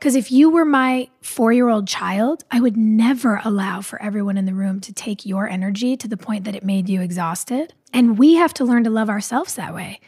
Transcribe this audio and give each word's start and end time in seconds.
Because 0.00 0.16
if 0.16 0.32
you 0.32 0.48
were 0.48 0.64
my 0.64 1.10
four 1.20 1.52
year 1.52 1.68
old 1.68 1.86
child, 1.86 2.42
I 2.50 2.58
would 2.58 2.74
never 2.74 3.38
allow 3.44 3.82
for 3.82 4.00
everyone 4.00 4.38
in 4.38 4.46
the 4.46 4.54
room 4.54 4.80
to 4.80 4.94
take 4.94 5.26
your 5.26 5.46
energy 5.46 5.94
to 5.98 6.08
the 6.08 6.16
point 6.16 6.44
that 6.44 6.56
it 6.56 6.64
made 6.64 6.88
you 6.88 7.02
exhausted. 7.02 7.74
And 7.92 8.18
we 8.18 8.36
have 8.36 8.54
to 8.54 8.64
learn 8.64 8.84
to 8.84 8.90
love 8.90 9.10
ourselves 9.10 9.56
that 9.56 9.74
way. 9.74 10.00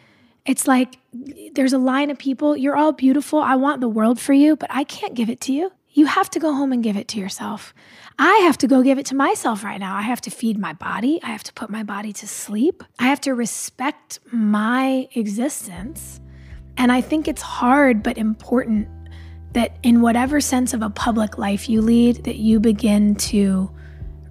It's 0.47 0.67
like 0.67 0.99
there's 1.53 1.75
a 1.75 1.79
line 1.79 2.11
of 2.11 2.19
people, 2.19 2.57
you're 2.57 2.75
all 2.75 2.93
beautiful. 2.93 3.41
I 3.41 3.57
want 3.57 3.83
the 3.83 3.89
world 3.89 4.19
for 4.19 4.33
you, 4.33 4.57
but 4.57 4.71
I 4.73 4.85
can't 4.85 5.13
give 5.13 5.29
it 5.29 5.43
to 5.43 5.53
you. 5.53 5.71
You 5.91 6.07
have 6.07 6.31
to 6.31 6.41
go 6.41 6.55
home 6.55 6.73
and 6.73 6.83
give 6.83 6.97
it 6.97 7.07
to 7.09 7.21
yourself. 7.21 7.75
I 8.19 8.35
have 8.45 8.57
to 8.59 8.67
go 8.67 8.83
give 8.83 8.99
it 8.99 9.05
to 9.07 9.15
myself 9.15 9.63
right 9.63 9.79
now. 9.79 9.95
I 9.95 10.03
have 10.03 10.23
to 10.23 10.31
feed 10.31 10.59
my 10.59 10.73
body. 10.73 11.21
I 11.23 11.27
have 11.27 11.43
to 11.43 11.53
put 11.53 11.69
my 11.69 11.83
body 11.83 12.15
to 12.15 12.27
sleep. 12.27 12.83
I 12.99 13.09
have 13.09 13.21
to 13.23 13.35
respect 13.35 14.21
my 14.33 15.07
existence. 15.15 16.19
And 16.79 16.91
I 16.91 17.03
think 17.03 17.29
it's 17.29 17.43
hard 17.43 18.03
but 18.03 18.17
important 18.17 18.89
that 19.53 19.77
in 19.83 20.01
whatever 20.01 20.41
sense 20.41 20.73
of 20.73 20.83
a 20.83 20.91
public 20.91 21.37
life 21.37 21.69
you 21.69 21.83
lead, 21.83 22.25
that 22.25 22.37
you 22.37 22.59
begin 22.59 23.15
to 23.17 23.71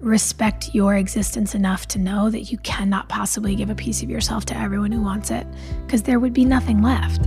respect 0.00 0.74
your 0.74 0.96
existence 0.96 1.54
enough 1.54 1.86
to 1.86 1.98
know 1.98 2.28
that 2.28 2.50
you 2.50 2.58
cannot 2.58 3.08
possibly 3.08 3.54
give 3.54 3.70
a 3.70 3.74
piece 3.74 4.02
of 4.02 4.10
yourself 4.10 4.44
to 4.46 4.56
everyone 4.58 4.90
who 4.90 5.00
wants 5.00 5.30
it, 5.30 5.46
because 5.86 6.02
there 6.02 6.18
would 6.18 6.32
be 6.32 6.44
nothing 6.44 6.82
left. 6.82 7.24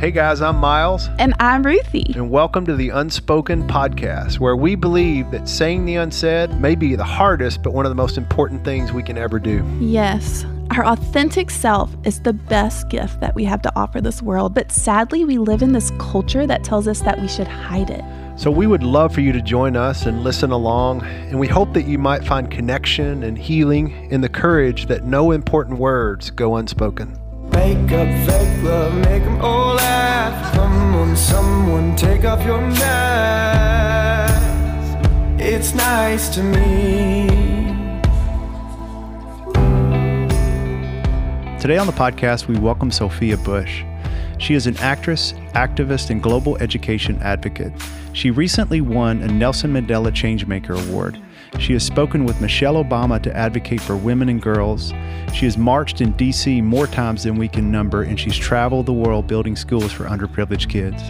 Hey 0.00 0.12
guys, 0.12 0.40
I'm 0.40 0.56
Miles. 0.56 1.08
And 1.18 1.34
I'm 1.38 1.66
Ruthie. 1.66 2.12
And 2.14 2.30
welcome 2.30 2.64
to 2.64 2.76
the 2.76 2.90
Unspoken 2.90 3.66
Podcast, 3.66 4.38
where 4.38 4.56
we 4.56 4.74
believe 4.74 5.30
that 5.32 5.48
saying 5.48 5.84
the 5.84 5.96
unsaid 5.96 6.58
may 6.60 6.76
be 6.76 6.94
the 6.94 7.04
hardest, 7.04 7.62
but 7.62 7.74
one 7.74 7.84
of 7.84 7.90
the 7.90 7.96
most 7.96 8.16
important 8.16 8.64
things 8.64 8.92
we 8.92 9.02
can 9.02 9.18
ever 9.18 9.38
do. 9.38 9.62
Yes. 9.80 10.46
Our 10.76 10.84
authentic 10.84 11.50
self 11.50 11.96
is 12.04 12.20
the 12.20 12.34
best 12.34 12.90
gift 12.90 13.20
that 13.20 13.34
we 13.34 13.44
have 13.44 13.62
to 13.62 13.72
offer 13.74 14.00
this 14.02 14.20
world, 14.22 14.54
but 14.54 14.70
sadly, 14.70 15.24
we 15.24 15.38
live 15.38 15.62
in 15.62 15.72
this 15.72 15.90
culture 15.98 16.46
that 16.46 16.62
tells 16.62 16.86
us 16.86 17.00
that 17.00 17.18
we 17.18 17.26
should 17.26 17.48
hide 17.48 17.88
it. 17.90 18.04
So, 18.36 18.50
we 18.50 18.66
would 18.66 18.82
love 18.82 19.14
for 19.14 19.22
you 19.22 19.32
to 19.32 19.40
join 19.40 19.76
us 19.76 20.04
and 20.06 20.22
listen 20.22 20.52
along, 20.52 21.02
and 21.02 21.40
we 21.40 21.48
hope 21.48 21.72
that 21.72 21.86
you 21.86 21.98
might 21.98 22.22
find 22.22 22.50
connection 22.50 23.24
and 23.24 23.36
healing 23.36 24.10
in 24.12 24.20
the 24.20 24.28
courage 24.28 24.86
that 24.86 25.04
no 25.04 25.32
important 25.32 25.78
words 25.78 26.30
go 26.30 26.56
unspoken. 26.56 27.18
Make 27.50 27.90
up 27.90 28.28
fake 28.28 28.62
love, 28.62 28.94
make 28.94 29.24
them 29.24 29.40
all 29.40 29.74
laugh. 29.74 30.54
Come 30.54 30.94
on, 30.94 31.16
someone, 31.16 31.96
take 31.96 32.24
off 32.24 32.44
your 32.44 32.60
mask. 32.60 33.58
It's 35.40 35.74
nice 35.74 36.28
to 36.34 36.42
me. 36.42 37.47
Today 41.60 41.76
on 41.76 41.88
the 41.88 41.92
podcast, 41.92 42.46
we 42.46 42.56
welcome 42.56 42.88
Sophia 42.88 43.36
Bush. 43.36 43.82
She 44.38 44.54
is 44.54 44.68
an 44.68 44.76
actress, 44.76 45.32
activist, 45.54 46.08
and 46.08 46.22
global 46.22 46.56
education 46.58 47.20
advocate. 47.20 47.72
She 48.12 48.30
recently 48.30 48.80
won 48.80 49.20
a 49.22 49.26
Nelson 49.26 49.72
Mandela 49.72 50.12
Changemaker 50.12 50.88
Award. 50.88 51.20
She 51.58 51.72
has 51.72 51.82
spoken 51.82 52.24
with 52.24 52.40
Michelle 52.40 52.76
Obama 52.76 53.20
to 53.24 53.36
advocate 53.36 53.80
for 53.80 53.96
women 53.96 54.28
and 54.28 54.40
girls. 54.40 54.92
She 55.34 55.46
has 55.46 55.58
marched 55.58 56.00
in 56.00 56.12
D.C. 56.12 56.60
more 56.60 56.86
times 56.86 57.24
than 57.24 57.34
we 57.34 57.48
can 57.48 57.72
number, 57.72 58.02
and 58.02 58.20
she's 58.20 58.36
traveled 58.36 58.86
the 58.86 58.92
world 58.92 59.26
building 59.26 59.56
schools 59.56 59.90
for 59.90 60.04
underprivileged 60.04 60.70
kids. 60.70 61.02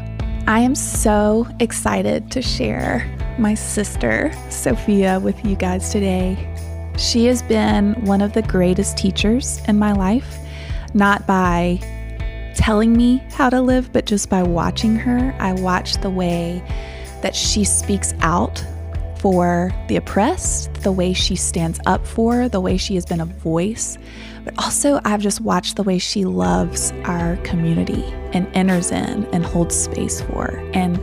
I 0.46 0.60
am 0.60 0.74
so 0.74 1.46
excited 1.60 2.30
to 2.30 2.40
share 2.40 3.06
my 3.38 3.52
sister, 3.52 4.32
Sophia, 4.48 5.20
with 5.20 5.44
you 5.44 5.56
guys 5.56 5.90
today. 5.90 6.38
She 6.98 7.26
has 7.26 7.42
been 7.42 7.94
one 8.04 8.20
of 8.20 8.32
the 8.32 8.42
greatest 8.42 8.98
teachers 8.98 9.62
in 9.68 9.78
my 9.78 9.92
life, 9.92 10.36
not 10.94 11.26
by 11.28 11.78
telling 12.56 12.92
me 12.92 13.22
how 13.30 13.48
to 13.50 13.60
live, 13.60 13.92
but 13.92 14.04
just 14.04 14.28
by 14.28 14.42
watching 14.42 14.96
her. 14.96 15.32
I 15.38 15.52
watch 15.52 15.98
the 15.98 16.10
way 16.10 16.60
that 17.22 17.36
she 17.36 17.62
speaks 17.62 18.14
out 18.20 18.64
for 19.20 19.72
the 19.86 19.94
oppressed, 19.94 20.74
the 20.74 20.90
way 20.90 21.12
she 21.12 21.36
stands 21.36 21.78
up 21.86 22.04
for, 22.04 22.48
the 22.48 22.60
way 22.60 22.76
she 22.76 22.96
has 22.96 23.06
been 23.06 23.20
a 23.20 23.26
voice. 23.26 23.96
But 24.44 24.54
also, 24.58 25.00
I've 25.04 25.20
just 25.20 25.40
watched 25.40 25.76
the 25.76 25.84
way 25.84 25.98
she 25.98 26.24
loves 26.24 26.92
our 27.04 27.36
community 27.38 28.02
and 28.32 28.48
enters 28.56 28.90
in 28.90 29.24
and 29.26 29.44
holds 29.44 29.76
space 29.76 30.20
for. 30.22 30.60
And 30.74 31.00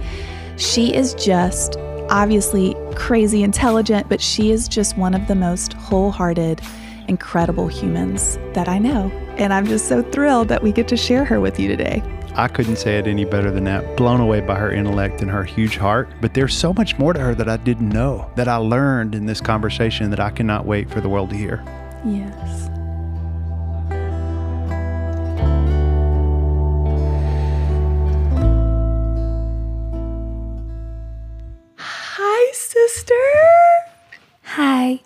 she 0.58 0.94
is 0.94 1.14
just 1.14 1.78
obviously 2.10 2.76
crazy 2.96 3.44
intelligent, 3.44 4.10
but 4.10 4.22
she 4.22 4.52
is 4.52 4.68
just 4.68 4.98
one 4.98 5.14
of 5.14 5.28
the 5.28 5.36
most 5.36 5.74
wholehearted, 5.74 6.62
incredible 7.08 7.68
humans 7.68 8.38
that 8.54 8.68
I 8.68 8.80
know. 8.80 9.12
And 9.38 9.54
I'm 9.54 9.66
just 9.66 9.88
so 9.88 10.02
thrilled 10.02 10.48
that 10.48 10.64
we 10.64 10.72
get 10.72 10.88
to 10.88 10.98
share 10.98 11.26
her 11.26 11.40
with 11.40 11.60
you 11.60 11.68
today. 11.68 12.02
I 12.36 12.50
couldn't 12.50 12.78
say 12.78 12.98
it 12.98 13.08
any 13.08 13.24
better 13.24 13.50
than 13.50 13.64
that. 13.66 13.96
Blown 13.96 14.20
away 14.20 14.42
by 14.42 14.56
her 14.56 14.72
intellect 14.72 15.22
and 15.22 15.32
her 15.32 15.44
huge 15.44 15.78
heart. 15.78 16.10
But 16.20 16.34
there's 16.34 16.56
so 16.56 16.74
much 16.74 16.98
more 16.98 17.14
to 17.14 17.20
her 17.20 17.36
that 17.36 17.48
I 17.48 17.58
didn't 17.58 17.90
know, 17.90 18.30
that 18.36 18.48
I 18.48 18.58
learned 18.58 19.16
in 19.16 19.26
this 19.26 19.40
conversation 19.40 20.10
that 20.10 20.20
I 20.20 20.32
cannot 20.32 20.66
wait 20.66 20.90
for 20.90 21.00
the 21.00 21.08
world 21.08 21.30
to 21.30 21.36
hear. 21.38 21.64
Yes. 22.06 22.70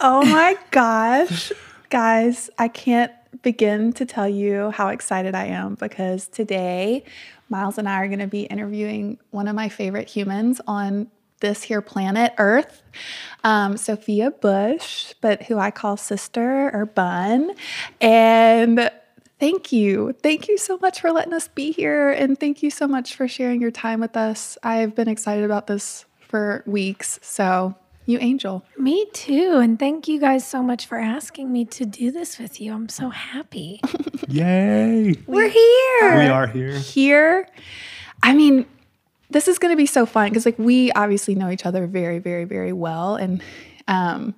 Oh 0.01 0.23
my 0.23 0.57
gosh. 0.71 1.51
Guys, 1.89 2.49
I 2.57 2.69
can't 2.69 3.11
begin 3.41 3.91
to 3.93 4.05
tell 4.05 4.29
you 4.29 4.71
how 4.71 4.89
excited 4.89 5.35
I 5.35 5.45
am 5.47 5.75
because 5.75 6.27
today 6.27 7.03
Miles 7.49 7.77
and 7.77 7.89
I 7.89 7.95
are 7.95 8.07
going 8.07 8.19
to 8.19 8.27
be 8.27 8.43
interviewing 8.43 9.17
one 9.31 9.47
of 9.47 9.55
my 9.55 9.69
favorite 9.69 10.07
humans 10.07 10.61
on 10.67 11.09
this 11.41 11.63
here 11.63 11.81
planet 11.81 12.33
Earth, 12.37 12.81
um, 13.43 13.75
Sophia 13.75 14.31
Bush, 14.31 15.13
but 15.21 15.43
who 15.43 15.57
I 15.57 15.71
call 15.71 15.97
sister 15.97 16.69
or 16.73 16.85
bun. 16.85 17.51
And 17.99 18.89
thank 19.39 19.71
you. 19.71 20.13
Thank 20.21 20.47
you 20.47 20.57
so 20.57 20.77
much 20.77 21.01
for 21.01 21.11
letting 21.11 21.33
us 21.33 21.47
be 21.47 21.71
here. 21.71 22.11
And 22.11 22.39
thank 22.39 22.61
you 22.61 22.69
so 22.69 22.87
much 22.87 23.15
for 23.15 23.27
sharing 23.27 23.61
your 23.61 23.71
time 23.71 23.99
with 23.99 24.15
us. 24.15 24.57
I've 24.63 24.95
been 24.95 25.09
excited 25.09 25.43
about 25.43 25.67
this 25.67 26.05
for 26.19 26.63
weeks. 26.65 27.19
So 27.21 27.75
you 28.09 28.19
angel. 28.19 28.65
Me 28.77 29.05
too. 29.13 29.59
And 29.61 29.77
thank 29.77 30.07
you 30.07 30.19
guys 30.19 30.45
so 30.47 30.63
much 30.63 30.85
for 30.85 30.97
asking 30.97 31.51
me 31.51 31.65
to 31.65 31.85
do 31.85 32.11
this 32.11 32.39
with 32.39 32.59
you. 32.59 32.73
I'm 32.73 32.89
so 32.89 33.09
happy. 33.09 33.81
Yay. 34.27 35.15
We're 35.27 35.49
here. 35.49 36.17
We 36.17 36.27
are 36.27 36.47
here. 36.47 36.77
Here. 36.77 37.47
I 38.23 38.33
mean, 38.33 38.65
this 39.29 39.47
is 39.47 39.59
going 39.59 39.71
to 39.71 39.77
be 39.77 39.85
so 39.85 40.05
fun 40.05 40.29
because 40.29 40.45
like 40.45 40.57
we 40.57 40.91
obviously 40.93 41.35
know 41.35 41.49
each 41.49 41.65
other 41.65 41.85
very 41.85 42.17
very 42.17 42.45
very 42.45 42.73
well 42.73 43.15
and 43.15 43.43
um 43.87 44.33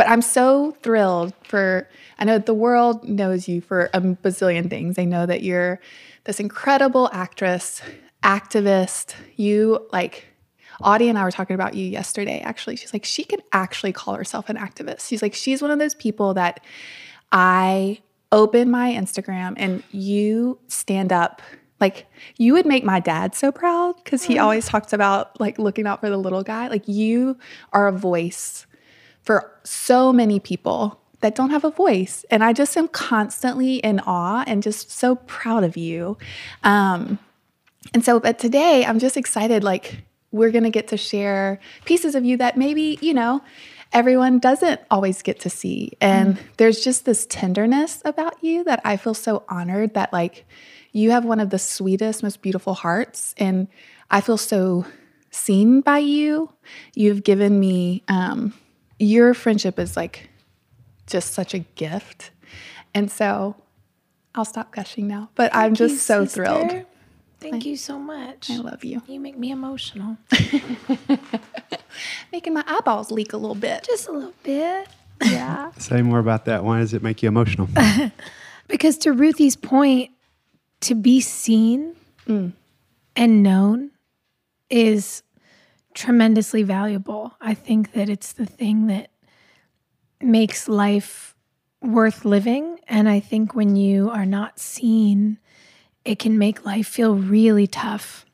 but 0.00 0.08
I'm 0.08 0.22
so 0.22 0.74
thrilled 0.82 1.34
for 1.42 1.86
I 2.18 2.24
know 2.24 2.38
the 2.38 2.54
world 2.54 3.06
knows 3.06 3.48
you 3.48 3.60
for 3.60 3.90
a 3.92 4.00
bazillion 4.00 4.70
things. 4.70 4.96
They 4.96 5.04
know 5.04 5.26
that 5.26 5.42
you're 5.42 5.78
this 6.24 6.40
incredible 6.40 7.10
actress, 7.12 7.82
activist. 8.22 9.14
You 9.36 9.86
like 9.92 10.29
Audie 10.82 11.08
and 11.08 11.18
I 11.18 11.24
were 11.24 11.30
talking 11.30 11.54
about 11.54 11.74
you 11.74 11.86
yesterday, 11.86 12.40
actually. 12.40 12.76
She's 12.76 12.92
like, 12.92 13.04
she 13.04 13.24
can 13.24 13.40
actually 13.52 13.92
call 13.92 14.14
herself 14.14 14.48
an 14.48 14.56
activist. 14.56 15.08
She's 15.08 15.22
like, 15.22 15.34
she's 15.34 15.62
one 15.62 15.70
of 15.70 15.78
those 15.78 15.94
people 15.94 16.34
that 16.34 16.60
I 17.32 18.00
open 18.32 18.70
my 18.70 18.92
Instagram 18.92 19.54
and 19.56 19.82
you 19.90 20.58
stand 20.68 21.12
up. 21.12 21.42
Like, 21.80 22.06
you 22.36 22.52
would 22.52 22.66
make 22.66 22.84
my 22.84 23.00
dad 23.00 23.34
so 23.34 23.50
proud 23.50 23.96
because 24.04 24.22
he 24.22 24.38
always 24.38 24.66
talks 24.66 24.92
about 24.92 25.40
like 25.40 25.58
looking 25.58 25.86
out 25.86 26.00
for 26.00 26.10
the 26.10 26.18
little 26.18 26.42
guy. 26.42 26.68
Like, 26.68 26.86
you 26.86 27.38
are 27.72 27.88
a 27.88 27.92
voice 27.92 28.66
for 29.22 29.50
so 29.64 30.12
many 30.12 30.40
people 30.40 31.00
that 31.20 31.34
don't 31.34 31.50
have 31.50 31.64
a 31.64 31.70
voice. 31.70 32.24
And 32.30 32.42
I 32.42 32.52
just 32.52 32.76
am 32.76 32.88
constantly 32.88 33.76
in 33.76 34.00
awe 34.00 34.44
and 34.46 34.62
just 34.62 34.90
so 34.90 35.16
proud 35.16 35.64
of 35.64 35.76
you. 35.76 36.16
Um, 36.64 37.18
and 37.94 38.04
so, 38.04 38.20
but 38.20 38.38
today 38.38 38.84
I'm 38.84 38.98
just 38.98 39.16
excited. 39.16 39.64
Like, 39.64 40.02
we're 40.32 40.50
going 40.50 40.64
to 40.64 40.70
get 40.70 40.88
to 40.88 40.96
share 40.96 41.58
pieces 41.84 42.14
of 42.14 42.24
you 42.24 42.36
that 42.36 42.56
maybe, 42.56 42.98
you 43.00 43.14
know, 43.14 43.42
everyone 43.92 44.38
doesn't 44.38 44.80
always 44.90 45.22
get 45.22 45.40
to 45.40 45.50
see. 45.50 45.92
And 46.00 46.36
mm. 46.36 46.40
there's 46.56 46.84
just 46.84 47.04
this 47.04 47.26
tenderness 47.26 48.00
about 48.04 48.42
you 48.42 48.64
that 48.64 48.80
I 48.84 48.96
feel 48.96 49.14
so 49.14 49.42
honored 49.48 49.94
that, 49.94 50.12
like, 50.12 50.46
you 50.92 51.10
have 51.10 51.24
one 51.24 51.40
of 51.40 51.50
the 51.50 51.58
sweetest, 51.58 52.22
most 52.22 52.42
beautiful 52.42 52.74
hearts. 52.74 53.34
And 53.38 53.68
I 54.10 54.20
feel 54.20 54.36
so 54.36 54.86
seen 55.30 55.80
by 55.80 55.98
you. 55.98 56.52
You've 56.94 57.22
given 57.22 57.58
me, 57.58 58.02
um, 58.08 58.52
your 58.98 59.34
friendship 59.34 59.78
is 59.78 59.96
like 59.96 60.28
just 61.06 61.32
such 61.32 61.54
a 61.54 61.60
gift. 61.60 62.30
And 62.94 63.10
so 63.10 63.56
I'll 64.34 64.44
stop 64.44 64.72
gushing 64.72 65.06
now, 65.08 65.30
but 65.34 65.52
Thank 65.52 65.64
I'm 65.64 65.74
just 65.74 65.94
you, 65.94 65.98
so 65.98 66.24
sister. 66.24 66.44
thrilled. 66.44 66.86
Thank 67.40 67.64
I, 67.64 67.68
you 67.68 67.76
so 67.76 67.98
much. 67.98 68.50
I 68.50 68.58
love 68.58 68.84
you. 68.84 69.02
You 69.06 69.18
make 69.18 69.38
me 69.38 69.50
emotional. 69.50 70.18
Making 72.32 72.54
my 72.54 72.64
eyeballs 72.66 73.10
leak 73.10 73.32
a 73.32 73.38
little 73.38 73.54
bit. 73.54 73.84
Just 73.84 74.08
a 74.08 74.12
little 74.12 74.34
bit. 74.42 74.88
Yeah. 75.24 75.72
Say 75.78 76.02
more 76.02 76.18
about 76.18 76.44
that. 76.44 76.64
Why 76.64 76.80
does 76.80 76.92
it 76.92 77.02
make 77.02 77.22
you 77.22 77.28
emotional? 77.28 77.68
because 78.68 78.98
to 78.98 79.12
Ruthie's 79.12 79.56
point, 79.56 80.10
to 80.80 80.94
be 80.94 81.20
seen 81.20 81.94
mm. 82.26 82.52
and 83.16 83.42
known 83.42 83.90
is 84.68 85.22
tremendously 85.94 86.62
valuable. 86.62 87.34
I 87.40 87.54
think 87.54 87.92
that 87.92 88.08
it's 88.08 88.32
the 88.32 88.46
thing 88.46 88.86
that 88.86 89.10
makes 90.20 90.68
life 90.68 91.34
worth 91.82 92.24
living. 92.24 92.78
And 92.86 93.08
I 93.08 93.20
think 93.20 93.54
when 93.54 93.76
you 93.76 94.10
are 94.10 94.26
not 94.26 94.58
seen, 94.58 95.38
it 96.04 96.18
can 96.18 96.38
make 96.38 96.64
life 96.64 96.86
feel 96.86 97.14
really 97.14 97.66
tough. 97.66 98.26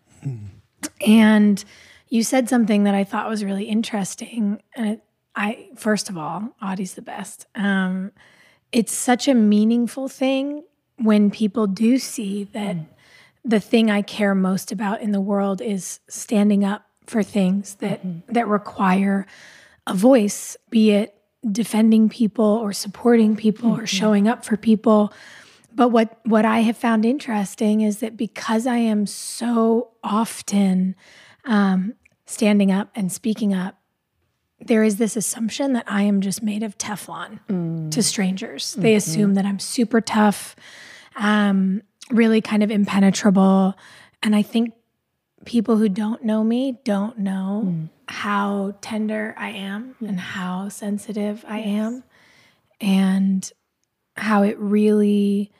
And 1.07 1.65
you 2.09 2.23
said 2.23 2.49
something 2.49 2.85
that 2.85 2.95
I 2.95 3.05
thought 3.05 3.29
was 3.29 3.45
really 3.45 3.65
interesting. 3.65 4.63
And 4.75 4.89
it, 4.89 5.03
I, 5.35 5.69
first 5.77 6.09
of 6.09 6.17
all, 6.17 6.55
Audie's 6.63 6.95
the 6.95 7.03
best. 7.03 7.47
Um, 7.55 8.13
it's 8.73 8.93
such 8.93 9.29
a 9.29 9.35
meaningful 9.35 10.09
thing 10.09 10.65
when 10.99 11.31
people 11.31 11.67
do 11.67 11.99
see 11.99 12.45
that 12.45 12.77
mm. 12.77 12.87
the 13.45 13.61
thing 13.61 13.91
I 13.91 14.03
care 14.03 14.35
most 14.35 14.73
about 14.73 15.01
in 15.01 15.13
the 15.13 15.21
world 15.21 15.61
is 15.61 16.01
standing 16.09 16.65
up 16.65 16.87
for 17.07 17.23
things 17.23 17.77
that 17.77 18.05
mm-hmm. 18.05 18.33
that 18.33 18.49
require 18.49 19.27
a 19.87 19.95
voice, 19.95 20.57
be 20.71 20.91
it 20.91 21.15
defending 21.51 22.09
people 22.09 22.45
or 22.45 22.73
supporting 22.73 23.37
people 23.37 23.71
mm-hmm. 23.71 23.83
or 23.83 23.87
showing 23.87 24.27
up 24.27 24.45
for 24.45 24.57
people. 24.57 25.13
But 25.77 25.91
what 25.91 26.19
what 26.25 26.47
I 26.47 26.61
have 26.61 26.77
found 26.77 27.05
interesting 27.05 27.83
is 27.83 27.99
that 27.99 28.17
because 28.17 28.67
I 28.67 28.79
am 28.79 29.07
so 29.07 29.91
often 30.03 30.97
um, 31.45 31.95
standing 32.25 32.73
up 32.73 32.89
and 32.95 33.13
speaking 33.13 33.53
up, 33.53 33.79
there 34.59 34.83
is 34.83 34.97
this 34.97 35.17
assumption 35.17 35.75
that 35.75 35.85
I 35.87 36.03
am 36.03 36.23
just 36.23 36.43
made 36.43 36.63
of 36.63 36.79
Teflon 36.79 37.91
to 37.91 38.03
strangers. 38.03 38.73
They 38.73 38.95
assume 38.95 39.35
that 39.35 39.45
I'm 39.45 39.59
super 39.59 40.01
tough, 40.01 40.57
um, 41.15 41.83
really 42.11 42.41
kind 42.41 42.63
of 42.63 42.71
impenetrable, 42.71 43.77
and 44.23 44.35
I 44.35 44.41
think 44.41 44.73
people 45.45 45.77
who 45.77 45.91
don't 45.91 46.25
know 46.25 46.43
me 46.43 46.79
don't 46.85 47.19
know 47.19 47.89
how 48.09 48.75
tender 48.81 49.35
I 49.37 49.51
am 49.51 49.95
and 50.01 50.19
how 50.19 50.71
sensitive 50.71 51.45
I 51.47 51.59
am 51.59 52.03
and 52.81 53.53
how 54.17 54.43
it 54.43 54.59
really 54.59 55.53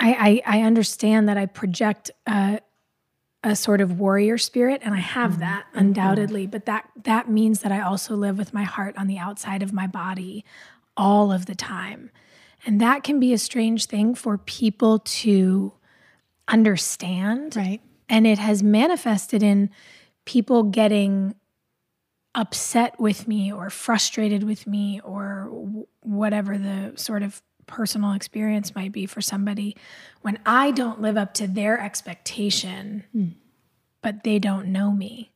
I, 0.00 0.42
I 0.46 0.58
I 0.58 0.62
understand 0.62 1.28
that 1.28 1.36
I 1.36 1.46
project 1.46 2.10
a, 2.26 2.60
a 3.44 3.54
sort 3.54 3.80
of 3.80 4.00
warrior 4.00 4.38
spirit 4.38 4.80
and 4.84 4.94
I 4.94 4.98
have 4.98 5.32
mm-hmm. 5.32 5.40
that 5.40 5.66
mm-hmm. 5.68 5.78
undoubtedly 5.78 6.46
but 6.46 6.66
that 6.66 6.90
that 7.04 7.30
means 7.30 7.60
that 7.60 7.70
I 7.70 7.80
also 7.80 8.16
live 8.16 8.38
with 8.38 8.54
my 8.54 8.64
heart 8.64 8.96
on 8.96 9.06
the 9.06 9.18
outside 9.18 9.62
of 9.62 9.72
my 9.72 9.86
body 9.86 10.44
all 10.96 11.30
of 11.30 11.46
the 11.46 11.54
time. 11.54 12.10
And 12.66 12.80
that 12.80 13.04
can 13.04 13.20
be 13.20 13.32
a 13.32 13.38
strange 13.38 13.86
thing 13.86 14.14
for 14.14 14.36
people 14.36 14.98
to 14.98 15.72
understand. 16.48 17.54
Right. 17.56 17.80
and 18.08 18.26
it 18.26 18.38
has 18.38 18.60
manifested 18.62 19.42
in 19.42 19.70
people 20.24 20.64
getting 20.64 21.34
upset 22.34 22.98
with 23.00 23.26
me 23.26 23.52
or 23.52 23.70
frustrated 23.70 24.44
with 24.44 24.66
me 24.66 25.00
or 25.04 25.50
whatever 26.00 26.58
the 26.58 26.92
sort 26.96 27.22
of 27.22 27.42
personal 27.70 28.12
experience 28.12 28.74
might 28.74 28.92
be 28.92 29.06
for 29.06 29.20
somebody 29.20 29.76
when 30.22 30.38
I 30.44 30.70
don't 30.72 31.00
live 31.00 31.16
up 31.16 31.32
to 31.34 31.46
their 31.46 31.80
expectation, 31.80 33.04
but 34.02 34.24
they 34.24 34.38
don't 34.38 34.66
know 34.66 34.92
me. 34.92 35.30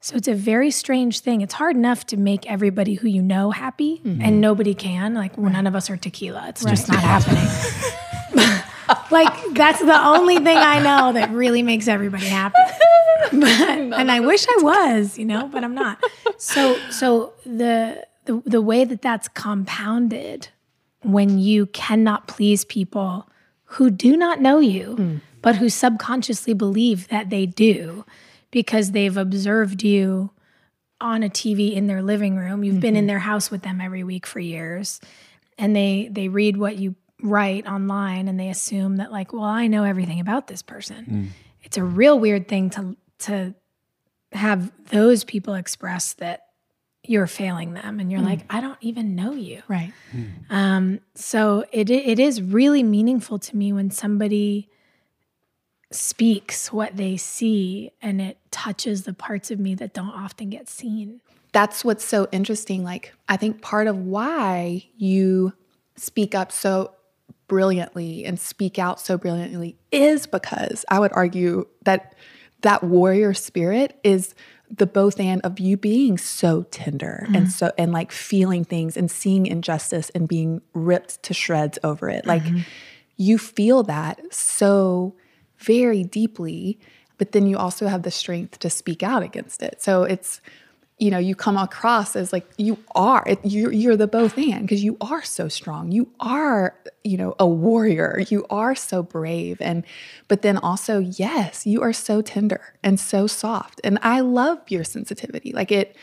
So 0.00 0.16
it's 0.16 0.26
a 0.28 0.34
very 0.34 0.70
strange 0.72 1.20
thing. 1.20 1.42
It's 1.42 1.54
hard 1.54 1.76
enough 1.76 2.06
to 2.06 2.16
make 2.16 2.50
everybody 2.50 2.94
who 2.94 3.06
you 3.08 3.22
know 3.22 3.50
happy, 3.52 4.00
and 4.04 4.40
nobody 4.40 4.74
can. 4.74 5.14
Like, 5.14 5.36
well, 5.38 5.52
none 5.52 5.66
of 5.66 5.76
us 5.76 5.90
are 5.90 5.96
tequila. 5.96 6.46
It's 6.48 6.64
just 6.64 6.88
not 6.88 6.98
happening. 7.02 7.46
like, 9.10 9.32
that's 9.54 9.78
the 9.80 10.00
only 10.04 10.36
thing 10.36 10.56
I 10.56 10.80
know 10.82 11.12
that 11.12 11.30
really 11.30 11.62
makes 11.62 11.86
everybody 11.88 12.26
happy. 12.26 12.58
But, 13.30 13.48
and 13.48 14.10
I 14.10 14.18
wish 14.20 14.44
I 14.48 14.58
was, 14.62 15.16
you 15.16 15.24
know, 15.24 15.46
but 15.46 15.62
I'm 15.62 15.74
not. 15.74 16.02
So, 16.38 16.76
so 16.90 17.32
the 17.46 18.04
the 18.24 18.42
the 18.44 18.60
way 18.60 18.84
that 18.84 19.00
that's 19.00 19.28
compounded 19.28 20.48
when 21.02 21.38
you 21.38 21.66
cannot 21.66 22.28
please 22.28 22.64
people 22.64 23.28
who 23.64 23.90
do 23.90 24.16
not 24.16 24.40
know 24.40 24.58
you, 24.58 24.96
hmm. 24.96 25.16
but 25.40 25.56
who 25.56 25.68
subconsciously 25.68 26.54
believe 26.54 27.08
that 27.08 27.30
they 27.30 27.46
do 27.46 28.04
because 28.50 28.92
they've 28.92 29.16
observed 29.16 29.82
you 29.82 30.30
on 31.00 31.22
a 31.22 31.28
TV 31.28 31.74
in 31.74 31.86
their 31.86 32.02
living 32.02 32.36
room. 32.36 32.62
You've 32.62 32.80
been 32.80 32.94
in 32.94 33.02
mm-hmm. 33.02 33.08
their 33.08 33.18
house 33.18 33.50
with 33.50 33.62
them 33.62 33.80
every 33.80 34.04
week 34.04 34.26
for 34.26 34.38
years. 34.38 35.00
And 35.58 35.74
they 35.74 36.08
they 36.10 36.28
read 36.28 36.56
what 36.56 36.76
you 36.76 36.94
write 37.22 37.66
online 37.66 38.28
and 38.28 38.38
they 38.38 38.48
assume 38.48 38.96
that 38.96 39.10
like, 39.10 39.32
well, 39.32 39.42
I 39.42 39.66
know 39.66 39.84
everything 39.84 40.20
about 40.20 40.46
this 40.46 40.62
person. 40.62 41.04
Hmm. 41.04 41.24
It's 41.62 41.76
a 41.76 41.84
real 41.84 42.18
weird 42.18 42.48
thing 42.48 42.70
to 42.70 42.96
to 43.20 43.54
have 44.32 44.72
those 44.88 45.24
people 45.24 45.54
express 45.54 46.14
that 46.14 46.41
you're 47.04 47.26
failing 47.26 47.74
them 47.74 47.98
and 47.98 48.12
you're 48.12 48.20
like, 48.20 48.40
I 48.48 48.60
don't 48.60 48.78
even 48.80 49.16
know 49.16 49.32
you. 49.32 49.62
Right. 49.68 49.92
Um, 50.50 51.00
so 51.14 51.64
it 51.72 51.90
it 51.90 52.18
is 52.18 52.40
really 52.40 52.82
meaningful 52.82 53.38
to 53.40 53.56
me 53.56 53.72
when 53.72 53.90
somebody 53.90 54.68
speaks 55.90 56.72
what 56.72 56.96
they 56.96 57.16
see 57.16 57.90
and 58.00 58.20
it 58.20 58.38
touches 58.50 59.02
the 59.02 59.12
parts 59.12 59.50
of 59.50 59.58
me 59.58 59.74
that 59.74 59.92
don't 59.92 60.08
often 60.10 60.48
get 60.48 60.68
seen. 60.68 61.20
that's 61.52 61.84
what's 61.84 62.04
so 62.04 62.28
interesting. 62.32 62.82
Like, 62.82 63.12
I 63.28 63.36
think 63.36 63.60
part 63.60 63.86
of 63.86 63.98
why 63.98 64.86
you 64.96 65.52
speak 65.96 66.34
up 66.34 66.50
so 66.50 66.94
brilliantly 67.46 68.24
and 68.24 68.40
speak 68.40 68.78
out 68.78 68.98
so 68.98 69.18
brilliantly 69.18 69.76
is 69.90 70.26
because 70.26 70.86
I 70.88 70.98
would 70.98 71.12
argue 71.12 71.66
that 71.84 72.14
that 72.62 72.82
warrior 72.82 73.34
spirit 73.34 73.98
is 74.02 74.34
the 74.74 74.86
both 74.86 75.20
and 75.20 75.40
of 75.42 75.60
you 75.60 75.76
being 75.76 76.16
so 76.16 76.62
tender 76.70 77.24
and 77.26 77.36
mm-hmm. 77.36 77.46
so 77.46 77.72
and 77.76 77.92
like 77.92 78.10
feeling 78.10 78.64
things 78.64 78.96
and 78.96 79.10
seeing 79.10 79.44
injustice 79.46 80.10
and 80.10 80.26
being 80.26 80.62
ripped 80.72 81.22
to 81.24 81.34
shreds 81.34 81.78
over 81.84 82.08
it. 82.08 82.26
Like 82.26 82.42
mm-hmm. 82.42 82.60
you 83.16 83.36
feel 83.36 83.82
that 83.84 84.20
so 84.32 85.14
very 85.58 86.02
deeply, 86.02 86.78
but 87.18 87.32
then 87.32 87.46
you 87.46 87.58
also 87.58 87.86
have 87.86 88.02
the 88.02 88.10
strength 88.10 88.58
to 88.60 88.70
speak 88.70 89.02
out 89.02 89.22
against 89.22 89.62
it. 89.62 89.82
So 89.82 90.04
it's 90.04 90.40
you 91.02 91.10
know 91.10 91.18
you 91.18 91.34
come 91.34 91.56
across 91.56 92.14
as 92.14 92.32
like 92.32 92.48
you 92.58 92.78
are 92.94 93.26
you're, 93.42 93.72
you're 93.72 93.96
the 93.96 94.06
both 94.06 94.38
and 94.38 94.62
because 94.62 94.84
you 94.84 94.96
are 95.00 95.24
so 95.24 95.48
strong. 95.48 95.90
You 95.90 96.08
are 96.20 96.76
you 97.02 97.16
know 97.16 97.34
a 97.40 97.46
warrior. 97.46 98.22
You 98.28 98.46
are 98.50 98.76
so 98.76 99.02
brave. 99.02 99.60
And 99.60 99.84
but 100.28 100.42
then 100.42 100.56
also 100.56 101.00
yes 101.00 101.66
you 101.66 101.82
are 101.82 101.92
so 101.92 102.22
tender 102.22 102.74
and 102.84 103.00
so 103.00 103.26
soft. 103.26 103.80
And 103.82 103.98
i 104.02 104.20
love 104.20 104.60
your 104.68 104.84
sensitivity. 104.84 105.52
Like 105.52 105.72
it 105.72 105.96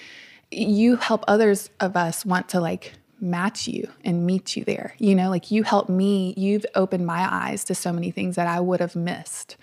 you 0.52 0.98
help 0.98 1.24
others 1.30 1.70
of 1.80 1.96
us 1.96 2.26
want 2.26 2.50
to 2.50 2.60
like 2.60 2.92
match 3.22 3.70
you 3.70 3.90
and 4.04 4.26
meet 4.26 4.58
you 4.58 4.66
there. 4.66 4.96
You 4.98 5.16
know 5.16 5.30
like 5.30 5.50
you 5.50 5.64
help 5.64 5.88
me. 5.88 6.34
You've 6.36 6.66
opened 6.76 7.06
my 7.06 7.26
eyes 7.34 7.64
to 7.66 7.76
so 7.76 7.94
many 7.94 8.12
things 8.12 8.36
that 8.36 8.48
i 8.48 8.60
would 8.60 8.82
have 8.82 8.98
missed. 8.98 9.56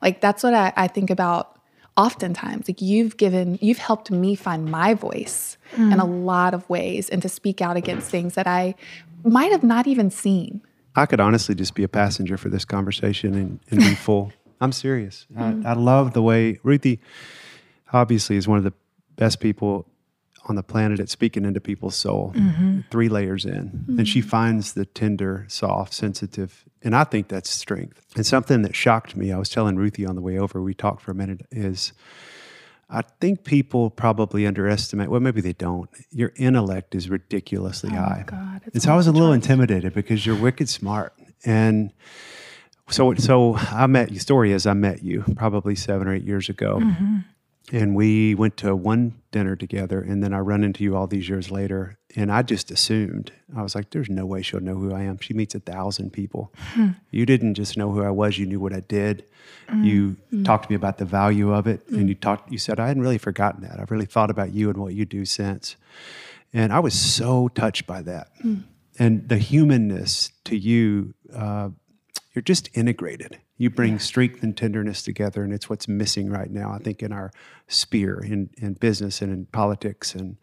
Like 0.00 0.22
that's 0.22 0.42
what 0.42 0.54
i, 0.54 0.72
I 0.74 0.88
think 0.88 1.10
about 1.10 1.57
oftentimes 1.98 2.68
like 2.68 2.80
you've 2.80 3.18
given 3.18 3.58
you've 3.60 3.78
helped 3.78 4.10
me 4.10 4.34
find 4.34 4.64
my 4.64 4.94
voice 4.94 5.58
in 5.76 5.92
a 5.92 6.06
hmm. 6.06 6.24
lot 6.24 6.54
of 6.54 6.68
ways 6.70 7.10
and 7.10 7.20
to 7.20 7.28
speak 7.28 7.60
out 7.60 7.76
against 7.76 8.08
things 8.08 8.34
that 8.34 8.46
i 8.46 8.74
might 9.24 9.52
have 9.52 9.64
not 9.64 9.86
even 9.86 10.10
seen 10.10 10.62
I 10.98 11.06
could 11.06 11.20
honestly 11.20 11.54
just 11.54 11.74
be 11.74 11.84
a 11.84 11.88
passenger 11.88 12.36
for 12.36 12.48
this 12.48 12.64
conversation 12.64 13.34
and, 13.34 13.60
and 13.70 13.78
be 13.78 13.94
full. 14.06 14.32
I'm 14.60 14.72
serious. 14.72 15.26
I, 15.36 15.50
hmm. 15.50 15.66
I 15.66 15.74
love 15.74 16.12
the 16.12 16.22
way 16.22 16.58
Ruthie 16.64 17.00
obviously 17.92 18.36
is 18.36 18.48
one 18.48 18.58
of 18.58 18.64
the 18.64 18.72
best 19.14 19.38
people 19.38 19.86
on 20.48 20.56
the 20.56 20.62
planet 20.62 21.00
at 21.00 21.08
speaking 21.08 21.44
into 21.44 21.60
people's 21.60 21.96
soul, 21.96 22.32
mm-hmm. 22.34 22.80
three 22.90 23.08
layers 23.08 23.44
in. 23.44 23.84
And 23.88 24.08
she 24.08 24.20
mm-hmm. 24.20 24.28
finds 24.28 24.72
the 24.72 24.86
tender, 24.86 25.44
soft, 25.48 25.92
sensitive. 25.92 26.64
And 26.82 26.94
I 26.94 27.04
think 27.04 27.28
that's 27.28 27.50
strength. 27.50 28.04
And 28.16 28.24
something 28.24 28.62
that 28.62 28.74
shocked 28.74 29.16
me, 29.16 29.32
I 29.32 29.38
was 29.38 29.48
telling 29.48 29.76
Ruthie 29.76 30.06
on 30.06 30.14
the 30.14 30.22
way 30.22 30.38
over, 30.38 30.62
we 30.62 30.74
talked 30.74 31.02
for 31.02 31.10
a 31.10 31.14
minute, 31.14 31.46
is 31.50 31.92
I 32.90 33.02
think 33.20 33.44
people 33.44 33.90
probably 33.90 34.46
underestimate, 34.46 35.10
well, 35.10 35.20
maybe 35.20 35.40
they 35.40 35.52
don't. 35.52 35.90
Your 36.10 36.32
intellect 36.36 36.94
is 36.94 37.10
ridiculously 37.10 37.90
oh 37.92 37.96
high. 37.96 38.24
God, 38.26 38.62
it's 38.64 38.74
and 38.74 38.82
so 38.82 38.92
I 38.92 38.96
was 38.96 39.06
a 39.06 39.12
little 39.12 39.32
intimidated 39.32 39.92
because 39.92 40.24
you're 40.24 40.36
wicked 40.36 40.68
smart. 40.68 41.12
And 41.44 41.92
so, 42.88 43.14
so 43.14 43.56
I 43.56 43.86
met 43.86 44.10
you. 44.10 44.18
Story 44.18 44.52
is, 44.52 44.66
I 44.66 44.72
met 44.72 45.02
you 45.02 45.22
probably 45.36 45.74
seven 45.74 46.08
or 46.08 46.14
eight 46.14 46.24
years 46.24 46.48
ago, 46.48 46.78
mm-hmm. 46.80 47.18
And 47.72 47.94
we 47.94 48.34
went 48.34 48.56
to 48.58 48.74
one 48.74 49.20
dinner 49.30 49.56
together. 49.56 50.00
And 50.00 50.22
then 50.22 50.32
I 50.32 50.38
run 50.38 50.64
into 50.64 50.82
you 50.82 50.96
all 50.96 51.06
these 51.06 51.28
years 51.28 51.50
later, 51.50 51.98
and 52.16 52.32
I 52.32 52.42
just 52.42 52.70
assumed 52.70 53.32
I 53.56 53.62
was 53.62 53.74
like, 53.74 53.90
"There's 53.90 54.08
no 54.08 54.26
way 54.26 54.42
she'll 54.42 54.60
know 54.60 54.76
who 54.76 54.92
I 54.92 55.02
am." 55.02 55.18
She 55.18 55.34
meets 55.34 55.54
a 55.54 55.60
thousand 55.60 56.12
people. 56.12 56.52
Hmm. 56.74 56.90
You 57.10 57.26
didn't 57.26 57.54
just 57.54 57.76
know 57.76 57.90
who 57.90 58.02
I 58.02 58.10
was; 58.10 58.38
you 58.38 58.46
knew 58.46 58.60
what 58.60 58.72
I 58.72 58.80
did. 58.80 59.24
Mm. 59.68 59.84
You 59.84 60.16
mm. 60.32 60.44
talked 60.44 60.64
to 60.64 60.70
me 60.70 60.76
about 60.76 60.98
the 60.98 61.04
value 61.04 61.52
of 61.52 61.66
it, 61.66 61.86
and 61.88 62.06
mm. 62.06 62.08
you 62.08 62.14
talked. 62.14 62.50
You 62.50 62.58
said 62.58 62.80
I 62.80 62.88
hadn't 62.88 63.02
really 63.02 63.18
forgotten 63.18 63.62
that. 63.62 63.78
I've 63.80 63.90
really 63.90 64.06
thought 64.06 64.30
about 64.30 64.52
you 64.52 64.70
and 64.70 64.78
what 64.78 64.94
you 64.94 65.04
do 65.04 65.24
since. 65.24 65.76
And 66.52 66.72
I 66.72 66.80
was 66.80 66.94
so 66.94 67.48
touched 67.48 67.86
by 67.86 68.02
that. 68.02 68.28
And 68.98 69.28
the 69.28 69.38
humanness 69.38 70.32
to 70.44 70.56
you, 70.56 71.14
uh, 71.34 71.70
you're 72.38 72.42
just 72.42 72.70
integrated. 72.72 73.36
You 73.56 73.68
bring 73.68 73.98
strength 73.98 74.44
and 74.44 74.56
tenderness 74.56 75.02
together, 75.02 75.42
and 75.42 75.52
it's 75.52 75.68
what's 75.68 75.88
missing 75.88 76.30
right 76.30 76.48
now, 76.48 76.70
I 76.70 76.78
think, 76.78 77.02
in 77.02 77.12
our 77.12 77.32
sphere, 77.66 78.20
in, 78.24 78.50
in 78.58 78.74
business 78.74 79.20
and 79.20 79.32
in 79.32 79.46
politics. 79.46 80.14
And 80.14 80.36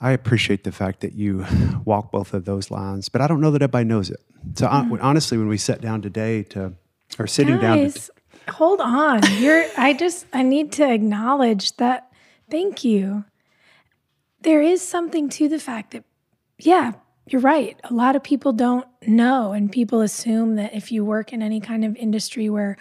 I 0.00 0.12
appreciate 0.12 0.62
the 0.62 0.70
fact 0.70 1.00
that 1.00 1.14
you 1.14 1.44
walk 1.84 2.12
both 2.12 2.32
of 2.32 2.44
those 2.44 2.70
lines, 2.70 3.08
but 3.08 3.20
I 3.20 3.26
don't 3.26 3.40
know 3.40 3.50
that 3.50 3.60
everybody 3.60 3.86
knows 3.86 4.08
it. 4.08 4.20
So 4.54 4.68
hon- 4.68 4.88
mm-hmm. 4.88 5.04
honestly, 5.04 5.36
when 5.36 5.48
we 5.48 5.58
sat 5.58 5.80
down 5.80 6.00
today 6.00 6.44
to, 6.44 6.74
or 7.18 7.26
sitting 7.26 7.58
down 7.58 7.78
to, 7.78 7.82
Guys, 7.82 8.10
hold 8.48 8.80
on. 8.80 9.22
You're 9.38 9.64
I 9.76 9.92
just 9.94 10.26
I 10.32 10.44
need 10.44 10.70
to 10.74 10.88
acknowledge 10.88 11.76
that 11.78 12.12
thank 12.48 12.84
you. 12.84 13.24
There 14.42 14.62
is 14.62 14.80
something 14.80 15.28
to 15.30 15.48
the 15.48 15.58
fact 15.58 15.90
that 15.90 16.04
yeah, 16.60 16.92
you're 17.26 17.40
right. 17.40 17.78
A 17.84 17.94
lot 17.94 18.16
of 18.16 18.22
people 18.22 18.52
don't 18.52 18.86
know 19.06 19.52
and 19.52 19.70
people 19.70 20.00
assume 20.00 20.56
that 20.56 20.74
if 20.74 20.90
you 20.90 21.04
work 21.04 21.32
in 21.32 21.42
any 21.42 21.60
kind 21.60 21.84
of 21.84 21.96
industry 21.96 22.50
where 22.50 22.76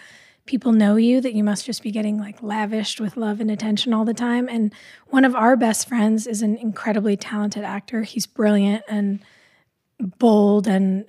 people 0.46 0.72
know 0.72 0.96
you 0.96 1.22
that 1.22 1.34
you 1.34 1.44
must 1.44 1.66
just 1.66 1.84
be 1.84 1.92
getting 1.92 2.18
like 2.18 2.42
lavished 2.42 3.00
with 3.00 3.16
love 3.16 3.40
and 3.40 3.52
attention 3.52 3.94
all 3.94 4.04
the 4.04 4.14
time 4.16 4.50
and 4.50 4.74
one 5.08 5.24
of 5.24 5.36
our 5.36 5.56
best 5.56 5.88
friends 5.88 6.26
is 6.26 6.42
an 6.42 6.58
incredibly 6.58 7.16
talented 7.16 7.64
actor. 7.64 8.02
He's 8.02 8.26
brilliant 8.26 8.84
and 8.90 9.20
bold 10.00 10.68
and 10.68 11.06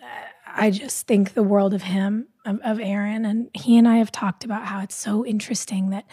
I 0.55 0.71
just 0.71 1.07
think 1.07 1.35
the 1.35 1.43
world 1.43 1.75
of 1.75 1.83
him, 1.83 2.29
of, 2.45 2.61
of 2.63 2.81
Aaron. 2.81 3.25
And 3.25 3.51
he 3.55 3.79
and 3.79 3.87
I 3.87 3.97
have 3.97 4.13
talked 4.13 4.45
about 4.45 4.67
how 4.67 4.81
it's 4.81 4.95
so 4.95 5.25
interesting 5.25 5.91
that 5.91 6.05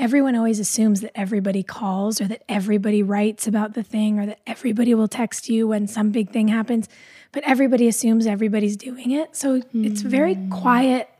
everyone 0.00 0.34
always 0.34 0.58
assumes 0.58 1.02
that 1.02 1.12
everybody 1.14 1.62
calls 1.62 2.20
or 2.20 2.26
that 2.26 2.42
everybody 2.48 3.02
writes 3.02 3.46
about 3.46 3.74
the 3.74 3.82
thing 3.82 4.18
or 4.18 4.26
that 4.26 4.40
everybody 4.46 4.94
will 4.94 5.06
text 5.06 5.48
you 5.48 5.68
when 5.68 5.86
some 5.86 6.10
big 6.10 6.30
thing 6.30 6.48
happens. 6.48 6.88
But 7.32 7.44
everybody 7.44 7.86
assumes 7.86 8.26
everybody's 8.26 8.76
doing 8.76 9.10
it. 9.10 9.36
So 9.36 9.60
it's 9.74 10.00
very 10.00 10.34
hmm. 10.34 10.48
quiet 10.48 11.10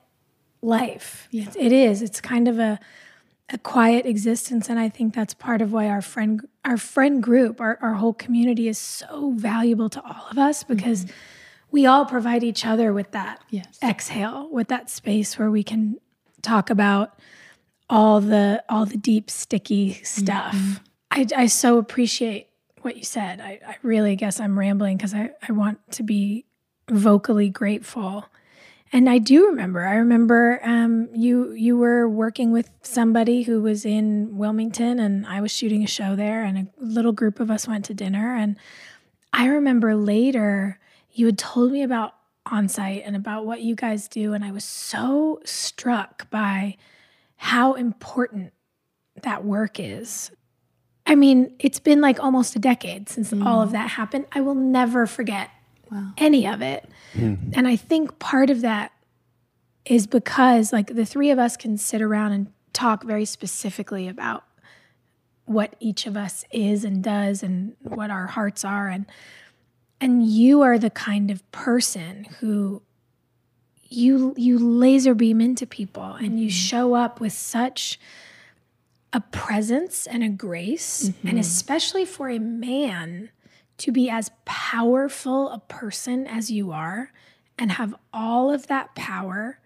life. 0.62 1.28
It's, 1.30 1.54
it 1.56 1.72
is. 1.72 2.02
It's 2.02 2.20
kind 2.20 2.48
of 2.48 2.58
a 2.58 2.80
a 3.52 3.58
quiet 3.58 4.06
existence 4.06 4.68
and 4.68 4.78
i 4.78 4.88
think 4.88 5.12
that's 5.12 5.34
part 5.34 5.60
of 5.60 5.72
why 5.72 5.88
our 5.88 6.00
friend 6.00 6.46
our 6.64 6.76
friend 6.76 7.20
group 7.20 7.60
our, 7.60 7.78
our 7.82 7.94
whole 7.94 8.12
community 8.14 8.68
is 8.68 8.78
so 8.78 9.32
valuable 9.36 9.88
to 9.88 10.00
all 10.04 10.26
of 10.30 10.38
us 10.38 10.62
because 10.62 11.04
mm-hmm. 11.04 11.14
we 11.72 11.84
all 11.84 12.04
provide 12.04 12.44
each 12.44 12.64
other 12.64 12.92
with 12.92 13.10
that 13.10 13.42
Yes. 13.50 13.78
exhale 13.82 14.48
with 14.52 14.68
that 14.68 14.88
space 14.88 15.36
where 15.36 15.50
we 15.50 15.64
can 15.64 15.98
talk 16.42 16.70
about 16.70 17.18
all 17.90 18.20
the 18.20 18.62
all 18.68 18.86
the 18.86 18.96
deep 18.96 19.28
sticky 19.28 19.94
stuff 20.04 20.80
I, 21.10 21.26
I 21.36 21.46
so 21.46 21.78
appreciate 21.78 22.48
what 22.82 22.96
you 22.96 23.04
said 23.04 23.40
I, 23.40 23.60
I 23.66 23.76
really 23.82 24.16
guess 24.16 24.40
i'm 24.40 24.58
rambling 24.58 24.96
because 24.96 25.12
I, 25.12 25.30
I 25.46 25.52
want 25.52 25.78
to 25.92 26.02
be 26.02 26.46
vocally 26.88 27.50
grateful 27.50 28.26
and 28.92 29.08
I 29.08 29.18
do 29.18 29.46
remember. 29.46 29.86
I 29.86 29.94
remember 29.96 30.60
um, 30.64 31.08
you 31.14 31.52
you 31.52 31.78
were 31.78 32.08
working 32.08 32.50
with 32.50 32.70
somebody 32.82 33.42
who 33.42 33.62
was 33.62 33.84
in 33.84 34.36
Wilmington, 34.36 34.98
and 34.98 35.26
I 35.26 35.40
was 35.40 35.52
shooting 35.52 35.84
a 35.84 35.86
show 35.86 36.16
there, 36.16 36.42
and 36.42 36.58
a 36.58 36.66
little 36.78 37.12
group 37.12 37.38
of 37.38 37.50
us 37.50 37.68
went 37.68 37.84
to 37.86 37.94
dinner. 37.94 38.34
And 38.34 38.56
I 39.32 39.46
remember 39.46 39.94
later 39.94 40.80
you 41.12 41.26
had 41.26 41.38
told 41.38 41.70
me 41.70 41.82
about 41.82 42.14
Onsite 42.48 43.02
and 43.06 43.14
about 43.14 43.46
what 43.46 43.62
you 43.62 43.76
guys 43.76 44.08
do, 44.08 44.32
and 44.32 44.44
I 44.44 44.50
was 44.50 44.64
so 44.64 45.40
struck 45.44 46.28
by 46.30 46.76
how 47.42 47.72
important 47.72 48.52
that 49.22 49.46
work 49.46 49.80
is. 49.80 50.30
I 51.06 51.14
mean, 51.14 51.56
it's 51.58 51.80
been 51.80 52.02
like 52.02 52.20
almost 52.20 52.54
a 52.54 52.58
decade 52.58 53.08
since 53.08 53.32
all 53.32 53.62
of 53.62 53.70
mm. 53.70 53.72
that 53.72 53.88
happened. 53.88 54.26
I 54.32 54.42
will 54.42 54.54
never 54.54 55.06
forget 55.06 55.48
any 56.18 56.46
of 56.46 56.60
it. 56.60 56.86
Hmm. 57.14 57.36
And 57.54 57.66
I 57.66 57.76
think 57.76 58.18
part 58.18 58.50
of 58.50 58.60
that 58.60 58.92
is 59.86 60.06
because 60.06 60.70
like 60.70 60.94
the 60.94 61.06
three 61.06 61.30
of 61.30 61.38
us 61.38 61.56
can 61.56 61.78
sit 61.78 62.02
around 62.02 62.32
and 62.32 62.52
talk 62.74 63.04
very 63.04 63.24
specifically 63.24 64.06
about 64.06 64.44
what 65.46 65.74
each 65.80 66.06
of 66.06 66.18
us 66.18 66.44
is 66.52 66.84
and 66.84 67.02
does 67.02 67.42
and 67.42 67.74
what 67.80 68.10
our 68.10 68.26
hearts 68.26 68.66
are 68.66 68.88
and 68.88 69.06
and 70.00 70.24
you 70.24 70.60
are 70.60 70.78
the 70.78 70.90
kind 70.90 71.30
of 71.30 71.50
person 71.50 72.24
who 72.38 72.82
you 73.90 74.32
you 74.36 74.58
laser 74.58 75.14
beam 75.14 75.40
into 75.40 75.66
people 75.66 76.14
and 76.14 76.40
you 76.40 76.48
mm. 76.48 76.52
show 76.52 76.94
up 76.94 77.20
with 77.20 77.32
such 77.32 77.98
a 79.12 79.20
presence 79.20 80.06
and 80.06 80.22
a 80.22 80.28
grace 80.28 81.02
and 81.02 81.14
mm-hmm. 81.14 81.38
especially 81.38 82.04
for 82.04 82.30
a 82.30 82.38
man 82.38 83.30
to 83.76 83.90
be 83.90 84.08
as 84.08 84.30
powerful 84.44 85.50
a 85.50 85.58
person 85.58 86.26
as 86.26 86.50
you 86.50 86.70
are 86.70 87.12
and 87.58 87.72
have 87.72 87.94
all 88.12 88.52
of 88.52 88.68
that 88.68 88.94
power 88.94 89.58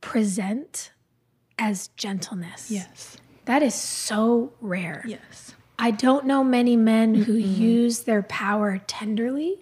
present 0.00 0.90
as 1.58 1.88
gentleness. 1.88 2.70
Yes. 2.70 3.18
That 3.44 3.62
is 3.62 3.74
so 3.74 4.52
rare. 4.60 5.04
Yes. 5.06 5.54
I 5.78 5.90
don't 5.90 6.26
know 6.26 6.42
many 6.42 6.76
men 6.76 7.14
who 7.14 7.34
use 7.34 8.00
their 8.00 8.22
power 8.22 8.78
tenderly. 8.86 9.58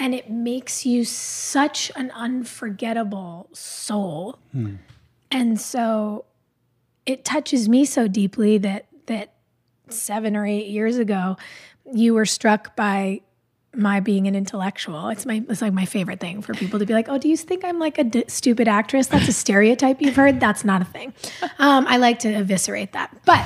And 0.00 0.14
it 0.14 0.30
makes 0.30 0.84
you 0.86 1.04
such 1.04 1.92
an 1.94 2.10
unforgettable 2.12 3.48
soul. 3.52 4.38
And 5.30 5.60
so 5.60 6.24
it 7.06 7.24
touches 7.24 7.68
me 7.68 7.84
so 7.84 8.08
deeply 8.08 8.58
that 8.58 8.86
that 9.06 9.34
7 9.88 10.36
or 10.36 10.46
8 10.46 10.66
years 10.68 10.96
ago 10.96 11.36
you 11.92 12.14
were 12.14 12.26
struck 12.26 12.74
by 12.76 13.20
my 13.74 14.00
being 14.00 14.26
an 14.26 14.34
intellectual. 14.34 15.08
It's 15.08 15.26
my 15.26 15.44
it's 15.48 15.62
like 15.62 15.72
my 15.72 15.84
favorite 15.84 16.18
thing 16.18 16.42
for 16.42 16.54
people 16.54 16.78
to 16.80 16.86
be 16.86 16.92
like, 16.94 17.08
"Oh, 17.08 17.18
do 17.18 17.28
you 17.28 17.36
think 17.36 17.64
I'm 17.64 17.78
like 17.78 17.98
a 17.98 18.04
d- 18.04 18.24
stupid 18.26 18.66
actress?" 18.68 19.06
That's 19.06 19.28
a 19.28 19.32
stereotype 19.32 20.00
you've 20.00 20.16
heard. 20.16 20.40
That's 20.40 20.64
not 20.64 20.82
a 20.82 20.84
thing. 20.86 21.12
Um, 21.58 21.86
I 21.88 21.98
like 21.98 22.20
to 22.20 22.28
eviscerate 22.32 22.92
that, 22.92 23.14
but 23.26 23.44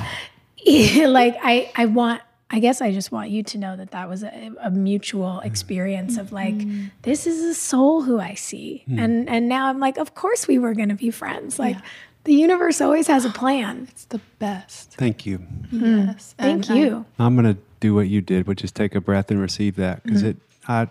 like 1.08 1.36
I 1.42 1.70
I 1.76 1.86
want. 1.86 2.22
I 2.54 2.60
guess 2.60 2.80
I 2.80 2.92
just 2.92 3.10
want 3.10 3.30
you 3.30 3.42
to 3.42 3.58
know 3.58 3.74
that 3.74 3.90
that 3.90 4.08
was 4.08 4.22
a, 4.22 4.52
a 4.62 4.70
mutual 4.70 5.38
mm-hmm. 5.38 5.46
experience 5.46 6.18
of 6.18 6.30
like, 6.30 6.54
mm-hmm. 6.54 6.86
this 7.02 7.26
is 7.26 7.42
a 7.42 7.52
soul 7.52 8.02
who 8.02 8.20
I 8.20 8.34
see, 8.34 8.84
hmm. 8.86 8.96
and 8.96 9.28
and 9.28 9.48
now 9.48 9.66
I'm 9.66 9.80
like, 9.80 9.98
of 9.98 10.14
course 10.14 10.46
we 10.46 10.58
were 10.60 10.72
going 10.72 10.90
to 10.90 10.94
be 10.94 11.10
friends. 11.10 11.58
Like, 11.58 11.76
the 12.22 12.32
universe 12.32 12.80
always 12.80 13.08
has 13.08 13.24
a 13.24 13.30
plan. 13.30 13.88
It's 13.90 14.04
the 14.04 14.20
best. 14.38 14.92
thank 14.92 15.26
you. 15.26 15.38
Hmm. 15.38 16.06
Yes. 16.06 16.34
Thank 16.38 16.70
And 16.70 16.78
I- 16.78 16.80
you. 16.80 17.04
I'm 17.18 17.34
going 17.34 17.56
to 17.56 17.60
do 17.80 17.92
what 17.92 18.06
you 18.06 18.20
did, 18.20 18.46
which 18.46 18.62
is 18.62 18.70
take 18.70 18.94
a 18.94 19.00
breath 19.00 19.32
and 19.32 19.40
receive 19.40 19.74
that 19.76 20.04
because 20.04 20.22
mm-hmm. 20.22 20.30
it, 20.30 20.36
I, 20.68 20.88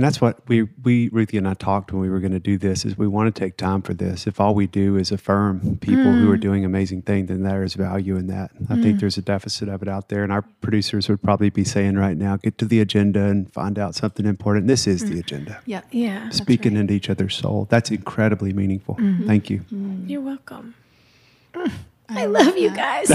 and 0.00 0.04
that's 0.06 0.18
what 0.18 0.38
we, 0.48 0.62
we, 0.82 1.10
Ruthie 1.10 1.36
and 1.36 1.46
I 1.46 1.52
talked 1.52 1.92
when 1.92 2.00
we 2.00 2.08
were 2.08 2.20
going 2.20 2.32
to 2.32 2.40
do 2.40 2.56
this 2.56 2.86
is 2.86 2.96
we 2.96 3.06
want 3.06 3.34
to 3.34 3.38
take 3.38 3.58
time 3.58 3.82
for 3.82 3.92
this. 3.92 4.26
If 4.26 4.40
all 4.40 4.54
we 4.54 4.66
do 4.66 4.96
is 4.96 5.12
affirm 5.12 5.76
people 5.76 6.10
who 6.10 6.32
are 6.32 6.38
mm. 6.38 6.40
doing 6.40 6.64
amazing 6.64 7.02
things, 7.02 7.28
then 7.28 7.42
there 7.42 7.62
is 7.62 7.74
value 7.74 8.16
in 8.16 8.26
that. 8.28 8.50
I 8.70 8.76
think 8.76 8.96
mm. 8.96 9.00
there's 9.00 9.18
a 9.18 9.22
deficit 9.22 9.68
of 9.68 9.82
it 9.82 9.88
out 9.88 10.08
there. 10.08 10.22
And 10.22 10.32
our 10.32 10.40
producers 10.62 11.10
would 11.10 11.22
probably 11.22 11.50
be 11.50 11.64
saying 11.64 11.96
right 11.96 12.16
now, 12.16 12.38
get 12.38 12.56
to 12.56 12.64
the 12.64 12.80
agenda 12.80 13.24
and 13.24 13.52
find 13.52 13.78
out 13.78 13.94
something 13.94 14.24
important. 14.24 14.68
This 14.68 14.86
is 14.86 15.02
the 15.02 15.16
mm. 15.16 15.20
agenda. 15.20 15.60
Yeah. 15.66 15.82
Yeah, 15.90 16.30
Speaking 16.30 16.78
into 16.78 16.94
each 16.94 17.10
other's 17.10 17.36
soul. 17.36 17.66
That's 17.68 17.90
incredibly 17.90 18.54
meaningful. 18.54 18.94
Mm-hmm. 18.94 19.26
Thank 19.26 19.50
you. 19.50 19.66
you're 20.06 20.22
welcome. 20.22 20.76
I 22.08 22.24
love 22.24 22.56
you 22.56 22.70
guys. 22.70 23.10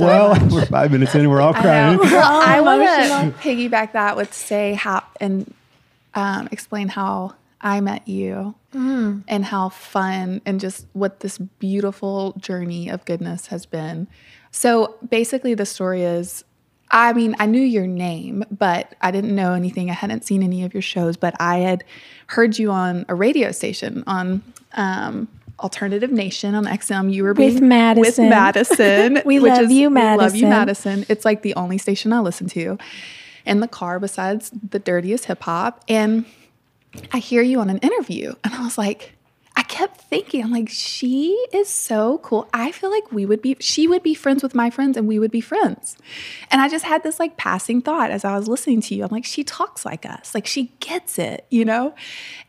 Well, 0.00 0.36
we're 0.50 0.66
five 0.66 0.90
minutes 0.90 1.14
in, 1.14 1.28
we're 1.28 1.40
all 1.40 1.54
crying. 1.54 1.98
Well, 1.98 2.40
I 2.42 2.60
want 2.60 2.82
emotional. 2.82 3.30
to 3.30 3.38
piggyback 3.38 3.92
that 3.92 4.16
with 4.16 4.32
say 4.32 4.74
how 4.74 5.04
and 5.20 5.52
um, 6.16 6.48
explain 6.50 6.88
how 6.88 7.34
I 7.60 7.80
met 7.80 8.06
you 8.08 8.54
and 9.28 9.44
how 9.44 9.70
fun 9.70 10.42
and 10.44 10.60
just 10.60 10.86
what 10.92 11.20
this 11.20 11.38
beautiful 11.38 12.34
journey 12.38 12.88
of 12.88 13.04
goodness 13.04 13.46
has 13.46 13.64
been. 13.64 14.08
So 14.50 14.96
basically, 15.08 15.54
the 15.54 15.66
story 15.66 16.02
is. 16.02 16.44
I 16.88 17.12
mean, 17.14 17.34
I 17.40 17.46
knew 17.46 17.60
your 17.62 17.86
name, 17.86 18.44
but 18.48 18.94
I 19.00 19.10
didn't 19.10 19.34
know 19.34 19.54
anything. 19.54 19.90
I 19.90 19.94
hadn't 19.94 20.24
seen 20.24 20.44
any 20.44 20.62
of 20.62 20.72
your 20.72 20.82
shows, 20.82 21.16
but 21.16 21.34
I 21.40 21.58
had 21.58 21.82
heard 22.28 22.58
you 22.58 22.70
on 22.70 23.04
a 23.08 23.14
radio 23.14 23.50
station 23.50 24.04
on 24.06 24.42
um, 24.74 25.26
Alternative 25.58 26.12
Nation 26.12 26.54
on 26.54 26.64
XM. 26.66 27.12
You 27.12 27.24
were 27.24 27.32
With 27.32 27.60
Madison. 27.60 28.24
With 28.24 28.30
Madison. 28.30 29.22
We 29.24 29.40
love 29.40 29.62
is- 29.62 29.72
you, 29.72 29.90
We 29.90 29.96
love 29.96 30.36
you, 30.36 30.46
Madison. 30.46 30.50
Madison. 30.50 31.06
It's 31.08 31.24
like 31.24 31.42
the 31.42 31.54
only 31.56 31.78
station 31.78 32.12
I 32.12 32.20
listen 32.20 32.46
to 32.50 32.78
in 33.46 33.60
the 33.60 33.68
car 33.68 33.98
besides 33.98 34.50
the 34.50 34.78
dirtiest 34.78 35.26
hip 35.26 35.42
hop. 35.42 35.84
And 35.88 36.26
I 37.12 37.18
hear 37.18 37.42
you 37.42 37.60
on 37.60 37.70
an 37.70 37.78
interview, 37.78 38.34
and 38.42 38.54
I 38.54 38.62
was 38.64 38.78
like, 38.78 39.12
I 39.58 39.62
kept 39.62 40.02
thinking, 40.02 40.44
I'm 40.44 40.50
like, 40.50 40.68
she 40.68 41.30
is 41.50 41.68
so 41.68 42.18
cool. 42.18 42.46
I 42.52 42.72
feel 42.72 42.90
like 42.90 43.10
we 43.10 43.24
would 43.24 43.40
be, 43.40 43.56
she 43.58 43.88
would 43.88 44.02
be 44.02 44.12
friends 44.12 44.42
with 44.42 44.54
my 44.54 44.68
friends, 44.68 44.98
and 44.98 45.08
we 45.08 45.18
would 45.18 45.30
be 45.30 45.40
friends. 45.40 45.96
And 46.50 46.60
I 46.60 46.68
just 46.68 46.84
had 46.84 47.02
this 47.02 47.18
like 47.18 47.38
passing 47.38 47.80
thought 47.80 48.10
as 48.10 48.24
I 48.24 48.36
was 48.36 48.48
listening 48.48 48.82
to 48.82 48.94
you. 48.94 49.04
I'm 49.04 49.10
like, 49.10 49.24
she 49.24 49.44
talks 49.44 49.86
like 49.86 50.04
us, 50.04 50.34
like 50.34 50.46
she 50.46 50.72
gets 50.80 51.18
it, 51.18 51.46
you 51.50 51.64
know? 51.64 51.94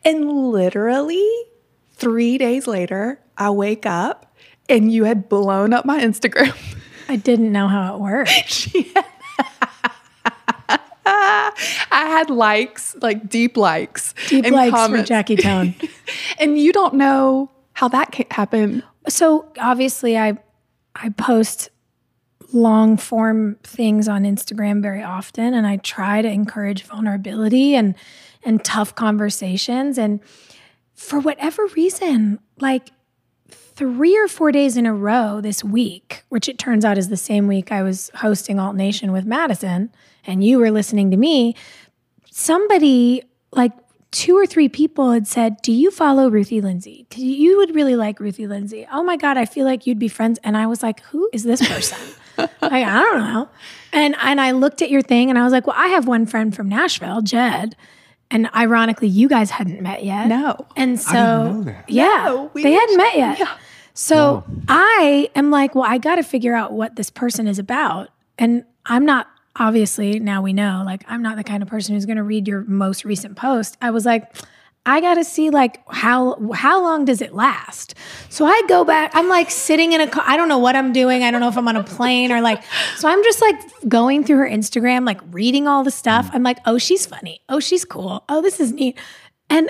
And 0.04 0.30
literally 0.52 1.26
three 1.92 2.38
days 2.38 2.68
later, 2.68 3.22
I 3.38 3.52
wake 3.52 3.86
up 3.86 4.36
and 4.68 4.92
you 4.92 5.06
had 5.06 5.30
blown 5.30 5.72
up 5.72 5.86
my 5.86 6.02
Instagram. 6.02 6.56
I 7.10 7.16
didn't 7.16 7.54
know 7.54 7.70
how 7.70 7.96
it 7.96 8.02
worked. 8.02 8.30
she 8.48 8.84
had, 8.94 9.06
I 11.10 12.06
had 12.08 12.30
likes, 12.30 12.96
like 13.02 13.30
deep 13.30 13.58
likes. 13.58 14.14
Deep 14.28 14.46
and 14.46 14.56
likes 14.56 14.88
for. 14.88 15.04
Jackie 15.04 15.36
Tone. 15.36 15.76
And 16.40 16.58
you 16.58 16.72
don't 16.72 16.94
know 16.94 17.52
how 17.74 17.90
that 17.90 18.16
happened. 18.32 18.84
so 19.10 19.52
obviously 19.60 20.18
I 20.18 20.38
I 20.96 21.10
post 21.10 21.70
long 22.54 22.96
form 22.96 23.58
things 23.64 24.08
on 24.08 24.24
Instagram 24.24 24.82
very 24.82 25.04
often 25.04 25.54
and 25.54 25.68
I 25.68 25.78
try 25.78 26.22
to 26.22 26.30
encourage 26.30 26.84
vulnerability 26.84 27.76
and 27.76 27.94
and 28.44 28.64
tough 28.64 28.96
conversations 28.96 29.98
and 29.98 30.22
for 30.96 31.20
whatever 31.20 31.66
reason 31.76 32.40
like 32.60 32.90
3 33.78 34.18
or 34.18 34.28
4 34.28 34.52
days 34.52 34.76
in 34.76 34.86
a 34.86 34.94
row 34.94 35.40
this 35.40 35.64
week 35.64 36.24
which 36.30 36.50
it 36.50 36.58
turns 36.58 36.84
out 36.84 36.98
is 36.98 37.10
the 37.10 37.18
same 37.18 37.48
week 37.48 37.72
I 37.72 37.84
was 37.84 38.12
hosting 38.16 38.60
Alt 38.60 38.76
Nation 38.76 39.12
with 39.12 39.26
Madison 39.26 39.92
and 40.26 40.44
you 40.44 40.60
were 40.60 40.72
listening 40.72 41.12
to 41.12 41.18
me 41.18 41.56
somebody 42.32 43.24
like 43.52 43.72
two 44.12 44.38
or 44.38 44.46
three 44.46 44.70
people 44.70 45.12
had 45.12 45.28
said, 45.28 45.62
"Do 45.62 45.72
you 45.72 45.92
follow 45.92 46.30
Ruthie 46.30 46.62
Lindsay? 46.62 47.06
You 47.16 47.58
would 47.58 47.76
really 47.76 47.96
like 47.96 48.20
Ruthie 48.20 48.48
Lindsay. 48.48 48.88
Oh 48.92 49.04
my 49.04 49.18
god, 49.18 49.38
I 49.38 49.46
feel 49.46 49.66
like 49.66 49.86
you'd 49.86 50.00
be 50.00 50.08
friends." 50.08 50.40
And 50.44 50.56
I 50.58 50.66
was 50.68 50.82
like, 50.84 51.02
"Who 51.12 51.30
is 51.34 51.44
this 51.44 51.66
person?" 51.68 51.98
like 52.38 52.52
I 52.62 53.02
don't 53.02 53.20
know. 53.20 53.50
And 53.92 54.16
and 54.22 54.40
I 54.40 54.52
looked 54.52 54.82
at 54.82 54.90
your 54.90 55.02
thing 55.02 55.30
and 55.30 55.38
I 55.38 55.44
was 55.44 55.52
like, 55.54 55.68
"Well, 55.68 55.76
I 55.78 55.88
have 55.90 56.08
one 56.08 56.26
friend 56.26 56.56
from 56.56 56.70
Nashville, 56.70 57.22
Jed." 57.22 57.76
And 58.30 58.50
ironically, 58.54 59.08
you 59.08 59.30
guys 59.30 59.52
hadn't 59.52 59.82
met 59.82 60.04
yet. 60.04 60.28
No. 60.28 60.66
And 60.76 61.00
so 61.00 61.66
yeah, 61.88 62.24
No, 62.26 62.52
we 62.54 62.64
they 62.64 62.74
hadn't 62.74 62.98
met 62.98 63.16
yet. 63.16 63.48
So 64.00 64.44
I 64.68 65.32
am 65.34 65.50
like, 65.50 65.74
well, 65.74 65.84
I 65.84 65.98
got 65.98 66.18
to 66.18 66.24
figure 66.24 66.54
out 66.54 66.72
what 66.72 66.96
this 66.96 67.10
person 67.10 67.48
is 67.48 67.58
about. 67.58 68.10
And 68.38 68.64
I'm 68.86 69.08
not, 69.08 69.28
obviously, 69.56 70.20
now 70.20 70.44
we 70.44 70.54
know, 70.54 70.84
like, 70.86 71.04
I'm 71.08 71.24
not 71.24 71.36
the 71.36 71.44
kind 71.44 71.64
of 71.64 71.68
person 71.68 71.96
who's 71.96 72.06
going 72.06 72.18
to 72.18 72.24
read 72.24 72.48
your 72.48 72.62
most 72.62 73.06
recent 73.06 73.36
post. 73.36 73.76
I 73.82 73.90
was 73.90 74.06
like, 74.06 74.32
I 74.86 75.02
got 75.02 75.16
to 75.16 75.24
see 75.24 75.50
like 75.50 75.82
how 75.90 76.38
how 76.54 76.82
long 76.82 77.06
does 77.06 77.22
it 77.22 77.34
last? 77.34 77.96
So 78.30 78.46
I 78.46 78.62
go 78.70 78.86
back. 78.86 79.12
I'm 79.16 79.28
like 79.28 79.50
sitting 79.50 79.94
in 79.94 80.00
a 80.00 80.08
car. 80.08 80.24
I 80.26 80.38
don't 80.38 80.48
know 80.48 80.60
what 80.60 80.76
I'm 80.78 80.94
doing. 80.94 81.24
I 81.24 81.32
don't 81.32 81.42
know 81.42 81.50
if 81.50 81.58
I'm 81.58 81.68
on 81.68 81.76
a 81.76 81.84
plane 81.84 82.32
or 82.32 82.40
like. 82.40 82.64
So 82.96 83.10
I'm 83.10 83.22
just 83.24 83.42
like 83.42 83.60
going 83.90 84.24
through 84.24 84.38
her 84.38 84.50
Instagram, 84.50 85.06
like 85.06 85.20
reading 85.32 85.68
all 85.68 85.84
the 85.84 85.92
stuff. 85.92 86.30
I'm 86.32 86.44
like, 86.44 86.60
oh, 86.66 86.78
she's 86.78 87.06
funny. 87.06 87.42
Oh, 87.50 87.60
she's 87.60 87.84
cool. 87.84 88.24
Oh, 88.30 88.42
this 88.42 88.62
is 88.62 88.72
neat. 88.72 88.98
And 89.50 89.70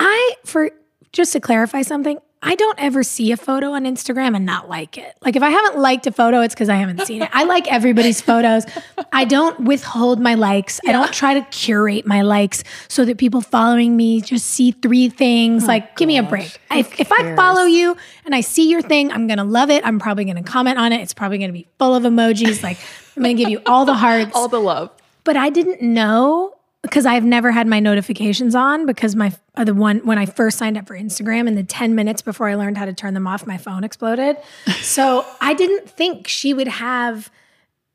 I, 0.00 0.34
for 0.44 0.70
just 1.12 1.32
to 1.34 1.40
clarify 1.40 1.82
something, 1.82 2.18
I 2.46 2.54
don't 2.54 2.78
ever 2.80 3.02
see 3.02 3.32
a 3.32 3.36
photo 3.36 3.72
on 3.72 3.84
Instagram 3.84 4.36
and 4.36 4.46
not 4.46 4.68
like 4.68 4.96
it. 4.96 5.16
Like 5.20 5.36
if 5.36 5.42
I 5.42 5.50
haven't 5.50 5.78
liked 5.80 6.06
a 6.06 6.12
photo, 6.12 6.40
it's 6.40 6.54
because 6.54 6.68
I 6.68 6.76
haven't 6.76 7.00
seen 7.06 7.22
it. 7.22 7.28
I 7.32 7.44
like 7.44 7.70
everybody's 7.70 8.20
photos. 8.20 8.64
I 9.12 9.24
don't 9.24 9.60
withhold 9.60 10.20
my 10.20 10.34
likes. 10.34 10.80
I 10.86 10.92
don't 10.92 11.12
try 11.12 11.34
to 11.34 11.42
curate 11.50 12.06
my 12.06 12.22
likes 12.22 12.62
so 12.88 13.04
that 13.04 13.18
people 13.18 13.40
following 13.40 13.96
me 13.96 14.20
just 14.20 14.46
see 14.46 14.70
three 14.70 15.08
things. 15.08 15.64
Oh, 15.64 15.66
like, 15.66 15.96
give 15.96 16.06
me 16.06 16.18
a 16.18 16.22
break. 16.22 16.58
If, 16.70 17.00
if 17.00 17.10
I 17.12 17.34
follow 17.34 17.64
you 17.64 17.96
and 18.24 18.34
I 18.34 18.40
see 18.40 18.70
your 18.70 18.82
thing, 18.82 19.10
I'm 19.12 19.26
gonna 19.26 19.44
love 19.44 19.70
it. 19.70 19.84
I'm 19.86 19.98
probably 19.98 20.24
gonna 20.24 20.42
comment 20.42 20.78
on 20.78 20.92
it. 20.92 21.00
It's 21.00 21.14
probably 21.14 21.38
gonna 21.38 21.52
be 21.52 21.66
full 21.78 21.94
of 21.94 22.04
emojis. 22.04 22.62
Like 22.62 22.78
I'm 23.16 23.22
gonna 23.22 23.34
give 23.34 23.48
you 23.50 23.60
all 23.66 23.84
the 23.84 23.94
hearts 24.04 24.32
All 24.34 24.48
the 24.48 24.60
love. 24.60 24.90
but 25.24 25.36
I 25.36 25.50
didn't 25.50 25.82
know 25.82 26.55
because 26.88 27.06
I've 27.06 27.24
never 27.24 27.50
had 27.50 27.66
my 27.66 27.80
notifications 27.80 28.54
on 28.54 28.86
because 28.86 29.14
my 29.14 29.32
uh, 29.54 29.64
the 29.64 29.74
one 29.74 29.98
when 30.00 30.18
I 30.18 30.26
first 30.26 30.58
signed 30.58 30.76
up 30.76 30.86
for 30.86 30.96
Instagram 30.96 31.48
and 31.48 31.56
the 31.56 31.64
10 31.64 31.94
minutes 31.94 32.22
before 32.22 32.48
I 32.48 32.54
learned 32.54 32.78
how 32.78 32.84
to 32.84 32.92
turn 32.92 33.14
them 33.14 33.26
off 33.26 33.46
my 33.46 33.56
phone 33.56 33.84
exploded. 33.84 34.36
so 34.80 35.24
I 35.40 35.54
didn't 35.54 35.88
think 35.88 36.28
she 36.28 36.54
would 36.54 36.68
have 36.68 37.30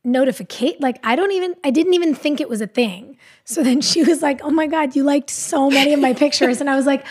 notificate 0.03 0.81
like 0.81 0.99
I 1.03 1.15
don't 1.15 1.31
even 1.31 1.55
I 1.63 1.69
didn't 1.69 1.93
even 1.93 2.15
think 2.15 2.41
it 2.41 2.49
was 2.49 2.61
a 2.61 2.67
thing. 2.67 3.17
So 3.43 3.63
then 3.63 3.81
she 3.81 4.03
was 4.03 4.21
like, 4.21 4.41
"Oh 4.43 4.49
my 4.49 4.67
god, 4.67 4.95
you 4.95 5.03
liked 5.03 5.29
so 5.29 5.69
many 5.69 5.93
of 5.93 5.99
my 5.99 6.13
pictures." 6.13 6.61
And 6.61 6.69
I 6.69 6.75
was 6.75 6.85
like, 6.85 7.05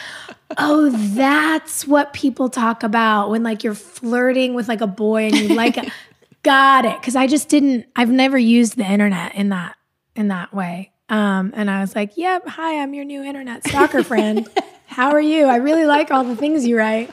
"Oh, 0.59 0.91
that's 0.91 1.87
what 1.87 2.13
people 2.13 2.49
talk 2.49 2.83
about 2.83 3.31
when 3.31 3.43
like 3.43 3.63
you're 3.63 3.75
flirting 3.75 4.55
with 4.55 4.69
like 4.69 4.81
a 4.81 4.87
boy 4.87 5.27
and 5.27 5.37
you 5.37 5.55
like 5.55 5.77
a, 5.77 5.91
got 6.43 6.85
it 6.85 7.01
cuz 7.03 7.15
I 7.17 7.27
just 7.27 7.49
didn't 7.49 7.87
I've 7.95 8.11
never 8.11 8.39
used 8.39 8.77
the 8.77 8.85
internet 8.85 9.35
in 9.35 9.51
that 9.51 9.77
in 10.17 10.29
that 10.29 10.53
way. 10.53 10.93
Um, 11.11 11.53
and 11.55 11.71
I 11.71 11.81
was 11.81 11.95
like, 11.95 12.17
"Yep, 12.17 12.49
hi, 12.49 12.81
I'm 12.81 12.95
your 12.95 13.05
new 13.05 13.23
internet 13.23 13.67
stalker 13.67 14.03
friend. 14.03 14.49
How 14.87 15.11
are 15.11 15.21
you? 15.21 15.45
I 15.45 15.57
really 15.57 15.85
like 15.85 16.11
all 16.11 16.25
the 16.25 16.37
things 16.37 16.67
you 16.67 16.79
write." 16.79 17.11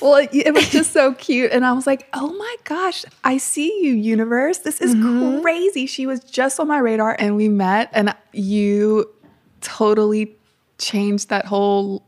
Well, 0.00 0.16
it, 0.16 0.30
it 0.32 0.54
was 0.54 0.68
just 0.68 0.92
so 0.92 1.14
cute. 1.14 1.50
And 1.52 1.64
I 1.64 1.72
was 1.72 1.86
like, 1.86 2.08
oh 2.12 2.32
my 2.32 2.56
gosh, 2.64 3.04
I 3.24 3.38
see 3.38 3.82
you, 3.82 3.94
universe. 3.94 4.58
This 4.58 4.80
is 4.80 4.94
crazy. 5.40 5.86
She 5.86 6.04
was 6.04 6.20
just 6.20 6.60
on 6.60 6.68
my 6.68 6.78
radar 6.78 7.16
and 7.18 7.36
we 7.36 7.48
met, 7.48 7.88
and 7.92 8.14
you 8.32 9.08
totally 9.62 10.36
changed 10.78 11.30
that 11.30 11.46
whole 11.46 12.02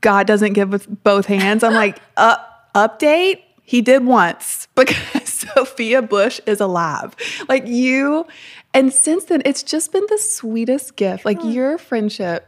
God 0.00 0.26
doesn't 0.26 0.52
give 0.52 0.70
with 0.70 1.02
both 1.02 1.26
hands. 1.26 1.62
I'm 1.62 1.74
like, 1.74 2.00
uh, 2.16 2.36
update? 2.74 3.42
He 3.62 3.82
did 3.82 4.06
once 4.06 4.66
because 4.74 5.28
Sophia 5.28 6.00
Bush 6.00 6.40
is 6.46 6.60
alive. 6.60 7.14
Like 7.48 7.66
you, 7.66 8.26
and 8.74 8.92
since 8.92 9.24
then, 9.24 9.42
it's 9.44 9.62
just 9.62 9.92
been 9.92 10.04
the 10.08 10.18
sweetest 10.18 10.96
gift. 10.96 11.24
Like 11.24 11.38
your 11.42 11.78
friendship, 11.78 12.46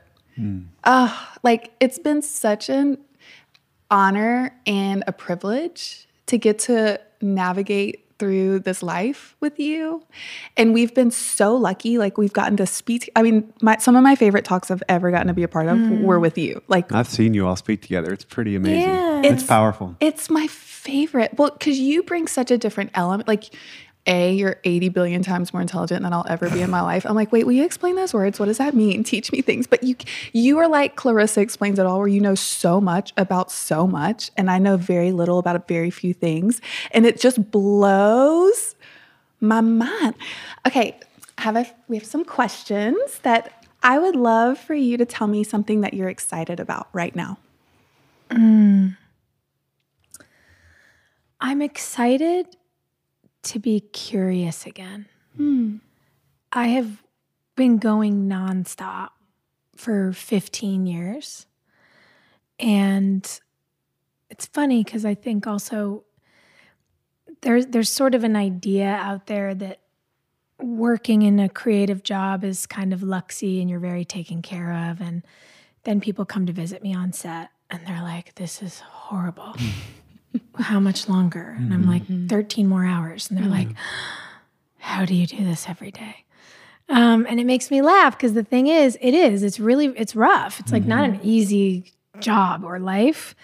uh, 0.84 1.26
like 1.42 1.72
it's 1.80 1.98
been 1.98 2.22
such 2.22 2.68
an 2.68 2.98
honor 3.90 4.54
and 4.66 5.04
a 5.06 5.12
privilege 5.12 6.06
to 6.26 6.38
get 6.38 6.58
to 6.60 7.00
navigate 7.20 8.06
through 8.20 8.58
this 8.60 8.82
life 8.82 9.34
with 9.40 9.58
you. 9.58 10.02
And 10.56 10.74
we've 10.74 10.94
been 10.94 11.10
so 11.10 11.56
lucky. 11.56 11.96
Like 11.96 12.18
we've 12.18 12.32
gotten 12.32 12.56
to 12.58 12.66
speak. 12.66 13.10
I 13.16 13.22
mean, 13.22 13.50
my, 13.62 13.78
some 13.78 13.96
of 13.96 14.02
my 14.02 14.14
favorite 14.14 14.44
talks 14.44 14.70
I've 14.70 14.82
ever 14.90 15.10
gotten 15.10 15.28
to 15.28 15.32
be 15.32 15.42
a 15.42 15.48
part 15.48 15.68
of 15.68 15.80
were 16.02 16.20
with 16.20 16.36
you. 16.36 16.62
Like 16.68 16.92
I've 16.92 17.08
seen 17.08 17.32
you 17.32 17.46
all 17.46 17.56
speak 17.56 17.80
together. 17.80 18.12
It's 18.12 18.24
pretty 18.24 18.54
amazing. 18.54 18.82
Yeah. 18.82 19.22
It's, 19.24 19.42
powerful. 19.42 19.96
it's 20.00 20.28
my 20.28 20.46
favorite. 20.46 21.32
Well, 21.38 21.50
because 21.50 21.78
you 21.78 22.02
bring 22.02 22.26
such 22.26 22.50
a 22.50 22.58
different 22.58 22.90
element. 22.94 23.26
Like, 23.26 23.54
A, 24.06 24.32
you're 24.32 24.56
80 24.64 24.88
billion 24.88 25.22
times 25.22 25.52
more 25.52 25.60
intelligent 25.60 26.02
than 26.02 26.12
I'll 26.12 26.26
ever 26.28 26.48
be 26.48 26.62
in 26.62 26.70
my 26.70 26.80
life. 26.80 27.04
I'm 27.04 27.14
like, 27.14 27.32
wait, 27.32 27.44
will 27.44 27.52
you 27.52 27.64
explain 27.64 27.96
those 27.96 28.14
words? 28.14 28.40
What 28.40 28.46
does 28.46 28.58
that 28.58 28.74
mean? 28.74 29.04
Teach 29.04 29.30
me 29.30 29.42
things. 29.42 29.66
But 29.66 29.82
you 29.82 29.94
you 30.32 30.58
are 30.58 30.68
like 30.68 30.96
Clarissa 30.96 31.40
explains 31.40 31.78
it 31.78 31.86
all, 31.86 31.98
where 31.98 32.08
you 32.08 32.20
know 32.20 32.34
so 32.34 32.80
much 32.80 33.12
about 33.16 33.50
so 33.50 33.86
much. 33.86 34.30
And 34.36 34.50
I 34.50 34.58
know 34.58 34.76
very 34.76 35.12
little 35.12 35.38
about 35.38 35.68
very 35.68 35.90
few 35.90 36.14
things. 36.14 36.60
And 36.92 37.04
it 37.04 37.20
just 37.20 37.50
blows 37.50 38.74
my 39.40 39.60
mind. 39.60 40.14
Okay, 40.66 40.98
have 41.38 41.56
a, 41.56 41.66
we 41.88 41.96
have 41.96 42.06
some 42.06 42.24
questions 42.24 43.18
that 43.22 43.66
I 43.82 43.98
would 43.98 44.16
love 44.16 44.58
for 44.58 44.74
you 44.74 44.96
to 44.98 45.04
tell 45.04 45.26
me 45.26 45.42
something 45.44 45.80
that 45.80 45.94
you're 45.94 46.08
excited 46.08 46.60
about 46.60 46.88
right 46.92 47.14
now. 47.16 47.38
Mm. 48.30 48.96
I'm 51.40 51.62
excited 51.62 52.56
to 53.42 53.58
be 53.58 53.80
curious 53.80 54.66
again. 54.66 55.06
Hmm. 55.36 55.76
I 56.52 56.68
have 56.68 57.02
been 57.56 57.78
going 57.78 58.28
nonstop 58.28 59.10
for 59.76 60.12
15 60.12 60.86
years. 60.86 61.46
And 62.58 63.40
it's 64.28 64.46
funny 64.46 64.84
because 64.84 65.04
I 65.04 65.14
think 65.14 65.46
also 65.46 66.04
there's 67.42 67.66
there's 67.66 67.90
sort 67.90 68.14
of 68.14 68.24
an 68.24 68.36
idea 68.36 68.88
out 68.88 69.26
there 69.26 69.54
that 69.54 69.80
working 70.58 71.22
in 71.22 71.38
a 71.38 71.48
creative 71.48 72.02
job 72.02 72.44
is 72.44 72.66
kind 72.66 72.92
of 72.92 73.00
luxy 73.00 73.60
and 73.60 73.70
you're 73.70 73.80
very 73.80 74.04
taken 74.04 74.42
care 74.42 74.90
of. 74.90 75.00
And 75.00 75.22
then 75.84 76.00
people 76.00 76.26
come 76.26 76.44
to 76.46 76.52
visit 76.52 76.82
me 76.82 76.94
on 76.94 77.12
set 77.12 77.50
and 77.70 77.86
they're 77.86 78.02
like, 78.02 78.34
this 78.34 78.62
is 78.62 78.80
horrible. 78.80 79.54
How 80.58 80.78
much 80.78 81.08
longer? 81.08 81.56
And 81.58 81.72
I'm 81.72 81.86
like, 81.86 82.02
13 82.28 82.66
more 82.68 82.84
hours. 82.84 83.30
And 83.30 83.38
they're 83.38 83.46
like, 83.46 83.68
how 84.78 85.04
do 85.04 85.14
you 85.14 85.26
do 85.26 85.44
this 85.44 85.68
every 85.68 85.90
day? 85.90 86.24
Um, 86.88 87.24
and 87.28 87.38
it 87.38 87.46
makes 87.46 87.70
me 87.70 87.82
laugh 87.82 88.16
because 88.16 88.34
the 88.34 88.42
thing 88.42 88.66
is, 88.66 88.98
it 89.00 89.14
is, 89.14 89.42
it's 89.42 89.60
really, 89.60 89.86
it's 89.96 90.16
rough. 90.16 90.58
It's 90.58 90.72
like 90.72 90.84
not 90.84 91.04
an 91.04 91.20
easy 91.22 91.92
job 92.18 92.64
or 92.64 92.80
life. 92.80 93.34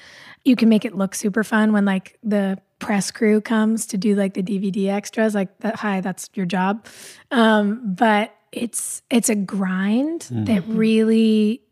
You 0.44 0.56
can 0.56 0.68
make 0.68 0.84
it 0.84 0.96
look 0.96 1.14
super 1.14 1.44
fun 1.44 1.72
when 1.72 1.84
like 1.84 2.18
the 2.22 2.58
press 2.78 3.10
crew 3.10 3.40
comes 3.40 3.86
to 3.86 3.96
do 3.96 4.14
like 4.14 4.34
the 4.34 4.42
DVD 4.42 4.88
extras, 4.88 5.34
like 5.34 5.56
that, 5.60 5.76
hi, 5.76 6.00
that's 6.00 6.28
your 6.34 6.46
job. 6.46 6.86
Um, 7.30 7.94
but 7.94 8.34
it's, 8.52 9.02
it's 9.10 9.28
a 9.28 9.34
grind 9.34 10.28
that 10.30 10.64
really 10.66 11.62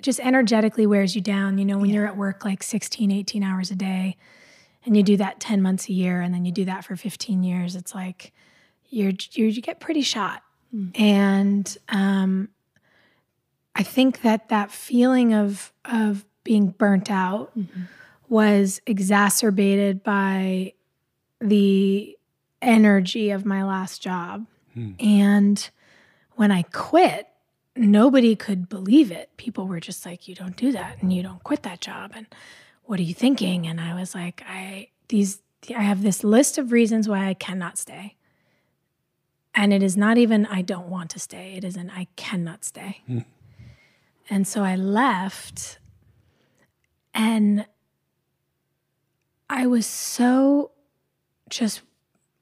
just 0.00 0.18
energetically 0.20 0.86
wears 0.86 1.14
you 1.14 1.20
down. 1.20 1.58
You 1.58 1.64
know, 1.64 1.78
when 1.78 1.90
you're 1.90 2.06
at 2.06 2.16
work 2.16 2.44
like 2.44 2.62
16, 2.62 3.10
18 3.10 3.42
hours 3.42 3.70
a 3.70 3.76
day 3.76 4.16
and 4.84 4.96
you 4.96 5.02
do 5.02 5.16
that 5.16 5.40
10 5.40 5.62
months 5.62 5.88
a 5.88 5.92
year 5.92 6.20
and 6.20 6.34
then 6.34 6.44
you 6.44 6.52
do 6.52 6.64
that 6.64 6.84
for 6.84 6.96
15 6.96 7.42
years, 7.42 7.76
it's 7.76 7.94
like 7.94 8.32
you're, 8.88 9.12
you're 9.32 9.48
you 9.48 9.62
get 9.62 9.80
pretty 9.80 10.02
shot. 10.02 10.42
Mm. 10.74 11.00
And 11.00 11.78
um, 11.88 12.48
I 13.74 13.82
think 13.82 14.22
that 14.22 14.48
that 14.48 14.70
feeling 14.70 15.34
of 15.34 15.72
of 15.84 16.24
being 16.44 16.68
burnt 16.68 17.10
out 17.10 17.56
mm-hmm. 17.56 17.82
was 18.28 18.80
exacerbated 18.86 20.02
by 20.02 20.72
the 21.40 22.16
energy 22.60 23.30
of 23.30 23.44
my 23.44 23.64
last 23.64 24.02
job. 24.02 24.46
Hmm. 24.74 24.92
And 24.98 25.70
when 26.36 26.50
I 26.50 26.62
quit, 26.62 27.28
nobody 27.76 28.36
could 28.36 28.68
believe 28.68 29.10
it. 29.10 29.30
People 29.36 29.66
were 29.66 29.80
just 29.80 30.04
like, 30.06 30.28
you 30.28 30.34
don't 30.34 30.56
do 30.56 30.72
that 30.72 31.02
and 31.02 31.12
you 31.12 31.22
don't 31.22 31.42
quit 31.42 31.62
that 31.64 31.80
job. 31.80 32.12
And 32.14 32.26
what 32.92 33.00
are 33.00 33.04
you 33.04 33.14
thinking? 33.14 33.66
And 33.66 33.80
I 33.80 33.94
was 33.94 34.14
like, 34.14 34.42
I, 34.46 34.88
these, 35.08 35.40
I 35.74 35.80
have 35.80 36.02
this 36.02 36.22
list 36.22 36.58
of 36.58 36.72
reasons 36.72 37.08
why 37.08 37.26
I 37.26 37.32
cannot 37.32 37.78
stay. 37.78 38.16
And 39.54 39.72
it 39.72 39.82
is 39.82 39.96
not 39.96 40.18
even, 40.18 40.44
I 40.44 40.60
don't 40.60 40.88
want 40.88 41.08
to 41.12 41.18
stay. 41.18 41.54
It 41.56 41.64
is 41.64 41.74
an, 41.74 41.90
I 41.96 42.08
cannot 42.16 42.66
stay. 42.66 43.00
Hmm. 43.06 43.20
And 44.28 44.46
so 44.46 44.62
I 44.62 44.76
left 44.76 45.78
and 47.14 47.64
I 49.48 49.66
was 49.66 49.86
so 49.86 50.72
just 51.48 51.80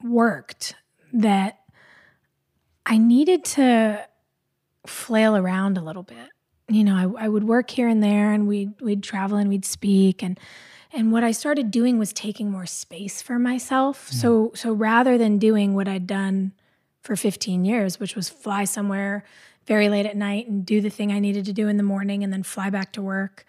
worked 0.03 0.75
that 1.13 1.61
I 2.85 2.97
needed 2.97 3.45
to 3.45 4.05
flail 4.85 5.37
around 5.37 5.77
a 5.77 5.81
little 5.81 6.03
bit. 6.03 6.27
You 6.71 6.83
know, 6.83 6.95
I, 6.95 7.25
I 7.25 7.27
would 7.27 7.43
work 7.43 7.69
here 7.69 7.87
and 7.87 8.01
there 8.01 8.31
and 8.31 8.47
we'd 8.47 8.79
we'd 8.81 9.03
travel 9.03 9.37
and 9.37 9.49
we'd 9.49 9.65
speak 9.65 10.23
and 10.23 10.39
and 10.93 11.11
what 11.11 11.23
I 11.23 11.31
started 11.31 11.71
doing 11.71 11.97
was 11.99 12.11
taking 12.11 12.51
more 12.51 12.65
space 12.65 13.21
for 13.21 13.37
myself. 13.39 14.09
So 14.09 14.51
so 14.55 14.71
rather 14.73 15.17
than 15.17 15.37
doing 15.37 15.73
what 15.73 15.87
I'd 15.87 16.07
done 16.07 16.53
for 17.01 17.15
15 17.15 17.65
years, 17.65 17.99
which 17.99 18.15
was 18.15 18.29
fly 18.29 18.63
somewhere 18.63 19.25
very 19.65 19.89
late 19.89 20.05
at 20.05 20.15
night 20.15 20.47
and 20.47 20.65
do 20.65 20.81
the 20.81 20.89
thing 20.89 21.11
I 21.11 21.19
needed 21.19 21.45
to 21.45 21.53
do 21.53 21.67
in 21.67 21.77
the 21.77 21.83
morning 21.83 22.23
and 22.23 22.31
then 22.31 22.43
fly 22.43 22.69
back 22.69 22.93
to 22.93 23.01
work. 23.01 23.45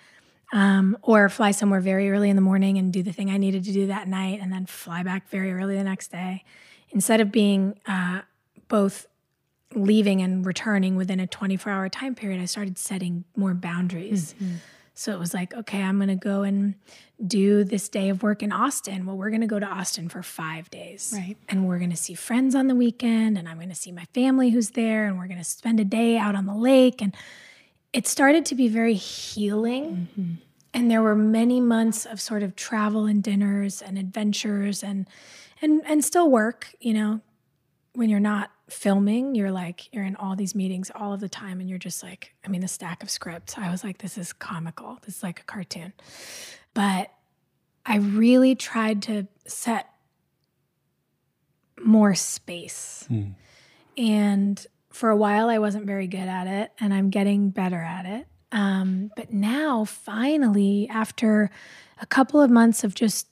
Um, 0.55 0.99
or 1.01 1.31
fly 1.31 1.51
somewhere 1.51 1.81
very 1.81 2.11
early 2.11 2.29
in 2.29 2.37
the 2.37 2.43
morning 2.43 2.77
and 2.77 2.93
do 2.93 3.03
the 3.03 3.13
thing 3.13 3.31
I 3.31 3.39
needed 3.39 3.65
to 3.65 3.73
do 3.73 3.87
that 3.87 4.07
night 4.07 4.39
and 4.43 4.53
then 4.53 4.67
fly 4.67 5.03
back 5.03 5.31
very 5.31 5.51
early 5.51 5.77
the 5.77 5.85
next 5.85 6.13
day. 6.13 6.45
Instead 6.91 7.23
of 7.23 7.33
being 7.33 7.79
uh, 7.87 8.21
both 8.69 9.07
leaving 9.75 10.21
and 10.21 10.45
returning 10.45 10.97
within 10.97 11.21
a 11.21 11.27
24 11.27 11.73
hour 11.73 11.89
time 11.89 12.15
period, 12.15 12.41
I 12.41 12.47
started 12.47 12.79
setting 12.79 13.25
more 13.37 13.55
boundaries. 13.55 14.35
Mm-hmm. 14.35 14.55
So 14.95 15.13
it 15.13 15.19
was 15.19 15.33
like, 15.33 15.55
okay, 15.55 15.83
I'm 15.83 15.97
going 15.97 16.09
to 16.09 16.15
go 16.15 16.43
and 16.43 16.75
do 17.27 17.65
this 17.65 17.89
day 17.89 18.11
of 18.11 18.23
work 18.23 18.43
in 18.43 18.53
Austin. 18.53 19.07
Well, 19.07 19.17
we're 19.17 19.31
going 19.31 19.41
to 19.41 19.47
go 19.47 19.59
to 19.59 19.67
Austin 19.67 20.09
for 20.09 20.23
five 20.23 20.71
days. 20.71 21.15
Right. 21.17 21.37
And 21.49 21.67
we're 21.67 21.79
going 21.79 21.91
to 21.91 21.97
see 21.97 22.15
friends 22.15 22.55
on 22.55 22.67
the 22.67 22.75
weekend, 22.75 23.39
and 23.39 23.49
I'm 23.49 23.57
going 23.57 23.71
to 23.71 23.75
see 23.75 23.93
my 23.93 24.05
family 24.13 24.51
who's 24.51 24.71
there, 24.71 25.07
and 25.07 25.19
we're 25.19 25.29
going 25.29 25.39
to 25.39 25.45
spend 25.45 25.81
a 25.81 25.85
day 25.85 26.19
out 26.19 26.35
on 26.35 26.47
the 26.47 26.55
lake. 26.55 27.01
And 27.01 27.17
it 27.93 28.07
started 28.07 28.45
to 28.47 28.55
be 28.55 28.69
very 28.69 28.95
healing. 28.95 30.09
Mm-hmm. 30.13 30.33
And 30.75 30.91
there 30.91 31.03
were 31.03 31.17
many 31.17 31.61
months 31.61 32.07
of 32.07 32.21
sort 32.21 32.43
of 32.43 32.57
travel 32.57 33.07
and 33.07 33.23
dinners 33.23 33.83
and 33.83 33.99
adventures 33.99 34.83
and 34.83 35.07
and 35.61 35.83
and 35.85 36.05
still 36.05 36.31
work, 36.31 36.75
you 36.81 36.95
know, 36.95 37.21
when 37.95 38.09
you're 38.09 38.21
not 38.21 38.51
filming, 38.73 39.35
you're 39.35 39.53
like, 39.53 39.93
you're 39.93 40.05
in 40.05 40.17
all 40.17 40.35
these 40.35 40.55
meetings 40.55 40.91
all 40.95 41.13
of 41.13 41.21
the 41.21 41.29
time, 41.29 41.61
and 41.61 41.69
you're 41.69 41.79
just 41.79 42.03
like, 42.03 42.35
I 42.45 42.49
mean, 42.49 42.61
the 42.61 42.69
stack 42.69 43.03
of 43.03 43.11
scripts. 43.11 43.57
I 43.57 43.71
was 43.71 43.85
like, 43.85 43.99
this 43.99 44.19
is 44.19 44.33
comical. 44.33 44.99
This 45.05 45.19
is 45.19 45.23
like 45.23 45.41
a 45.41 45.45
cartoon. 45.45 45.93
But 46.75 47.11
I 47.85 47.97
really 47.97 48.55
tried 48.55 49.03
to 49.03 49.27
set 49.47 49.89
more 51.83 52.15
space. 52.15 53.07
And 53.97 54.67
for 54.91 55.11
a 55.11 55.17
while, 55.17 55.49
I 55.49 55.59
wasn't 55.59 55.87
very 55.87 56.07
good 56.07 56.19
at 56.21 56.47
it, 56.47 56.73
and 56.81 56.95
I'm 56.95 57.11
getting 57.11 57.51
better 57.51 57.81
at 57.81 58.07
it. 58.07 58.27
Um, 58.53 59.11
but 59.17 59.33
now, 59.33 59.85
finally, 59.85 60.89
after 60.91 61.51
a 62.01 62.07
couple 62.07 62.41
of 62.41 62.51
months 62.51 62.85
of 62.85 62.95
just 62.95 63.29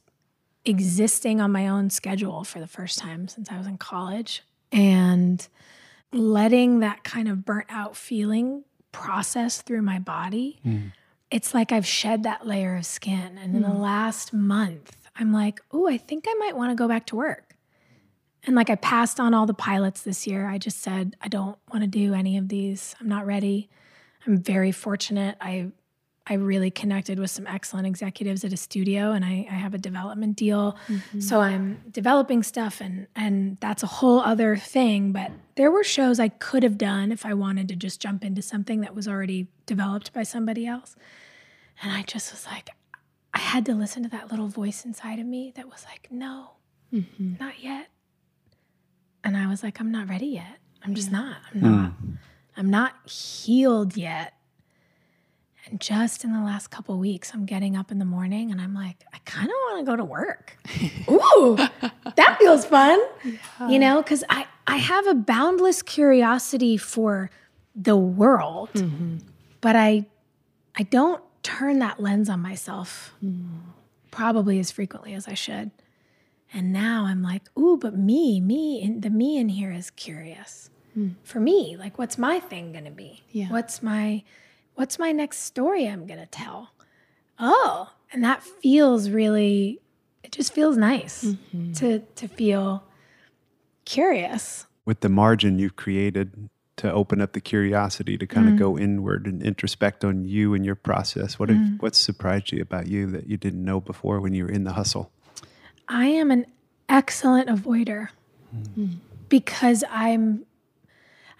existing 0.64 1.40
on 1.40 1.50
my 1.52 1.68
own 1.68 1.90
schedule 1.90 2.44
for 2.44 2.60
the 2.60 2.66
first 2.66 2.98
time 2.98 3.28
since 3.28 3.50
I 3.50 3.56
was 3.56 3.66
in 3.66 3.78
college 3.78 4.42
and 4.72 5.46
letting 6.12 6.80
that 6.80 7.04
kind 7.04 7.28
of 7.28 7.44
burnt 7.44 7.66
out 7.70 7.96
feeling 7.96 8.64
process 8.92 9.62
through 9.62 9.82
my 9.82 9.98
body, 9.98 10.60
mm. 10.66 10.92
it's 11.30 11.54
like 11.54 11.72
I've 11.72 11.86
shed 11.86 12.22
that 12.24 12.46
layer 12.46 12.76
of 12.76 12.86
skin. 12.86 13.38
And 13.38 13.56
in 13.56 13.62
the 13.62 13.68
mm. 13.68 13.80
last 13.80 14.32
month, 14.32 14.96
I'm 15.16 15.32
like, 15.32 15.60
oh, 15.72 15.88
I 15.88 15.98
think 15.98 16.24
I 16.28 16.34
might 16.34 16.56
want 16.56 16.70
to 16.70 16.74
go 16.74 16.88
back 16.88 17.06
to 17.06 17.16
work. 17.16 17.54
And 18.44 18.56
like 18.56 18.70
I 18.70 18.74
passed 18.76 19.20
on 19.20 19.34
all 19.34 19.46
the 19.46 19.54
pilots 19.54 20.02
this 20.02 20.26
year. 20.26 20.48
I 20.48 20.58
just 20.58 20.80
said, 20.80 21.14
I 21.20 21.28
don't 21.28 21.58
want 21.70 21.84
to 21.84 21.88
do 21.88 22.14
any 22.14 22.38
of 22.38 22.48
these. 22.48 22.94
I'm 23.00 23.08
not 23.08 23.26
ready. 23.26 23.68
I'm 24.26 24.38
very 24.38 24.72
fortunate. 24.72 25.36
I 25.40 25.72
I 26.30 26.34
really 26.34 26.70
connected 26.70 27.18
with 27.18 27.32
some 27.32 27.44
excellent 27.48 27.88
executives 27.88 28.44
at 28.44 28.52
a 28.52 28.56
studio 28.56 29.10
and 29.10 29.24
I, 29.24 29.48
I 29.50 29.54
have 29.54 29.74
a 29.74 29.78
development 29.78 30.36
deal. 30.36 30.78
Mm-hmm. 30.86 31.18
So 31.18 31.40
I'm 31.40 31.82
developing 31.90 32.44
stuff 32.44 32.80
and 32.80 33.08
and 33.16 33.56
that's 33.58 33.82
a 33.82 33.88
whole 33.88 34.20
other 34.20 34.56
thing. 34.56 35.10
But 35.10 35.32
there 35.56 35.72
were 35.72 35.82
shows 35.82 36.20
I 36.20 36.28
could 36.28 36.62
have 36.62 36.78
done 36.78 37.10
if 37.10 37.26
I 37.26 37.34
wanted 37.34 37.66
to 37.68 37.74
just 37.74 38.00
jump 38.00 38.24
into 38.24 38.42
something 38.42 38.80
that 38.82 38.94
was 38.94 39.08
already 39.08 39.48
developed 39.66 40.12
by 40.12 40.22
somebody 40.22 40.68
else. 40.68 40.94
And 41.82 41.90
I 41.90 42.02
just 42.02 42.30
was 42.30 42.46
like, 42.46 42.70
I 43.34 43.40
had 43.40 43.66
to 43.66 43.74
listen 43.74 44.04
to 44.04 44.08
that 44.10 44.30
little 44.30 44.46
voice 44.48 44.84
inside 44.84 45.18
of 45.18 45.26
me 45.26 45.52
that 45.56 45.68
was 45.68 45.84
like, 45.90 46.12
no, 46.12 46.52
mm-hmm. 46.92 47.34
not 47.40 47.60
yet. 47.60 47.88
And 49.24 49.36
I 49.36 49.48
was 49.48 49.64
like, 49.64 49.80
I'm 49.80 49.90
not 49.90 50.08
ready 50.08 50.26
yet. 50.26 50.58
I'm 50.84 50.94
just 50.94 51.10
not. 51.10 51.38
I'm 51.52 51.60
not. 51.60 51.90
Hmm. 51.90 52.10
I'm 52.56 52.70
not 52.70 53.10
healed 53.10 53.96
yet. 53.96 54.34
And 55.70 55.80
just 55.80 56.24
in 56.24 56.32
the 56.32 56.40
last 56.40 56.68
couple 56.68 56.98
weeks, 56.98 57.30
I'm 57.32 57.46
getting 57.46 57.76
up 57.76 57.90
in 57.90 57.98
the 57.98 58.04
morning 58.04 58.50
and 58.50 58.60
I'm 58.60 58.74
like, 58.74 59.04
I 59.12 59.18
kind 59.24 59.46
of 59.46 59.54
want 59.68 59.86
to 59.86 59.90
go 59.90 59.96
to 59.96 60.04
work. 60.04 60.58
Ooh, 61.10 61.56
that 62.16 62.36
feels 62.38 62.64
fun. 62.66 63.00
You 63.68 63.78
know, 63.78 64.02
because 64.02 64.24
I, 64.28 64.46
I 64.66 64.76
have 64.76 65.06
a 65.06 65.14
boundless 65.14 65.82
curiosity 65.82 66.76
for 66.76 67.30
the 67.74 67.96
world, 67.96 68.70
mm-hmm. 68.74 69.18
but 69.60 69.76
I 69.76 70.06
I 70.76 70.84
don't 70.84 71.22
turn 71.42 71.78
that 71.80 72.00
lens 72.00 72.28
on 72.28 72.40
myself 72.40 73.14
mm. 73.24 73.60
probably 74.10 74.58
as 74.58 74.70
frequently 74.70 75.14
as 75.14 75.26
I 75.26 75.34
should. 75.34 75.70
And 76.52 76.72
now 76.72 77.04
I'm 77.06 77.22
like, 77.22 77.42
ooh, 77.58 77.76
but 77.76 77.96
me, 77.96 78.40
me, 78.40 78.80
in, 78.80 79.02
the 79.02 79.10
me 79.10 79.36
in 79.38 79.48
here 79.48 79.72
is 79.72 79.90
curious. 79.90 80.70
Hmm. 80.94 81.10
For 81.22 81.38
me, 81.38 81.76
like, 81.78 81.96
what's 81.96 82.18
my 82.18 82.40
thing 82.40 82.72
gonna 82.72 82.90
be? 82.90 83.22
Yeah. 83.30 83.48
What's 83.50 83.82
my, 83.82 84.24
what's 84.80 84.98
my 84.98 85.12
next 85.12 85.40
story 85.40 85.86
I'm 85.86 86.06
gonna 86.06 86.24
tell? 86.24 86.70
Oh, 87.38 87.92
and 88.14 88.24
that 88.24 88.42
feels 88.42 89.10
really, 89.10 89.78
it 90.24 90.32
just 90.32 90.54
feels 90.54 90.78
nice 90.78 91.22
mm-hmm. 91.22 91.72
to 91.72 91.98
to 91.98 92.26
feel 92.26 92.84
curious. 93.84 94.64
With 94.86 95.00
the 95.00 95.10
margin 95.10 95.58
you've 95.58 95.76
created 95.76 96.48
to 96.76 96.90
open 96.90 97.20
up 97.20 97.34
the 97.34 97.42
curiosity 97.42 98.16
to 98.16 98.26
kind 98.26 98.46
of 98.46 98.54
mm-hmm. 98.54 98.62
go 98.62 98.78
inward 98.78 99.26
and 99.26 99.42
introspect 99.42 100.02
on 100.02 100.24
you 100.24 100.54
and 100.54 100.64
your 100.64 100.76
process, 100.76 101.38
what 101.38 101.50
have, 101.50 101.58
mm-hmm. 101.58 101.76
what 101.76 101.94
surprised 101.94 102.50
you 102.50 102.62
about 102.62 102.86
you 102.86 103.06
that 103.08 103.26
you 103.26 103.36
didn't 103.36 103.62
know 103.62 103.80
before 103.82 104.18
when 104.18 104.32
you 104.32 104.44
were 104.44 104.50
in 104.50 104.64
the 104.64 104.72
hustle? 104.72 105.12
I 105.88 106.06
am 106.06 106.30
an 106.30 106.46
excellent 106.88 107.50
avoider 107.50 108.08
mm. 108.56 108.94
because 109.28 109.84
I'm 109.90 110.46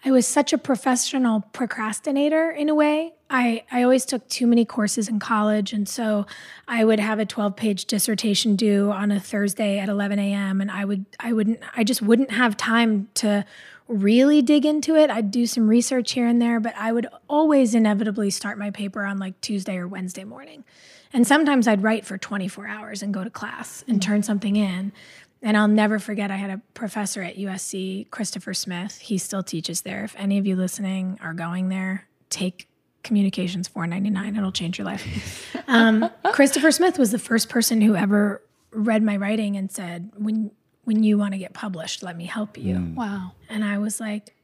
I 0.04 0.10
was 0.10 0.26
such 0.26 0.52
a 0.52 0.58
professional 0.58 1.42
procrastinator 1.52 2.50
in 2.50 2.68
a 2.68 2.74
way. 2.74 3.12
I, 3.28 3.64
I 3.70 3.82
always 3.82 4.04
took 4.06 4.26
too 4.28 4.46
many 4.46 4.64
courses 4.64 5.08
in 5.08 5.18
college. 5.18 5.72
And 5.72 5.88
so 5.88 6.26
I 6.66 6.84
would 6.84 6.98
have 6.98 7.18
a 7.18 7.26
12 7.26 7.54
page 7.54 7.84
dissertation 7.84 8.56
due 8.56 8.90
on 8.90 9.10
a 9.10 9.20
Thursday 9.20 9.78
at 9.78 9.88
11 9.88 10.18
a.m. 10.18 10.60
And 10.60 10.70
I 10.70 10.84
would, 10.84 11.04
I 11.20 11.32
wouldn't, 11.32 11.60
I 11.76 11.84
just 11.84 12.00
wouldn't 12.00 12.30
have 12.30 12.56
time 12.56 13.08
to 13.14 13.44
really 13.88 14.40
dig 14.40 14.64
into 14.64 14.96
it. 14.96 15.10
I'd 15.10 15.30
do 15.30 15.46
some 15.46 15.68
research 15.68 16.12
here 16.12 16.26
and 16.26 16.40
there, 16.40 16.60
but 16.60 16.74
I 16.76 16.92
would 16.92 17.06
always 17.28 17.74
inevitably 17.74 18.30
start 18.30 18.58
my 18.58 18.70
paper 18.70 19.04
on 19.04 19.18
like 19.18 19.38
Tuesday 19.40 19.76
or 19.76 19.86
Wednesday 19.86 20.24
morning. 20.24 20.64
And 21.12 21.26
sometimes 21.26 21.66
I'd 21.66 21.82
write 21.82 22.06
for 22.06 22.16
24 22.16 22.68
hours 22.68 23.02
and 23.02 23.12
go 23.12 23.24
to 23.24 23.30
class 23.30 23.84
and 23.88 24.00
turn 24.00 24.22
something 24.22 24.56
in. 24.56 24.92
And 25.42 25.56
I'll 25.56 25.68
never 25.68 25.98
forget, 25.98 26.30
I 26.30 26.36
had 26.36 26.50
a 26.50 26.60
professor 26.74 27.22
at 27.22 27.36
USC, 27.36 28.10
Christopher 28.10 28.52
Smith. 28.52 28.98
He 28.98 29.16
still 29.16 29.42
teaches 29.42 29.82
there. 29.82 30.04
If 30.04 30.14
any 30.18 30.36
of 30.38 30.46
you 30.46 30.54
listening 30.54 31.18
are 31.22 31.32
going 31.32 31.68
there, 31.70 32.06
take 32.28 32.68
communications 33.02 33.66
499 33.66 34.36
it'll 34.36 34.52
change 34.52 34.76
your 34.78 34.84
life 34.84 35.56
um, 35.68 36.10
christopher 36.32 36.70
smith 36.70 36.98
was 36.98 37.10
the 37.12 37.18
first 37.18 37.48
person 37.48 37.80
who 37.80 37.96
ever 37.96 38.42
read 38.72 39.02
my 39.02 39.16
writing 39.16 39.56
and 39.56 39.72
said 39.72 40.10
when 40.18 40.50
when 40.84 41.02
you 41.02 41.16
want 41.16 41.32
to 41.32 41.38
get 41.38 41.54
published 41.54 42.02
let 42.02 42.14
me 42.14 42.26
help 42.26 42.58
you 42.58 42.92
Wow. 42.94 43.32
and 43.48 43.64
i 43.64 43.78
was 43.78 44.00
like 44.00 44.36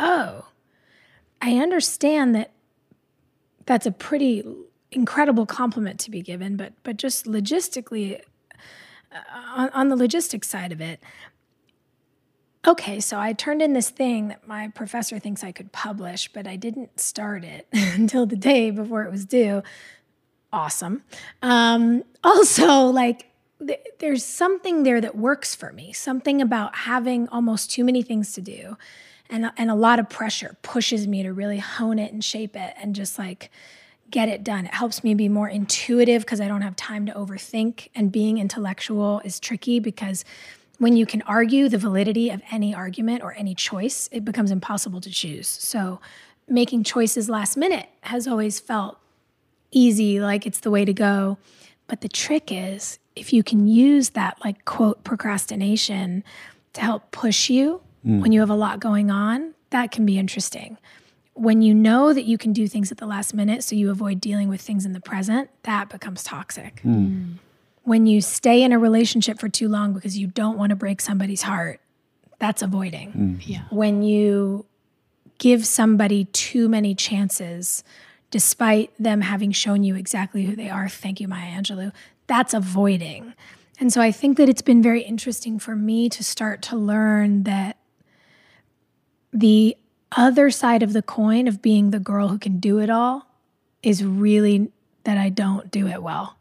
oh 0.00 0.48
i 1.40 1.56
understand 1.58 2.34
that 2.34 2.50
that's 3.64 3.86
a 3.86 3.92
pretty 3.92 4.42
incredible 4.90 5.46
compliment 5.46 6.00
to 6.00 6.10
be 6.10 6.20
given 6.20 6.56
but 6.56 6.72
but 6.82 6.96
just 6.96 7.26
logistically 7.26 8.20
on, 9.54 9.68
on 9.70 9.88
the 9.88 9.96
logistics 9.96 10.48
side 10.48 10.72
of 10.72 10.80
it 10.80 11.00
okay 12.66 13.00
so 13.00 13.18
i 13.18 13.32
turned 13.32 13.60
in 13.60 13.72
this 13.72 13.90
thing 13.90 14.28
that 14.28 14.46
my 14.46 14.68
professor 14.68 15.18
thinks 15.18 15.42
i 15.42 15.52
could 15.52 15.72
publish 15.72 16.28
but 16.32 16.46
i 16.46 16.56
didn't 16.56 17.00
start 17.00 17.44
it 17.44 17.66
until 17.72 18.26
the 18.26 18.36
day 18.36 18.70
before 18.70 19.02
it 19.04 19.10
was 19.10 19.24
due. 19.24 19.62
Awesome. 20.52 21.02
Um, 21.40 22.04
also 22.24 22.86
like 22.86 23.30
th- 23.66 23.80
there's 23.98 24.24
something 24.24 24.82
there 24.82 25.00
that 25.00 25.16
works 25.16 25.54
for 25.54 25.72
me 25.72 25.92
something 25.92 26.40
about 26.40 26.74
having 26.74 27.28
almost 27.28 27.70
too 27.70 27.84
many 27.84 28.02
things 28.02 28.32
to 28.34 28.40
do 28.40 28.76
and 29.30 29.50
and 29.56 29.70
a 29.70 29.74
lot 29.74 29.98
of 29.98 30.08
pressure 30.08 30.56
pushes 30.62 31.08
me 31.08 31.22
to 31.22 31.32
really 31.32 31.58
hone 31.58 31.98
it 31.98 32.12
and 32.12 32.22
shape 32.22 32.54
it 32.54 32.74
and 32.76 32.94
just 32.94 33.18
like 33.18 33.50
get 34.12 34.28
it 34.28 34.44
done. 34.44 34.66
It 34.66 34.74
helps 34.74 35.02
me 35.02 35.14
be 35.14 35.28
more 35.28 35.48
intuitive 35.48 36.22
because 36.22 36.40
I 36.40 36.46
don't 36.46 36.62
have 36.62 36.76
time 36.76 37.06
to 37.06 37.12
overthink 37.12 37.88
and 37.94 38.12
being 38.12 38.38
intellectual 38.38 39.20
is 39.24 39.40
tricky 39.40 39.80
because 39.80 40.24
when 40.78 40.96
you 40.96 41.06
can 41.06 41.22
argue 41.22 41.68
the 41.68 41.78
validity 41.78 42.30
of 42.30 42.42
any 42.50 42.74
argument 42.74 43.22
or 43.22 43.34
any 43.34 43.54
choice, 43.54 44.08
it 44.12 44.24
becomes 44.24 44.50
impossible 44.50 45.00
to 45.00 45.10
choose. 45.10 45.48
So 45.48 46.00
making 46.48 46.84
choices 46.84 47.28
last 47.28 47.56
minute 47.56 47.88
has 48.02 48.28
always 48.28 48.60
felt 48.60 48.98
easy, 49.70 50.20
like 50.20 50.46
it's 50.46 50.60
the 50.60 50.70
way 50.70 50.84
to 50.84 50.92
go. 50.92 51.38
But 51.86 52.00
the 52.00 52.08
trick 52.08 52.52
is 52.52 52.98
if 53.16 53.32
you 53.32 53.42
can 53.42 53.66
use 53.66 54.10
that, 54.10 54.38
like, 54.44 54.64
quote, 54.64 55.04
procrastination 55.04 56.24
to 56.74 56.80
help 56.80 57.10
push 57.10 57.50
you 57.50 57.80
mm. 58.06 58.20
when 58.20 58.32
you 58.32 58.40
have 58.40 58.50
a 58.50 58.54
lot 58.54 58.80
going 58.80 59.10
on, 59.10 59.54
that 59.70 59.90
can 59.90 60.06
be 60.06 60.18
interesting. 60.18 60.78
When 61.34 61.62
you 61.62 61.74
know 61.74 62.12
that 62.12 62.24
you 62.24 62.36
can 62.36 62.52
do 62.52 62.68
things 62.68 62.92
at 62.92 62.98
the 62.98 63.06
last 63.06 63.32
minute 63.32 63.64
so 63.64 63.74
you 63.74 63.90
avoid 63.90 64.20
dealing 64.20 64.48
with 64.48 64.60
things 64.60 64.84
in 64.84 64.92
the 64.92 65.00
present, 65.00 65.48
that 65.62 65.88
becomes 65.88 66.22
toxic. 66.22 66.80
Hmm. 66.80 67.34
When 67.84 68.06
you 68.06 68.20
stay 68.20 68.62
in 68.62 68.72
a 68.72 68.78
relationship 68.78 69.40
for 69.40 69.48
too 69.48 69.68
long 69.68 69.92
because 69.92 70.16
you 70.18 70.26
don't 70.26 70.56
want 70.56 70.70
to 70.70 70.76
break 70.76 71.00
somebody's 71.00 71.42
heart, 71.42 71.80
that's 72.38 72.62
avoiding. 72.62 73.12
Hmm. 73.12 73.34
Yeah. 73.40 73.62
When 73.70 74.02
you 74.02 74.66
give 75.38 75.66
somebody 75.66 76.26
too 76.26 76.68
many 76.68 76.94
chances 76.94 77.82
despite 78.30 78.90
them 78.98 79.20
having 79.20 79.52
shown 79.52 79.84
you 79.84 79.96
exactly 79.96 80.44
who 80.44 80.54
they 80.54 80.70
are, 80.70 80.88
thank 80.88 81.20
you, 81.20 81.28
Maya 81.28 81.50
Angelou, 81.50 81.92
that's 82.26 82.54
avoiding. 82.54 83.34
And 83.78 83.92
so 83.92 84.00
I 84.00 84.12
think 84.12 84.36
that 84.36 84.48
it's 84.48 84.62
been 84.62 84.82
very 84.82 85.02
interesting 85.02 85.58
for 85.58 85.74
me 85.74 86.08
to 86.10 86.22
start 86.22 86.62
to 86.62 86.76
learn 86.76 87.42
that 87.42 87.78
the 89.32 89.76
other 90.16 90.50
side 90.50 90.82
of 90.82 90.92
the 90.92 91.02
coin 91.02 91.48
of 91.48 91.62
being 91.62 91.90
the 91.90 91.98
girl 91.98 92.28
who 92.28 92.38
can 92.38 92.58
do 92.58 92.78
it 92.78 92.90
all 92.90 93.26
is 93.82 94.04
really 94.04 94.70
that 95.04 95.18
I 95.18 95.28
don't 95.28 95.70
do 95.70 95.86
it 95.86 96.02
well 96.02 96.36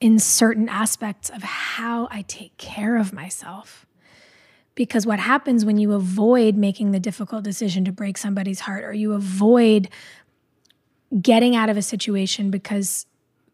in 0.00 0.18
certain 0.18 0.68
aspects 0.68 1.28
of 1.28 1.42
how 1.42 2.08
I 2.10 2.22
take 2.22 2.56
care 2.56 2.96
of 2.96 3.12
myself. 3.12 3.86
Because 4.74 5.06
what 5.06 5.18
happens 5.18 5.64
when 5.64 5.76
you 5.76 5.92
avoid 5.92 6.56
making 6.56 6.92
the 6.92 7.00
difficult 7.00 7.44
decision 7.44 7.84
to 7.84 7.92
break 7.92 8.16
somebody's 8.16 8.60
heart 8.60 8.82
or 8.84 8.94
you 8.94 9.12
avoid 9.12 9.90
getting 11.20 11.54
out 11.54 11.68
of 11.68 11.76
a 11.76 11.82
situation 11.82 12.50
because 12.50 13.04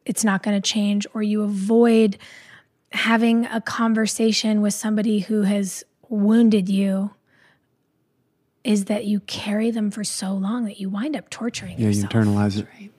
it's 0.04 0.22
not 0.22 0.42
going 0.42 0.60
to 0.60 0.66
change 0.66 1.06
or 1.14 1.22
you 1.22 1.42
avoid 1.42 2.16
having 2.92 3.46
a 3.46 3.60
conversation 3.60 4.60
with 4.60 4.72
somebody 4.72 5.20
who 5.20 5.42
has 5.42 5.82
wounded 6.08 6.68
you 6.68 7.10
is 8.66 8.86
that 8.86 9.04
you 9.04 9.20
carry 9.20 9.70
them 9.70 9.90
for 9.90 10.04
so 10.04 10.32
long 10.32 10.64
that 10.64 10.80
you 10.80 10.90
wind 10.90 11.16
up 11.16 11.30
torturing 11.30 11.78
yourself? 11.78 12.12
Yeah, 12.12 12.20
you 12.20 12.26
internalize 12.26 12.58
it. 12.58 12.66
Right? 12.78 12.90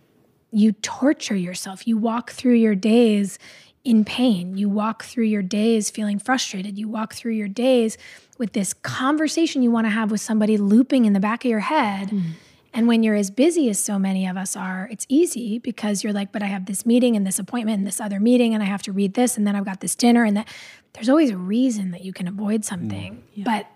you 0.52 0.72
torture 0.72 1.36
yourself. 1.36 1.88
You 1.88 1.98
walk 1.98 2.32
through 2.32 2.56
your 2.56 2.76
days 2.76 3.38
in 3.84 4.06
pain. 4.06 4.58
You 4.58 4.70
walk 4.70 5.04
through 5.04 5.26
your 5.26 5.42
days 5.42 5.90
feeling 5.90 6.20
frustrated. 6.20 6.78
You 6.78 6.88
walk 6.88 7.14
through 7.14 7.34
your 7.34 7.48
days 7.48 7.98
with 8.38 8.54
this 8.54 8.74
conversation 8.74 9.62
you 9.62 9.72
want 9.72 9.86
to 9.86 9.92
have 9.92 10.12
with 10.12 10.22
somebody 10.22 10.58
looping 10.58 11.06
in 11.06 11.14
the 11.14 11.20
back 11.20 11.46
of 11.46 11.50
your 11.50 11.60
head. 11.60 12.10
Mm. 12.10 12.32
And 12.74 12.88
when 12.88 13.02
you're 13.02 13.16
as 13.16 13.32
busy 13.32 13.70
as 13.70 13.80
so 13.80 13.98
many 13.98 14.28
of 14.28 14.38
us 14.38 14.56
are, 14.56 14.88
it's 14.92 15.06
easy 15.10 15.58
because 15.58 16.04
you're 16.04 16.14
like, 16.14 16.32
but 16.32 16.44
I 16.44 16.48
have 16.48 16.66
this 16.66 16.86
meeting 16.86 17.16
and 17.16 17.26
this 17.26 17.40
appointment 17.40 17.80
and 17.80 17.88
this 17.88 18.00
other 18.00 18.20
meeting, 18.20 18.54
and 18.54 18.62
I 18.62 18.68
have 18.68 18.84
to 18.84 18.92
read 18.92 19.16
this, 19.16 19.36
and 19.36 19.48
then 19.48 19.56
I've 19.56 19.66
got 19.66 19.80
this 19.80 19.96
dinner, 19.96 20.26
and 20.26 20.38
that 20.38 20.48
there's 20.94 21.10
always 21.10 21.32
a 21.32 21.38
reason 21.38 21.92
that 21.92 22.04
you 22.04 22.14
can 22.14 22.28
avoid 22.28 22.66
something. 22.66 23.24
Mm. 23.36 23.46
But 23.46 23.68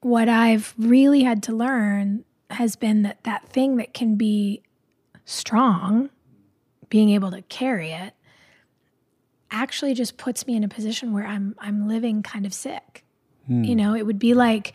what 0.00 0.28
I've 0.28 0.74
really 0.78 1.22
had 1.22 1.42
to 1.44 1.52
learn 1.52 2.24
has 2.50 2.76
been 2.76 3.02
that 3.02 3.22
that 3.24 3.48
thing 3.48 3.76
that 3.76 3.92
can 3.92 4.16
be 4.16 4.62
strong, 5.24 6.10
being 6.88 7.10
able 7.10 7.30
to 7.30 7.42
carry 7.42 7.92
it, 7.92 8.14
actually 9.50 9.94
just 9.94 10.16
puts 10.16 10.46
me 10.46 10.56
in 10.56 10.64
a 10.64 10.68
position 10.68 11.12
where 11.12 11.26
I'm 11.26 11.54
I'm 11.58 11.88
living 11.88 12.22
kind 12.22 12.46
of 12.46 12.54
sick. 12.54 13.04
Hmm. 13.46 13.64
You 13.64 13.76
know, 13.76 13.94
it 13.94 14.06
would 14.06 14.18
be 14.18 14.34
like 14.34 14.72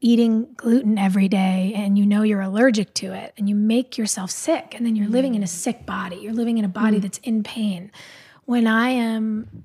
eating 0.00 0.52
gluten 0.56 0.98
every 0.98 1.28
day 1.28 1.72
and 1.74 1.96
you 1.96 2.04
know 2.04 2.22
you're 2.22 2.42
allergic 2.42 2.92
to 2.92 3.14
it 3.14 3.32
and 3.38 3.48
you 3.48 3.54
make 3.54 3.96
yourself 3.96 4.30
sick 4.30 4.74
and 4.76 4.84
then 4.84 4.94
you're 4.94 5.08
living 5.08 5.34
in 5.34 5.42
a 5.42 5.46
hmm. 5.46 5.50
sick 5.50 5.86
body. 5.86 6.16
You're 6.16 6.34
living 6.34 6.58
in 6.58 6.64
a 6.64 6.68
body 6.68 6.96
hmm. 6.96 7.02
that's 7.02 7.18
in 7.18 7.42
pain. 7.42 7.90
When 8.44 8.66
I 8.66 8.90
am 8.90 9.64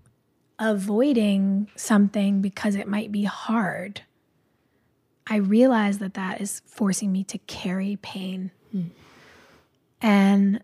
avoiding 0.58 1.70
something 1.76 2.42
because 2.42 2.76
it 2.76 2.88
might 2.88 3.12
be 3.12 3.24
hard, 3.24 4.04
I 5.30 5.38
realize 5.38 6.00
that 6.00 6.16
that 6.16 6.42
is 6.42 6.62
forcing 6.66 7.12
me 7.12 7.24
to 7.26 7.38
carry 7.40 7.98
pain. 8.02 8.52
And 10.02 10.64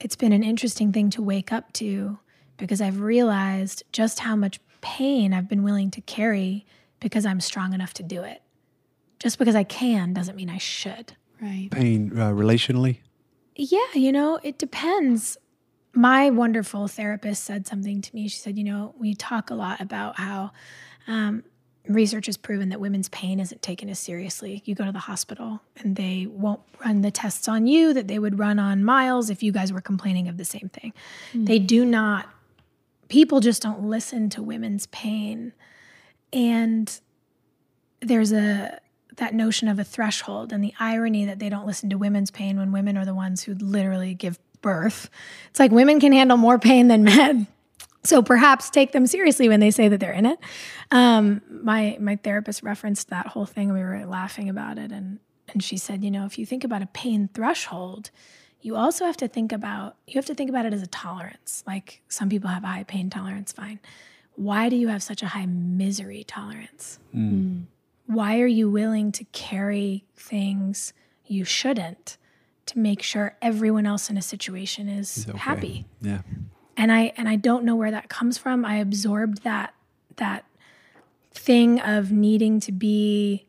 it's 0.00 0.16
been 0.16 0.32
an 0.32 0.42
interesting 0.42 0.92
thing 0.92 1.10
to 1.10 1.22
wake 1.22 1.52
up 1.52 1.72
to 1.74 2.18
because 2.56 2.80
I've 2.80 3.00
realized 3.00 3.84
just 3.92 4.20
how 4.20 4.36
much 4.36 4.60
pain 4.80 5.32
I've 5.32 5.48
been 5.48 5.62
willing 5.62 5.90
to 5.92 6.00
carry 6.00 6.66
because 7.00 7.24
I'm 7.24 7.40
strong 7.40 7.72
enough 7.72 7.94
to 7.94 8.02
do 8.02 8.22
it. 8.22 8.42
Just 9.18 9.38
because 9.38 9.54
I 9.54 9.64
can 9.64 10.12
doesn't 10.12 10.36
mean 10.36 10.50
I 10.50 10.58
should. 10.58 11.14
Right. 11.40 11.68
Pain 11.70 12.12
uh, 12.18 12.30
relationally. 12.30 12.98
Yeah, 13.56 13.78
you 13.94 14.12
know, 14.12 14.40
it 14.42 14.58
depends. 14.58 15.38
My 15.92 16.30
wonderful 16.30 16.88
therapist 16.88 17.44
said 17.44 17.66
something 17.66 18.02
to 18.02 18.14
me. 18.14 18.28
She 18.28 18.38
said, 18.38 18.58
you 18.58 18.64
know, 18.64 18.94
we 18.98 19.14
talk 19.14 19.50
a 19.50 19.54
lot 19.54 19.80
about 19.80 20.18
how 20.18 20.50
um, 21.06 21.44
research 21.86 22.26
has 22.26 22.36
proven 22.36 22.70
that 22.70 22.80
women's 22.80 23.08
pain 23.10 23.38
isn't 23.38 23.60
taken 23.60 23.88
as 23.90 23.98
seriously. 23.98 24.62
You 24.64 24.74
go 24.74 24.84
to 24.84 24.92
the 24.92 25.00
hospital 25.00 25.60
and 25.76 25.96
they 25.96 26.26
won't 26.26 26.60
run 26.84 27.02
the 27.02 27.10
tests 27.10 27.46
on 27.46 27.66
you 27.66 27.92
that 27.92 28.08
they 28.08 28.18
would 28.18 28.38
run 28.38 28.58
on 28.58 28.84
Miles 28.84 29.28
if 29.28 29.42
you 29.42 29.52
guys 29.52 29.72
were 29.72 29.80
complaining 29.80 30.28
of 30.28 30.38
the 30.38 30.44
same 30.44 30.70
thing. 30.70 30.92
Mm. 31.34 31.46
They 31.46 31.58
do 31.58 31.84
not, 31.84 32.28
people 33.08 33.40
just 33.40 33.62
don't 33.62 33.84
listen 33.84 34.30
to 34.30 34.42
women's 34.42 34.86
pain. 34.86 35.52
And 36.32 37.00
there's 38.00 38.32
a, 38.32 38.80
that 39.16 39.34
notion 39.34 39.68
of 39.68 39.78
a 39.78 39.84
threshold 39.84 40.52
and 40.52 40.64
the 40.64 40.72
irony 40.80 41.26
that 41.26 41.38
they 41.38 41.48
don't 41.48 41.66
listen 41.66 41.90
to 41.90 41.98
women's 41.98 42.30
pain 42.30 42.56
when 42.56 42.72
women 42.72 42.96
are 42.96 43.04
the 43.04 43.14
ones 43.14 43.42
who 43.42 43.54
literally 43.54 44.14
give 44.14 44.38
birth. 44.62 45.10
It's 45.50 45.60
like 45.60 45.70
women 45.70 46.00
can 46.00 46.12
handle 46.12 46.38
more 46.38 46.58
pain 46.58 46.88
than 46.88 47.04
men. 47.04 47.46
So 48.04 48.22
perhaps 48.22 48.70
take 48.70 48.92
them 48.92 49.06
seriously 49.06 49.48
when 49.48 49.60
they 49.60 49.70
say 49.70 49.88
that 49.88 49.98
they're 49.98 50.12
in 50.12 50.26
it. 50.26 50.38
Um, 50.90 51.40
my 51.48 51.96
my 52.00 52.16
therapist 52.16 52.62
referenced 52.62 53.08
that 53.08 53.28
whole 53.28 53.46
thing. 53.46 53.72
We 53.72 53.80
were 53.80 54.04
laughing 54.06 54.48
about 54.48 54.78
it, 54.78 54.92
and 54.92 55.18
and 55.52 55.62
she 55.62 55.76
said, 55.76 56.04
you 56.04 56.10
know, 56.10 56.24
if 56.26 56.38
you 56.38 56.46
think 56.46 56.64
about 56.64 56.82
a 56.82 56.86
pain 56.86 57.28
threshold, 57.32 58.10
you 58.60 58.76
also 58.76 59.04
have 59.06 59.16
to 59.18 59.28
think 59.28 59.52
about 59.52 59.96
you 60.06 60.14
have 60.14 60.26
to 60.26 60.34
think 60.34 60.50
about 60.50 60.66
it 60.66 60.72
as 60.72 60.82
a 60.82 60.86
tolerance. 60.86 61.64
Like 61.66 62.02
some 62.08 62.28
people 62.28 62.50
have 62.50 62.64
a 62.64 62.68
high 62.68 62.84
pain 62.84 63.08
tolerance, 63.10 63.52
fine. 63.52 63.80
Why 64.36 64.68
do 64.68 64.76
you 64.76 64.88
have 64.88 65.02
such 65.02 65.22
a 65.22 65.28
high 65.28 65.46
misery 65.46 66.24
tolerance? 66.24 66.98
why 68.06 68.38
are 68.40 68.46
you 68.46 68.68
willing 68.68 69.10
to 69.12 69.24
carry 69.32 70.04
things 70.14 70.92
you 71.24 71.42
shouldn't 71.44 72.18
to 72.66 72.78
make 72.78 73.00
sure 73.00 73.36
everyone 73.40 73.86
else 73.86 74.10
in 74.10 74.18
a 74.18 74.22
situation 74.22 74.88
is 74.88 75.26
Okay. 75.28 75.38
happy 75.38 75.86
Yeah. 76.02 76.20
And 76.76 76.92
i 76.92 77.12
and 77.16 77.28
i 77.28 77.36
don't 77.36 77.64
know 77.64 77.76
where 77.76 77.90
that 77.90 78.08
comes 78.08 78.38
from. 78.38 78.64
I 78.64 78.76
absorbed 78.76 79.42
that 79.42 79.74
that 80.16 80.44
thing 81.32 81.80
of 81.80 82.12
needing 82.12 82.60
to 82.60 82.72
be 82.72 83.46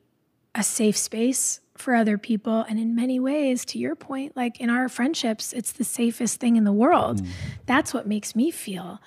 a 0.54 0.64
safe 0.64 0.98
space 0.98 1.60
for 1.78 1.94
other 1.94 2.18
people. 2.18 2.66
And 2.68 2.80
in 2.80 2.96
many 2.96 3.20
ways 3.20 3.66
to 3.66 3.78
your 3.78 3.96
point 3.96 4.36
like 4.36 4.60
in 4.60 4.70
our 4.70 4.90
friendships 4.90 5.54
it's 5.54 5.72
the 5.72 5.84
safest 5.84 6.40
thing 6.40 6.56
in 6.56 6.64
the 6.64 6.74
world. 6.74 7.22
Mm. 7.22 7.28
That's 7.66 7.94
what 7.94 8.08
makes 8.08 8.36
me 8.36 8.52
feel 8.52 9.00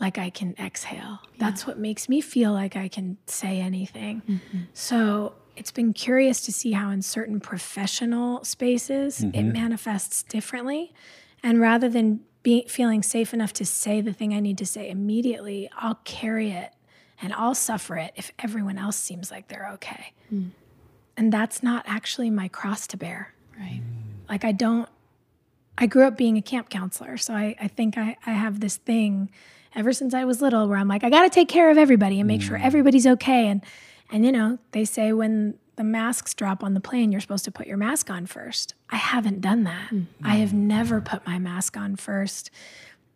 like 0.00 0.18
i 0.18 0.30
can 0.30 0.54
exhale. 0.58 1.20
That's 1.38 1.66
what 1.66 1.78
makes 1.78 2.08
me 2.08 2.20
feel 2.20 2.52
like 2.52 2.76
i 2.76 2.88
can 2.88 3.18
say 3.26 3.60
anything. 3.60 4.22
Mm-hmm. 4.28 4.58
So 4.74 5.34
it's 5.56 5.72
been 5.72 5.92
curious 5.92 6.42
to 6.42 6.52
see 6.52 6.72
how 6.72 6.90
in 6.90 7.02
certain 7.02 7.40
professional 7.40 8.44
spaces 8.44 9.22
it 9.22 9.32
mm-hmm. 9.32 9.52
manifests 9.52 10.22
differently. 10.22 10.92
And 11.42 11.60
rather 11.60 11.88
than 11.88 12.20
be, 12.46 12.64
feeling 12.68 13.02
safe 13.02 13.34
enough 13.34 13.52
to 13.52 13.66
say 13.66 14.00
the 14.00 14.12
thing 14.12 14.32
i 14.32 14.38
need 14.38 14.56
to 14.56 14.64
say 14.64 14.88
immediately 14.88 15.68
i'll 15.78 15.98
carry 16.04 16.52
it 16.52 16.72
and 17.20 17.32
i'll 17.32 17.56
suffer 17.56 17.96
it 17.96 18.12
if 18.14 18.30
everyone 18.38 18.78
else 18.78 18.94
seems 18.94 19.32
like 19.32 19.48
they're 19.48 19.68
okay. 19.74 20.12
Hmm. 20.28 20.50
And 21.16 21.32
that's 21.32 21.60
not 21.60 21.82
actually 21.88 22.30
my 22.30 22.46
cross 22.46 22.86
to 22.88 22.96
bear. 22.96 23.34
Right. 23.58 23.80
Hmm. 23.80 24.28
like 24.28 24.44
i 24.44 24.52
don't 24.52 24.88
i 25.76 25.86
grew 25.86 26.04
up 26.06 26.16
being 26.16 26.36
a 26.36 26.42
camp 26.42 26.68
counselor 26.68 27.16
so 27.16 27.34
i, 27.34 27.56
I 27.60 27.66
think 27.66 27.98
I, 27.98 28.16
I 28.24 28.32
have 28.32 28.60
this 28.60 28.76
thing 28.76 29.28
ever 29.74 29.92
since 29.92 30.14
i 30.14 30.24
was 30.24 30.40
little 30.40 30.68
where 30.68 30.78
i'm 30.78 30.86
like 30.86 31.02
i 31.02 31.10
got 31.10 31.22
to 31.22 31.30
take 31.30 31.48
care 31.48 31.68
of 31.70 31.78
everybody 31.78 32.20
and 32.20 32.28
make 32.28 32.42
sure 32.42 32.58
hmm. 32.58 32.64
everybody's 32.64 33.08
okay. 33.08 33.48
And 33.48 33.64
and 34.12 34.24
you 34.24 34.30
know 34.30 34.58
they 34.70 34.84
say 34.84 35.12
when 35.12 35.58
the 35.76 35.84
masks 35.84 36.34
drop 36.34 36.64
on 36.64 36.74
the 36.74 36.80
plane 36.80 37.12
you're 37.12 37.20
supposed 37.20 37.44
to 37.44 37.50
put 37.50 37.66
your 37.66 37.76
mask 37.76 38.10
on 38.10 38.26
first. 38.26 38.74
I 38.90 38.96
haven't 38.96 39.40
done 39.40 39.64
that. 39.64 39.90
Mm. 39.90 40.06
I 40.24 40.36
have 40.36 40.52
never 40.52 41.00
put 41.00 41.26
my 41.26 41.38
mask 41.38 41.76
on 41.76 41.96
first 41.96 42.50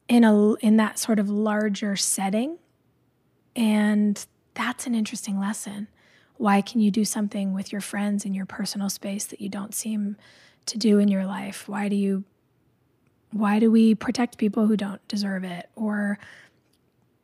in 0.09 0.25
a 0.25 0.55
in 0.57 0.77
that 0.77 0.99
sort 0.99 1.19
of 1.19 1.29
larger 1.31 1.97
setting. 1.97 2.59
And 3.57 4.25
that's 4.55 4.87
an 4.87 4.95
interesting 4.95 5.41
lesson. 5.41 5.89
Why 6.37 6.61
can 6.61 6.81
you 6.81 6.91
do 6.91 7.05
something 7.05 7.53
with 7.53 7.73
your 7.73 7.81
friends 7.81 8.25
in 8.25 8.35
your 8.35 8.47
personal 8.47 8.89
space 8.89 9.25
that 9.27 9.41
you 9.41 9.49
don't 9.49 9.75
seem 9.75 10.17
to 10.67 10.79
do 10.79 10.99
in 10.99 11.09
your 11.09 11.27
life? 11.27 11.69
Why 11.69 11.89
do 11.89 11.97
you 11.97 12.25
why 13.33 13.59
do 13.59 13.71
we 13.71 13.95
protect 13.95 14.39
people 14.39 14.67
who 14.67 14.77
don't 14.77 15.07
deserve 15.09 15.45
it? 15.45 15.69
Or 15.77 16.19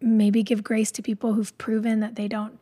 maybe 0.01 0.43
give 0.43 0.63
grace 0.63 0.91
to 0.93 1.03
people 1.03 1.33
who've 1.33 1.57
proven 1.59 2.01
that 2.01 2.15
they 2.15 2.29
don't 2.29 2.59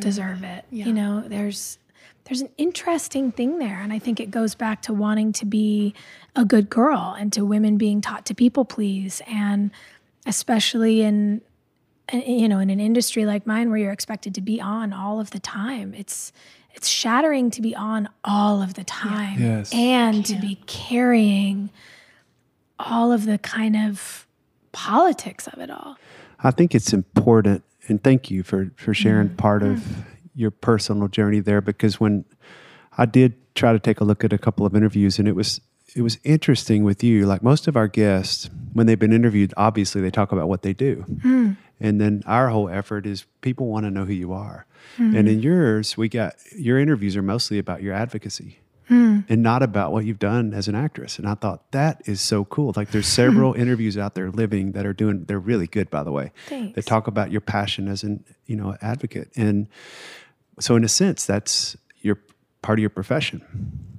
deserve, 0.00 0.42
it. 0.42 0.64
Yeah. 0.70 0.86
You 0.86 0.92
know, 0.92 1.24
there's 1.26 1.78
there's 2.26 2.40
an 2.40 2.50
interesting 2.58 3.32
thing 3.32 3.58
there 3.58 3.80
and 3.80 3.92
I 3.92 3.98
think 3.98 4.20
it 4.20 4.30
goes 4.30 4.54
back 4.54 4.82
to 4.82 4.92
wanting 4.92 5.32
to 5.34 5.46
be 5.46 5.94
a 6.34 6.44
good 6.44 6.68
girl 6.68 7.16
and 7.18 7.32
to 7.32 7.44
women 7.44 7.78
being 7.78 8.00
taught 8.00 8.26
to 8.26 8.34
people 8.34 8.64
please 8.64 9.22
and 9.26 9.70
especially 10.26 11.02
in 11.02 11.40
you 12.12 12.48
know 12.48 12.58
in 12.58 12.70
an 12.70 12.80
industry 12.80 13.26
like 13.26 13.46
mine 13.46 13.68
where 13.68 13.78
you're 13.78 13.92
expected 13.92 14.34
to 14.34 14.40
be 14.40 14.60
on 14.60 14.92
all 14.92 15.20
of 15.20 15.30
the 15.30 15.40
time 15.40 15.94
it's 15.94 16.32
it's 16.74 16.88
shattering 16.88 17.50
to 17.50 17.62
be 17.62 17.74
on 17.74 18.08
all 18.22 18.60
of 18.62 18.74
the 18.74 18.84
time 18.84 19.40
Yes. 19.40 19.72
and 19.72 20.24
to 20.26 20.34
be 20.36 20.60
carrying 20.66 21.70
all 22.78 23.12
of 23.12 23.24
the 23.26 23.38
kind 23.38 23.74
of 23.76 24.26
politics 24.72 25.46
of 25.46 25.58
it 25.58 25.70
all. 25.70 25.96
I 26.40 26.50
think 26.50 26.74
it's 26.74 26.92
important, 26.92 27.64
and 27.88 28.02
thank 28.02 28.30
you 28.30 28.42
for 28.42 28.70
for 28.76 28.92
sharing 28.92 29.30
mm. 29.30 29.36
part 29.36 29.62
of 29.62 29.78
mm. 29.78 30.04
Your 30.36 30.50
personal 30.50 31.08
journey 31.08 31.40
there. 31.40 31.60
Because 31.60 31.98
when 31.98 32.24
I 32.96 33.06
did 33.06 33.34
try 33.54 33.72
to 33.72 33.80
take 33.80 34.00
a 34.00 34.04
look 34.04 34.22
at 34.22 34.32
a 34.32 34.38
couple 34.38 34.66
of 34.66 34.76
interviews, 34.76 35.18
and 35.18 35.26
it 35.26 35.34
was 35.34 35.60
it 35.94 36.02
was 36.02 36.18
interesting 36.24 36.84
with 36.84 37.02
you. 37.02 37.26
Like 37.26 37.42
most 37.42 37.66
of 37.66 37.76
our 37.76 37.88
guests, 37.88 38.50
when 38.74 38.86
they've 38.86 38.98
been 38.98 39.12
interviewed, 39.12 39.54
obviously 39.56 40.00
they 40.00 40.10
talk 40.10 40.30
about 40.30 40.48
what 40.48 40.62
they 40.62 40.72
do, 40.72 41.04
hmm. 41.22 41.52
and 41.80 42.00
then 42.00 42.22
our 42.26 42.48
whole 42.50 42.68
effort 42.68 43.06
is 43.06 43.24
people 43.40 43.66
want 43.66 43.84
to 43.84 43.90
know 43.90 44.04
who 44.04 44.12
you 44.12 44.32
are. 44.32 44.66
Hmm. 44.96 45.16
And 45.16 45.28
in 45.28 45.40
yours, 45.40 45.96
we 45.96 46.08
got 46.08 46.34
your 46.56 46.78
interviews 46.78 47.16
are 47.16 47.22
mostly 47.22 47.58
about 47.58 47.82
your 47.82 47.94
advocacy 47.94 48.60
hmm. 48.88 49.20
and 49.28 49.42
not 49.42 49.62
about 49.62 49.92
what 49.92 50.04
you've 50.04 50.18
done 50.18 50.54
as 50.54 50.68
an 50.68 50.74
actress. 50.74 51.18
And 51.18 51.28
I 51.28 51.34
thought 51.34 51.70
that 51.72 52.02
is 52.06 52.20
so 52.20 52.44
cool. 52.44 52.72
Like 52.76 52.90
there's 52.90 53.06
several 53.06 53.54
interviews 53.58 53.98
out 53.98 54.14
there 54.14 54.30
living 54.30 54.72
that 54.72 54.86
are 54.86 54.92
doing 54.92 55.24
they're 55.24 55.38
really 55.38 55.66
good 55.66 55.90
by 55.90 56.02
the 56.02 56.12
way. 56.12 56.32
They 56.74 56.82
talk 56.82 57.06
about 57.06 57.30
your 57.30 57.40
passion 57.40 57.88
as 57.88 58.02
an, 58.02 58.24
you 58.46 58.56
know, 58.56 58.76
advocate. 58.80 59.30
And 59.36 59.68
so 60.60 60.76
in 60.76 60.84
a 60.84 60.88
sense 60.88 61.26
that's 61.26 61.76
your 62.00 62.18
part 62.62 62.78
of 62.78 62.80
your 62.80 62.90
profession. 62.90 63.42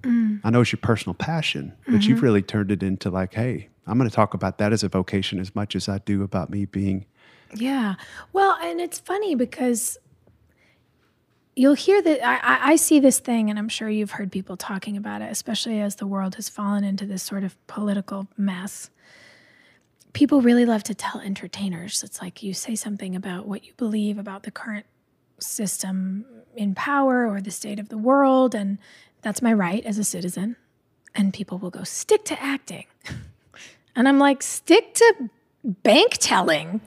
Mm. 0.01 0.41
I 0.43 0.49
know 0.49 0.61
it's 0.61 0.71
your 0.71 0.79
personal 0.81 1.13
passion, 1.13 1.73
but 1.85 2.03
you've 2.03 2.17
mm-hmm. 2.17 2.25
really 2.25 2.41
turned 2.41 2.71
it 2.71 2.83
into 2.83 3.09
like, 3.09 3.33
hey, 3.33 3.69
I'm 3.85 3.97
going 3.97 4.09
to 4.09 4.15
talk 4.15 4.33
about 4.33 4.57
that 4.57 4.73
as 4.73 4.83
a 4.83 4.89
vocation 4.89 5.39
as 5.39 5.55
much 5.55 5.75
as 5.75 5.87
I 5.87 5.99
do 5.99 6.23
about 6.23 6.49
me 6.49 6.65
being 6.65 7.05
Yeah. 7.53 7.95
Well, 8.33 8.57
and 8.61 8.81
it's 8.81 8.99
funny 8.99 9.35
because 9.35 9.97
you'll 11.55 11.73
hear 11.73 12.01
that 12.01 12.25
I, 12.25 12.35
I- 12.35 12.71
I 12.71 12.75
see 12.75 12.99
this 12.99 13.19
thing, 13.19 13.49
and 13.49 13.57
I'm 13.57 13.69
sure 13.69 13.89
you've 13.89 14.11
heard 14.11 14.31
people 14.31 14.57
talking 14.57 14.97
about 14.97 15.21
it, 15.21 15.31
especially 15.31 15.79
as 15.79 15.95
the 15.95 16.05
world 16.07 16.35
has 16.35 16.49
fallen 16.49 16.83
into 16.83 17.05
this 17.05 17.23
sort 17.23 17.43
of 17.43 17.55
political 17.67 18.27
mess. 18.37 18.89
People 20.13 20.41
really 20.41 20.65
love 20.65 20.83
to 20.83 20.93
tell 20.93 21.21
entertainers. 21.21 22.03
It's 22.03 22.21
like 22.21 22.43
you 22.43 22.53
say 22.53 22.75
something 22.75 23.15
about 23.15 23.47
what 23.47 23.65
you 23.65 23.73
believe 23.77 24.17
about 24.17 24.43
the 24.43 24.51
current 24.51 24.85
system 25.39 26.25
in 26.55 26.73
power 26.75 27.27
or 27.27 27.41
the 27.41 27.51
state 27.51 27.79
of 27.79 27.89
the 27.89 27.97
world, 27.97 28.55
and 28.55 28.77
that's 29.21 29.41
my 29.41 29.53
right 29.53 29.85
as 29.85 29.97
a 29.97 30.03
citizen. 30.03 30.55
And 31.15 31.33
people 31.33 31.57
will 31.57 31.69
go, 31.71 31.83
stick 31.83 32.25
to 32.25 32.41
acting. 32.41 32.85
And 33.95 34.07
I'm 34.07 34.19
like, 34.19 34.43
stick 34.43 34.93
to 34.93 35.29
bank 35.63 36.17
telling 36.19 36.81